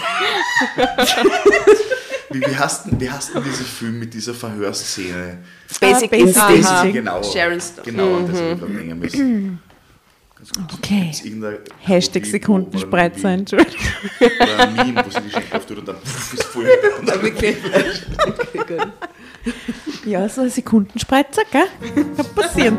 Wie, 2.31 2.41
wie, 2.41 2.57
heißt 2.57 2.85
denn, 2.87 3.01
wie 3.01 3.11
heißt 3.11 3.35
denn 3.35 3.43
dieser 3.43 3.65
Film 3.65 4.01
mit 4.01 4.13
dieser 4.13 4.35
Verhörszene? 4.35 5.39
Basic 5.81 6.11
Basic 6.11 6.27
Instinct. 6.27 6.57
Instinct. 6.59 6.93
Genau. 6.93 7.23
Sharon 7.23 7.61
Stone. 7.61 7.85
Genau, 7.85 8.21
das 8.21 8.37
habe 8.39 8.53
ich 8.53 8.63
überlegen 8.63 8.99
müssen. 8.99 9.61
Okay. 10.75 11.11
Hashtag 11.81 12.25
Sekundenspreizer, 12.25 13.31
Entschuldigung. 13.31 13.81
Oder 14.21 14.59
ein 14.59 14.75
Meme, 14.77 15.05
wo 15.05 15.11
sie 15.11 15.21
die 15.21 15.31
Schenkel 15.31 15.57
auftut 15.57 15.79
und 15.79 15.89
dann 15.89 15.97
ist 16.05 16.45
voll. 16.45 16.69
Und 17.01 17.09
dann 17.09 17.23
Wirklich. 17.23 17.57
Ja, 20.05 20.29
so 20.29 20.43
ein 20.43 20.51
Sekundenspreizer, 20.51 21.43
gell? 21.51 21.67
Kann 22.17 22.35
passieren. 22.35 22.79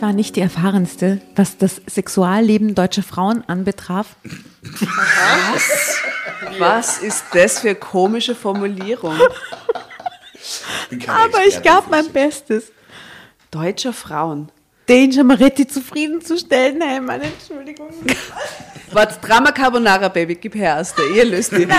Ich 0.00 0.02
war 0.02 0.14
nicht 0.14 0.34
die 0.36 0.40
erfahrenste, 0.40 1.20
was 1.36 1.58
das 1.58 1.82
Sexualleben 1.86 2.74
deutscher 2.74 3.02
Frauen 3.02 3.44
anbetraf. 3.46 4.16
Was 6.58 7.00
ist 7.00 7.22
das 7.34 7.58
für 7.58 7.74
komische 7.74 8.34
Formulierung? 8.34 9.12
Aber 11.06 11.46
ich 11.46 11.60
gab 11.62 11.90
mein. 11.90 12.10
Bestes. 12.12 12.72
Deutscher 13.50 13.92
Frauen. 13.92 14.50
Danger 14.86 15.22
Maretti 15.22 15.66
zufriedenzustellen. 15.66 16.80
Hey, 16.80 16.98
meine 17.02 17.24
Entschuldigung. 17.24 17.90
Warte, 18.92 19.20
Drama 19.20 19.52
Carbonara, 19.52 20.08
Baby, 20.08 20.36
gib 20.36 20.54
her 20.54 20.80
aus 20.80 20.94
der 20.94 21.10
Ihr 21.10 21.26
löst 21.26 21.52
die. 21.52 21.66
Nein! 21.66 21.78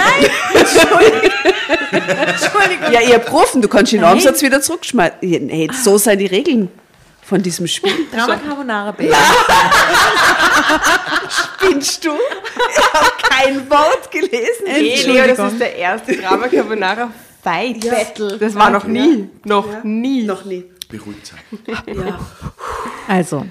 Entschuldigung. 2.28 2.91
Ja, 2.93 3.01
ihr 3.01 3.17
Profen, 3.17 3.63
du 3.63 3.67
kannst 3.67 3.93
den 3.93 4.03
Absatz 4.03 4.43
wieder 4.43 4.61
zurückschmeißen. 4.61 5.17
Hey, 5.49 5.72
so 5.74 5.97
sind 5.97 6.19
die 6.19 6.28
Regeln 6.28 6.69
von 7.32 7.42
diesem 7.42 7.66
Spiel. 7.66 7.94
Drama 8.12 8.36
Carbonara, 8.36 8.92
Baby. 8.92 9.14
Spinnst 11.30 12.04
du? 12.04 12.10
Ich 12.12 12.94
habe 12.94 13.12
kein 13.24 13.70
Wort 13.70 14.12
gelesen. 14.12 14.66
Leo, 15.14 15.34
das 15.34 15.54
ist 15.54 15.62
der 15.62 15.76
erste 15.78 16.18
Drama 16.18 16.50
Carbonara 16.50 17.10
Fight 17.42 17.90
Battle. 17.90 18.38
Das 18.38 18.54
war 18.54 18.70
noch 18.70 18.84
nie. 18.84 19.30
Noch 19.46 19.82
nie. 19.86 20.24
Noch 20.24 20.44
nie. 20.44 20.66
Beruhigt 20.90 21.26
sein. 21.26 21.40
Ja. 21.88 22.20
Also, 23.08 23.46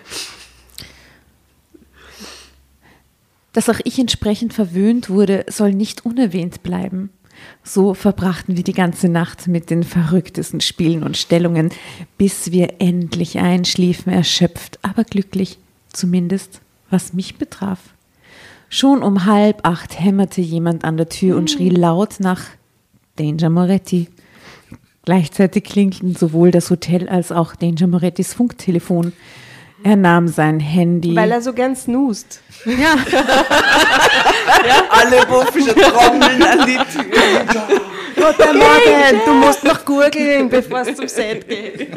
dass 3.54 3.70
auch 3.70 3.80
ich 3.84 3.98
entsprechend 3.98 4.52
verwöhnt 4.52 5.08
wurde, 5.08 5.46
soll 5.48 5.72
nicht 5.72 6.04
unerwähnt 6.04 6.62
bleiben. 6.62 7.08
So 7.62 7.94
verbrachten 7.94 8.56
wir 8.56 8.64
die 8.64 8.72
ganze 8.72 9.08
Nacht 9.08 9.46
mit 9.46 9.70
den 9.70 9.84
verrücktesten 9.84 10.60
Spielen 10.60 11.02
und 11.02 11.16
Stellungen, 11.16 11.70
bis 12.18 12.52
wir 12.52 12.74
endlich 12.80 13.38
einschliefen, 13.38 14.12
erschöpft, 14.12 14.78
aber 14.82 15.04
glücklich, 15.04 15.58
zumindest 15.92 16.60
was 16.90 17.12
mich 17.12 17.36
betraf. 17.36 17.78
Schon 18.68 19.02
um 19.02 19.24
halb 19.26 19.66
acht 19.66 19.98
hämmerte 19.98 20.40
jemand 20.40 20.84
an 20.84 20.96
der 20.96 21.08
Tür 21.08 21.36
und 21.36 21.50
schrie 21.50 21.70
laut 21.70 22.20
nach 22.20 22.42
Danger 23.16 23.50
Moretti. 23.50 24.08
Gleichzeitig 25.04 25.64
klingelten 25.64 26.14
sowohl 26.14 26.50
das 26.50 26.70
Hotel 26.70 27.08
als 27.08 27.32
auch 27.32 27.56
Danger 27.56 27.88
Morettis 27.88 28.32
Funktelefon. 28.32 29.12
Er 29.82 29.96
nahm 29.96 30.28
sein 30.28 30.60
Handy. 30.60 31.16
Weil 31.16 31.30
er 31.30 31.40
so 31.40 31.52
gern 31.52 31.74
snoost. 31.74 32.42
ja, 32.66 32.94
Alle 34.90 35.28
Wurfische 35.28 35.74
trommeln 35.74 36.42
an 36.42 36.66
die 36.66 36.76
Tür. 36.76 37.80
Guten 38.14 38.58
Morgen, 38.58 39.20
du 39.24 39.34
musst 39.34 39.64
noch 39.64 39.84
gurgeln, 39.84 40.48
bevor 40.48 40.80
es 40.80 40.96
zum 40.96 41.08
Set 41.08 41.48
geht. 41.48 41.88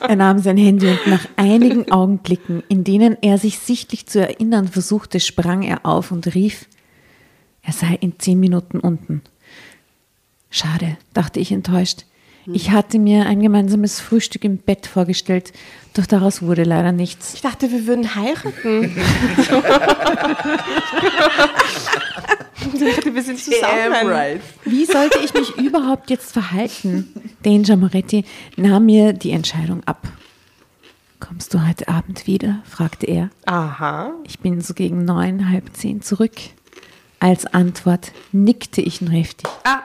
er 0.00 0.16
nahm 0.16 0.38
sein 0.38 0.56
Handy 0.56 0.88
und 0.88 1.06
nach 1.06 1.26
einigen 1.36 1.90
Augenblicken, 1.92 2.62
in 2.68 2.82
denen 2.82 3.16
er 3.20 3.38
sich 3.38 3.58
sichtlich 3.58 4.06
zu 4.06 4.20
erinnern 4.20 4.68
versuchte, 4.68 5.20
sprang 5.20 5.62
er 5.62 5.84
auf 5.84 6.10
und 6.12 6.34
rief, 6.34 6.66
er 7.62 7.72
sei 7.72 7.98
in 8.00 8.18
zehn 8.18 8.40
Minuten 8.40 8.80
unten. 8.80 9.22
Schade, 10.50 10.96
dachte 11.12 11.40
ich 11.40 11.52
enttäuscht. 11.52 12.04
Ich 12.50 12.70
hatte 12.70 12.98
mir 12.98 13.26
ein 13.26 13.42
gemeinsames 13.42 14.00
Frühstück 14.00 14.42
im 14.44 14.56
Bett 14.56 14.86
vorgestellt, 14.86 15.52
doch 15.98 16.06
daraus 16.06 16.42
wurde 16.42 16.62
leider 16.62 16.92
nichts. 16.92 17.34
Ich 17.34 17.40
dachte, 17.40 17.70
wir 17.70 17.86
würden 17.86 18.14
heiraten. 18.14 18.84
ich 22.72 22.80
dachte, 22.80 23.14
wir 23.14 23.22
sind 23.22 23.38
zusammen. 23.38 24.06
Right. 24.06 24.40
Wie 24.64 24.84
sollte 24.84 25.18
ich 25.18 25.34
mich 25.34 25.56
überhaupt 25.56 26.10
jetzt 26.10 26.32
verhalten? 26.32 27.12
Danger 27.42 27.76
Moretti 27.76 28.24
nahm 28.56 28.86
mir 28.86 29.12
die 29.12 29.32
Entscheidung 29.32 29.82
ab. 29.84 30.06
Kommst 31.20 31.52
du 31.52 31.66
heute 31.66 31.88
Abend 31.88 32.26
wieder? 32.28 32.60
fragte 32.64 33.06
er. 33.06 33.30
Aha. 33.46 34.12
Ich 34.24 34.38
bin 34.38 34.60
so 34.60 34.74
gegen 34.74 35.04
neun, 35.04 35.50
halb 35.50 35.76
zehn 35.76 36.00
zurück. 36.00 36.36
Als 37.18 37.46
Antwort 37.46 38.12
nickte 38.30 38.80
ich 38.80 39.00
nur 39.00 39.10
heftig. 39.10 39.50
Ah, 39.64 39.80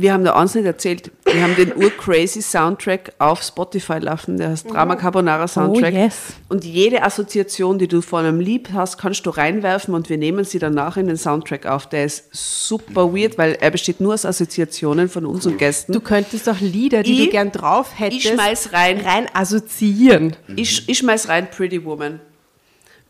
wir 0.00 0.12
haben 0.12 0.24
da 0.24 0.34
eins 0.34 0.54
nicht 0.54 0.64
erzählt. 0.64 1.10
Wir 1.24 1.42
haben 1.42 1.54
den 1.56 1.76
Ur-Crazy 1.76 2.42
Soundtrack 2.42 3.12
auf 3.18 3.42
Spotify 3.42 3.98
laufen, 3.98 4.36
der 4.36 4.50
heißt 4.50 4.68
Drama 4.70 4.96
Carbonara 4.96 5.46
Soundtrack. 5.46 5.92
Oh, 5.94 5.96
yes. 5.96 6.16
Und 6.48 6.64
jede 6.64 7.02
Assoziation, 7.02 7.78
die 7.78 7.86
du 7.86 8.00
von 8.00 8.24
einem 8.24 8.40
Lied 8.40 8.72
hast, 8.72 8.98
kannst 8.98 9.24
du 9.26 9.30
reinwerfen 9.30 9.94
und 9.94 10.08
wir 10.08 10.18
nehmen 10.18 10.44
sie 10.44 10.58
danach 10.58 10.96
in 10.96 11.06
den 11.06 11.16
Soundtrack 11.16 11.66
auf. 11.66 11.88
Der 11.88 12.04
ist 12.04 12.24
super 12.32 13.14
weird, 13.14 13.38
weil 13.38 13.56
er 13.60 13.70
besteht 13.70 14.00
nur 14.00 14.14
aus 14.14 14.24
Assoziationen 14.24 15.08
von 15.08 15.24
uns 15.26 15.46
und 15.46 15.58
Gästen. 15.58 15.92
Du 15.92 16.00
könntest 16.00 16.46
doch 16.46 16.60
Lieder, 16.60 17.02
die 17.02 17.12
Ich- 17.12 17.24
du 17.26 17.30
gern 17.30 17.52
drauf 17.52 17.90
hättest, 17.96 18.24
ich 18.24 18.30
schmeiß 18.32 18.72
rein, 18.72 19.00
rein 19.00 19.26
assoziieren. 19.32 20.34
ich, 20.56 20.88
ich 20.88 20.98
schmeiß 20.98 21.28
rein 21.28 21.48
Pretty 21.50 21.84
Woman. 21.84 22.20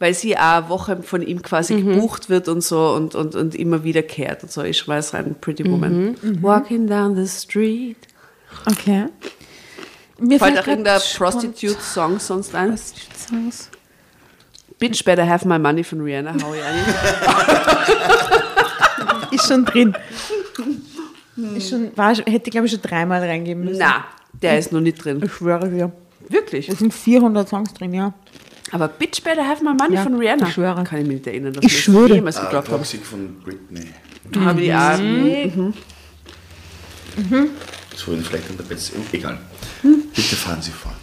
Weil 0.00 0.14
sie 0.14 0.36
auch 0.36 0.40
eine 0.40 0.68
Woche 0.68 1.02
von 1.02 1.22
ihm 1.22 1.42
quasi 1.42 1.80
gebucht 1.82 2.28
wird 2.28 2.48
und 2.48 2.62
so 2.62 2.94
und, 2.94 3.14
und, 3.14 3.36
und 3.36 3.54
immer 3.54 3.84
wiederkehrt 3.84 4.42
und 4.42 4.50
so. 4.50 4.62
Ich 4.62 4.78
schmeiß 4.78 5.14
rein 5.14 5.36
Pretty 5.40 5.70
Woman. 5.70 6.16
Walking 6.42 6.88
down 6.88 7.14
the 7.14 7.28
street. 7.28 7.98
Okay. 8.66 9.06
Mir 10.18 10.38
Fällt 10.38 10.58
auch 10.58 10.66
irgendein 10.66 11.00
Prostitute-Song 11.16 12.18
sonst 12.18 12.54
ein? 12.54 12.76
Songs. 12.76 13.70
Bitch 14.78 15.04
better 15.04 15.28
have 15.28 15.46
my 15.46 15.58
money 15.58 15.84
von 15.84 16.00
Rihanna, 16.00 16.34
hau 16.42 16.54
ich 16.54 16.62
ein. 16.62 16.78
Ist 19.30 19.46
schon 19.46 19.64
drin. 19.64 19.94
Ist 21.54 21.70
schon, 21.70 21.96
war, 21.96 22.14
hätte, 22.14 22.50
glaube 22.50 22.66
ich, 22.66 22.72
schon 22.72 22.82
dreimal 22.82 23.20
reingeben 23.20 23.64
müssen. 23.64 23.78
Na, 23.78 24.04
der 24.32 24.58
ist 24.58 24.72
noch 24.72 24.80
nicht 24.80 25.04
drin. 25.04 25.22
Ich 25.24 25.32
schwöre 25.32 25.68
dir. 25.68 25.92
Wirklich. 26.28 26.68
Es 26.68 26.78
sind 26.78 26.92
400 26.92 27.48
Songs 27.48 27.72
drin, 27.74 27.94
ja. 27.94 28.12
Aber 28.72 28.88
Bitch 28.88 29.22
better 29.22 29.46
have 29.46 29.64
my 29.64 29.72
money 29.74 29.94
Ja, 29.96 30.02
von 30.02 30.14
Rihanna. 30.14 30.46
ich 30.46 30.54
schwöre. 30.54 30.84
Kann 30.84 31.00
ich 31.00 31.06
mich 31.06 31.16
nicht 31.16 31.26
erinnern, 31.26 31.52
dass 31.54 31.64
Ich 31.64 31.72
das 31.72 31.80
schwöre. 31.82 32.14
jemals 32.14 32.36
Ah, 32.36 32.44
geglaubt. 32.44 32.68
Toxic 32.68 33.04
von 33.04 33.34
Britney. 33.40 33.86
Habe 34.38 34.62
ich 34.62 34.72
auch. 34.74 34.98
Mhm. 34.98 35.74
Das 37.90 38.06
wurde 38.06 38.22
vielleicht 38.22 38.48
an 38.50 38.56
der 38.56 38.64
Beste. 38.64 38.92
Egal. 39.12 39.38
Hm. 39.82 40.04
Bitte 40.14 40.36
fahren 40.36 40.62
Sie 40.62 40.70
fort. 40.70 40.94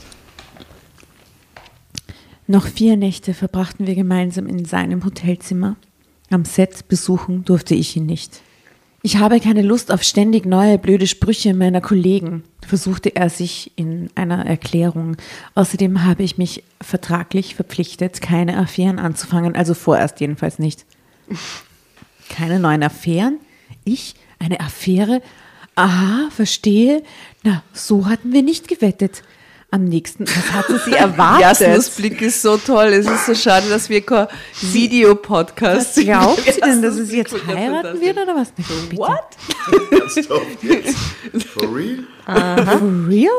Noch 2.47 2.65
vier 2.65 2.95
Nächte 2.95 3.33
verbrachten 3.33 3.85
wir 3.87 3.95
gemeinsam 3.95 4.47
in 4.47 4.63
seinem 4.63 5.03
Hotelzimmer. 5.03 5.75
Am 6.29 6.45
Set 6.45 6.87
besuchen 6.87 7.43
durfte 7.43 7.75
ich 7.75 7.95
ihn 7.97 8.05
nicht. 8.05 8.41
Ich 9.03 9.17
habe 9.17 9.39
keine 9.39 9.61
Lust 9.61 9.91
auf 9.91 10.03
ständig 10.03 10.45
neue 10.45 10.77
blöde 10.77 11.07
Sprüche 11.07 11.53
meiner 11.53 11.81
Kollegen, 11.81 12.43
versuchte 12.67 13.15
er 13.15 13.29
sich 13.29 13.71
in 13.75 14.09
einer 14.15 14.45
Erklärung. 14.45 15.17
Außerdem 15.55 16.03
habe 16.03 16.23
ich 16.23 16.37
mich 16.37 16.63
vertraglich 16.81 17.55
verpflichtet, 17.55 18.21
keine 18.21 18.57
Affären 18.57 18.99
anzufangen, 18.99 19.55
also 19.55 19.75
vorerst 19.75 20.19
jedenfalls 20.19 20.57
nicht. 20.59 20.85
Keine 22.29 22.59
neuen 22.59 22.83
Affären? 22.83 23.37
Ich? 23.85 24.15
Eine 24.39 24.59
Affäre? 24.59 25.21
Aha, 25.75 26.29
verstehe. 26.31 27.03
Na, 27.43 27.63
so 27.73 28.07
hatten 28.07 28.33
wir 28.33 28.41
nicht 28.41 28.67
gewettet. 28.67 29.21
Am 29.69 29.83
nächsten, 29.83 30.25
was 30.25 30.51
hatte 30.53 30.79
sie 30.85 30.91
erwartet? 30.97 31.59
Jasmus 31.67 31.89
Blick 31.91 32.21
ist 32.21 32.41
so 32.41 32.55
toll. 32.57 32.87
Es 32.87 33.05
ist 33.05 33.25
so 33.25 33.35
schade, 33.35 33.67
dass 33.69 33.89
wir 33.89 34.01
kein 34.01 34.27
Videopodcast 34.61 35.97
Was 35.97 36.03
glaubt 36.05 36.41
sie 36.53 36.61
denn, 36.61 36.81
dass 36.81 36.95
es 36.97 37.11
jetzt 37.11 37.35
heiraten 37.45 37.99
wird 37.99 38.17
oder 38.17 38.35
was? 38.35 38.51
Bitte. 38.51 38.69
What? 38.97 39.19
Ernsthaft 39.91 40.63
jetzt? 40.63 40.97
For 41.53 41.75
real? 41.75 42.03
For 42.25 43.07
real? 43.09 43.29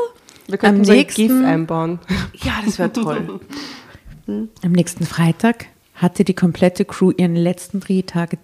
Wir 0.49 0.59
könnten 0.59 0.81
Am 0.81 0.85
so 0.85 0.93
ein 0.93 0.99
nächsten- 0.99 1.29
GIF 1.29 1.47
einbauen. 1.47 1.99
Ja, 2.35 2.53
das 2.65 2.79
wäre 2.79 2.93
toll. 2.93 3.41
Am 4.27 4.73
nächsten 4.73 5.07
Freitag 5.07 5.67
hatte 5.95 6.25
die 6.25 6.35
komplette 6.35 6.85
Crew 6.85 7.11
ihren 7.17 7.37
letzten 7.37 7.81
Drehtag. 7.81 8.37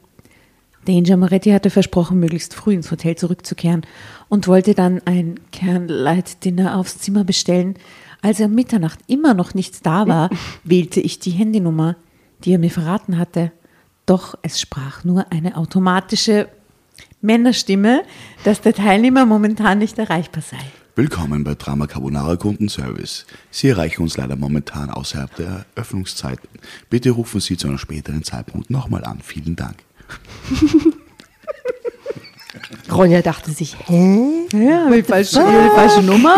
Danger 0.87 1.17
Moretti 1.17 1.51
hatte 1.51 1.71
versprochen, 1.71 2.21
möglichst 2.21 2.55
früh 2.55 2.75
ins 2.75 2.91
Hotel 2.91 3.17
zurückzukehren 3.17 3.87
und 4.29 4.49
wollte 4.49 4.75
dann 4.75 5.01
ein 5.05 5.41
Candlelight-Dinner 5.53 6.77
aufs 6.77 6.99
Zimmer 6.99 7.25
bestellen. 7.25 7.75
Als 8.23 8.41
er 8.41 8.47
um 8.47 8.55
Mitternacht 8.55 9.01
immer 9.07 9.35
noch 9.35 9.55
nicht 9.55 9.85
da 9.85 10.07
war, 10.09 10.31
wählte 10.65 11.01
ich 11.01 11.19
die 11.19 11.31
Handynummer, 11.31 11.97
die 12.45 12.53
er 12.53 12.59
mir 12.59 12.71
verraten 12.71 13.19
hatte. 13.19 13.53
Doch 14.07 14.37
es 14.43 14.61
sprach 14.61 15.05
nur 15.05 15.33
eine 15.33 15.57
automatische 15.57 16.49
Männerstimme, 17.21 18.03
dass 18.45 18.61
der 18.61 18.75
Teilnehmer 18.75 19.25
momentan 19.25 19.79
nicht 19.79 19.99
erreichbar 19.99 20.43
sei. 20.43 20.59
Willkommen 20.97 21.43
bei 21.43 21.55
Drama 21.55 21.89
Carbonara 21.89 22.37
Kundenservice. 22.37 23.27
Sie 23.51 23.69
erreichen 23.69 24.03
uns 24.03 24.17
leider 24.17 24.37
momentan 24.37 24.91
außerhalb 24.91 25.35
der 25.35 25.67
Öffnungszeiten. 25.75 26.49
Bitte 26.89 27.11
rufen 27.11 27.41
Sie 27.41 27.57
zu 27.57 27.67
einem 27.67 27.79
späteren 27.79 28.23
Zeitpunkt 28.23 28.71
nochmal 28.71 29.05
an. 29.05 29.19
Vielen 29.21 29.57
Dank. 29.57 29.79
Ronja 32.91 33.23
dachte 33.23 33.51
sich, 33.51 33.77
hä? 33.87 34.47
Ja, 34.53 34.91
die 34.91 35.03
falsche, 35.03 35.41
die 35.41 35.71
falsche 35.75 36.03
Nummer. 36.03 36.37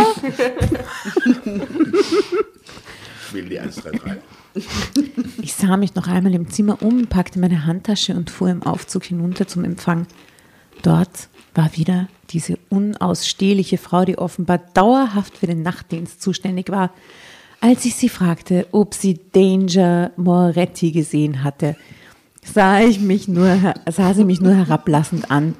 Ich 3.27 3.35
will 3.35 3.49
die 3.49 3.59
133. 3.59 4.23
Ich 5.43 5.55
sah 5.55 5.77
mich 5.77 5.95
noch 5.95 6.07
einmal 6.07 6.35
im 6.35 6.49
Zimmer 6.51 6.83
um, 6.83 7.07
packte 7.07 7.39
meine 7.39 7.67
Handtasche 7.67 8.15
und 8.15 8.31
fuhr 8.31 8.49
im 8.49 8.63
Aufzug 8.63 9.05
hinunter 9.05 9.47
zum 9.47 9.65
Empfang. 9.65 10.07
Dort 10.83 11.29
war 11.55 11.77
wieder 11.77 12.09
diese 12.31 12.59
unausstehliche 12.69 13.79
Frau, 13.79 14.05
die 14.05 14.19
offenbar 14.19 14.59
dauerhaft 14.59 15.37
für 15.37 15.47
den 15.47 15.63
Nachtdienst 15.63 16.23
zuständig 16.23 16.71
war. 16.71 16.93
Als 17.61 17.85
ich 17.85 17.97
sie 17.97 18.09
fragte, 18.09 18.67
ob 18.73 18.95
sie 18.95 19.19
Danger 19.33 20.13
Moretti 20.17 20.93
gesehen 20.93 21.43
hatte, 21.43 21.77
sah, 22.43 22.81
ich 22.81 23.01
mich 23.01 23.29
nur, 23.29 23.75
sah 23.91 24.15
sie 24.15 24.25
mich 24.25 24.41
nur 24.41 24.55
herablassend 24.55 25.31
an 25.31 25.55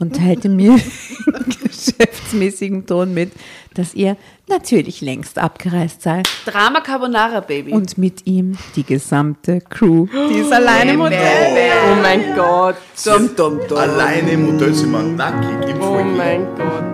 und 0.00 0.16
teilte 0.16 0.48
mir 0.48 0.72
in 1.26 1.54
geschäftsmäßigem 1.62 2.86
Ton 2.86 3.14
mit, 3.14 3.32
dass 3.74 3.94
ihr 3.94 4.16
natürlich 4.48 5.00
längst 5.00 5.38
abgereist 5.38 6.02
sei 6.02 6.22
Drama 6.44 6.80
Carbonara, 6.80 7.40
Baby. 7.40 7.72
und 7.72 7.96
mit 7.98 8.26
ihm 8.26 8.58
die 8.74 8.82
gesamte 8.82 9.60
Crew. 9.60 10.06
Die 10.30 10.38
ist 10.38 10.52
alleine 10.52 10.94
im 10.94 11.02
Hotel. 11.02 11.70
Oh 11.92 12.02
mein 12.02 12.34
Gott. 12.34 12.76
dum, 13.04 13.36
dum, 13.36 13.60
dum. 13.68 13.78
Alleine 13.78 14.30
im 14.32 14.52
Hotelzimmer, 14.54 15.02
nackig 15.02 15.68
im 15.70 15.80
Oh 15.80 16.02
mein 16.02 16.46
Gott. 16.56 16.84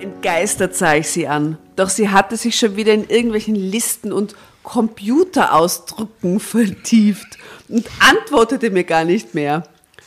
Entgeistert 0.00 0.74
sah 0.74 0.96
ich 0.96 1.08
sie 1.08 1.28
an. 1.28 1.58
Doch 1.76 1.88
sie 1.88 2.08
hatte 2.08 2.36
sich 2.36 2.58
schon 2.58 2.76
wieder 2.76 2.92
in 2.92 3.08
irgendwelchen 3.08 3.54
Listen 3.54 4.12
und 4.12 4.34
Computerausdrücken 4.66 6.40
vertieft 6.40 7.38
und 7.68 7.86
antwortete 8.00 8.70
mir 8.70 8.82
gar 8.84 9.04
nicht 9.04 9.32
mehr. 9.32 9.62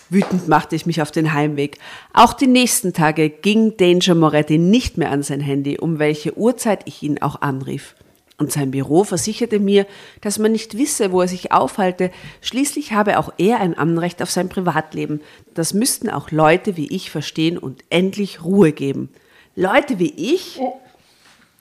Wütend 0.10 0.50
machte 0.50 0.76
ich 0.76 0.86
mich 0.86 1.02
auf 1.02 1.12
den 1.12 1.34
Heimweg. 1.34 1.78
Auch 2.14 2.34
die 2.34 2.48
nächsten 2.48 2.94
Tage 2.94 3.30
ging 3.30 3.78
Danger 3.78 4.16
Moretti 4.16 4.58
nicht 4.58 4.98
mehr 4.98 5.12
an 5.12 5.24
sein 5.24 5.40
Handy, 5.40 5.78
um 5.80 5.98
welche 5.98 6.38
Uhrzeit 6.38 6.82
ich 6.86 7.02
ihn 7.04 7.22
auch 7.22 7.42
anrief. 7.42 7.96
Und 8.38 8.52
sein 8.52 8.72
Büro 8.72 9.06
versicherte 9.06 9.60
mir, 9.60 9.86
dass 10.20 10.40
man 10.40 10.52
nicht 10.52 10.78
wisse, 10.78 11.14
wo 11.14 11.22
er 11.22 11.28
sich 11.30 11.54
aufhalte. 11.54 12.12
Schließlich 12.42 12.92
habe 12.92 13.18
auch 13.18 13.32
er 13.38 13.62
ein 13.62 13.78
Anrecht 13.78 14.22
auf 14.22 14.32
sein 14.32 14.50
Privatleben. 14.50 15.22
Das 15.54 15.74
müssten 15.74 16.10
auch 16.10 16.32
Leute 16.32 16.76
wie 16.76 16.94
ich 16.94 17.12
verstehen 17.12 17.58
und 17.58 17.84
endlich 17.90 18.44
Ruhe 18.44 18.74
geben. 18.74 19.10
Leute 19.56 20.00
wie 20.00 20.14
ich? 20.16 20.60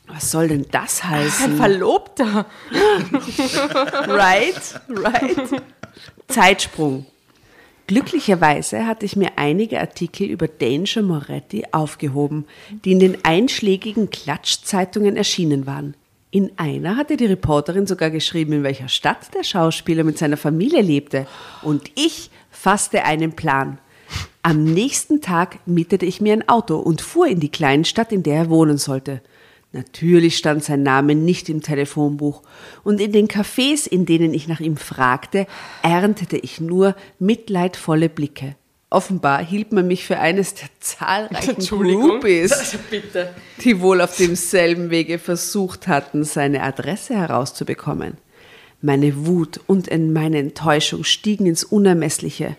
Was 0.09 0.31
soll 0.31 0.49
denn 0.49 0.67
das 0.71 1.03
Ein 1.03 1.11
heißen? 1.11 1.57
Verlobter. 1.57 2.47
Right, 4.09 4.81
right. 4.89 5.63
Zeitsprung. 6.29 7.07
Glücklicherweise 7.87 8.87
hatte 8.87 9.07
ich 9.07 9.17
mir 9.17 9.33
einige 9.37 9.81
Artikel 9.81 10.27
über 10.27 10.47
Danger 10.47 11.03
Moretti 11.03 11.65
aufgehoben, 11.73 12.45
die 12.85 12.93
in 12.93 13.01
den 13.01 13.25
einschlägigen 13.25 14.11
Klatschzeitungen 14.11 15.17
erschienen 15.17 15.67
waren. 15.67 15.95
In 16.31 16.53
einer 16.59 16.97
hatte 16.97 17.17
die 17.17 17.25
Reporterin 17.25 17.87
sogar 17.87 18.11
geschrieben, 18.11 18.53
in 18.53 18.63
welcher 18.63 18.89
Stadt 18.89 19.35
der 19.35 19.43
Schauspieler 19.43 20.05
mit 20.05 20.19
seiner 20.19 20.37
Familie 20.37 20.83
lebte. 20.83 21.27
Und 21.63 21.91
ich 21.95 22.31
fasste 22.51 23.05
einen 23.05 23.33
Plan. 23.33 23.79
Am 24.43 24.65
nächsten 24.65 25.23
Tag 25.23 25.59
mietete 25.67 26.05
ich 26.05 26.21
mir 26.21 26.35
ein 26.35 26.49
Auto 26.49 26.77
und 26.77 27.01
fuhr 27.01 27.27
in 27.27 27.41
die 27.41 27.51
Kleinstadt, 27.51 28.13
in 28.13 28.23
der 28.23 28.37
er 28.37 28.51
wohnen 28.51 28.77
sollte. 28.77 29.23
Natürlich 29.73 30.39
stand 30.39 30.65
sein 30.65 30.83
Name 30.83 31.15
nicht 31.15 31.49
im 31.51 31.61
Telefonbuch, 31.61 32.43
und 32.85 33.01
in 33.01 33.13
den 33.13 33.29
Cafés, 33.29 33.87
in 33.87 34.07
denen 34.07 34.33
ich 34.33 34.49
nach 34.49 34.61
ihm 34.61 34.79
fragte, 34.79 35.47
erntete 35.83 36.39
ich 36.39 36.61
nur 36.61 36.97
mitleidvolle 37.19 38.09
Blicke. 38.09 38.57
Offenbar 38.91 39.45
hielt 39.45 39.73
man 39.73 39.87
mich 39.87 40.07
für 40.07 40.19
eines 40.19 40.55
der 40.55 40.71
zahlreichen. 40.81 41.59
Groupies, 41.59 42.79
Bitte. 42.91 43.35
die 43.63 43.81
wohl 43.83 44.01
auf 44.01 44.17
demselben 44.17 44.89
Wege 44.89 45.19
versucht 45.19 45.87
hatten, 45.89 46.25
seine 46.25 46.63
Adresse 46.63 47.15
herauszubekommen. 47.15 48.17
Meine 48.81 49.27
Wut 49.27 49.61
und 49.67 49.89
in 49.89 50.15
meine 50.15 50.39
Enttäuschung 50.39 51.05
stiegen 51.05 51.45
ins 51.45 51.65
Unermessliche. 51.65 52.57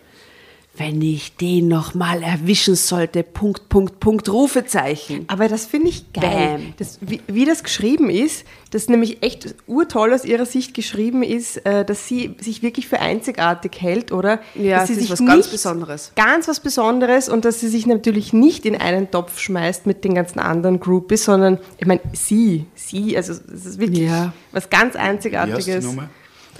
Wenn 0.80 1.02
ich 1.02 1.36
den 1.36 1.68
noch 1.68 1.92
mal 1.94 2.22
erwischen 2.22 2.74
sollte, 2.74 3.22
Punkt, 3.22 3.68
Punkt, 3.68 4.00
Punkt, 4.00 4.30
Rufezeichen. 4.30 5.26
Aber 5.28 5.46
das 5.46 5.66
finde 5.66 5.88
ich 5.90 6.10
geil. 6.14 6.56
Bam. 6.58 6.74
Das, 6.78 6.98
wie, 7.02 7.20
wie 7.26 7.44
das 7.44 7.62
geschrieben 7.62 8.08
ist, 8.08 8.46
das 8.70 8.88
nämlich 8.88 9.22
echt 9.22 9.54
urtoll 9.66 10.14
aus 10.14 10.24
ihrer 10.24 10.46
Sicht 10.46 10.72
geschrieben 10.72 11.22
ist, 11.22 11.58
äh, 11.66 11.84
dass 11.84 12.08
sie 12.08 12.34
sich 12.40 12.62
wirklich 12.62 12.88
für 12.88 12.98
einzigartig 12.98 13.72
hält, 13.78 14.10
oder? 14.10 14.40
Ja, 14.54 14.78
dass 14.78 14.88
sie 14.88 14.94
das 14.94 15.04
ist 15.04 15.10
was 15.10 15.26
ganz 15.26 15.48
Besonderes. 15.48 16.12
Ganz 16.16 16.48
was 16.48 16.60
Besonderes 16.60 17.28
und 17.28 17.44
dass 17.44 17.60
sie 17.60 17.68
sich 17.68 17.86
natürlich 17.86 18.32
nicht 18.32 18.64
in 18.64 18.74
einen 18.74 19.10
Topf 19.10 19.38
schmeißt 19.38 19.86
mit 19.86 20.02
den 20.02 20.14
ganzen 20.14 20.38
anderen 20.38 20.80
Groupies, 20.80 21.24
sondern, 21.26 21.58
ich 21.76 21.86
meine, 21.86 22.00
sie, 22.14 22.64
sie, 22.74 23.18
also 23.18 23.34
es 23.34 23.66
ist 23.66 23.78
wirklich 23.78 24.08
Ja. 24.08 24.32
was 24.52 24.70
ganz 24.70 24.94
Wie 24.94 24.98
heißt 24.98 25.08
Einzigartiges. 25.10 25.86
die? 25.90 25.98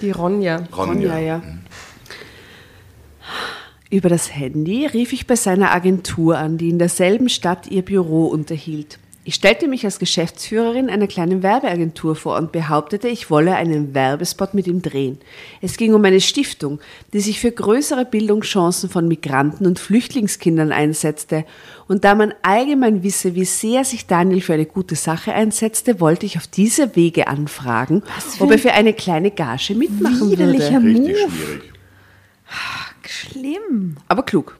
Die 0.05 0.11
Ronja. 0.11 0.63
Ronja, 0.77 1.17
ja. 1.17 1.41
Über 3.91 4.07
das 4.07 4.33
Handy 4.33 4.85
rief 4.85 5.11
ich 5.11 5.27
bei 5.27 5.35
seiner 5.35 5.71
Agentur 5.71 6.37
an, 6.37 6.57
die 6.57 6.69
in 6.69 6.79
derselben 6.79 7.27
Stadt 7.27 7.67
ihr 7.67 7.81
Büro 7.81 8.27
unterhielt. 8.27 8.99
Ich 9.25 9.35
stellte 9.35 9.67
mich 9.67 9.83
als 9.83 9.99
Geschäftsführerin 9.99 10.89
einer 10.89 11.07
kleinen 11.07 11.43
Werbeagentur 11.43 12.15
vor 12.15 12.37
und 12.37 12.53
behauptete, 12.53 13.09
ich 13.09 13.29
wolle 13.29 13.53
einen 13.53 13.93
Werbespot 13.93 14.53
mit 14.53 14.65
ihm 14.65 14.81
drehen. 14.81 15.19
Es 15.61 15.75
ging 15.75 15.93
um 15.93 16.05
eine 16.05 16.21
Stiftung, 16.21 16.79
die 17.11 17.19
sich 17.19 17.41
für 17.41 17.51
größere 17.51 18.05
Bildungschancen 18.05 18.89
von 18.89 19.09
Migranten 19.09 19.67
und 19.67 19.77
Flüchtlingskindern 19.77 20.71
einsetzte. 20.71 21.43
Und 21.89 22.05
da 22.05 22.15
man 22.15 22.33
allgemein 22.43 23.03
wisse, 23.03 23.35
wie 23.35 23.45
sehr 23.45 23.83
sich 23.83 24.07
Daniel 24.07 24.39
für 24.39 24.53
eine 24.53 24.65
gute 24.65 24.95
Sache 24.95 25.33
einsetzte, 25.33 25.99
wollte 25.99 26.25
ich 26.25 26.37
auf 26.37 26.47
diese 26.47 26.95
Wege 26.95 27.27
anfragen, 27.27 28.03
ob 28.39 28.51
er 28.51 28.57
für 28.57 28.71
eine 28.71 28.93
kleine 28.93 29.31
Gage 29.31 29.75
mitmachen 29.75 30.31
widerlicher 30.31 30.81
würde. 30.81 30.99
Richtig 30.99 31.27
Move. 31.27 31.31
schwierig. 31.31 31.71
Schlimm. 33.09 33.97
Aber 34.07 34.23
klug. 34.23 34.57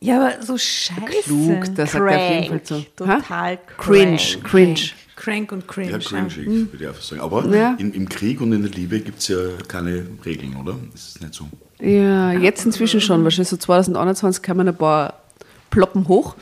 Ja, 0.00 0.16
aber 0.20 0.42
so 0.42 0.58
scheiße. 0.58 1.00
Klug, 1.24 1.74
das 1.76 1.92
sagt 1.92 2.10
er 2.10 2.18
auf 2.18 2.30
jeden 2.30 2.48
Fall 2.48 2.60
Crank. 2.60 2.66
so. 2.66 2.84
Total 2.96 3.22
Ha? 3.28 3.56
Cringe, 3.78 4.16
crank. 4.16 4.44
cringe. 4.44 4.80
Crank 5.16 5.52
und 5.52 5.68
cringe. 5.68 5.92
Ja, 5.92 5.98
cringig, 5.98 6.36
würde 6.36 6.68
ich 6.80 6.86
einfach 6.88 7.00
sagen. 7.02 7.22
Aber 7.22 7.46
Ja. 7.56 7.74
in, 7.78 7.94
im 7.94 8.08
Krieg 8.08 8.40
und 8.40 8.52
in 8.52 8.62
der 8.62 8.70
Liebe 8.72 9.00
gibt 9.00 9.20
es 9.20 9.28
ja 9.28 9.36
keine 9.68 10.04
Regeln, 10.26 10.56
oder? 10.56 10.76
Das 10.92 11.08
ist 11.08 11.20
nicht 11.22 11.32
so. 11.34 11.46
Ja, 11.80 12.32
jetzt 12.32 12.66
inzwischen 12.66 13.00
schon. 13.00 13.22
Wahrscheinlich 13.24 13.48
so 13.48 13.56
2021 13.56 14.42
kann 14.42 14.56
man 14.56 14.68
ein 14.68 14.76
paar 14.76 15.14
ploppen 15.70 16.06
hoch. 16.08 16.34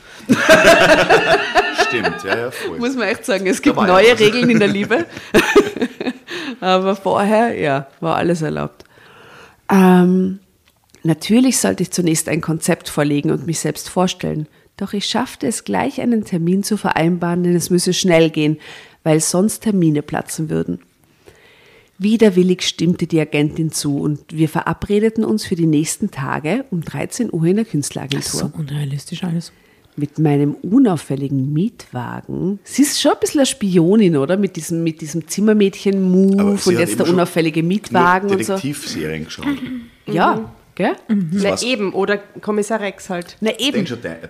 Stimmt, 1.87 2.23
ja, 2.23 2.37
ja, 2.37 2.51
voll. 2.51 2.79
Muss 2.79 2.95
man 2.95 3.07
echt 3.07 3.25
sagen, 3.25 3.45
es 3.47 3.61
gibt 3.61 3.75
war 3.75 3.87
neue 3.87 4.09
ja. 4.09 4.13
Regeln 4.15 4.49
in 4.49 4.59
der 4.59 4.67
Liebe. 4.67 5.05
Aber 6.59 6.95
vorher, 6.95 7.57
ja, 7.59 7.87
war 7.99 8.15
alles 8.15 8.41
erlaubt. 8.41 8.83
Ähm, 9.69 10.39
natürlich 11.03 11.57
sollte 11.57 11.83
ich 11.83 11.91
zunächst 11.91 12.29
ein 12.29 12.41
Konzept 12.41 12.89
vorlegen 12.89 13.31
und 13.31 13.45
mich 13.45 13.59
selbst 13.59 13.89
vorstellen. 13.89 14.47
Doch 14.77 14.93
ich 14.93 15.05
schaffte 15.05 15.47
es 15.47 15.63
gleich, 15.63 16.01
einen 16.01 16.25
Termin 16.25 16.63
zu 16.63 16.77
vereinbaren, 16.77 17.43
denn 17.43 17.55
es 17.55 17.69
müsse 17.69 17.93
schnell 17.93 18.29
gehen, 18.29 18.57
weil 19.03 19.19
sonst 19.19 19.59
Termine 19.63 20.01
platzen 20.01 20.49
würden. 20.49 20.79
Widerwillig 21.99 22.63
stimmte 22.63 23.05
die 23.05 23.19
Agentin 23.19 23.71
zu 23.71 23.99
und 23.99 24.19
wir 24.31 24.49
verabredeten 24.49 25.23
uns 25.23 25.45
für 25.45 25.55
die 25.55 25.67
nächsten 25.67 26.09
Tage 26.09 26.65
um 26.71 26.81
13 26.81 27.31
Uhr 27.31 27.45
in 27.45 27.57
der 27.57 27.65
Künstleragentur 27.65 28.39
So 28.39 28.51
unrealistisch 28.57 29.23
alles. 29.23 29.53
mit 29.95 30.17
meinem 30.17 30.55
unauffälligen 30.55 31.53
Mietwagen. 31.53 32.59
Sie 32.63 32.81
ist 32.81 32.99
schon 32.99 33.11
ein 33.11 33.19
bisschen 33.21 33.41
eine 33.41 33.45
Spionin, 33.45 34.17
oder? 34.17 34.37
Mit 34.37 34.55
diesem, 34.55 34.83
mit 34.83 35.01
diesem 35.01 35.27
Zimmermädchen-Move 35.27 36.59
und 36.65 36.79
jetzt 36.79 36.97
der 36.97 37.07
unauffällige 37.07 37.61
Mietwagen 37.61 38.27
Nur 38.29 38.37
und 38.37 38.43
so. 38.43 38.55
Detektivserien 38.55 39.25
geschaut. 39.25 39.45
Ja, 40.07 40.51
gell? 40.75 40.95
Na 41.07 41.51
Was- 41.51 41.63
eben, 41.63 41.93
oder 41.93 42.17
Kommissar 42.41 42.79
Rex 42.79 43.09
halt. 43.09 43.37
Na 43.41 43.51
eben. 43.59 43.85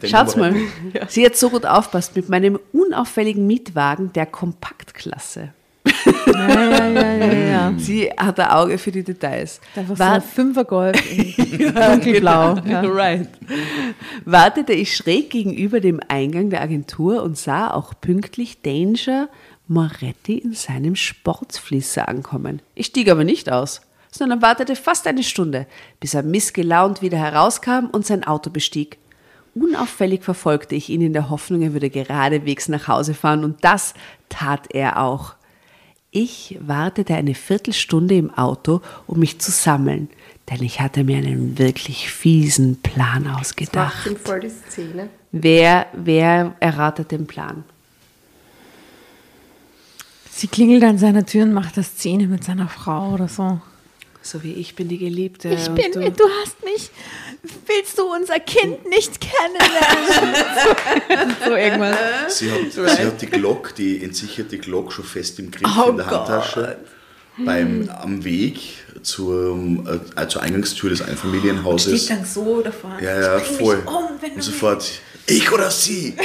Schaut's 0.06 0.36
mal. 0.36 0.52
Moretti. 0.52 0.68
Sie 1.10 1.26
hat 1.26 1.36
so 1.36 1.50
gut 1.50 1.66
aufpasst 1.66 2.16
mit 2.16 2.30
meinem 2.30 2.60
unauffälligen 2.72 3.46
Mietwagen 3.48 4.12
der 4.14 4.26
Kompaktklasse. 4.26 5.50
Ja, 6.26 6.62
ja, 6.62 6.88
ja, 6.88 7.14
ja, 7.18 7.34
ja. 7.34 7.74
Sie 7.78 8.10
hat 8.10 8.40
ein 8.40 8.48
Auge 8.50 8.78
für 8.78 8.92
die 8.92 9.04
Details. 9.04 9.60
Einfach 9.76 9.96
so 9.96 10.00
War- 10.04 10.14
ein 10.14 10.22
Fünfergolf 10.22 10.98
dunkelblau. 11.48 12.56
Ja. 12.66 12.82
Right. 12.82 13.28
Wartete 14.26 14.74
ich 14.74 14.96
schräg 14.96 15.30
gegenüber 15.30 15.80
dem 15.80 16.00
Eingang 16.08 16.50
der 16.50 16.62
Agentur 16.62 17.24
und 17.24 17.38
sah 17.38 17.72
auch 17.72 17.94
pünktlich 18.00 18.62
Danger 18.62 19.30
Moretti 19.68 20.38
in 20.40 20.54
seinem 20.54 20.96
Sportfließer 20.96 22.08
ankommen. 22.08 22.62
Ich 22.76 22.88
stieg 22.88 23.10
aber 23.10 23.24
nicht 23.24 23.52
aus, 23.52 23.82
sondern 24.14 24.42
wartete 24.42 24.76
fast 24.76 25.08
eine 25.08 25.24
Stunde, 25.24 25.66
bis 26.00 26.14
er 26.14 26.24
missgelaunt 26.24 27.02
wieder 27.02 27.18
herauskam 27.18 27.88
und 27.92 28.06
sein 28.06 28.24
Auto 28.24 28.50
bestieg. 28.50 28.98
Unauffällig 29.56 30.24
verfolgte 30.24 30.76
ich 30.76 30.90
ihn 30.90 31.02
in 31.02 31.14
der 31.14 31.30
Hoffnung, 31.30 31.62
er 31.62 31.74
würde 31.74 31.90
geradewegs 31.90 32.70
nach 32.70 32.88
Hause 32.88 33.14
fahren 33.14 33.44
und 33.44 33.64
das 33.64 33.94
tat 34.30 34.74
er 34.74 35.02
auch. 35.02 35.36
Ich 36.12 36.58
wartete 36.62 37.16
eine 37.16 37.34
Viertelstunde 37.34 38.16
im 38.16 38.32
Auto, 38.32 38.82
um 39.08 39.20
mich 39.20 39.40
zu 39.40 39.52
sammeln, 39.52 40.10
denn 40.50 40.62
ich 40.62 40.80
hatte 40.80 41.04
mir 41.04 41.18
einen 41.18 41.58
wirklich 41.58 42.12
fiesen 42.12 42.82
Plan 42.82 43.28
ausgedacht. 43.28 44.06
ihm 44.06 44.18
voll 44.18 44.40
die 44.40 44.50
Szene. 44.50 45.10
Wer, 45.32 45.88
wer 45.94 46.56
erratet 46.60 47.12
den 47.12 47.26
Plan? 47.26 47.64
Sie 50.30 50.48
klingelt 50.48 50.84
an 50.84 51.00
seiner 51.00 51.26
Tür 51.26 51.44
und 51.44 51.54
macht 51.54 51.78
eine 51.78 51.84
Szene 51.84 52.28
mit 52.28 52.44
seiner 52.44 52.68
Frau 52.68 53.14
oder 53.14 53.28
so. 53.28 53.62
So 54.26 54.42
wie 54.42 54.54
ich 54.54 54.76
bin 54.76 54.88
die 54.88 54.98
Geliebte. 54.98 55.50
Ich 55.50 55.68
und 55.68 55.76
bin, 55.76 55.92
du. 55.92 56.00
du. 56.00 56.12
du 56.12 56.24
hast 56.42 56.64
mich, 56.64 56.90
willst 57.68 58.00
du 58.00 58.04
unser 58.04 58.40
Kind 58.40 58.88
nicht 58.88 59.20
kennenlernen? 59.20 61.36
so 61.46 61.56
irgendwas. 61.56 62.40
Sie 62.40 62.50
hat, 62.50 62.72
sie 62.72 63.06
hat 63.06 63.22
die 63.22 63.28
Glock, 63.28 63.76
die 63.76 64.02
entsicherte 64.02 64.58
Glock 64.58 64.94
schon 64.94 65.04
fest 65.04 65.40
im 65.40 65.52
Griff 65.52 65.70
Oh 65.78 65.90
in 65.90 65.98
der 65.98 66.10
Handtasche. 66.10 66.78
Beim, 67.36 67.90
am 68.02 68.24
Weg 68.24 68.60
zur, 69.02 69.60
äh, 70.16 70.28
zur 70.28 70.42
Eingangstür 70.42 70.92
des 70.92 71.02
Einfamilienhauses. 71.02 72.06
dann 72.06 72.24
so 72.24 72.62
davor. 72.62 72.98
Ja, 73.02 73.20
ja, 73.20 73.40
voll. 73.40 73.78
Mich 73.78 73.88
um, 73.88 74.04
wenn 74.22 74.34
Und 74.36 74.44
sofort, 74.44 74.90
ich 75.26 75.52
oder 75.52 75.70
sie? 75.70 76.16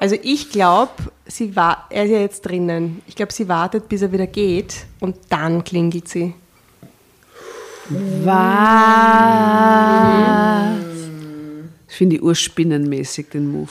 Also 0.00 0.16
ich 0.22 0.50
glaube, 0.50 0.92
sie 1.28 1.54
war, 1.54 1.86
er 1.90 2.04
ist 2.04 2.10
ja 2.10 2.18
jetzt 2.20 2.40
drinnen. 2.42 3.02
Ich 3.06 3.14
glaube, 3.14 3.32
sie 3.32 3.48
wartet, 3.48 3.88
bis 3.88 4.02
er 4.02 4.10
wieder 4.12 4.26
geht 4.26 4.86
und 5.00 5.16
dann 5.28 5.62
klingelt 5.62 6.08
sie. 6.08 6.34
Was? 9.38 10.78
Ich 11.88 11.96
finde 11.96 12.16
die 12.16 12.22
urspinnenmäßig, 12.22 13.28
den 13.30 13.50
Move. 13.50 13.70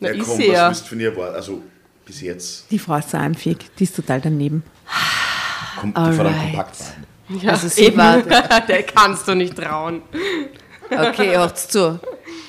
Na, 0.00 0.08
ja, 0.08 0.14
ist 0.14 0.26
komm, 0.26 0.36
sie 0.36 0.48
was 0.48 0.54
ja. 0.54 0.68
willst 0.68 0.84
du 0.84 0.88
von 0.88 1.00
ihr 1.00 1.16
war? 1.16 1.32
Also 1.34 1.62
bis 2.04 2.20
jetzt 2.20 2.70
Die 2.70 2.78
Frau 2.78 2.96
ist 2.96 3.10
so 3.10 3.16
einfig, 3.16 3.58
die 3.78 3.84
ist 3.84 3.96
total 3.96 4.20
daneben. 4.20 4.62
kommt 5.80 5.96
die 5.96 6.00
Alright. 6.00 6.42
Kompaktwagen. 6.52 7.04
Ja, 7.42 7.50
Also 7.52 7.68
sie 7.68 7.82
eben. 7.82 7.96
wartet. 7.98 8.32
Der 8.68 8.82
kannst 8.84 9.26
du 9.28 9.34
nicht 9.34 9.56
trauen. 9.56 10.02
Okay, 10.90 11.36
hört's 11.36 11.68
zu. 11.68 12.00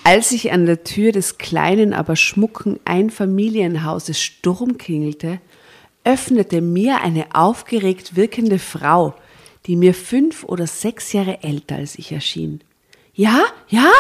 Als 0.04 0.32
ich 0.32 0.52
an 0.52 0.66
der 0.66 0.84
Tür 0.84 1.12
des 1.12 1.38
kleinen, 1.38 1.94
aber 1.94 2.16
schmucken 2.16 2.80
Einfamilienhauses 2.86 4.22
Sturm 4.22 4.78
klingelte, 4.78 5.40
öffnete 6.04 6.62
mir 6.62 7.02
eine 7.02 7.36
aufgeregt 7.36 8.16
wirkende 8.16 8.60
Frau, 8.60 9.14
die 9.66 9.76
mir 9.76 9.94
fünf 9.94 10.44
oder 10.44 10.68
sechs 10.68 11.14
Jahre 11.14 11.44
älter 11.44 11.76
als 11.76 12.00
ich 12.00 12.12
erschien. 12.12 12.62
Ja, 13.14 13.44
ja, 13.68 13.92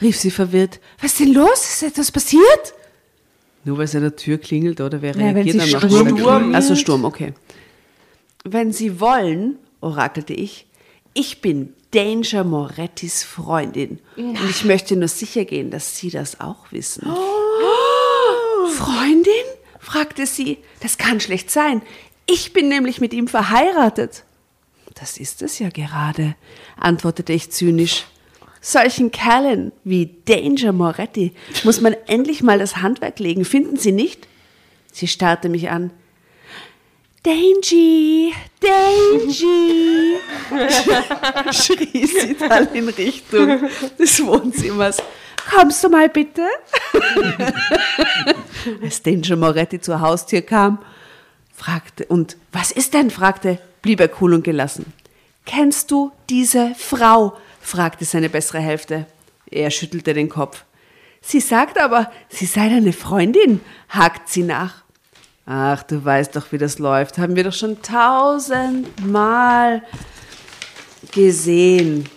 rief 0.00 0.16
sie 0.16 0.30
verwirrt. 0.30 0.80
Was 1.00 1.12
ist 1.12 1.20
denn 1.20 1.34
los? 1.34 1.64
Ist 1.64 1.82
etwas 1.82 2.12
passiert? 2.12 2.74
Nur 3.64 3.78
weil 3.78 3.84
es 3.84 3.94
an 3.94 4.02
der 4.02 4.16
Tür 4.16 4.38
klingelt, 4.38 4.80
oder 4.80 5.02
wer 5.02 5.16
Ja, 5.16 5.30
reagiert 5.30 5.60
dann 5.60 5.70
noch 5.70 5.78
Sturm 5.80 6.16
klingelt. 6.16 6.54
Also 6.54 6.76
Sturm, 6.76 7.04
okay. 7.04 7.34
Wenn 8.44 8.72
Sie 8.72 9.00
wollen, 9.00 9.56
orakelte 9.80 10.32
ich, 10.32 10.66
ich 11.14 11.40
bin 11.40 11.74
Danger 11.92 12.44
Morettis 12.44 13.22
Freundin. 13.22 14.00
Und 14.16 14.50
ich 14.50 14.64
möchte 14.64 14.96
nur 14.96 15.08
sicher 15.08 15.44
gehen, 15.44 15.70
dass 15.70 15.96
Sie 15.96 16.10
das 16.10 16.40
auch 16.40 16.70
wissen. 16.72 17.06
Freundin? 18.72 19.32
fragte 19.78 20.26
sie. 20.26 20.58
Das 20.80 20.96
kann 20.96 21.20
schlecht 21.20 21.50
sein. 21.50 21.82
Ich 22.26 22.52
bin 22.52 22.68
nämlich 22.68 23.00
mit 23.00 23.12
ihm 23.12 23.28
verheiratet. 23.28 24.24
Das 24.94 25.18
ist 25.18 25.42
es 25.42 25.58
ja 25.58 25.68
gerade, 25.68 26.34
antwortete 26.76 27.32
ich 27.32 27.50
zynisch. 27.50 28.06
Solchen 28.60 29.10
Kerlen 29.10 29.72
wie 29.82 30.14
Danger 30.24 30.72
Moretti 30.72 31.32
muss 31.64 31.80
man 31.80 31.96
endlich 32.06 32.42
mal 32.42 32.58
das 32.58 32.76
Handwerk 32.76 33.18
legen, 33.18 33.44
finden 33.44 33.76
Sie 33.76 33.90
nicht? 33.90 34.28
Sie 34.92 35.08
starrte 35.08 35.48
mich 35.48 35.68
an. 35.70 35.90
Dangy, 37.24 38.34
Dangy, 38.58 40.16
schrie 41.52 42.04
sie 42.04 42.36
dann 42.36 42.74
in 42.74 42.88
Richtung 42.88 43.60
des 43.96 44.26
Wohnzimmers. 44.26 45.00
Kommst 45.48 45.84
du 45.84 45.88
mal 45.88 46.08
bitte? 46.08 46.48
Als 48.82 49.02
Danger 49.02 49.36
Moretti 49.36 49.80
zur 49.80 50.00
Haustür 50.00 50.42
kam, 50.42 50.78
fragte, 51.54 52.06
und 52.06 52.36
was 52.50 52.72
ist 52.72 52.92
denn? 52.92 53.10
fragte, 53.10 53.60
blieb 53.82 54.00
er 54.00 54.10
cool 54.20 54.34
und 54.34 54.42
gelassen. 54.42 54.92
Kennst 55.46 55.92
du 55.92 56.10
diese 56.28 56.74
Frau? 56.74 57.36
fragte 57.60 58.04
seine 58.04 58.30
bessere 58.30 58.58
Hälfte. 58.58 59.06
Er 59.48 59.70
schüttelte 59.70 60.12
den 60.12 60.28
Kopf. 60.28 60.64
Sie 61.20 61.38
sagt 61.38 61.80
aber, 61.80 62.10
sie 62.28 62.46
sei 62.46 62.68
deine 62.68 62.92
Freundin, 62.92 63.60
hakt 63.90 64.28
sie 64.28 64.42
nach. 64.42 64.81
Ach, 65.44 65.82
du 65.82 66.04
weißt 66.04 66.36
doch, 66.36 66.52
wie 66.52 66.58
das 66.58 66.78
läuft. 66.78 67.18
Haben 67.18 67.36
wir 67.36 67.44
doch 67.44 67.52
schon 67.52 67.82
tausendmal 67.82 69.82
gesehen. 71.10 72.08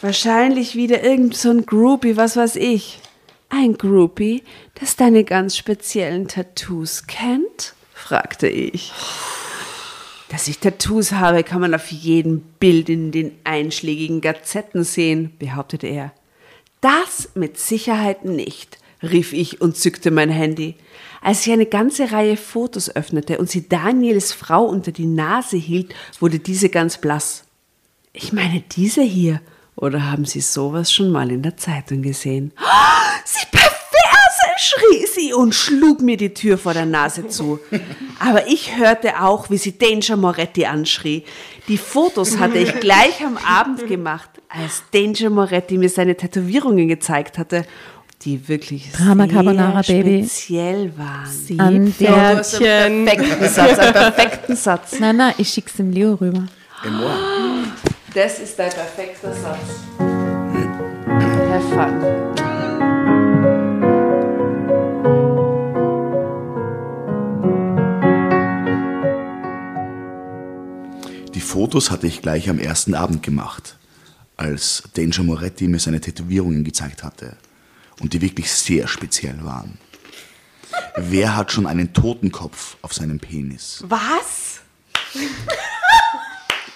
Wahrscheinlich 0.00 0.74
wieder 0.74 1.02
irgend 1.02 1.36
so 1.36 1.50
ein 1.50 1.66
Groupie, 1.66 2.16
was 2.16 2.36
weiß 2.36 2.56
ich. 2.56 3.00
Ein 3.48 3.76
Groupie, 3.76 4.44
das 4.80 4.96
deine 4.96 5.24
ganz 5.24 5.56
speziellen 5.56 6.28
Tattoos 6.28 7.06
kennt? 7.06 7.74
fragte 7.92 8.48
ich. 8.48 8.92
Dass 10.28 10.48
ich 10.48 10.58
Tattoos 10.58 11.12
habe, 11.12 11.44
kann 11.44 11.60
man 11.60 11.74
auf 11.74 11.92
jedem 11.92 12.40
Bild 12.58 12.88
in 12.88 13.12
den 13.12 13.36
einschlägigen 13.44 14.22
Gazetten 14.22 14.82
sehen, 14.82 15.36
behauptete 15.38 15.86
er. 15.86 16.12
Das 16.80 17.30
mit 17.34 17.58
Sicherheit 17.58 18.24
nicht, 18.24 18.78
rief 19.02 19.32
ich 19.32 19.60
und 19.60 19.76
zückte 19.76 20.10
mein 20.10 20.30
Handy. 20.30 20.76
Als 21.20 21.46
ich 21.46 21.52
eine 21.52 21.66
ganze 21.66 22.12
Reihe 22.12 22.36
Fotos 22.36 22.94
öffnete 22.94 23.38
und 23.38 23.48
sie 23.48 23.68
Daniels 23.68 24.32
Frau 24.32 24.64
unter 24.64 24.92
die 24.92 25.06
Nase 25.06 25.56
hielt, 25.56 25.94
wurde 26.18 26.38
diese 26.38 26.68
ganz 26.68 26.98
blass. 26.98 27.44
Ich 28.12 28.32
meine 28.32 28.60
diese 28.60 29.02
hier. 29.02 29.40
Oder 29.76 30.10
haben 30.10 30.26
Sie 30.26 30.40
sowas 30.40 30.92
schon 30.92 31.10
mal 31.10 31.30
in 31.30 31.42
der 31.42 31.56
Zeitung 31.56 32.02
gesehen? 32.02 32.52
Sie 33.24 33.46
Perverse, 33.50 34.58
schrie 34.58 35.06
sie 35.06 35.32
und 35.32 35.54
schlug 35.54 36.02
mir 36.02 36.16
die 36.16 36.34
Tür 36.34 36.58
vor 36.58 36.74
der 36.74 36.86
Nase 36.86 37.28
zu. 37.28 37.58
Aber 38.18 38.48
ich 38.48 38.76
hörte 38.76 39.22
auch, 39.22 39.48
wie 39.48 39.58
sie 39.58 39.78
Danger 39.78 40.16
Moretti 40.16 40.66
anschrie. 40.66 41.24
Die 41.68 41.78
Fotos 41.78 42.38
hatte 42.38 42.58
ich 42.58 42.80
gleich 42.80 43.24
am 43.24 43.38
Abend 43.38 43.86
gemacht, 43.86 44.30
als 44.48 44.82
Danger 44.92 45.30
Moretti 45.30 45.78
mir 45.78 45.88
seine 45.88 46.16
Tätowierungen 46.16 46.88
gezeigt 46.88 47.38
hatte, 47.38 47.64
die 48.24 48.48
wirklich 48.48 48.90
Drama 48.92 49.24
sehr 49.24 49.34
Carbonara, 49.34 49.82
Baby. 49.82 50.24
speziell 50.24 50.92
waren. 50.96 51.58
An 51.58 51.94
Du 51.98 52.08
hast 52.08 52.62
einen 52.62 53.04
perfekten 53.04 53.48
Satz, 53.48 53.78
einen 53.78 53.92
perfekten 53.92 54.56
Satz. 54.56 55.00
Nein, 55.00 55.16
nein, 55.16 55.34
ich 55.38 55.48
schick's 55.48 55.74
dem 55.74 55.90
Leo 55.90 56.14
rüber. 56.14 56.46
Das 58.14 58.38
ist 58.38 58.58
dein 58.58 58.70
perfekter 58.70 59.32
Satz. 59.32 59.58
Have 61.50 61.68
fun. 61.68 62.02
Die 71.34 71.40
Fotos 71.40 71.90
hatte 71.90 72.06
ich 72.06 72.22
gleich 72.22 72.48
am 72.48 72.58
ersten 72.58 72.94
Abend 72.94 73.22
gemacht, 73.22 73.76
als 74.36 74.84
Danger 74.94 75.24
Moretti 75.24 75.68
mir 75.68 75.78
seine 75.78 76.00
Tätowierungen 76.00 76.64
gezeigt 76.64 77.02
hatte 77.02 77.36
und 78.00 78.12
die 78.12 78.20
wirklich 78.20 78.50
sehr 78.50 78.88
speziell 78.88 79.42
waren. 79.42 79.78
Wer 80.96 81.36
hat 81.36 81.52
schon 81.52 81.66
einen 81.66 81.92
Totenkopf 81.92 82.76
auf 82.82 82.92
seinem 82.94 83.18
Penis? 83.18 83.84
Was? 83.86 84.60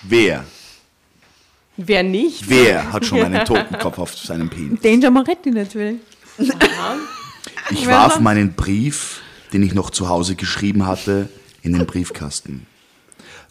Wer? 0.02 0.44
Wer 1.76 2.02
nicht? 2.02 2.48
Wer 2.48 2.92
hat 2.92 3.04
schon 3.04 3.22
einen 3.22 3.44
Totenkopf 3.44 3.98
auf 3.98 4.16
seinem 4.16 4.48
Penis? 4.48 4.80
Danger 4.80 5.10
Moretti 5.10 5.50
natürlich. 5.50 6.00
Ich 7.70 7.86
warf 7.88 8.20
meinen 8.20 8.52
Brief, 8.52 9.22
den 9.52 9.62
ich 9.62 9.74
noch 9.74 9.90
zu 9.90 10.08
Hause 10.08 10.36
geschrieben 10.36 10.86
hatte, 10.86 11.28
in 11.62 11.72
den 11.72 11.84
Briefkasten. 11.84 12.66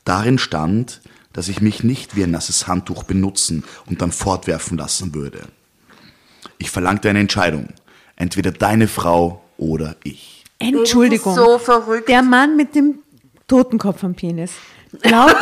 Darin 0.06 0.38
stand, 0.38 1.02
dass 1.34 1.50
ich 1.50 1.60
mich 1.60 1.84
nicht 1.84 2.16
wie 2.16 2.24
ein 2.24 2.32
nasses 2.32 2.68
Handtuch 2.68 3.04
benutzen 3.04 3.66
und 3.88 4.02
dann 4.02 4.14
fortwerfen 4.14 4.78
lassen 4.78 5.14
würde. 5.14 5.48
Ich 6.58 6.72
verlangte 6.72 7.10
eine 7.10 7.20
Entscheidung. 7.20 7.70
Entweder 8.16 8.52
deine 8.52 8.88
Frau 8.88 9.42
oder 9.58 9.96
ich. 10.04 10.44
Entschuldigung. 10.60 11.36
So 11.36 11.58
verrückt. 11.60 12.10
Der 12.10 12.22
Mann 12.22 12.56
mit 12.56 12.76
dem 12.76 13.00
Totenkopf 13.48 14.04
am 14.04 14.16
Penis. 14.16 14.52
Glaubt, 15.02 15.36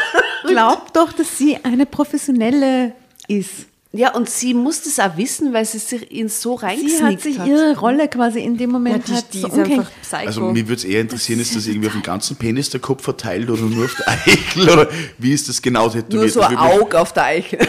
glaubt 0.46 0.96
doch, 0.96 1.12
dass 1.12 1.36
sie 1.36 1.58
eine 1.62 1.86
professionelle 1.86 2.94
ist. 3.28 3.66
Ja, 3.92 4.14
und 4.14 4.30
sie 4.30 4.54
muss 4.54 4.82
das 4.82 5.00
auch 5.00 5.16
wissen, 5.16 5.52
weil 5.52 5.64
sie 5.64 5.78
sich 5.78 6.12
ihn 6.12 6.28
so 6.28 6.56
Sie 6.56 6.64
hat 6.64 6.70
reingesnickt 6.70 7.22
sich 7.22 7.40
hat. 7.40 7.48
ihre 7.48 7.76
Rolle 7.76 8.06
quasi 8.06 8.38
in 8.38 8.56
dem 8.56 8.70
Moment 8.70 9.08
Ja, 9.08 9.20
die, 9.20 9.30
die 9.32 9.40
so 9.40 9.48
einfach 9.48 9.90
Psycho. 10.00 10.26
Also 10.26 10.40
mich 10.52 10.68
würde 10.68 10.74
es 10.74 10.84
eher 10.84 11.00
interessieren, 11.00 11.40
ist 11.40 11.56
das 11.56 11.66
irgendwie 11.66 11.88
auf 11.88 11.94
dem 11.94 12.02
ganzen 12.02 12.36
Penis 12.36 12.70
der 12.70 12.78
Kopf 12.78 13.02
verteilt 13.02 13.50
oder 13.50 13.62
nur 13.62 13.86
auf 13.86 13.96
der 13.96 14.08
Eichel? 14.08 14.70
Oder 14.70 14.88
wie 15.18 15.32
ist 15.32 15.48
das 15.48 15.60
genau 15.60 15.88
tätowiert? 15.88 16.12
Nur 16.12 16.28
so 16.28 16.40
ein 16.40 16.56
Auge 16.56 17.00
auf 17.00 17.12
der 17.12 17.24
Eiche. 17.24 17.58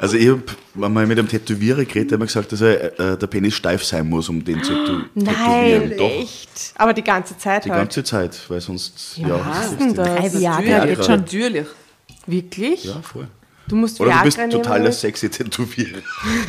Also 0.00 0.16
ich 0.16 0.28
habe 0.28 0.42
mal 0.74 1.06
mit 1.06 1.18
einem 1.18 1.28
Tätowierer 1.28 1.84
geredet, 1.84 2.10
der 2.10 2.16
hat 2.16 2.20
mir 2.20 2.26
gesagt, 2.26 2.50
dass 2.52 2.60
er, 2.62 2.98
äh, 2.98 3.18
der 3.18 3.26
Penis 3.26 3.54
steif 3.54 3.84
sein 3.84 4.08
muss, 4.08 4.28
um 4.30 4.42
den 4.42 4.62
zu 4.64 4.72
tätow- 4.72 5.04
tätowieren. 5.14 5.88
Nein, 5.88 5.94
Doch, 5.98 6.10
echt. 6.10 6.48
Aber 6.76 6.94
die 6.94 7.04
ganze 7.04 7.36
Zeit 7.36 7.66
die 7.66 7.70
halt. 7.70 7.80
ganze 7.82 8.02
Zeit, 8.02 8.38
weil 8.48 8.60
sonst... 8.62 9.18
Ja, 9.18 9.38
was 9.46 9.60
das 9.70 9.76
denn 9.76 9.88
ist- 9.88 9.98
das? 9.98 10.08
Drei 10.16 10.32
Viagra 10.32 10.86
geht 10.86 11.04
schon. 11.04 11.14
Natürlich. 11.20 11.66
Wirklich? 12.26 12.84
Ja, 12.84 13.02
voll. 13.02 13.28
Du 13.68 13.76
musst 13.76 14.00
Oder 14.00 14.12
du 14.12 14.22
bist 14.24 14.38
nehmen, 14.38 14.50
totaler 14.50 14.90
sexy 14.90 15.28
Tätowierer. 15.28 16.00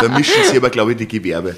da 0.00 0.08
mischen 0.08 0.42
sie 0.50 0.56
aber, 0.56 0.70
glaube 0.70 0.92
ich, 0.92 0.96
die 0.96 1.06
Gewerbe. 1.06 1.54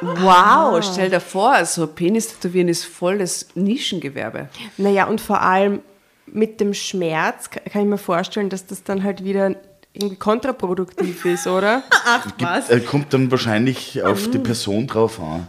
Wow, 0.00 0.82
stell 0.82 1.08
dir 1.10 1.20
vor, 1.20 1.64
so 1.64 1.82
ein 1.82 1.94
Penis 1.94 2.28
tätowieren 2.28 2.68
ist 2.68 2.84
voll 2.84 3.18
das 3.18 3.46
Nischengewerbe. 3.54 4.48
Naja, 4.76 5.04
und 5.06 5.20
vor 5.20 5.40
allem 5.40 5.80
mit 6.26 6.60
dem 6.60 6.74
Schmerz 6.74 7.50
ka- 7.50 7.60
kann 7.60 7.82
ich 7.82 7.88
mir 7.88 7.98
vorstellen, 7.98 8.48
dass 8.48 8.66
das 8.66 8.82
dann 8.82 9.02
halt 9.04 9.24
wieder 9.24 9.54
irgendwie 9.92 10.16
kontraproduktiv 10.16 11.24
ist, 11.24 11.46
oder? 11.46 11.82
Gibt, 12.38 12.70
äh, 12.70 12.80
kommt 12.80 13.12
dann 13.14 13.30
wahrscheinlich 13.30 14.02
auf 14.02 14.26
Mhm. 14.26 14.30
die 14.32 14.38
Person 14.38 14.86
drauf 14.86 15.20
an. 15.20 15.46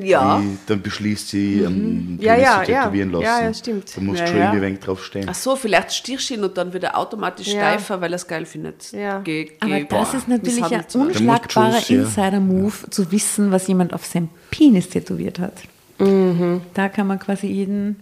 Ja. 0.00 0.38
Die 0.38 0.56
dann 0.66 0.80
beschließt 0.80 1.28
sie, 1.28 1.64
einen 1.66 2.18
Penis 2.18 2.18
Mhm. 2.18 2.18
Ja, 2.20 2.36
ja, 2.36 2.62
zu 2.64 2.70
ja. 2.70 2.82
tätowieren 2.84 3.10
lassen. 3.10 3.24
Ja, 3.24 3.40
ja, 3.42 3.52
stimmt. 3.54 3.96
Da 3.96 4.00
musst 4.00 4.20
Ja, 4.20 4.24
du 4.26 4.30
schon 4.30 4.38
ja. 4.40 4.44
irgendwie 4.46 4.62
wenig 4.66 4.78
draufstehen. 4.80 5.26
Ach 5.28 5.34
so, 5.34 5.56
vielleicht 5.56 5.92
stierst 5.92 6.30
du 6.30 6.34
ihn 6.34 6.44
und 6.44 6.56
dann 6.56 6.72
wird 6.72 6.84
er 6.84 6.96
automatisch 6.96 7.48
Ja. 7.48 7.54
steifer, 7.72 8.00
weil 8.00 8.12
er 8.12 8.16
es 8.16 8.28
geil 8.28 8.46
findet. 8.46 8.92
Ja. 8.92 9.18
Ge 9.20 9.50
Aber 9.58 9.72
ge- 9.74 9.86
das 9.88 10.10
boah, 10.12 10.16
ist 10.18 10.28
natürlich 10.28 10.62
ein 10.62 10.84
unschlagbarer 10.94 11.90
Insider-Move, 11.90 12.90
zu 12.90 13.10
wissen, 13.10 13.50
was 13.50 13.66
jemand 13.66 13.92
auf 13.92 14.06
seinem 14.06 14.28
Penis 14.52 14.88
tätowiert 14.88 15.40
hat. 15.40 15.54
Mhm. 15.98 16.60
Da 16.74 16.88
kann 16.88 17.08
man 17.08 17.18
quasi 17.18 17.48
jeden. 17.48 17.96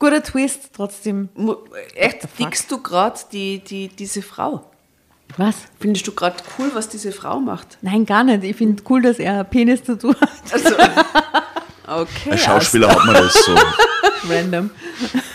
Guter 0.00 0.22
Twist, 0.22 0.70
trotzdem. 0.74 1.28
Echt, 1.94 2.26
dickst 2.38 2.70
du 2.72 2.82
gerade 2.82 3.20
die, 3.32 3.58
die, 3.58 3.88
diese 3.88 4.22
Frau? 4.22 4.64
Was? 5.36 5.56
Findest 5.78 6.06
du 6.06 6.12
gerade 6.12 6.36
cool, 6.58 6.70
was 6.72 6.88
diese 6.88 7.12
Frau 7.12 7.38
macht? 7.38 7.76
Nein, 7.82 8.06
gar 8.06 8.24
nicht. 8.24 8.42
Ich 8.42 8.56
finde 8.56 8.82
cool, 8.88 9.02
dass 9.02 9.18
er 9.18 9.44
Penis-Tattoo 9.44 10.14
hat. 10.18 10.30
Also, 10.50 10.74
okay. 11.86 12.30
Als 12.30 12.42
Schauspieler 12.42 12.88
hat 12.88 13.04
man 13.04 13.14
das 13.14 13.34
so. 13.44 13.54
Random. 14.28 14.70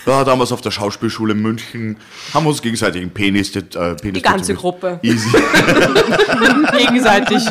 Ja, 0.04 0.24
damals 0.24 0.50
auf 0.50 0.62
der 0.62 0.72
Schauspielschule 0.72 1.32
in 1.32 1.42
München 1.42 1.96
haben 2.34 2.44
wir 2.44 2.50
uns 2.50 2.60
gegenseitig 2.60 3.02
einen 3.02 3.12
Penis, 3.12 3.54
äh, 3.54 3.62
Penis 3.62 4.00
Die 4.02 4.22
ganze. 4.22 4.54
Gruppe. 4.54 4.98
Easy. 5.02 5.28
Gegenseitig. 6.76 7.44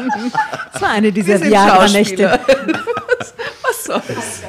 Das 0.74 0.82
war 0.82 0.90
eine 0.90 1.14
dieser 1.14 1.38
sind 1.38 1.50
Viagra-Nächte. 1.50 2.40
Was 3.64 3.84
soll's? 3.86 4.44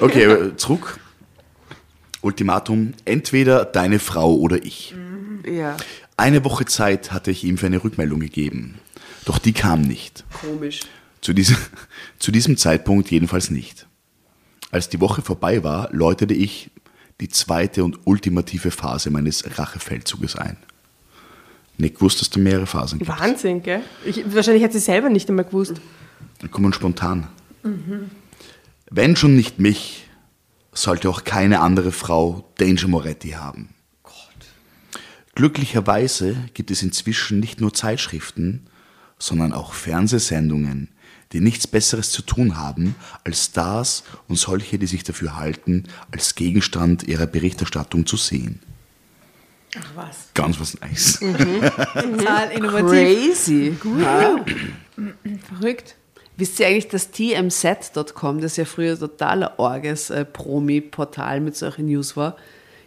Okay, 0.00 0.54
zurück. 0.56 0.98
Ultimatum, 2.20 2.94
entweder 3.04 3.64
deine 3.64 3.98
Frau 3.98 4.34
oder 4.34 4.64
ich. 4.64 4.94
Ja, 5.48 5.76
Eine 6.16 6.44
Woche 6.44 6.64
Zeit 6.64 7.12
hatte 7.12 7.30
ich 7.30 7.44
ihm 7.44 7.58
für 7.58 7.66
eine 7.66 7.82
Rückmeldung 7.82 8.20
gegeben. 8.20 8.74
Doch 9.24 9.38
die 9.38 9.52
kam 9.52 9.82
nicht. 9.82 10.24
komisch. 10.40 10.80
Zu 11.20 11.32
diesem, 11.32 11.56
zu 12.18 12.32
diesem 12.32 12.56
Zeitpunkt 12.56 13.10
jedenfalls 13.10 13.50
nicht. 13.50 13.86
Als 14.70 14.88
die 14.88 15.00
Woche 15.00 15.22
vorbei 15.22 15.62
war, 15.64 15.88
läutete 15.92 16.34
ich 16.34 16.70
die 17.20 17.28
zweite 17.28 17.82
und 17.84 17.98
ultimative 18.04 18.70
Phase 18.70 19.10
meines 19.10 19.58
Rachefeldzuges 19.58 20.36
ein. 20.36 20.56
Nick, 21.78 22.00
wusstest 22.00 22.34
du 22.34 22.40
mehrere 22.40 22.66
Phasen? 22.66 22.98
gehabt? 22.98 23.20
Wahnsinn, 23.20 23.62
gell? 23.62 23.82
Ich, 24.04 24.22
wahrscheinlich 24.34 24.64
hat 24.64 24.72
sie 24.72 24.78
selber 24.80 25.08
nicht 25.10 25.28
einmal 25.28 25.44
gewusst. 25.44 25.80
Dann 26.40 26.50
kommen 26.50 26.72
spontan. 26.72 27.28
Wenn 28.90 29.16
schon 29.16 29.36
nicht 29.36 29.58
mich, 29.60 30.07
sollte 30.82 31.10
auch 31.10 31.24
keine 31.24 31.60
andere 31.60 31.92
Frau 31.92 32.48
Danger 32.58 32.88
Moretti 32.88 33.30
haben. 33.30 33.70
Glücklicherweise 35.34 36.36
gibt 36.54 36.70
es 36.72 36.82
inzwischen 36.82 37.38
nicht 37.38 37.60
nur 37.60 37.72
Zeitschriften, 37.72 38.66
sondern 39.18 39.52
auch 39.52 39.72
Fernsehsendungen, 39.72 40.88
die 41.32 41.40
nichts 41.40 41.66
Besseres 41.66 42.10
zu 42.10 42.22
tun 42.22 42.56
haben, 42.56 42.96
als 43.22 43.44
Stars 43.44 44.02
und 44.26 44.36
solche, 44.36 44.78
die 44.78 44.86
sich 44.86 45.04
dafür 45.04 45.36
halten, 45.36 45.84
als 46.10 46.34
Gegenstand 46.34 47.04
ihrer 47.04 47.26
Berichterstattung 47.26 48.06
zu 48.06 48.16
sehen. 48.16 48.60
Ach 49.76 49.90
was. 49.94 50.16
Ganz 50.34 50.58
was 50.58 50.80
Nice. 50.80 51.18
Total 51.94 52.50
innovativ. 52.50 52.88
Crazy. 52.88 53.76
Ja. 54.00 54.44
Verrückt. 55.54 55.97
Wisst 56.38 56.60
ihr 56.60 56.68
eigentlich, 56.68 56.86
dass 56.86 57.10
TMZ.com, 57.10 58.40
das 58.40 58.56
ja 58.56 58.64
früher 58.64 58.96
total 58.96 59.42
ein 59.42 59.50
orges 59.56 60.08
äh, 60.10 60.24
Promi-Portal 60.24 61.40
mit 61.40 61.56
solchen 61.56 61.86
News 61.86 62.16
war, 62.16 62.36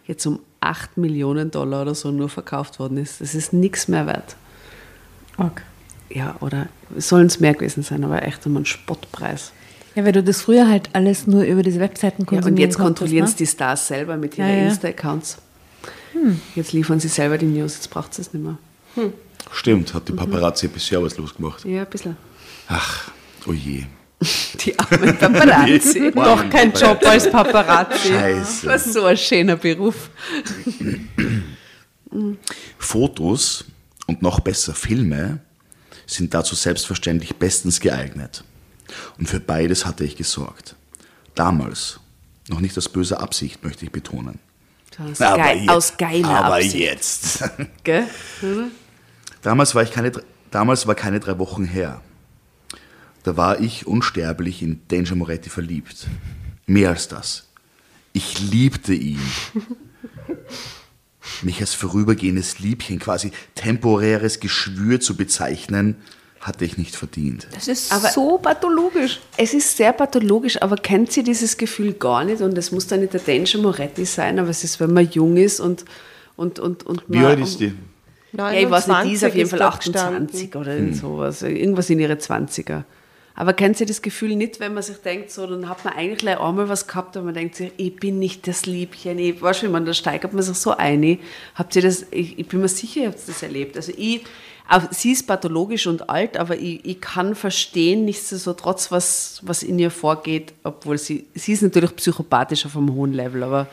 jetzt 0.07 0.25
um 0.25 0.39
8 0.61 0.97
Millionen 0.97 1.51
Dollar 1.51 1.81
oder 1.81 1.93
so 1.93 2.11
nur 2.11 2.29
verkauft 2.29 2.79
worden 2.79 2.97
ist? 2.97 3.19
Das 3.19 3.35
ist 3.35 3.51
nichts 3.51 3.89
mehr 3.89 4.07
wert. 4.07 4.37
Ok. 5.37 5.61
Ja, 6.09 6.35
oder 6.39 6.67
sollen 6.97 7.27
es 7.27 7.41
mehr 7.41 7.53
gewesen 7.53 7.83
sein, 7.83 8.05
aber 8.05 8.23
echt 8.23 8.45
um 8.45 8.55
einen 8.55 8.65
Spottpreis. 8.65 9.51
Ja, 9.95 10.05
weil 10.05 10.13
du 10.13 10.23
das 10.23 10.41
früher 10.41 10.69
halt 10.69 10.89
alles 10.93 11.27
nur 11.27 11.43
über 11.43 11.61
diese 11.61 11.81
Webseiten 11.81 12.21
Ja, 12.21 12.27
konsumieren 12.27 12.53
und 12.53 12.57
jetzt 12.59 12.77
kontrollieren 12.77 13.25
es 13.25 13.31
ne? 13.31 13.37
die 13.39 13.47
Stars 13.47 13.87
selber 13.87 14.15
mit 14.15 14.37
ihren 14.37 14.47
Ja, 14.47 14.55
ja. 14.55 14.67
Insta-Accounts. 14.69 15.39
Jetzt 16.55 16.71
liefern 16.71 17.01
sie 17.01 17.07
selber 17.09 17.37
die 17.37 17.47
News, 17.47 17.75
jetzt 17.75 17.89
braucht 17.89 18.17
es 18.17 18.31
nicht 18.33 18.43
mehr. 18.43 18.57
Stimmt, 19.51 19.93
hat 19.93 20.07
die 20.07 20.13
Paparazzi 20.13 20.67
bisher 20.69 20.99
arbeitslos 20.99 21.35
gemacht. 21.35 21.65
Ja, 21.65 21.81
ein 21.81 21.89
bisschen. 21.89 22.15
Ach, 22.69 23.11
oh 23.47 23.53
je. 23.53 23.83
Die 24.59 24.77
armen 24.77 25.17
Paparazzi. 25.17 26.11
Doch 26.15 26.47
kein 26.49 26.71
Job 26.73 27.03
als 27.05 27.29
Paparazzi. 27.31 28.09
Scheiße. 28.09 28.67
Was 28.67 28.93
so 28.93 29.03
ein 29.05 29.17
schöner 29.17 29.55
Beruf. 29.55 30.09
Fotos 32.77 33.65
und 34.07 34.21
noch 34.21 34.39
besser 34.41 34.73
Filme 34.73 35.39
sind 36.05 36.33
dazu 36.33 36.55
selbstverständlich 36.55 37.35
bestens 37.37 37.79
geeignet. 37.79 38.43
Und 39.17 39.27
für 39.29 39.39
beides 39.39 39.85
hatte 39.85 40.03
ich 40.03 40.17
gesorgt. 40.17 40.75
Damals, 41.35 41.99
noch 42.49 42.59
nicht 42.59 42.77
aus 42.77 42.89
böser 42.89 43.21
Absicht, 43.21 43.63
möchte 43.63 43.85
ich 43.85 43.91
betonen. 43.91 44.39
Aus, 44.99 45.17
geil, 45.19 45.59
je- 45.61 45.69
aus 45.69 45.97
geiler 45.97 46.29
aber 46.45 46.55
Absicht. 46.55 46.75
jetzt. 46.75 47.43
Gell? 47.83 48.05
Damals 49.41 49.73
war, 49.73 49.81
ich 49.83 49.91
keine, 49.91 50.11
damals 50.51 50.85
war 50.85 50.93
keine 50.95 51.19
drei 51.19 51.39
Wochen 51.39 51.63
her. 51.63 52.01
Da 53.23 53.37
war 53.37 53.59
ich 53.59 53.85
unsterblich 53.87 54.61
in 54.61 54.81
Danger 54.87 55.15
Moretti 55.15 55.49
verliebt. 55.49 56.07
Mehr 56.65 56.89
als 56.89 57.07
das. 57.07 57.47
Ich 58.13 58.39
liebte 58.51 58.93
ihn. 58.93 59.19
Mich 61.43 61.61
als 61.61 61.73
vorübergehendes 61.73 62.59
Liebchen, 62.59 62.99
quasi 62.99 63.31
temporäres 63.55 64.39
Geschwür 64.39 64.99
zu 64.99 65.15
bezeichnen, 65.15 65.95
hatte 66.39 66.65
ich 66.65 66.77
nicht 66.77 66.95
verdient. 66.95 67.47
Das 67.53 67.67
ist 67.67 67.91
Aber- 67.91 68.09
so 68.09 68.39
pathologisch. 68.39 69.19
Es 69.37 69.53
ist 69.53 69.77
sehr 69.77 69.93
pathologisch, 69.93 70.59
aber 70.61 70.75
kennt 70.75 71.11
sie 71.11 71.23
dieses 71.23 71.57
Gefühl 71.57 71.93
gar 71.93 72.23
nicht 72.23 72.41
und 72.41 72.57
es 72.57 72.71
muss 72.71 72.87
dann 72.87 73.01
nicht 73.01 73.13
der 73.13 73.21
Danger 73.21 73.59
Moretti 73.61 74.05
sein, 74.05 74.39
aber 74.39 74.49
es 74.49 74.63
ist, 74.63 74.79
wenn 74.79 74.93
man 74.93 75.07
jung 75.09 75.37
ist 75.37 75.59
und, 75.59 75.85
Und, 76.37 76.57
und, 76.59 76.83
und 76.87 77.03
Wie 77.07 77.19
alt 77.19 77.39
ist 77.39 77.59
die? 77.59 77.73
Ja, 78.33 78.51
ich 78.51 78.67
weiß 78.69 78.87
nicht, 78.87 79.03
die 79.03 79.11
ist 79.13 79.23
auf 79.25 79.35
jeden 79.35 79.49
Fall 79.49 79.59
da 79.59 79.69
gestanden. 79.69 80.25
28 80.27 80.55
oder 80.55 80.73
irgend 80.75 80.95
sowas. 80.95 81.41
Irgendwas 81.43 81.89
in 81.89 81.99
ihre 81.99 82.13
20er. 82.13 82.83
Aber 83.33 83.53
kennt 83.53 83.79
ihr 83.79 83.85
das 83.85 84.01
Gefühl 84.01 84.35
nicht, 84.35 84.59
wenn 84.59 84.73
man 84.73 84.83
sich 84.83 84.97
denkt, 84.97 85.31
so, 85.31 85.47
dann 85.47 85.69
hat 85.69 85.85
man 85.85 85.93
eigentlich 85.93 86.19
gleich 86.19 86.39
einmal 86.39 86.67
was 86.69 86.87
gehabt 86.87 87.15
und 87.17 87.25
man 87.25 87.33
denkt 87.33 87.55
sich, 87.55 87.71
ich 87.77 87.95
bin 87.95 88.19
nicht 88.19 88.47
das 88.47 88.65
Liebchen. 88.65 89.17
Ich 89.19 89.41
weiß 89.41 89.59
schon, 89.59 89.71
man, 89.71 89.85
da 89.85 89.93
steigert 89.93 90.33
man 90.33 90.43
sich 90.43 90.57
so 90.57 90.71
ein. 90.71 91.19
Habt 91.55 91.75
ihr 91.75 91.81
das, 91.81 92.05
ich, 92.11 92.37
ich 92.37 92.47
bin 92.47 92.61
mir 92.61 92.67
sicher, 92.67 93.01
ihr 93.01 93.07
habt 93.07 93.27
das 93.27 93.41
erlebt. 93.41 93.77
Also 93.77 93.93
ich, 93.95 94.23
auch, 94.67 94.83
sie 94.91 95.11
ist 95.11 95.27
pathologisch 95.27 95.87
und 95.87 96.09
alt, 96.09 96.37
aber 96.37 96.57
ich, 96.57 96.85
ich 96.85 97.01
kann 97.01 97.35
verstehen, 97.35 98.05
nichtsdestotrotz, 98.05 98.91
was, 98.91 99.39
was 99.43 99.63
in 99.63 99.79
ihr 99.79 99.91
vorgeht, 99.91 100.53
obwohl 100.63 100.97
sie, 100.97 101.25
sie 101.33 101.53
ist 101.53 101.61
natürlich 101.61 101.95
psychopathisch 101.95 102.65
auf 102.65 102.77
einem 102.77 102.93
hohen 102.93 103.13
Level, 103.13 103.43
aber 103.43 103.67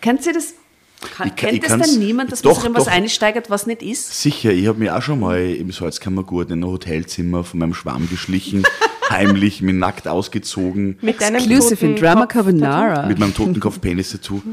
kennt 0.00 0.26
ihr 0.26 0.32
das? 0.32 0.54
Kann, 1.02 1.28
Ich 1.28 1.36
kann- 1.36 1.50
kennt 1.50 1.52
ich 1.64 1.68
das 1.68 1.90
dann 1.90 1.98
niemand, 1.98 2.32
dass 2.32 2.42
doch, 2.42 2.50
man 2.52 2.60
sich 2.60 2.68
in 2.70 2.74
was 2.76 2.84
doch. 2.84 2.92
einsteigert, 2.92 3.50
was 3.50 3.66
nicht 3.66 3.82
ist? 3.82 4.20
Sicher, 4.22 4.52
ich 4.52 4.66
habe 4.66 4.78
mich 4.78 4.90
auch 4.90 5.02
schon 5.02 5.20
mal 5.20 5.40
im 5.40 5.70
Salzkammergut 5.72 6.50
in 6.50 6.60
ein 6.60 6.66
Hotelzimmer 6.66 7.44
von 7.44 7.58
meinem 7.60 7.74
Schwarm 7.74 8.08
geschlichen, 8.08 8.62
heimlich, 9.10 9.60
mich 9.62 9.74
nackt 9.74 10.08
ausgezogen, 10.08 10.96
Mit 11.02 11.20
deinem 11.20 11.36
Exclusive 11.36 11.84
in 11.84 11.96
Drama 11.96 12.26
Carbonara. 12.26 13.06
mit 13.06 13.18
meinem 13.18 13.34
Totenkopf-Penis-Tattoo. 13.34 14.40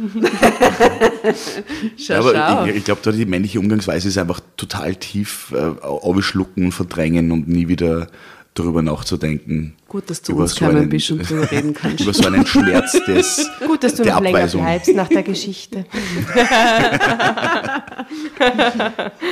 Schau, 1.97 2.13
Ja, 2.13 2.19
aber 2.19 2.33
schau. 2.35 2.65
ich, 2.65 2.75
ich 2.77 2.83
glaube, 2.83 3.01
da 3.03 3.11
die 3.11 3.25
männliche 3.25 3.59
Umgangsweise 3.59 4.07
ist 4.07 4.17
einfach 4.17 4.39
total 4.57 4.95
tief 4.95 5.53
äh, 5.55 5.79
aufschlucken 5.81 6.65
und 6.65 6.71
verdrängen 6.71 7.31
und 7.31 7.47
nie 7.47 7.67
wieder 7.67 8.07
darüber 8.60 8.82
nachzudenken. 8.82 9.76
Gut, 9.88 10.10
dass 10.10 10.22
du 10.22 10.34
über 10.34 10.41
uns 10.43 10.55
so 10.55 10.66
mal 10.66 10.72
ein 10.72 10.78
einen- 10.78 10.89
bisschen 10.89 11.20
drüber 11.20 11.49
reden 11.51 11.74
kannst. 11.80 12.01
Über 12.01 12.14
so 12.14 12.26
einen 12.28 12.45
Schmerz 12.45 12.91
des, 13.07 13.49
Gut, 13.66 13.84
dass 13.84 13.95
du 13.95 14.03
der 14.03 14.16
noch 14.16 14.22
länger 14.22 14.38
Abweisung. 14.38 14.62
bleibst 14.62 14.93
nach 14.95 15.07
der 15.07 15.24
Geschichte. 15.24 15.86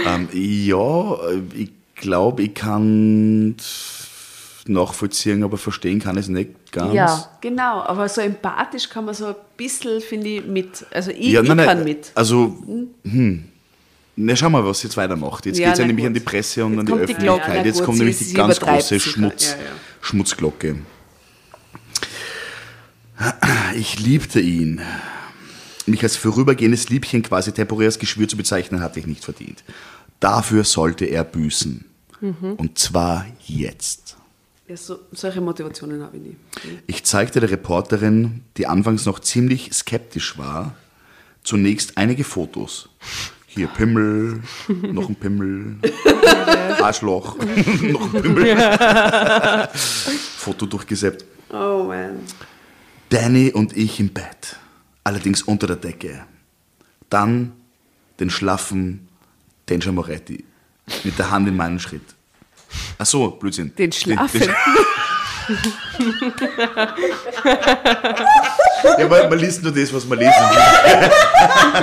Ähm, 0.06 0.28
ja, 0.34 1.18
ich 1.56 1.72
glaube, 1.96 2.44
ich 2.44 2.54
kann 2.54 3.56
nachvollziehen, 4.68 5.44
aber 5.44 5.58
verstehen 5.58 6.00
kann 6.00 6.16
ich 6.18 6.24
es 6.24 6.30
nicht 6.30 6.72
ganz. 6.72 6.94
Ja, 6.94 7.30
genau. 7.42 7.82
Aber 7.84 8.08
so 8.10 8.22
empathisch 8.22 8.90
kann 8.90 9.06
man 9.06 9.14
so 9.16 9.28
ein 9.28 9.36
bisschen, 9.56 10.02
finde 10.02 10.28
ich, 10.28 10.46
mit. 10.46 10.86
Also 10.92 11.12
ich, 11.12 11.32
Ja, 11.32 11.42
ich 11.42 11.48
nein, 11.48 11.58
nein, 11.58 11.66
kann 11.68 11.84
mit. 11.84 12.12
Also, 12.16 12.58
hm. 13.04 13.46
Na, 14.20 14.36
schau 14.36 14.50
mal, 14.50 14.66
was 14.66 14.82
jetzt 14.82 14.98
weitermacht. 14.98 15.46
Jetzt 15.46 15.60
Ja, 15.60 15.68
geht 15.68 15.74
es 15.74 15.80
ja 15.80 15.86
nämlich 15.86 16.04
gut. 16.04 16.08
an 16.08 16.14
die 16.16 16.20
Presse 16.22 16.66
und 16.66 16.72
Jetzt 16.74 16.80
an 16.80 16.86
die 16.88 16.92
die 16.94 17.00
Öffentlichkeit. 17.00 17.56
Na 17.60 17.66
jetzt 17.66 17.84
kommt 17.84 17.98
sie- 17.98 18.04
nämlich 18.04 18.18
die 18.18 18.24
sie 18.26 18.34
ganz 18.34 18.60
große. 18.60 19.00
Schmutz, 19.00 19.52
Ja, 19.52 19.58
ja. 19.58 19.72
Schmutzglocke. 20.02 20.76
Ich 23.76 24.00
liebte 24.00 24.40
ihn. 24.40 24.82
Mich 25.86 26.04
als 26.04 26.18
vorübergehendes 26.18 26.90
Liebchen 26.90 27.22
quasi 27.24 27.52
temporäres 27.52 27.98
Geschwür 28.00 28.28
zu 28.28 28.38
bezeichnen, 28.38 28.82
hatte 28.82 29.00
ich 29.00 29.08
nicht 29.08 29.24
verdient. 29.24 29.64
Dafür 30.20 30.64
sollte 30.64 31.06
er 31.06 31.24
büßen. 31.24 31.86
Mhm. 32.20 32.54
Und 32.58 32.78
zwar 32.78 33.26
jetzt. 33.46 34.18
Ja, 34.68 34.76
so, 34.76 35.00
solche 35.14 35.40
Motivationen 35.40 36.02
habe 36.04 36.18
ich 36.18 36.24
nie. 36.24 36.36
Ich 36.88 37.04
zeigte 37.06 37.40
der 37.40 37.50
Reporterin, 37.52 38.44
die 38.58 38.68
anfangs 38.68 39.06
noch 39.06 39.20
ziemlich 39.20 39.72
skeptisch 39.74 40.38
war, 40.38 40.76
zunächst 41.44 41.98
einige 41.98 42.24
Fotos. 42.26 42.90
Hier 43.58 43.66
Pimmel, 43.70 44.44
noch 44.68 45.10
ein 45.10 45.16
Pimmel, 45.16 45.78
Arschloch, 46.80 47.38
noch 47.82 48.14
ein 48.14 48.22
Pimmel. 48.22 48.56
Foto 49.74 50.68
durchgesäppt. 50.68 51.26
Oh 51.50 51.86
man. 51.88 52.20
Danny 53.10 53.52
und 53.52 53.76
ich 53.76 54.00
im 54.00 54.10
Bett, 54.10 54.58
allerdings 55.04 55.42
unter 55.42 55.66
der 55.66 55.78
Decke. 55.78 56.24
Dann 57.10 57.54
den 58.20 58.30
schlaffen 58.30 59.08
Danger 59.66 59.92
Moretti 59.92 60.46
mit 61.04 61.18
der 61.18 61.32
Hand 61.32 61.48
in 61.48 61.56
meinen 61.56 61.80
Schritt. 61.80 62.14
Ach 63.00 63.08
so, 63.08 63.32
Blödsinn. 63.32 63.74
Den 63.76 63.92
schlaffen. 63.92 64.54
Ja, 68.98 69.08
man, 69.08 69.30
man 69.30 69.40
liest 69.40 69.64
nur 69.64 69.72
das, 69.72 69.94
was 69.94 70.06
man 70.06 70.20
lesen 70.20 70.34
will. 70.34 71.10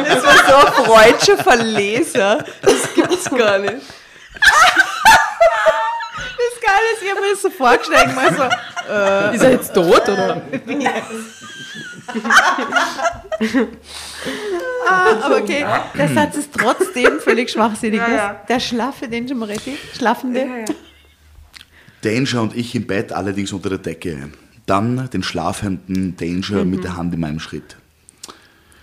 Das 0.05 0.23
war 0.25 0.37
so 0.49 0.55
ein 0.67 0.73
freudscher 0.85 1.37
Verleser. 1.39 2.45
Das 2.63 2.95
gibt's 2.95 3.31
gar 3.31 3.59
nicht. 3.59 3.77
Das 6.37 6.61
Geile 6.61 6.87
ist, 6.95 7.03
ich 7.03 7.11
habe 7.11 7.21
mir 7.21 7.31
das 7.33 7.43
so 7.43 7.51
vorgestellt, 7.51 8.15
mal 8.15 8.35
so, 8.35 8.45
äh, 8.93 9.35
Ist 9.35 9.43
er 9.43 9.51
jetzt 9.53 9.75
tot, 9.75 10.09
oder? 10.09 10.43
Aber 14.89 15.37
okay, 15.37 15.67
der 15.97 16.09
Satz 16.09 16.37
ist 16.37 16.51
trotzdem 16.53 17.21
völlig 17.21 17.51
schwachsinnig. 17.51 18.01
Der 18.49 18.61
schlaffe 18.61 19.09
Danger 19.09 19.35
Moretti, 19.35 19.79
schlafende. 19.97 20.65
Danger 22.05 22.43
und 22.43 22.55
ich 22.57 22.75
im 22.75 22.87
Bett, 22.87 23.13
allerdings 23.13 23.53
unter 23.53 23.69
der 23.71 23.79
Decke. 23.79 24.31
Dann 24.67 25.09
den 25.11 25.23
schlafenden 25.23 26.17
Danger 26.17 26.65
mit 26.65 26.85
der 26.85 26.97
Hand 26.97 27.15
in 27.15 27.21
meinem 27.21 27.41
Schritt. 27.41 27.77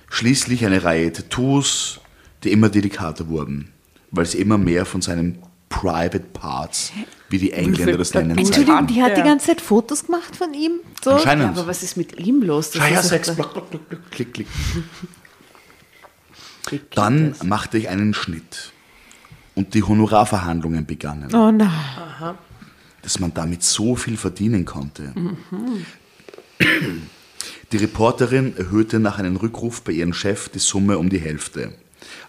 Schließlich 0.09 0.65
eine 0.65 0.83
Reihe 0.83 1.11
Tattoos, 1.11 1.99
die 2.43 2.51
immer 2.51 2.69
delikater 2.69 3.27
wurden, 3.29 3.69
weil 4.11 4.25
sie 4.25 4.39
immer 4.39 4.57
mehr 4.57 4.85
von 4.85 5.01
seinen 5.01 5.39
Private 5.69 6.19
Parts, 6.19 6.91
wie 7.29 7.37
die 7.39 7.53
Engländer 7.53 7.97
das 7.97 8.13
nennen, 8.13 8.37
Entschuldigung, 8.37 8.87
die 8.87 9.01
hat 9.01 9.15
die 9.15 9.21
Ja. 9.21 9.25
ganze 9.25 9.47
Zeit 9.47 9.61
Fotos 9.61 10.05
gemacht 10.05 10.35
von 10.35 10.53
ihm. 10.53 10.73
So. 11.01 11.11
ja, 11.11 11.15
Anscheinend. 11.15 11.57
aber 11.57 11.65
was 11.67 11.81
ist 11.81 11.95
mit 11.95 12.19
ihm 12.19 12.41
los? 12.43 12.71
Das 12.71 13.07
Sex, 13.07 13.33
block, 13.35 13.53
block, 13.53 13.69
block, 13.71 14.11
klick, 14.11 14.33
klick. 14.33 14.47
Dann 16.93 17.35
machte 17.43 17.77
ich 17.77 17.87
einen 17.89 18.13
Schnitt 18.13 18.73
und 19.55 19.73
die 19.73 19.83
Honorarverhandlungen 19.83 20.85
begannen. 20.85 21.33
Oh 21.33 21.51
nein. 21.51 21.69
Dass 23.01 23.19
man 23.19 23.33
damit 23.33 23.63
so 23.63 23.95
viel 23.95 24.17
verdienen 24.17 24.65
konnte. 24.65 25.13
Die 27.71 27.77
Reporterin 27.77 28.55
erhöhte 28.57 28.99
nach 28.99 29.17
einem 29.17 29.37
Rückruf 29.37 29.81
bei 29.81 29.93
ihrem 29.93 30.13
Chef 30.13 30.49
die 30.49 30.59
Summe 30.59 30.97
um 30.97 31.09
die 31.09 31.19
Hälfte, 31.19 31.73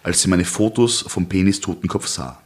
als 0.01 0.21
sie 0.21 0.29
meine 0.29 0.45
Fotos 0.45 1.03
vom 1.07 1.27
Penis-Totenkopf 1.27 2.07
sah. 2.07 2.41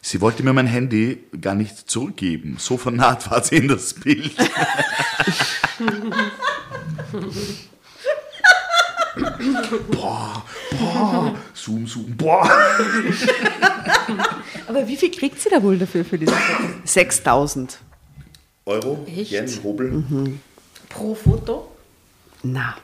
Sie 0.00 0.20
wollte 0.20 0.42
mir 0.42 0.52
mein 0.52 0.66
Handy 0.66 1.18
gar 1.40 1.54
nicht 1.54 1.90
zurückgeben. 1.90 2.56
So 2.58 2.76
vernarrt 2.76 3.30
war 3.30 3.42
sie 3.42 3.56
in 3.56 3.68
das 3.68 3.94
Bild. 3.94 4.32
boah, 9.90 10.42
boah, 10.78 11.34
zoom, 11.54 11.86
zoom, 11.86 12.16
boah. 12.16 12.48
Aber 14.68 14.86
wie 14.88 14.96
viel 14.96 15.10
kriegt 15.10 15.40
sie 15.40 15.50
da 15.50 15.62
wohl 15.62 15.78
dafür 15.78 16.04
für 16.04 16.18
diese 16.18 16.32
Fotos? 16.32 16.70
6000. 16.92 17.78
Euro, 18.66 19.04
Yen, 19.08 19.46
Hobel. 19.64 20.04
Pro 20.88 21.14
Foto? 21.14 21.68
Na. 22.42 22.76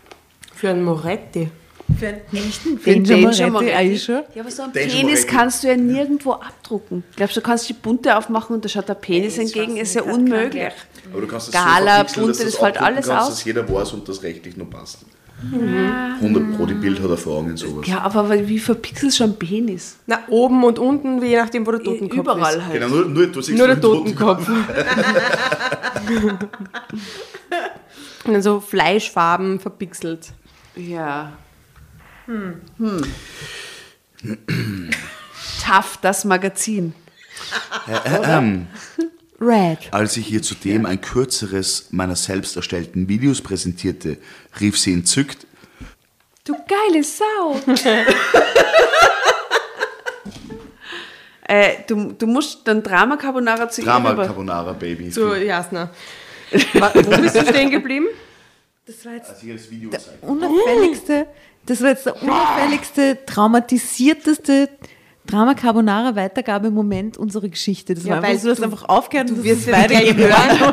Für 0.54 0.70
einen 0.70 0.82
Moretti. 0.82 1.50
Für 1.98 2.08
einen 2.08 2.20
echten 2.32 2.82
Den 2.82 3.04
Danger 3.04 3.50
Moretti, 3.50 3.72
are 3.72 3.82
you 3.82 3.96
sure? 3.96 4.24
Ja, 4.34 4.42
aber 4.42 4.50
so 4.50 4.62
ein 4.64 4.72
Danger 4.72 4.88
Penis 4.88 5.20
Moretti. 5.20 5.26
kannst 5.26 5.62
du 5.64 5.68
ja 5.68 5.76
nirgendwo 5.76 6.32
abdrucken. 6.32 7.04
Glaubst 7.16 7.36
du, 7.36 7.40
du 7.40 7.46
kannst 7.46 7.68
die 7.68 7.72
Bunte 7.74 8.16
aufmachen 8.16 8.56
und 8.56 8.64
da 8.64 8.68
schaut 8.68 8.88
der 8.88 8.94
Penis 8.94 9.38
entgegen? 9.38 9.76
Ist 9.76 9.94
ja 9.94 10.02
unmöglich. 10.02 10.64
Aber 11.10 11.20
du 11.22 11.26
kannst 11.26 11.48
es 11.48 11.54
Gala, 11.54 11.94
verpixeln, 11.96 12.26
bunte, 12.26 12.44
das 12.44 12.56
fällt 12.56 12.78
alles 12.78 13.06
kannst, 13.06 13.22
aus. 13.22 13.30
dass 13.36 13.44
jeder 13.44 13.66
weiß 13.66 13.92
und 13.94 14.06
das 14.08 14.22
rechtlich 14.22 14.56
noch 14.56 14.68
passt. 14.68 14.98
100 15.40 16.56
Pro, 16.56 16.66
die 16.66 16.74
Bild 16.74 17.00
hat 17.00 17.10
Erfahrung 17.10 17.50
in 17.50 17.56
sowas. 17.56 17.86
Ja, 17.86 18.00
aber 18.00 18.28
wie 18.48 18.58
verpixelst 18.58 19.20
du 19.20 19.24
einen 19.24 19.38
Penis? 19.38 19.96
Na, 20.06 20.18
oben 20.28 20.64
und 20.64 20.78
unten, 20.80 21.22
je 21.22 21.36
nachdem, 21.36 21.64
wo 21.66 21.70
der 21.70 21.82
Totenkopf 21.82 22.18
Überall 22.18 22.56
ist. 22.56 22.62
halt. 22.64 22.72
Genau, 22.74 22.88
nur, 22.88 23.04
nur, 23.04 23.26
du 23.28 23.40
siehst 23.40 23.56
Nur 23.56 23.68
der 23.68 23.76
den 23.76 23.82
Toten- 23.82 24.16
Totenkopf. 24.16 24.48
Und 28.24 28.32
dann 28.34 28.42
so 28.42 28.60
Fleischfarben 28.60 29.60
verpixelt. 29.60 30.32
Ja. 30.76 31.32
Hm. 32.26 32.60
Tough, 35.64 35.98
das 36.02 36.24
Magazin. 36.24 36.94
Red. 39.40 39.78
Als 39.92 40.16
ich 40.16 40.30
ihr 40.32 40.42
zudem 40.42 40.84
ein 40.86 41.00
kürzeres 41.00 41.88
meiner 41.90 42.16
selbst 42.16 42.56
erstellten 42.56 43.08
Videos 43.08 43.40
präsentierte, 43.40 44.18
rief 44.60 44.78
sie 44.78 44.92
entzückt, 44.92 45.46
Du 46.44 46.54
geile 46.66 47.04
Sau. 47.04 47.60
äh, 51.46 51.74
du, 51.86 52.12
du 52.12 52.26
musst 52.26 52.66
dann 52.66 52.82
Drama 52.82 53.16
Carbonara 53.16 53.68
zu 53.68 53.82
ihr 53.82 53.86
Drama 53.86 54.10
rüber- 54.10 54.26
Carbonara 54.26 54.72
Baby. 54.72 55.10
So, 55.10 55.34
Jasna. 55.34 55.90
Wo 56.50 57.16
bist 57.20 57.36
du 57.36 57.46
stehen 57.46 57.70
geblieben? 57.70 58.06
Das 58.86 59.04
war 59.04 59.12
jetzt 59.14 59.30
das 59.30 59.70
Video 59.70 59.90
zeigte. 59.90 60.26
unauffälligste, 60.26 61.26
das 61.66 61.82
war 61.82 61.90
jetzt 61.90 62.06
der 62.06 62.22
unauffälligste, 62.22 63.18
traumatisierteste 63.26 64.70
Drama 65.28 65.52
Carbonara 65.52 66.16
Weitergabe 66.16 66.68
im 66.68 66.74
Moment 66.74 67.18
unserer 67.18 67.48
Geschichte. 67.50 67.94
Das 67.94 68.04
ja, 68.04 68.14
war 68.14 68.22
weil 68.22 68.38
du 68.38 68.48
hast 68.48 68.62
einfach 68.62 68.88
aufgehört 68.88 69.30
und 69.30 69.36
du 69.36 69.44
wirst 69.44 69.66
jetzt 69.66 69.88
gleich 69.88 70.16
hören. 70.16 70.72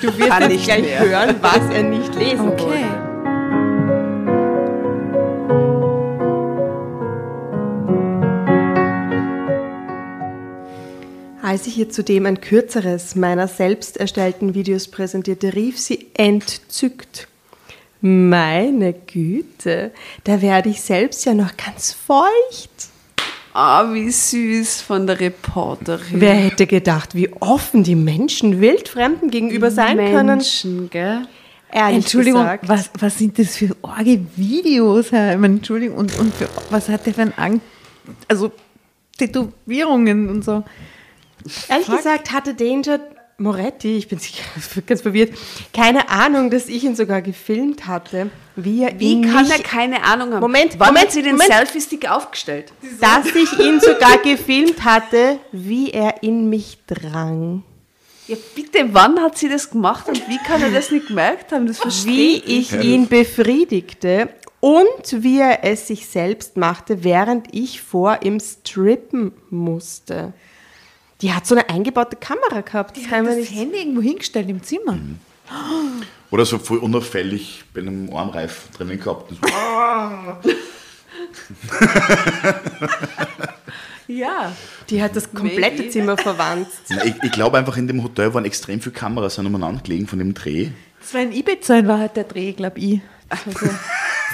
du 0.00 0.18
wirst 0.18 0.30
Kann 0.30 0.50
jetzt 0.50 0.64
gleich 0.64 0.82
mehr. 0.82 1.00
hören, 1.00 1.36
was 1.42 1.60
er 1.70 1.82
nicht 1.82 2.14
lesen 2.14 2.48
okay. 2.48 2.64
Wollte. 2.64 3.10
Als 11.42 11.66
ich 11.66 11.76
ihr 11.76 11.90
zudem 11.90 12.24
ein 12.24 12.40
kürzeres 12.40 13.14
meiner 13.14 13.46
selbst 13.46 13.98
erstellten 13.98 14.54
Videos 14.54 14.88
präsentierte, 14.88 15.54
rief 15.54 15.78
sie 15.78 16.06
entzückt. 16.14 17.28
Meine 18.00 18.94
Güte, 18.94 19.90
da 20.24 20.40
werde 20.40 20.70
ich 20.70 20.80
selbst 20.80 21.26
ja 21.26 21.34
noch 21.34 21.58
ganz 21.58 21.92
feucht. 21.92 22.90
Ah, 23.52 23.92
wie 23.92 24.10
süß 24.10 24.82
von 24.82 25.06
der 25.06 25.18
Reporterin. 25.18 26.20
Wer 26.20 26.34
hätte 26.34 26.66
gedacht, 26.66 27.14
wie 27.14 27.32
offen 27.40 27.82
die 27.82 27.96
Menschen 27.96 28.60
Wildfremden 28.60 29.30
gegenüber 29.30 29.70
sein 29.70 29.96
können? 29.96 30.26
Menschen, 30.26 30.88
gell? 30.90 31.26
Ehrlich 31.72 31.96
Entschuldigung, 31.96 32.42
gesagt. 32.42 32.68
was, 32.68 32.90
was 32.98 33.18
sind 33.18 33.38
das 33.38 33.56
für 33.56 33.76
orge 33.82 34.20
Videos, 34.36 35.12
Herr? 35.12 35.32
Ich 35.34 35.38
meine, 35.38 35.54
Entschuldigung, 35.54 35.98
und, 35.98 36.18
und 36.18 36.34
für, 36.34 36.48
was 36.70 36.88
hat 36.88 37.06
der 37.06 37.14
für 37.14 37.22
ein 37.22 37.34
Ang 37.36 37.60
also 38.28 38.52
Tätowierungen 39.16 40.28
und 40.28 40.44
so? 40.44 40.64
Ehrlich 41.68 41.86
gesagt 41.86 42.32
hatte 42.32 42.54
Danger 42.54 43.00
Moretti, 43.40 43.96
ich 43.96 44.08
bin 44.08 44.20
ganz 44.86 45.00
verwirrt, 45.00 45.32
keine 45.72 46.08
Ahnung, 46.10 46.50
dass 46.50 46.68
ich 46.68 46.84
ihn 46.84 46.94
sogar 46.94 47.22
gefilmt 47.22 47.86
hatte. 47.86 48.30
Wie, 48.54 48.82
er 48.82 48.98
Wie 49.00 49.22
kann 49.22 49.44
mich- 49.44 49.52
er 49.52 49.62
keine 49.62 50.04
Ahnung 50.04 50.32
haben? 50.34 50.40
Moment, 50.40 50.78
Wann 50.78 50.88
Moment, 50.88 51.06
hat 51.06 51.12
sie 51.12 51.22
den 51.22 51.32
Moment. 51.32 51.50
Selfie-Stick 51.52 52.10
aufgestellt? 52.10 52.72
dass 53.00 53.26
ich 53.34 53.58
ihn 53.58 53.80
sogar 53.80 54.18
gefilmt 54.18 54.84
hatte, 54.84 55.38
wie 55.52 55.90
er 55.90 56.22
in 56.22 56.50
mich 56.50 56.78
drang. 56.86 57.62
Ja, 58.28 58.36
bitte, 58.54 58.88
wann 58.92 59.18
hat 59.20 59.38
sie 59.38 59.48
das 59.48 59.70
gemacht 59.70 60.06
und 60.08 60.28
wie 60.28 60.38
kann 60.46 60.62
er 60.62 60.70
das 60.70 60.90
nicht 60.90 61.08
gemerkt 61.08 61.50
haben? 61.50 61.66
Das 61.66 61.78
Wie 61.78 61.82
verstehe 61.82 62.36
ich 62.44 62.72
ihn 62.84 63.08
befriedigte 63.08 64.28
und 64.60 65.22
wie 65.22 65.40
er 65.40 65.64
es 65.64 65.86
sich 65.88 66.06
selbst 66.06 66.56
machte, 66.56 67.02
während 67.02 67.48
ich 67.54 67.80
vor 67.80 68.18
ihm 68.22 68.38
strippen 68.38 69.32
musste. 69.48 70.32
Die 71.22 71.32
hat 71.32 71.46
so 71.46 71.54
eine 71.54 71.68
eingebaute 71.68 72.16
Kamera 72.16 72.60
gehabt. 72.62 72.96
Das 72.96 73.04
kann 73.04 73.24
man 73.24 73.36
das 73.36 73.50
nicht. 73.50 73.54
Handy 73.54 73.78
irgendwo 73.78 74.00
hingestellt 74.02 74.48
im 74.48 74.62
Zimmer. 74.62 74.98
Oder 76.30 76.46
so 76.46 76.58
voll 76.58 76.78
unauffällig 76.78 77.64
bei 77.74 77.80
einem 77.80 78.14
Armreif 78.14 78.68
drinnen 78.76 78.98
gehabt. 78.98 79.32
Ja. 84.06 84.52
Die 84.88 85.02
hat 85.02 85.14
das 85.14 85.32
komplette 85.32 85.78
Maybe. 85.82 85.90
Zimmer 85.90 86.16
verwandt. 86.16 86.66
Nein, 86.88 87.14
ich 87.16 87.22
ich 87.22 87.32
glaube 87.32 87.58
einfach, 87.58 87.76
in 87.76 87.86
dem 87.86 88.02
Hotel 88.02 88.34
waren 88.34 88.44
extrem 88.44 88.80
viele 88.80 88.92
Kameras 88.94 89.38
umeinander 89.38 89.80
gelegen 89.82 90.08
von 90.08 90.18
dem 90.18 90.34
Dreh. 90.34 90.70
Das 91.00 91.14
war 91.14 91.20
in 91.20 91.32
Ibiza 91.32 91.78
in 91.78 91.86
Wahrheit 91.88 92.16
der 92.16 92.24
Dreh, 92.24 92.52
glaube 92.52 92.80
ich. 92.80 93.00
Das 93.28 93.46
war 93.46 93.52
so 93.70 93.74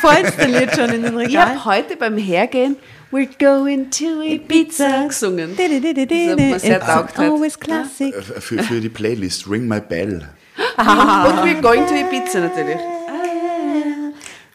vorinstalliert 0.01 0.75
schon 0.75 0.91
in 0.91 1.03
den 1.03 1.13
Ich 1.21 1.27
Regalen. 1.29 1.65
habe 1.65 1.65
heute 1.67 1.97
beim 1.97 2.17
Hergehen 2.17 2.77
We're 3.17 3.29
going 3.39 3.89
to 3.93 4.23
Ibiza 4.23 5.07
gesungen. 5.07 5.57
Das 5.57 6.61
sehr 6.61 6.81
taugt 6.81 7.19
always 7.19 7.59
classic. 7.59 8.15
Äh, 8.15 8.21
Für, 8.21 8.63
für 8.63 8.79
die 8.79 8.91
Playlist 8.91 9.49
Ring 9.49 9.67
My 9.67 9.81
Bell. 9.81 10.29
Und 10.77 10.85
We're 10.87 11.63
going 11.63 11.87
to 11.87 11.95
Ibiza 11.95 12.41
natürlich. 12.41 12.77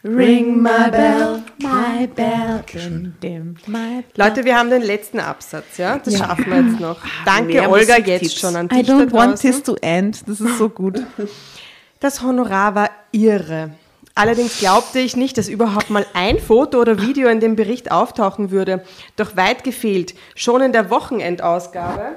Ring 0.04 0.60
my 0.60 0.90
bell, 0.90 1.44
my 1.60 2.08
bell, 2.08 2.64
dim, 2.72 3.14
dim, 3.22 3.54
my 3.68 4.02
Leute, 4.16 4.44
wir 4.44 4.56
haben 4.56 4.68
den 4.68 4.82
letzten 4.82 5.20
Absatz, 5.20 5.76
ja? 5.78 5.96
Das 5.98 6.18
schaffen 6.18 6.50
wir 6.50 6.60
jetzt 6.60 6.80
noch. 6.80 6.98
Danke, 7.24 7.52
mehr 7.52 7.70
Olga, 7.70 7.98
jetzt 7.98 8.36
schon 8.36 8.56
an 8.56 8.66
I 8.66 8.78
dich 8.78 8.86
da 8.88 8.94
don't 8.94 9.12
want 9.12 9.40
this 9.40 9.62
to 9.62 9.76
end. 9.80 10.28
Das 10.28 10.40
ist 10.40 10.58
so 10.58 10.68
gut. 10.68 11.00
Das 12.00 12.20
Honorar 12.20 12.74
war 12.74 12.90
irre. 13.12 13.74
Allerdings 14.14 14.58
glaubte 14.58 14.98
ich 14.98 15.16
nicht, 15.16 15.38
dass 15.38 15.48
überhaupt 15.48 15.88
mal 15.88 16.06
ein 16.12 16.38
Foto 16.38 16.80
oder 16.80 17.00
Video 17.00 17.28
in 17.28 17.40
dem 17.40 17.56
Bericht 17.56 17.90
auftauchen 17.90 18.50
würde. 18.50 18.84
Doch 19.16 19.36
weit 19.36 19.64
gefehlt. 19.64 20.14
Schon 20.34 20.60
in 20.60 20.72
der 20.72 20.90
Wochenendausgabe. 20.90 22.16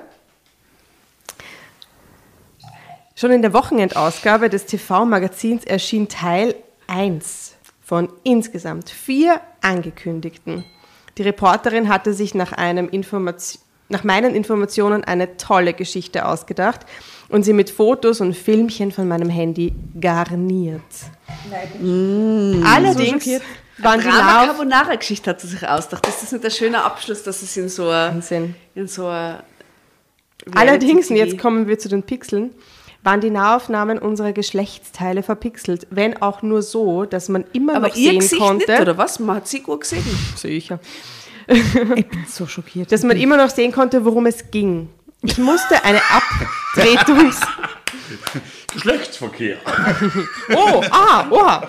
Schon 3.16 3.32
in 3.32 3.42
der 3.42 3.54
Wochenendausgabe 3.54 4.50
des 4.50 4.66
TV-Magazins 4.66 5.64
erschien 5.64 6.10
Teil 6.10 6.56
1 6.88 7.56
von 7.82 8.12
insgesamt 8.24 8.90
vier 8.90 9.40
angekündigten. 9.62 10.66
Die 11.18 11.24
Reporterin 11.24 11.88
hatte 11.88 12.14
sich 12.14 12.36
nach, 12.36 12.52
einem 12.52 12.90
Information, 12.90 13.62
nach 13.88 14.04
meinen 14.04 14.36
Informationen 14.36 15.06
eine 15.06 15.38
tolle 15.38 15.74
Geschichte 15.74 16.26
ausgedacht 16.26 16.86
und 17.30 17.44
sie 17.44 17.54
mit 17.54 17.70
Fotos 17.70 18.22
und 18.22 18.36
Filmchen 18.36 18.92
von 18.92 19.08
meinem 19.08 19.30
Handy 19.30 19.74
garniert. 20.00 20.82
Allerdings 22.64 23.24
schockiert. 23.24 23.42
waren 23.80 24.00
die 24.00 24.08
Lauf 24.08 24.48
Carbonara-Geschichte 24.48 25.30
hat 25.30 25.42
sie 25.42 25.48
sich 25.48 25.68
ausgedacht. 25.68 26.06
Das 26.08 26.24
ist 26.24 26.32
nicht 26.32 26.46
ein 26.46 26.52
schöner 26.52 26.86
Abschluss, 26.86 27.24
dass 27.24 27.42
es 27.42 27.56
in 27.58 27.70
so 27.70 27.90
ein, 27.90 28.16
Wahnsinn. 28.16 28.56
in 28.76 28.88
so 28.88 29.08
ein 29.08 29.40
Allerdings, 30.54 31.10
und 31.10 31.16
jetzt 31.16 31.38
kommen 31.38 31.68
wir 31.68 31.80
zu 31.80 31.90
den 31.90 32.04
Pixeln, 32.04 32.52
waren 33.04 33.22
die 33.22 33.30
Nahaufnahmen 33.30 34.00
unserer 34.00 34.34
Geschlechtsteile 34.34 35.24
verpixelt, 35.24 35.88
wenn 35.92 36.22
auch 36.22 36.42
nur 36.42 36.62
so, 36.62 37.06
dass 37.06 37.30
man 37.30 37.46
immer 37.54 37.76
Aber 37.76 37.88
noch 37.90 37.96
ihr 37.96 38.12
sehen 38.12 38.20
Gesicht 38.20 38.42
konnte. 38.42 38.72
nicht, 38.72 38.82
oder 38.82 38.98
was? 38.98 39.20
Man 39.20 39.38
hat 39.38 39.48
sie 39.48 39.62
gut 39.62 39.82
gesehen. 39.82 40.04
Sicher. 40.36 40.80
Ich 41.48 42.08
bin 42.08 42.26
so 42.28 42.48
schockiert. 42.48 42.92
Dass 42.92 43.04
man 43.04 43.18
immer 43.18 43.38
noch 43.38 43.52
sehen 43.52 43.72
konnte, 43.72 44.04
worum 44.04 44.26
es 44.26 44.50
ging. 44.50 44.90
Ich 45.26 45.38
musste 45.38 45.84
eine 45.84 46.02
Abtretungs... 46.10 47.40
Geschlechtsverkehr. 48.74 49.58
Oh, 50.54 50.84
ah, 50.92 51.26
oha. 51.30 51.68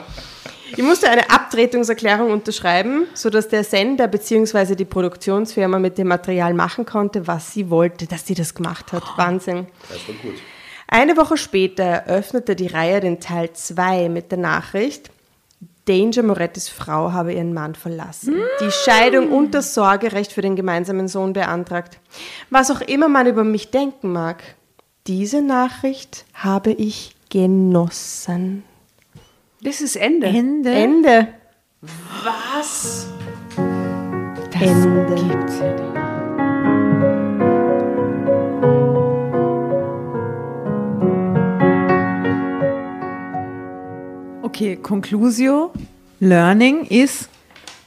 Ich 0.76 0.82
musste 0.82 1.08
eine 1.08 1.30
Abtretungserklärung 1.30 2.30
unterschreiben, 2.30 3.06
sodass 3.14 3.48
der 3.48 3.64
Sender 3.64 4.08
bzw. 4.08 4.74
die 4.74 4.84
Produktionsfirma 4.84 5.78
mit 5.78 5.96
dem 5.96 6.08
Material 6.08 6.52
machen 6.52 6.84
konnte, 6.84 7.26
was 7.26 7.52
sie 7.52 7.70
wollte, 7.70 8.06
dass 8.06 8.26
sie 8.26 8.34
das 8.34 8.54
gemacht 8.54 8.92
hat. 8.92 9.04
Wahnsinn. 9.16 9.66
Das 9.88 10.06
war 10.08 10.14
gut. 10.16 10.34
Eine 10.88 11.16
Woche 11.16 11.36
später 11.36 11.84
eröffnete 11.84 12.54
die 12.56 12.66
Reihe 12.66 13.00
den 13.00 13.20
Teil 13.20 13.52
2 13.52 14.08
mit 14.08 14.30
der 14.30 14.38
Nachricht, 14.38 15.10
Danger 15.86 16.22
Morettis 16.24 16.68
Frau 16.68 17.12
habe 17.12 17.32
ihren 17.32 17.54
Mann 17.54 17.74
verlassen. 17.74 18.34
Die 18.60 18.70
Scheidung 18.70 19.30
und 19.30 19.54
das 19.54 19.72
Sorgerecht 19.72 20.32
für 20.32 20.42
den 20.42 20.56
gemeinsamen 20.56 21.08
Sohn 21.08 21.32
beantragt. 21.32 21.98
Was 22.50 22.70
auch 22.70 22.80
immer 22.80 23.08
man 23.08 23.26
über 23.26 23.44
mich 23.44 23.70
denken 23.70 24.12
mag, 24.12 24.42
diese 25.06 25.42
Nachricht 25.42 26.24
habe 26.34 26.72
ich 26.72 27.14
genossen. 27.30 28.64
Das 29.62 29.80
ist 29.80 29.96
Ende. 29.96 30.26
Ende. 30.26 30.70
Ende. 30.70 31.28
Was? 32.24 33.06
Das 34.52 34.62
Ende. 34.62 35.14
gibt's 35.14 35.58
ja 35.60 35.72
nicht. 35.72 35.85
Okay, 44.56 44.76
Conclusio, 44.76 45.70
Learning 46.18 46.86
ist, 46.86 47.28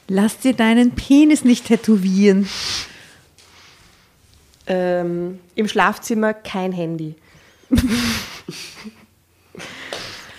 lass 0.06 0.38
dir 0.38 0.52
deinen 0.52 0.92
Penis 0.92 1.42
nicht 1.44 1.66
tätowieren. 1.66 2.48
Ähm, 4.68 5.40
Im 5.56 5.66
Schlafzimmer 5.66 6.32
kein 6.32 6.70
Handy. 6.70 7.16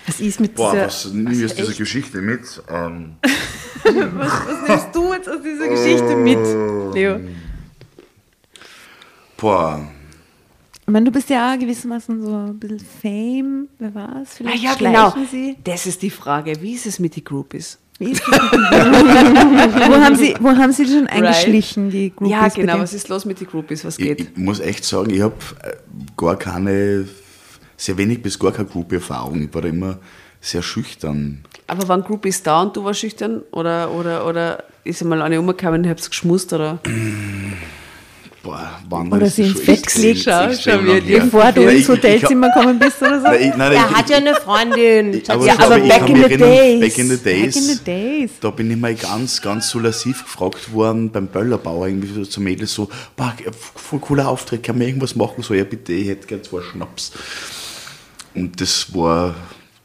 Was 0.06 0.20
ist 0.20 0.40
mit 0.40 0.54
Boah, 0.54 0.72
dieser... 0.72 0.86
was 0.86 1.12
nimm 1.12 1.30
ich 1.32 1.44
aus 1.44 1.54
dieser? 1.54 1.74
Geschichte 1.74 2.22
mit? 2.22 2.62
Ähm, 2.70 3.16
Was 3.84 4.68
nimmst 4.68 4.88
du 4.94 5.12
jetzt 5.12 5.28
aus 5.28 5.42
dieser 5.42 5.68
Geschichte 5.68 6.16
mit, 6.16 6.94
Leo? 6.94 7.20
boah, 9.36 9.86
Ich 10.84 10.88
meine, 10.92 11.04
du 11.06 11.12
bist 11.12 11.30
ja 11.30 11.52
auch 11.54 11.58
gewissermaßen 11.58 12.22
so 12.24 12.34
ein 12.34 12.58
bisschen 12.58 12.80
Fame. 12.80 13.68
Wer 13.78 13.94
war 13.94 14.22
es? 14.22 14.30
Ah, 14.30 14.34
Vielleicht 14.36 14.62
ja, 14.64 14.74
schleichen 14.76 15.12
genau. 15.12 15.26
sie. 15.30 15.56
Das 15.62 15.86
ist 15.86 16.02
die 16.02 16.10
Frage. 16.10 16.60
Wie 16.60 16.72
ist 16.72 16.86
es 16.86 16.98
mit 16.98 17.14
den 17.14 17.24
Groupies? 17.24 17.78
Wie 17.98 18.10
ist 18.12 18.22
das 18.28 18.42
mit 18.42 18.52
den- 18.52 18.62
wo, 19.92 19.94
haben 20.00 20.16
sie, 20.16 20.34
wo 20.40 20.48
haben 20.48 20.72
sie 20.72 20.84
die 20.84 20.92
schon 20.92 21.06
eingeschlichen, 21.06 21.88
die 21.90 22.10
Groupies? 22.10 22.32
ja, 22.32 22.48
genau. 22.48 22.78
Was 22.80 22.94
ist 22.94 23.08
los 23.08 23.24
mit 23.24 23.40
den 23.40 23.46
Groupies? 23.46 23.84
Was 23.84 23.96
ich, 23.98 24.06
geht? 24.06 24.20
ich 24.22 24.36
muss 24.36 24.58
echt 24.58 24.84
sagen, 24.84 25.10
ich 25.10 25.20
habe 25.20 25.36
gar 26.16 26.36
keine, 26.36 27.06
sehr 27.76 27.96
wenig 27.96 28.20
bis 28.20 28.36
gar 28.38 28.50
keine 28.50 28.68
Group-Erfahrung. 28.68 29.40
Ich 29.42 29.54
war 29.54 29.62
da 29.62 29.68
immer 29.68 29.98
sehr 30.40 30.62
schüchtern. 30.62 31.44
Aber 31.68 31.86
waren 31.86 32.02
Groupies 32.02 32.42
da 32.42 32.62
und 32.62 32.76
du 32.76 32.82
warst 32.84 32.98
schüchtern? 33.00 33.42
Oder, 33.52 33.92
oder, 33.92 34.26
oder 34.26 34.64
ist 34.82 35.00
einmal 35.00 35.22
eine 35.22 35.38
umgekommen 35.38 35.82
und 35.84 35.88
hab's 35.88 36.10
geschmust? 36.10 36.52
Oder? 36.52 36.80
Boah, 38.42 38.80
wann 38.88 39.12
Oder 39.12 39.30
sie 39.30 39.42
ins 39.42 39.52
schon 39.58 39.66
Bett 39.66 39.86
gelegt, 39.86 40.26
her. 40.26 41.20
Bevor 41.20 41.52
du 41.52 41.62
ins 41.62 41.88
Hotelzimmer 41.88 42.48
gekommen 42.48 42.76
bist 42.76 43.00
oder 43.00 43.20
so? 43.20 43.26
Nein, 43.28 43.40
ich, 43.40 43.56
nein, 43.56 43.72
Er 43.72 43.86
ich, 43.88 43.96
hat 43.96 44.10
ja 44.10 44.16
eine 44.16 44.34
Freundin. 44.34 45.14
ich, 45.14 45.30
aber, 45.30 45.46
Ja, 45.46 45.58
aber 45.60 45.78
ich 45.78 45.88
back 45.88 46.08
in 46.08 46.16
the 46.24 46.36
days. 46.36 46.80
Back 46.80 46.98
in 46.98 47.08
the 47.08 47.16
Back 47.16 47.24
days. 47.24 47.56
in 47.56 47.62
the 47.62 47.84
days. 47.84 48.30
Da 48.40 48.50
bin 48.50 48.70
ich 48.70 48.76
mal 48.76 48.94
ganz, 48.96 49.40
ganz 49.40 49.68
so 49.70 49.78
lassiv 49.78 50.24
gefragt 50.24 50.72
worden 50.72 51.10
beim 51.12 51.28
Böllerbauer, 51.28 51.86
irgendwie 51.86 52.12
so 52.12 52.24
zu 52.24 52.40
Mädels 52.40 52.74
so, 52.74 52.88
boah, 53.16 53.32
voll 53.76 54.00
cooler 54.00 54.26
Auftritt, 54.26 54.64
kann 54.64 54.76
man 54.76 54.88
irgendwas 54.88 55.14
machen? 55.14 55.42
So, 55.42 55.54
ja 55.54 55.62
bitte, 55.62 55.92
ich 55.92 56.08
hätte 56.08 56.26
gern 56.26 56.42
zwei 56.42 56.62
Schnaps. 56.62 57.12
Und 58.34 58.60
das 58.60 58.92
war 58.92 59.36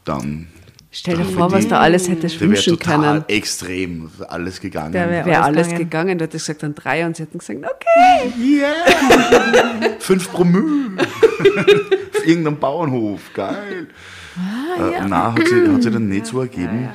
dann 0.04 0.48
Stell 0.90 1.16
dir 1.18 1.24
vor, 1.24 1.44
hätte 1.46 1.54
was 1.56 1.68
da 1.68 1.80
alles 1.80 2.08
hätte 2.08 2.28
Der 2.28 2.40
wäre 2.40 2.50
wünschen 2.50 2.78
total 2.78 2.98
können. 3.00 3.24
extrem 3.28 4.10
alles 4.28 4.58
gegangen. 4.60 4.92
Der 4.92 5.10
wär- 5.10 5.26
Wäre 5.26 5.42
alles 5.42 5.56
alles 5.66 5.68
gegangen. 5.68 5.90
gegangen. 5.90 6.18
Du 6.18 6.24
hättest 6.24 6.46
gesagt, 6.46 6.62
dann 6.62 6.74
drei 6.74 7.04
und 7.04 7.16
sie 7.16 7.24
hätten 7.24 7.38
gesagt, 7.38 7.58
okay. 7.58 8.32
Yeah! 8.40 9.90
Fünf 9.98 10.32
Promille. 10.32 10.96
Auf 12.16 12.26
irgendeinem 12.26 12.58
Bauernhof. 12.58 13.20
Geil. 13.34 13.88
Ah, 14.36 14.88
äh, 15.04 15.06
na, 15.08 15.34
hat 15.34 15.46
sie, 15.46 15.68
hat 15.68 15.82
sie 15.82 15.90
dann 15.90 16.08
nicht 16.08 16.26
so 16.26 16.40
ergeben. 16.40 16.88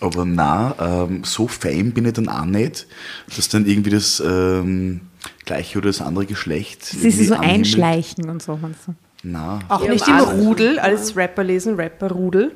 Aber 0.00 0.26
na, 0.26 0.74
ähm, 0.78 1.24
so 1.24 1.48
fame 1.48 1.92
bin 1.92 2.04
ich 2.04 2.12
dann 2.12 2.28
auch 2.28 2.44
nicht, 2.44 2.86
dass 3.34 3.48
dann 3.48 3.64
irgendwie 3.64 3.90
das 3.90 4.20
ähm, 4.24 5.00
gleiche 5.46 5.78
oder 5.78 5.88
das 5.88 6.02
andere 6.02 6.26
Geschlecht. 6.26 6.84
Sie 6.84 7.10
so 7.10 7.34
anhimmelt. 7.34 7.60
einschleichen 7.60 8.28
und 8.28 8.42
so. 8.42 8.58
meinst 8.60 8.80
du? 8.88 8.94
Na. 9.22 9.60
Auch 9.68 9.82
Ja, 9.84 9.92
nicht 9.92 10.06
im 10.06 10.14
aber- 10.14 10.32
Rudel 10.32 10.78
als 10.78 11.16
Rapper 11.16 11.42
lesen, 11.44 11.76
Rapper-Rudel. 11.76 12.52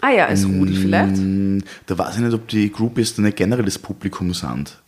Ah 0.00 0.10
ja, 0.10 0.26
als 0.26 0.44
vielleicht. 0.44 1.16
Mm, 1.16 1.58
Da 1.86 1.98
weiß 1.98 2.16
ich 2.16 2.20
nicht, 2.22 2.34
ob 2.34 2.46
die 2.48 2.70
Groupies 2.72 3.14
dann 3.14 3.24
nicht 3.24 3.36
generell 3.36 3.64
das 3.64 3.78
Publikum 3.78 4.32
sind. 4.34 4.78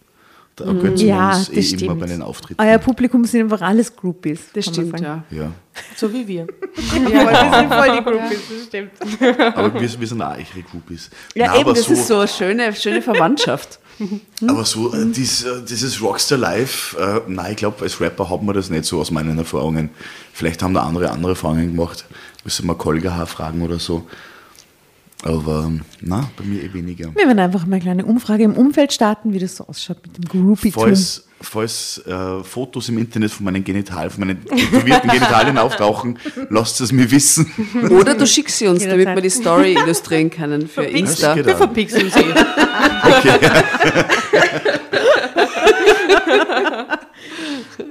Da 0.57 0.67
ergötzen 0.67 0.99
wir 1.01 1.07
Ja, 1.09 1.29
uns 1.37 1.49
das 1.49 1.57
eh 1.57 1.59
immer 1.59 1.79
stimmt. 1.79 2.01
bei 2.01 2.07
den 2.07 2.23
Auftritten. 2.23 2.63
Euer 2.63 2.79
Publikum 2.79 3.25
sind 3.25 3.43
einfach 3.43 3.61
alles 3.67 3.95
Groupies. 3.95 4.39
Das 4.55 4.67
kann 4.67 4.75
man 4.75 4.85
stimmt, 4.85 4.99
sagen. 5.01 5.25
ja. 5.31 5.37
Ja. 5.43 5.51
So 5.97 6.13
wie 6.13 6.27
wir. 6.29 6.47
Ja, 6.93 7.03
wir 7.03 7.59
sind 7.59 7.73
voll 7.73 7.97
die 7.99 8.05
Groupies, 8.05 8.39
das 8.49 8.67
stimmt. 8.67 9.57
Aber 9.57 9.75
wir, 9.81 10.01
wir 10.01 10.07
sind 10.07 10.23
auch 10.23 10.37
echte 10.37 10.63
Groupies. 10.63 11.11
Ja, 11.35 11.49
Nein, 11.49 11.61
eben, 11.61 11.75
das 11.75 11.91
ist 11.91 12.07
so 12.07 12.19
eine 12.19 12.29
schöne, 12.29 12.73
schöne 12.75 13.03
Verwandtschaft. 13.03 13.81
Aber 14.47 14.65
so 14.65 14.93
äh, 14.95 15.07
dies, 15.07 15.43
äh, 15.45 15.63
dieses 15.69 16.01
Rockstar 16.01 16.39
Live, 16.39 16.97
äh, 17.01 17.21
nein, 17.29 17.53
ich 17.53 17.57
glaube, 17.59 17.83
als 17.83 18.01
Rapper 18.01 18.29
hat 18.31 18.43
man 18.43 18.55
das 18.55 18.71
nicht 18.71 18.85
so 18.85 19.01
aus 19.01 19.11
meinen 19.11 19.37
Erfahrungen. 19.39 19.91
Vielleicht 20.33 20.63
haben 20.63 20.75
da 20.75 20.83
andere 20.83 21.11
andere 21.11 21.33
Erfahrungen 21.33 21.75
gemacht. 21.77 22.05
Müssen 22.45 22.67
wir 22.67 22.75
Kolgahaar 22.77 23.27
fragen 23.27 23.63
oder 23.63 23.79
so. 23.81 24.07
Aber 25.25 25.65
ähm, 25.67 25.81
na, 26.03 26.31
bei 26.37 26.45
mir 26.45 26.63
eh 26.63 26.73
weniger. 26.75 27.15
Wir 27.15 27.27
werden 27.27 27.39
einfach 27.39 27.65
mal 27.65 27.77
eine 27.77 27.83
kleine 27.83 28.05
Umfrage 28.05 28.45
im 28.45 28.53
Umfeld 28.55 28.93
starten, 28.93 29.33
wie 29.33 29.39
das 29.39 29.57
so 29.57 29.67
ausschaut 29.67 29.97
mit 30.03 30.19
dem 30.19 30.25
groupie 30.25 30.71
Falls, 30.71 31.25
falls 31.41 32.03
äh, 32.07 32.45
Fotos 32.45 32.91
im 32.91 32.99
Internet 32.99 33.31
von 33.31 33.45
meinen 33.45 33.65
Genitalien, 33.65 34.11
von 34.11 34.27
meinen 34.27 34.45
tätowierten 34.45 35.11
Genitalien 35.11 35.57
auftauchen, 35.57 36.19
lasst 36.51 36.83
es 36.83 36.93
mir 36.93 37.11
wissen. 37.11 37.51
Oder 37.91 38.15
du 38.15 38.27
schickst 38.27 38.59
sie 38.59 38.67
uns, 38.67 38.85
damit 38.85 39.07
wir 39.07 39.23
die 39.23 39.31
Story 39.31 39.73
illustrieren 39.73 40.29
können 40.29 40.69
für 40.69 40.85
Insta. 40.85 41.35
geht 41.35 41.47
Wir 41.47 41.57
verpixeln 41.57 42.11
sie. 42.11 42.25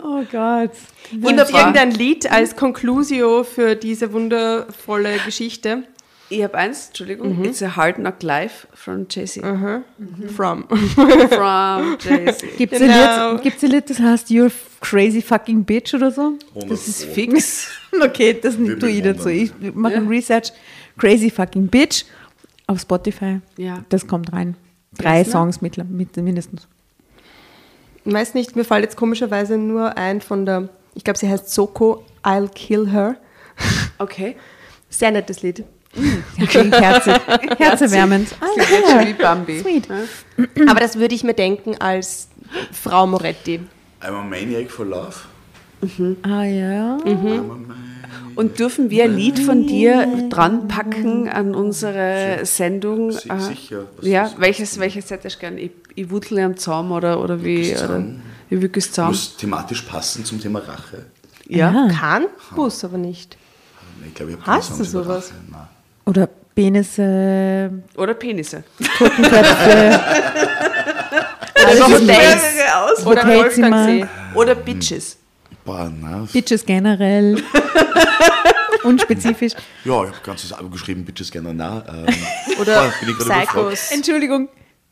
Oh 0.06 0.24
Gott. 0.32 0.72
Und 1.12 1.24
Wunderbar. 1.24 1.60
irgendein 1.60 1.92
Lied 1.92 2.32
als 2.32 2.56
Conclusio 2.56 3.44
für 3.44 3.76
diese 3.76 4.14
wundervolle 4.14 5.18
Geschichte. 5.26 5.84
Ich 6.30 6.42
habe 6.42 6.58
eins, 6.58 6.88
Entschuldigung, 6.88 7.44
It's 7.44 7.62
a 7.62 7.76
Hard 7.76 7.98
Knock 7.98 8.24
Life 8.24 8.68
from 8.74 9.06
Jay-Z. 9.10 9.42
From. 10.36 10.68
From 10.68 11.98
Jay-Z. 12.00 12.48
Gibt 12.58 12.74
es 12.74 12.80
Genau. 12.80 12.94
ein, 12.94 13.36
Lied- 13.36 13.44
gibt's 13.44 13.64
ein 13.64 13.70
Lied, 13.70 13.90
das 13.90 14.00
heißt 14.00 14.30
You're 14.30 14.52
crazy 14.82 15.22
fucking 15.22 15.64
bitch 15.64 15.94
oder 15.94 16.12
so? 16.12 16.34
Das 16.68 16.88
ist 16.88 17.06
fix. 17.06 17.68
Okay, 18.04 18.36
das 18.42 18.58
Wir 18.58 18.80
tue 18.80 18.90
ich 18.90 19.04
dazu. 19.04 19.30
Ich 19.30 19.52
mache 19.76 19.94
ein 19.96 20.08
Research. 20.08 20.52
Crazy 20.98 21.30
fucking 21.30 21.68
bitch 21.68 22.06
auf 22.66 22.80
Spotify. 22.80 23.40
Ja. 23.58 23.86
Das 23.90 24.08
kommt 24.08 24.34
rein. 24.34 24.56
Drei 24.98 25.20
Yes, 25.20 25.28
ne? 25.28 25.32
Songs 25.34 25.62
mittler- 25.62 25.84
mit, 25.84 26.18
mindestens. 26.18 26.68
Ich 28.04 28.12
weiß 28.12 28.34
nicht, 28.34 28.56
mir 28.56 28.64
fällt 28.66 28.84
jetzt 28.84 28.96
komischerweise 28.98 29.58
nur 29.60 29.96
ein 29.98 30.22
von 30.22 30.46
der, 30.48 30.70
ich 30.96 31.04
glaube, 31.04 31.20
sie 31.20 31.30
heißt 31.30 31.50
Soko, 31.52 32.04
I'll 32.24 32.48
Kill 32.50 32.90
Her. 32.90 33.18
Okay. 34.00 34.36
Sehr 34.90 35.12
nettes 35.12 35.44
Lied. 35.44 35.64
Ja, 36.38 36.46
klingt 36.48 36.74
herzig. 36.80 37.14
Herzerwärmend. 37.58 38.30
Ah, 38.42 38.64
schon 38.64 39.08
wie 39.08 39.14
Bambi. 39.14 39.60
Sweet. 39.60 39.88
Ja. 39.88 40.66
Aber 40.72 40.80
das 40.80 40.98
würde 40.98 41.14
ich 41.14 41.24
mir 41.24 41.34
denken 41.36 41.76
als 41.80 42.30
Frau 42.72 43.06
Moretti. 43.06 43.60
I'm 44.02 44.16
a 44.16 44.24
maniac 44.24 44.70
for 44.72 44.86
love. 44.86 45.16
Ah 46.24 46.44
ja. 46.44 46.98
I'm 47.06 47.08
a 47.08 47.44
maniac. 47.44 47.78
Und 48.36 48.58
dürfen 48.58 48.90
wir 48.90 49.04
ein 49.04 49.16
Lied 49.16 49.38
von 49.40 49.68
dir 49.68 50.28
dran 50.30 50.68
packen 50.68 51.30
an 51.30 51.54
unsere 51.54 52.40
Sendung? 52.44 53.12
Si- 53.12 53.30
Äh, 53.30 53.40
sicher. 53.40 53.86
Was 53.98 54.06
Ja, 54.08 54.32
welches, 54.38 54.80
welches 54.80 55.12
hättest 55.12 55.36
du 55.36 55.40
gern? 55.42 55.58
Ich, 55.60 55.72
ich 55.94 56.10
wutle 56.10 56.44
am 56.44 56.58
Zaum 56.58 56.92
oder, 56.92 57.22
oder 57.22 57.44
wie? 57.44 57.58
Wirklich 57.58 57.78
Oder, 57.78 57.88
Zaum? 57.88 58.22
wie 58.50 58.62
wirklich 58.62 58.92
Zaum? 58.92 59.08
Muss 59.10 59.38
thematisch 59.38 59.82
passen 59.84 60.26
zum 60.26 60.42
Thema 60.42 60.60
Rache. 60.60 61.06
Ja. 61.48 61.70
Ah. 61.70 61.94
Kann, 61.94 62.26
muss 62.56 62.84
aber 62.84 62.98
nicht. 62.98 63.38
Ich 64.08 64.16
glaube, 64.16 64.32
ich 64.32 64.38
habe 64.40 64.48
Hast 64.52 64.80
du 64.80 64.84
sowas? 64.84 65.32
Nein. 65.52 65.62
Oder 66.06 66.28
Penisse, 66.56 67.72
Oder 67.96 68.14
Penisse. 68.14 68.64
Totenköpfe. 68.98 70.00
Oder 71.56 71.68
Alles 71.68 71.80
ist 71.80 72.02
Hotels. 72.02 73.06
Oder 73.06 73.24
Hotelzimmer. 73.24 73.88
Wolfgangsee. 73.88 74.06
Oder 74.36 74.56
Bitches. 74.56 75.18
Boah, 75.66 75.90
nein. 75.90 76.28
Bitches 76.32 76.66
generell. 76.66 77.42
Unspezifisch. 78.84 79.54
Ja, 79.86 80.04
ich 80.04 80.10
habe 80.10 80.18
ganzes 80.24 80.52
Album 80.52 80.72
geschrieben, 80.72 81.06
Bitches 81.06 81.32
nah. 81.34 81.84
Ähm, 81.88 82.16
Oder 82.60 82.92
boah. 83.18 83.44
Psychos. 83.46 83.92
Entschuldigung. 83.92 84.50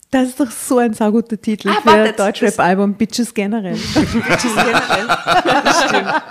Das 0.10 0.28
ist 0.28 0.40
doch 0.40 0.52
so 0.52 0.78
ein 0.78 0.94
sauguter 0.94 1.40
Titel 1.40 1.70
Ah, 1.70 1.82
für 1.82 1.90
ein 1.92 2.16
Deutschrap-Album. 2.16 2.94
Bitches 2.96 3.34
generell. 3.34 3.76
Bitches 3.76 4.56
generell. 4.56 5.06
Oder? 5.90 6.24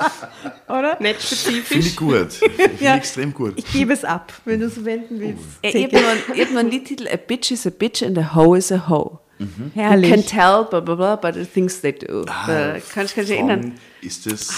Nicht 1.00 1.20
Finde 1.20 1.36
spezifisch. 1.60 1.86
ich 1.86 1.96
gut. 1.96 2.32
Finde 2.32 2.70
ich 2.74 2.80
Ja. 2.80 2.96
extrem 2.96 3.32
gut. 3.34 3.54
Ich 3.56 3.72
gebe 3.72 3.92
es 3.92 4.04
ab, 4.04 4.32
wenn 4.44 4.60
du 4.60 4.66
es 4.66 4.74
verwenden 4.74 5.18
willst. 5.20 5.42
Ja, 5.64 5.70
ich 5.70 5.84
habe 5.84 5.96
noch, 6.28 6.34
ich 6.36 6.56
einen 6.56 6.70
Liedtitel, 6.70 7.08
A 7.08 7.16
Bitch 7.16 7.50
is 7.50 7.66
a 7.66 7.70
Bitch 7.70 8.02
and 8.02 8.16
a 8.18 8.34
Hoe 8.34 8.56
is 8.58 8.70
a 8.70 8.88
Hoe. 8.88 9.18
You 9.38 9.46
can 9.56 9.70
Herrlich. 9.74 10.26
tell, 10.26 10.66
blah, 10.68 10.80
blah, 10.80 10.94
blah, 10.94 11.16
by 11.16 11.32
the 11.32 11.46
things 11.46 11.80
they 11.80 11.92
do. 11.92 12.24
Ah, 12.28 12.46
Da 12.46 12.76
kannst 12.92 13.16
du 13.16 13.22
dich 13.22 13.30
erinnern? 13.30 13.72
Ist 14.02 14.26
das 14.30 14.50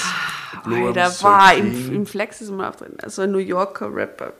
Ah, 0.64 0.68
I'm 0.68 1.22
war 1.22 1.54
im, 1.56 1.94
im 1.94 2.06
Flex 2.06 2.40
ist 2.40 2.50
mal 2.50 2.68
auftreten. 2.68 2.96
Also 3.00 3.22
ein 3.22 3.30
New 3.30 3.38
Yorker 3.38 3.94
Rapper. 3.94 4.32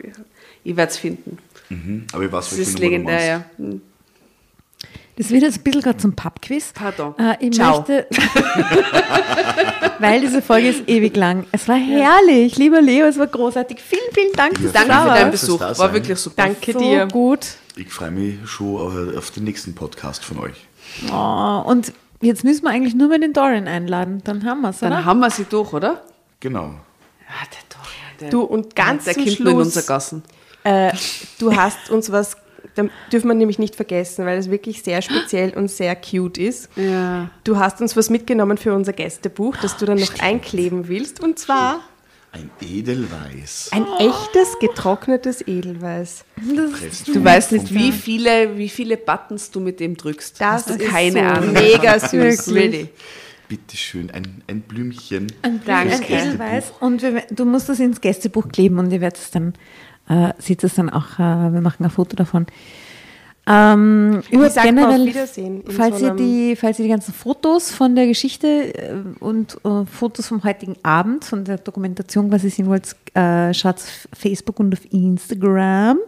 Ich 0.64 0.76
werde 0.76 0.90
es 0.90 0.98
finden. 0.98 1.38
Mhm. 1.68 2.06
Aber 2.12 2.24
ich 2.24 2.32
weiß, 2.32 2.50
Das 2.50 2.58
ist 2.58 2.78
legendär, 2.80 3.24
ja. 3.24 3.44
Hm. 3.56 3.80
Das 5.16 5.30
wird 5.30 5.42
jetzt 5.42 5.58
ein 5.58 5.62
bisschen 5.62 5.82
gerade 5.82 5.98
zum 5.98 6.14
Pub-Quiz. 6.14 6.72
Pardon. 6.74 7.14
Äh, 7.18 7.36
ich 7.40 7.52
Ciao. 7.54 7.78
möchte, 7.78 8.06
weil 9.98 10.20
diese 10.20 10.40
Folge 10.42 10.68
ist 10.70 10.88
ewig 10.88 11.16
lang. 11.16 11.44
Es 11.52 11.68
war 11.68 11.76
herrlich, 11.76 12.56
lieber 12.56 12.80
Leo, 12.80 13.06
es 13.06 13.18
war 13.18 13.26
großartig. 13.26 13.78
Vielen, 13.80 14.00
vielen 14.14 14.32
Dank, 14.32 14.54
dass 14.62 14.72
Danke 14.72 14.92
für 14.92 15.08
deinen. 15.08 15.30
Besuch. 15.30 15.60
War 15.60 15.92
wirklich 15.92 16.18
super. 16.18 16.42
Danke 16.44 16.72
So 16.72 16.78
dir. 16.78 17.06
gut. 17.06 17.40
Ich 17.76 17.88
freue 17.92 18.10
mich 18.10 18.36
schon 18.48 19.16
auf 19.16 19.30
den 19.30 19.44
nächsten 19.44 19.74
Podcast 19.74 20.24
von 20.24 20.38
euch. 20.38 20.66
Oh, 21.12 21.62
und 21.66 21.92
jetzt 22.20 22.44
müssen 22.44 22.64
wir 22.64 22.70
eigentlich 22.70 22.94
nur 22.94 23.08
mal 23.08 23.20
den 23.20 23.32
Dorian 23.32 23.68
einladen. 23.68 24.22
Dann 24.24 24.44
haben 24.44 24.60
wir 24.62 24.70
es, 24.70 24.78
Dann 24.80 25.04
haben 25.04 25.20
wir 25.20 25.30
sie 25.30 25.44
durch, 25.44 25.72
oder? 25.72 26.02
Genau. 26.40 26.62
Ja, 26.64 27.46
der 27.50 27.62
Dorian, 27.68 28.18
der, 28.20 28.30
Du, 28.30 28.40
und 28.42 28.74
ganz 28.74 29.04
der 29.04 29.14
zum 29.14 29.22
nur 29.24 29.30
in 29.30 29.36
Schluss, 29.36 29.54
unser 29.66 29.82
Gassen. 29.82 30.22
äh, 30.64 30.92
du 31.38 31.54
hast 31.56 31.88
uns 31.90 32.10
was, 32.12 32.36
dürfen 33.12 33.28
wir 33.28 33.34
nämlich 33.34 33.58
nicht 33.58 33.76
vergessen, 33.76 34.24
weil 34.26 34.38
es 34.38 34.50
wirklich 34.50 34.82
sehr 34.82 35.02
speziell 35.02 35.50
und 35.54 35.70
sehr 35.70 35.94
cute 35.96 36.38
ist. 36.38 36.68
Ja. 36.76 37.30
Du 37.44 37.58
hast 37.58 37.80
uns 37.80 37.96
was 37.96 38.10
mitgenommen 38.10 38.56
für 38.58 38.74
unser 38.74 38.92
Gästebuch, 38.92 39.56
das 39.58 39.76
du 39.76 39.84
dann 39.86 39.98
noch 39.98 40.18
einkleben 40.20 40.88
willst. 40.88 41.20
Und 41.22 41.38
zwar 41.38 41.80
Ein 42.32 42.50
Edelweiß. 42.60 43.70
ein 43.72 43.84
echtes 43.98 44.58
getrocknetes 44.60 45.46
Edelweiß. 45.46 46.24
Presst 46.80 47.08
Du 47.08 47.22
weißt 47.22 47.52
nicht, 47.52 47.74
wie 47.74 47.92
viele, 47.92 48.56
wie 48.56 48.68
viele 48.68 48.96
Buttons 48.96 49.50
du 49.50 49.60
mit 49.60 49.80
dem 49.80 49.96
drückst. 49.96 50.40
Das 50.40 50.66
Hast 50.66 50.70
du 50.70 50.74
ist 50.82 50.90
keine 50.90 51.12
so 51.12 51.18
Ahnung. 51.20 51.52
mega 51.52 51.98
süß. 51.98 52.12
Wirklich. 52.12 52.54
Really. 52.56 52.88
Bitteschön, 53.48 54.10
ein, 54.10 54.42
ein 54.48 54.62
Blümchen. 54.62 55.30
Ein, 55.42 55.60
Danke. 55.66 55.94
ein 55.94 56.02
Edelweiß. 56.04 56.72
Und 56.80 57.02
wir, 57.02 57.22
du 57.30 57.44
musst 57.44 57.68
das 57.68 57.80
ins 57.80 58.00
Gästebuch 58.00 58.48
kleben 58.48 58.78
und 58.78 58.90
ihr 58.90 59.02
werdet 59.02 59.18
es 59.20 59.30
dann, 59.30 59.52
äh, 60.08 60.32
seht 60.38 60.64
es 60.64 60.74
dann 60.74 60.90
auch, 60.90 61.18
äh, 61.18 61.52
wir 61.52 61.60
machen 61.60 61.84
ein 61.84 61.90
Foto 61.90 62.16
davon. 62.16 62.46
Ähm, 63.44 64.22
überhaupt 64.30 64.62
generell, 64.62 65.12
falls, 65.68 65.98
so 65.98 66.06
ihr 66.06 66.14
die, 66.14 66.54
falls 66.54 66.78
ihr 66.78 66.84
die 66.84 66.90
ganzen 66.90 67.12
Fotos 67.12 67.72
von 67.72 67.96
der 67.96 68.06
Geschichte 68.06 68.72
äh, 68.72 68.94
und 69.18 69.58
äh, 69.64 69.84
Fotos 69.84 70.28
vom 70.28 70.44
heutigen 70.44 70.76
Abend, 70.84 71.24
von 71.24 71.44
der 71.44 71.58
Dokumentation 71.58 72.30
quasi 72.30 72.50
sehen 72.50 72.66
wollt, 72.66 72.94
äh, 73.14 73.52
schaut 73.52 73.76
auf 73.76 74.08
Facebook 74.16 74.60
und 74.60 74.72
auf 74.72 74.92
Instagram. 74.92 75.98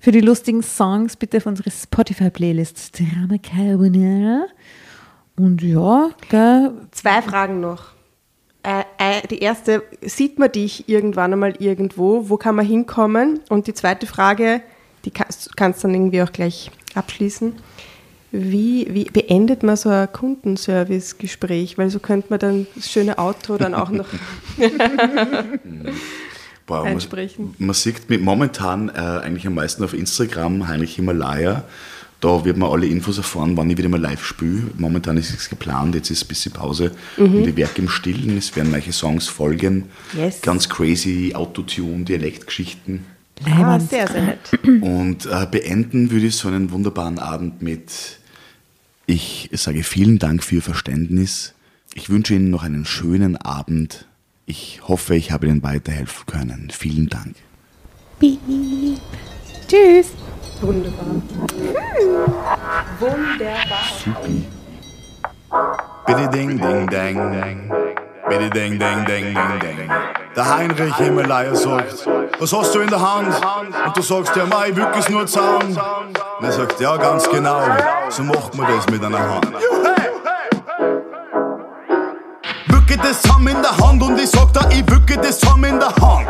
Für 0.00 0.10
die 0.10 0.20
lustigen 0.20 0.62
Songs 0.64 1.16
bitte 1.16 1.36
auf 1.36 1.46
unsere 1.46 1.70
Spotify-Playlist 1.70 2.98
Drama 2.98 3.38
Carbonara. 3.38 4.46
Und 5.36 5.62
ja, 5.62 6.10
gell, 6.28 6.72
Zwei 6.90 7.22
Fragen 7.22 7.60
noch. 7.60 7.94
Äh, 8.64 8.84
äh, 8.96 9.26
die 9.28 9.40
erste, 9.40 9.82
sieht 10.00 10.38
man 10.38 10.50
dich 10.50 10.88
irgendwann 10.88 11.34
einmal 11.34 11.54
irgendwo? 11.58 12.30
Wo 12.30 12.38
kann 12.38 12.54
man 12.54 12.64
hinkommen? 12.64 13.40
Und 13.50 13.66
die 13.66 13.74
zweite 13.74 14.06
Frage, 14.06 14.62
die 15.04 15.10
kannst, 15.10 15.54
kannst 15.54 15.84
dann 15.84 15.92
irgendwie 15.92 16.22
auch 16.22 16.32
gleich 16.32 16.70
abschließen. 16.94 17.54
Wie, 18.32 18.88
wie 18.90 19.04
beendet 19.04 19.62
man 19.62 19.76
so 19.76 19.90
ein 19.90 20.10
Kundenservice-Gespräch? 20.10 21.76
Weil 21.76 21.90
so 21.90 22.00
könnte 22.00 22.28
man 22.30 22.38
dann 22.38 22.66
das 22.74 22.90
schöne 22.90 23.18
Outro 23.18 23.58
dann 23.58 23.74
auch 23.74 23.90
noch. 23.90 24.08
Boah, 26.66 26.84
man, 26.84 26.94
einsprechen. 26.94 27.54
man 27.58 27.74
sieht 27.74 28.08
mit 28.08 28.22
momentan 28.22 28.88
äh, 28.88 28.92
eigentlich 28.92 29.46
am 29.46 29.54
meisten 29.54 29.84
auf 29.84 29.92
Instagram 29.92 30.66
Heinrich 30.66 30.96
Himalaya. 30.96 31.64
Da 32.20 32.44
wird 32.44 32.56
man 32.56 32.70
alle 32.70 32.86
Infos 32.86 33.18
erfahren, 33.18 33.56
wann 33.56 33.68
ich 33.68 33.76
wieder 33.76 33.88
mal 33.88 34.00
live 34.00 34.24
spiele. 34.24 34.62
Momentan 34.78 35.16
ist 35.18 35.34
es 35.34 35.50
geplant, 35.50 35.94
jetzt 35.94 36.10
ist 36.10 36.24
ein 36.24 36.28
bisschen 36.28 36.52
Pause. 36.52 36.92
Und 37.18 37.46
ich 37.46 37.56
werke 37.56 37.82
im 37.82 37.88
Stillen, 37.88 38.38
es 38.38 38.56
werden 38.56 38.70
manche 38.70 38.92
Songs 38.92 39.28
folgen. 39.28 39.84
Yes. 40.16 40.40
Ganz 40.40 40.68
crazy 40.68 41.32
Autotune, 41.34 42.04
Dialektgeschichten. 42.04 43.04
Ah, 43.44 43.78
sehr, 43.80 44.06
sehr 44.08 44.22
nett. 44.22 44.58
Und 44.80 45.26
äh, 45.26 45.46
beenden 45.50 46.10
würde 46.10 46.26
ich 46.26 46.36
so 46.36 46.48
einen 46.48 46.70
wunderbaren 46.70 47.18
Abend 47.18 47.62
mit, 47.62 48.18
ich 49.06 49.50
sage 49.52 49.82
vielen 49.82 50.18
Dank 50.18 50.42
für 50.44 50.56
Ihr 50.56 50.62
Verständnis. 50.62 51.54
Ich 51.94 52.10
wünsche 52.10 52.34
Ihnen 52.34 52.50
noch 52.50 52.62
einen 52.62 52.84
schönen 52.84 53.36
Abend. 53.36 54.06
Ich 54.46 54.80
hoffe, 54.86 55.14
ich 55.14 55.30
habe 55.30 55.46
Ihnen 55.46 55.62
weiterhelfen 55.62 56.26
können. 56.26 56.70
Vielen 56.72 57.08
Dank. 57.08 57.34
Tschüss. 59.68 60.12
Bitte 66.06 66.28
ding 66.32 66.58
ding 66.58 66.86
dang. 66.90 67.70
Bitte 68.28 68.48
ding 68.50 68.78
ding 68.78 69.04
ding 69.04 69.34
ding 69.34 69.60
ding. 69.60 69.90
Der 70.34 70.56
Heinrich 70.56 70.96
Himalaya 70.96 71.54
sagt, 71.54 72.08
was 72.38 72.52
hast 72.52 72.74
du 72.74 72.80
in 72.80 72.88
der 72.88 73.00
Hand? 73.00 73.34
Und 73.86 73.96
du 73.96 74.00
sagst, 74.02 74.34
ja, 74.36 74.46
mei, 74.46 74.74
wirklich 74.74 75.08
nur 75.10 75.26
Zaun. 75.26 75.76
Und 76.38 76.44
er 76.44 76.52
sagt, 76.52 76.80
ja, 76.80 76.96
ganz 76.96 77.28
genau, 77.28 77.60
so 78.08 78.22
macht 78.22 78.54
man 78.54 78.66
das 78.74 78.88
mit 78.88 79.04
einer 79.04 79.18
Hand. 79.18 79.52
Wücke 82.68 82.96
das 82.96 83.22
Ham 83.30 83.46
in 83.46 83.60
der 83.60 83.76
Hand 83.76 84.02
und 84.02 84.18
ich 84.18 84.30
sag 84.30 84.50
da, 84.54 84.66
ich 84.70 84.90
wücke 84.90 85.18
das 85.18 85.42
Ham 85.42 85.62
in 85.64 85.78
der 85.78 85.94
Hand. 85.94 86.26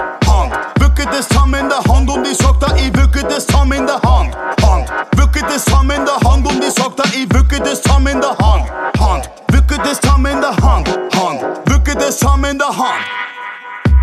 Wücke 1.04 1.16
das 1.18 1.38
Ham 1.38 1.52
in 1.52 1.68
der 1.68 1.84
Hand 1.84 2.10
und 2.10 2.26
ich 2.26 2.38
sag 2.38 2.58
da, 2.60 2.74
ich 2.76 2.96
wücke 2.96 3.22
das 3.24 3.46
Ham 3.52 3.70
in 3.72 3.86
der 3.86 4.00
Hand. 4.00 4.34
Hand. 4.62 4.88
Wücke 5.16 5.40
das 5.40 5.66
Ham 5.66 5.90
in 5.90 6.02
der 6.02 6.18
Hand 6.26 6.46
und 6.46 6.64
ich 6.64 6.72
sag 6.72 6.96
da, 6.96 7.04
ich 7.04 7.30
wücke 7.30 7.60
das 7.60 7.82
Ham 7.92 8.06
in 8.06 8.22
der 8.22 8.30
Hand. 8.38 8.70
Hand. 8.98 9.30
Wücke 9.52 9.76
das 9.76 10.00
Ham 10.10 10.24
in 10.24 10.40
der 10.40 10.56
Hand. 10.56 10.88
Hand. 10.88 11.42
Wücke 11.66 11.94
das 11.94 12.22
Ham 12.24 12.42
in 12.46 12.58
der 12.58 12.68
Hand. 12.68 13.04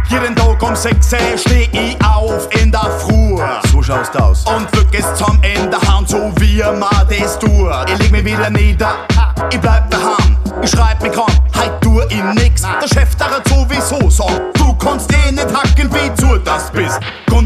Jeden 0.09 0.35
Tag 0.35 0.61
um 0.61 0.75
6 0.75 1.13
Uhr 1.13 1.19
steh 1.37 1.69
ich 1.71 1.97
auf 2.05 2.47
in 2.61 2.71
der 2.71 2.81
Früh. 2.99 3.35
So 3.71 3.81
schaust 3.81 4.15
aus. 4.21 4.45
Und 4.45 4.71
würg 4.75 4.93
es 4.93 5.11
zusammen 5.15 5.41
in 5.43 5.71
der 5.71 5.81
Hand, 5.81 6.07
so 6.07 6.31
wie 6.35 6.61
man 6.61 7.07
das 7.09 7.39
tut. 7.39 7.89
Ich 7.89 7.97
leg 7.97 8.11
mich 8.11 8.25
wieder 8.25 8.51
nieder, 8.51 8.93
ich 9.51 9.59
bleib 9.59 9.89
daheim. 9.89 10.30
Ich 10.63 10.69
schreib 10.69 11.01
mich 11.01 11.17
an, 11.17 11.33
heut 11.55 11.81
tu 11.81 12.01
ich 12.09 12.23
nix. 12.35 12.61
Der 12.61 12.88
Chef 12.88 13.15
der 13.15 13.31
hat 13.31 13.47
sowieso 13.47 14.09
sagt, 14.09 14.41
du 14.57 14.73
kannst 14.75 15.11
eh 15.13 15.31
nicht 15.31 15.47
hacken, 15.47 15.89
wie 15.93 16.13
zu 16.15 16.38
das 16.39 16.69
bist. 16.71 16.99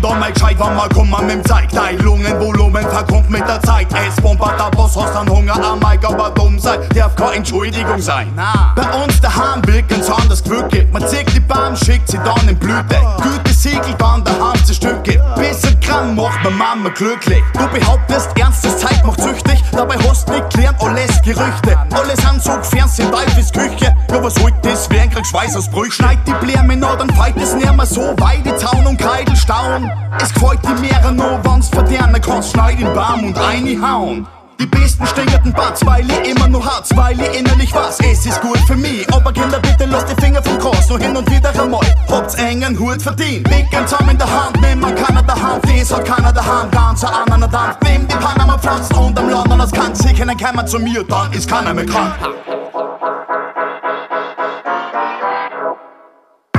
An 0.06 0.20
mal 0.20 0.32
gescheit, 0.32 0.56
wann 0.60 0.76
mal 0.76 0.90
kommen 0.90 1.10
mit 1.26 1.32
dem 1.32 1.46
Zeig. 1.46 1.70
Dein 1.72 1.98
Lungenvolumen 2.00 2.88
verkommt 2.88 3.30
mit 3.30 3.42
der 3.48 3.60
Zeit. 3.64 3.88
Es 4.08 4.22
bombert 4.22 4.60
der 4.60 4.70
Boss, 4.70 4.96
hast 4.96 5.16
dann 5.16 5.28
Hunger 5.28 5.56
am 5.56 5.80
Mike, 5.80 6.08
aber 6.08 6.30
dumm 6.30 6.60
sein 6.60 6.80
darf 6.94 7.16
keine 7.16 7.38
Entschuldigung 7.38 8.00
sein. 8.00 8.32
Bei 8.76 9.04
uns 9.04 9.20
daheim 9.22 9.66
wirken's 9.66 10.10
anders 10.10 10.44
gewürgt. 10.44 10.94
Man 10.94 11.08
zieht 11.08 11.34
die 11.34 11.40
Bahn, 11.40 11.76
schickt 11.76 12.10
sie 12.10 12.18
dann 12.18 12.48
in 12.48 12.58
Blüte. 12.58 12.98
Gütesiegel 13.22 13.96
waren 14.00 14.24
daheim 14.24 14.64
zerstücke. 14.64 15.22
Bis 15.38 15.64
ein 15.64 15.80
Gramm 15.80 16.16
macht 16.16 16.44
man 16.44 16.58
Mama 16.58 16.90
glücklich. 16.90 17.44
Du 17.54 17.68
behauptest, 17.68 18.30
ernstes 18.40 18.78
Zeit 18.78 19.04
macht 19.06 19.22
süchtig. 19.22 19.64
Dabei 19.72 19.96
hast 20.08 20.28
nicht 20.30 20.50
klären 20.52 20.76
alles 20.80 21.22
Gerüchte. 21.22 21.78
Alle 21.92 22.16
sind 22.16 22.44
so 22.44 22.52
Fernsehen, 22.62 23.05
Teufels 23.12 23.52
Küche. 23.52 23.96
Ja, 24.10 24.24
was 24.24 24.36
holt 24.42 24.54
das? 24.62 24.90
Wer 24.90 25.08
kriegt 25.08 25.28
Schweißausbrüche? 25.28 25.92
Schneid 25.92 26.20
die 26.28 26.34
Bläme 26.46 26.78
noch, 26.78 26.98
dann 26.98 27.10
feit 27.12 27.38
es 27.38 27.54
nicht 27.54 27.76
mehr 27.76 27.86
so. 27.86 28.02
Weide, 28.18 28.56
Zaun 28.58 28.86
und 28.86 28.98
Kreidel 28.98 29.36
stauen. 29.36 29.92
Es 30.22 30.34
gefällt 30.34 30.60
die 30.64 30.82
Meere 30.82 31.12
nur, 31.12 31.40
wenn's 31.44 31.70
verdernen 31.70 32.22
kannst. 32.22 32.52
Schneid 32.52 32.80
den 32.80 32.94
Baum 32.94 33.26
und 33.26 33.38
reinhauen. 33.38 34.28
Die 34.60 34.66
besten 34.66 35.06
stingerten 35.06 35.54
Bats, 35.54 35.86
weil 35.86 36.06
ich 36.10 36.32
immer 36.32 36.48
nur 36.48 36.64
Harz, 36.66 36.90
weil 36.96 37.20
ich 37.20 37.40
innerlich 37.40 37.74
was. 37.74 38.00
Es 38.00 38.26
ist 38.26 38.42
gut 38.42 38.60
für 38.68 38.76
mich, 38.76 39.06
aber 39.14 39.34
Kinder, 39.34 39.60
bitte 39.60 39.86
lasst 39.86 40.10
die 40.10 40.22
Finger 40.22 40.42
vom 40.42 40.58
Cross, 40.58 40.90
nur 40.90 41.00
hin 41.00 41.16
und 41.16 41.30
wieder 41.30 41.50
einmal. 41.62 41.86
Habt's 42.10 42.36
engen 42.36 42.80
Hut 42.80 43.02
verdient. 43.02 43.48
Dicken 43.48 43.88
zusammen 43.88 44.12
in 44.12 44.18
der 44.18 44.32
Hand, 44.32 44.62
nimm 44.62 44.80
man 44.80 44.96
keiner 44.96 45.22
der 45.24 45.36
Hand, 45.36 45.64
das 45.66 45.94
hat 45.94 46.06
keiner 46.06 46.32
der 46.32 46.46
Hand, 46.46 46.72
ganz 46.72 47.04
an 47.04 47.26
Dampf. 47.56 47.78
Nimm 47.84 48.08
die 48.08 48.16
Panama 48.16 48.58
Pflanzen 48.58 48.96
und 48.96 49.18
am 49.18 49.30
London 49.30 49.62
als 49.62 49.72
Kant, 49.72 49.98
sicher 49.98 50.26
dann 50.26 50.38
kommen 50.38 50.68
zu 50.68 50.80
mir, 50.80 51.04
dann 51.04 51.32
ist 51.32 51.50
keiner 51.50 51.74
mehr 51.74 51.86
krank. 51.86 52.14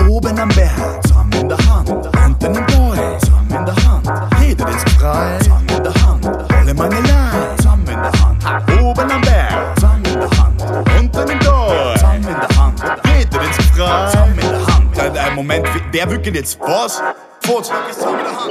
Oben 0.08 0.38
am 0.38 0.48
Berg, 0.48 1.02
zusammen 1.02 1.32
in 1.32 1.48
der 1.48 1.58
Hand, 1.58 1.90
unten 1.90 2.54
im 2.54 2.66
Tal, 2.66 3.18
zusammen 3.20 3.50
in 3.50 3.66
der 3.66 3.76
Hand. 3.84 4.32
Jeder 4.40 4.68
ist 4.68 4.88
frei, 4.90 5.38
Moment, 15.36 15.68
wer 15.92 16.10
wirklich 16.10 16.34
jetzt 16.34 16.58
was? 16.58 17.02
Furz, 17.42 17.68
Furz, 17.68 17.98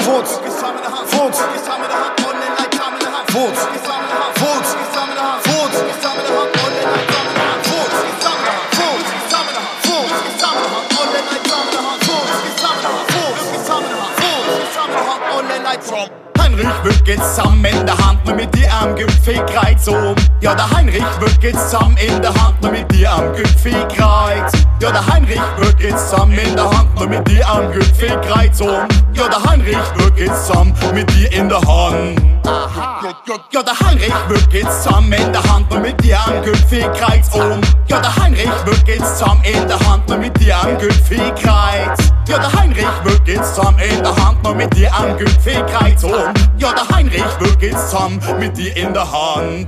Furz, 0.03 0.39
Furz, 1.07 1.39
Furz, 1.41 1.45
Heinrich 16.55 16.83
wird 16.83 16.94
jetzt 17.07 17.35
zusammen 17.35 17.65
in 17.65 17.85
der 17.85 17.97
Hand, 17.97 18.25
nur 18.25 18.35
mit 18.35 18.53
dir 18.55 18.71
am 18.81 18.95
Gipfel 18.95 19.43
kreuz 19.45 19.87
um. 19.87 20.15
Ja, 20.41 20.55
der 20.55 20.69
Heinrich 20.69 21.03
wird 21.19 21.41
jetzt 21.43 21.69
zusammen 21.69 21.97
in 21.97 22.21
der 22.21 22.33
Hand, 22.33 22.61
nur 22.61 22.71
mit 22.71 22.91
dir 22.91 23.11
am 23.11 23.33
Gipfel 23.35 23.87
kreuz. 23.87 24.51
Ja, 24.81 24.91
der 24.91 25.05
Heinrich 25.07 25.41
wird 25.57 25.79
jetzt 25.79 26.09
zusammen 26.09 26.37
in 26.37 26.55
der 26.55 26.69
Hand, 26.69 26.95
nur 26.95 27.07
mit 27.07 27.27
dir 27.27 27.47
am 27.49 27.71
Gipfel 27.71 28.19
kreuz 28.21 28.59
um. 28.61 28.87
Ja, 29.13 29.27
der 29.27 29.43
Heinrich 29.49 29.77
wird 29.95 30.17
jetzt 30.17 30.47
zusammen 30.47 30.73
mit 30.93 31.09
dir 31.11 31.31
in 31.31 31.49
der 31.49 31.61
Hand. 31.61 32.21
Aha. 32.45 33.01
Ja, 33.03 33.09
ja, 33.27 33.35
ja, 33.51 33.63
der 33.63 33.79
Heinrich 33.79 34.13
wird 34.27 34.53
jetzt 34.53 34.83
zusammen 34.83 35.13
in 35.13 35.31
der 35.31 35.43
Hand, 35.43 35.69
nur 35.71 35.79
mit 35.79 36.03
dir 36.03 36.19
am 36.25 36.43
Gipfel 36.43 36.91
kreuz 36.93 37.33
um. 37.33 37.61
Ja, 37.87 37.99
der 37.99 38.15
Heinrich 38.15 38.49
wird 38.65 38.87
jetzt 38.87 39.17
zusammen 39.17 39.43
in 39.43 39.67
der 39.67 39.79
Hand, 39.79 40.07
nur 40.07 40.17
mit 40.17 40.39
dir 40.39 40.55
am 40.61 40.77
Gipfel 40.77 41.33
kreuz. 41.35 42.11
Ja, 42.27 42.39
der 42.39 42.53
Heinrich 42.53 42.85
wird 43.03 43.27
jetzt 43.27 43.55
zusammen 43.55 43.79
in 43.79 44.03
der 44.03 44.15
Hand, 44.15 44.43
nur 44.43 44.55
mit 44.55 44.75
dir 44.75 44.93
am 44.93 45.17
Gipfel 45.17 45.63
kreuz 45.65 46.03
um. 46.03 46.11
Ja, 46.57 46.73
der 46.73 46.94
Heinrich 46.95 47.21
zusammen 47.89 48.21
mit 48.39 48.57
dir 48.57 48.73
in 48.77 48.93
der 48.93 49.11
Hand. 49.11 49.67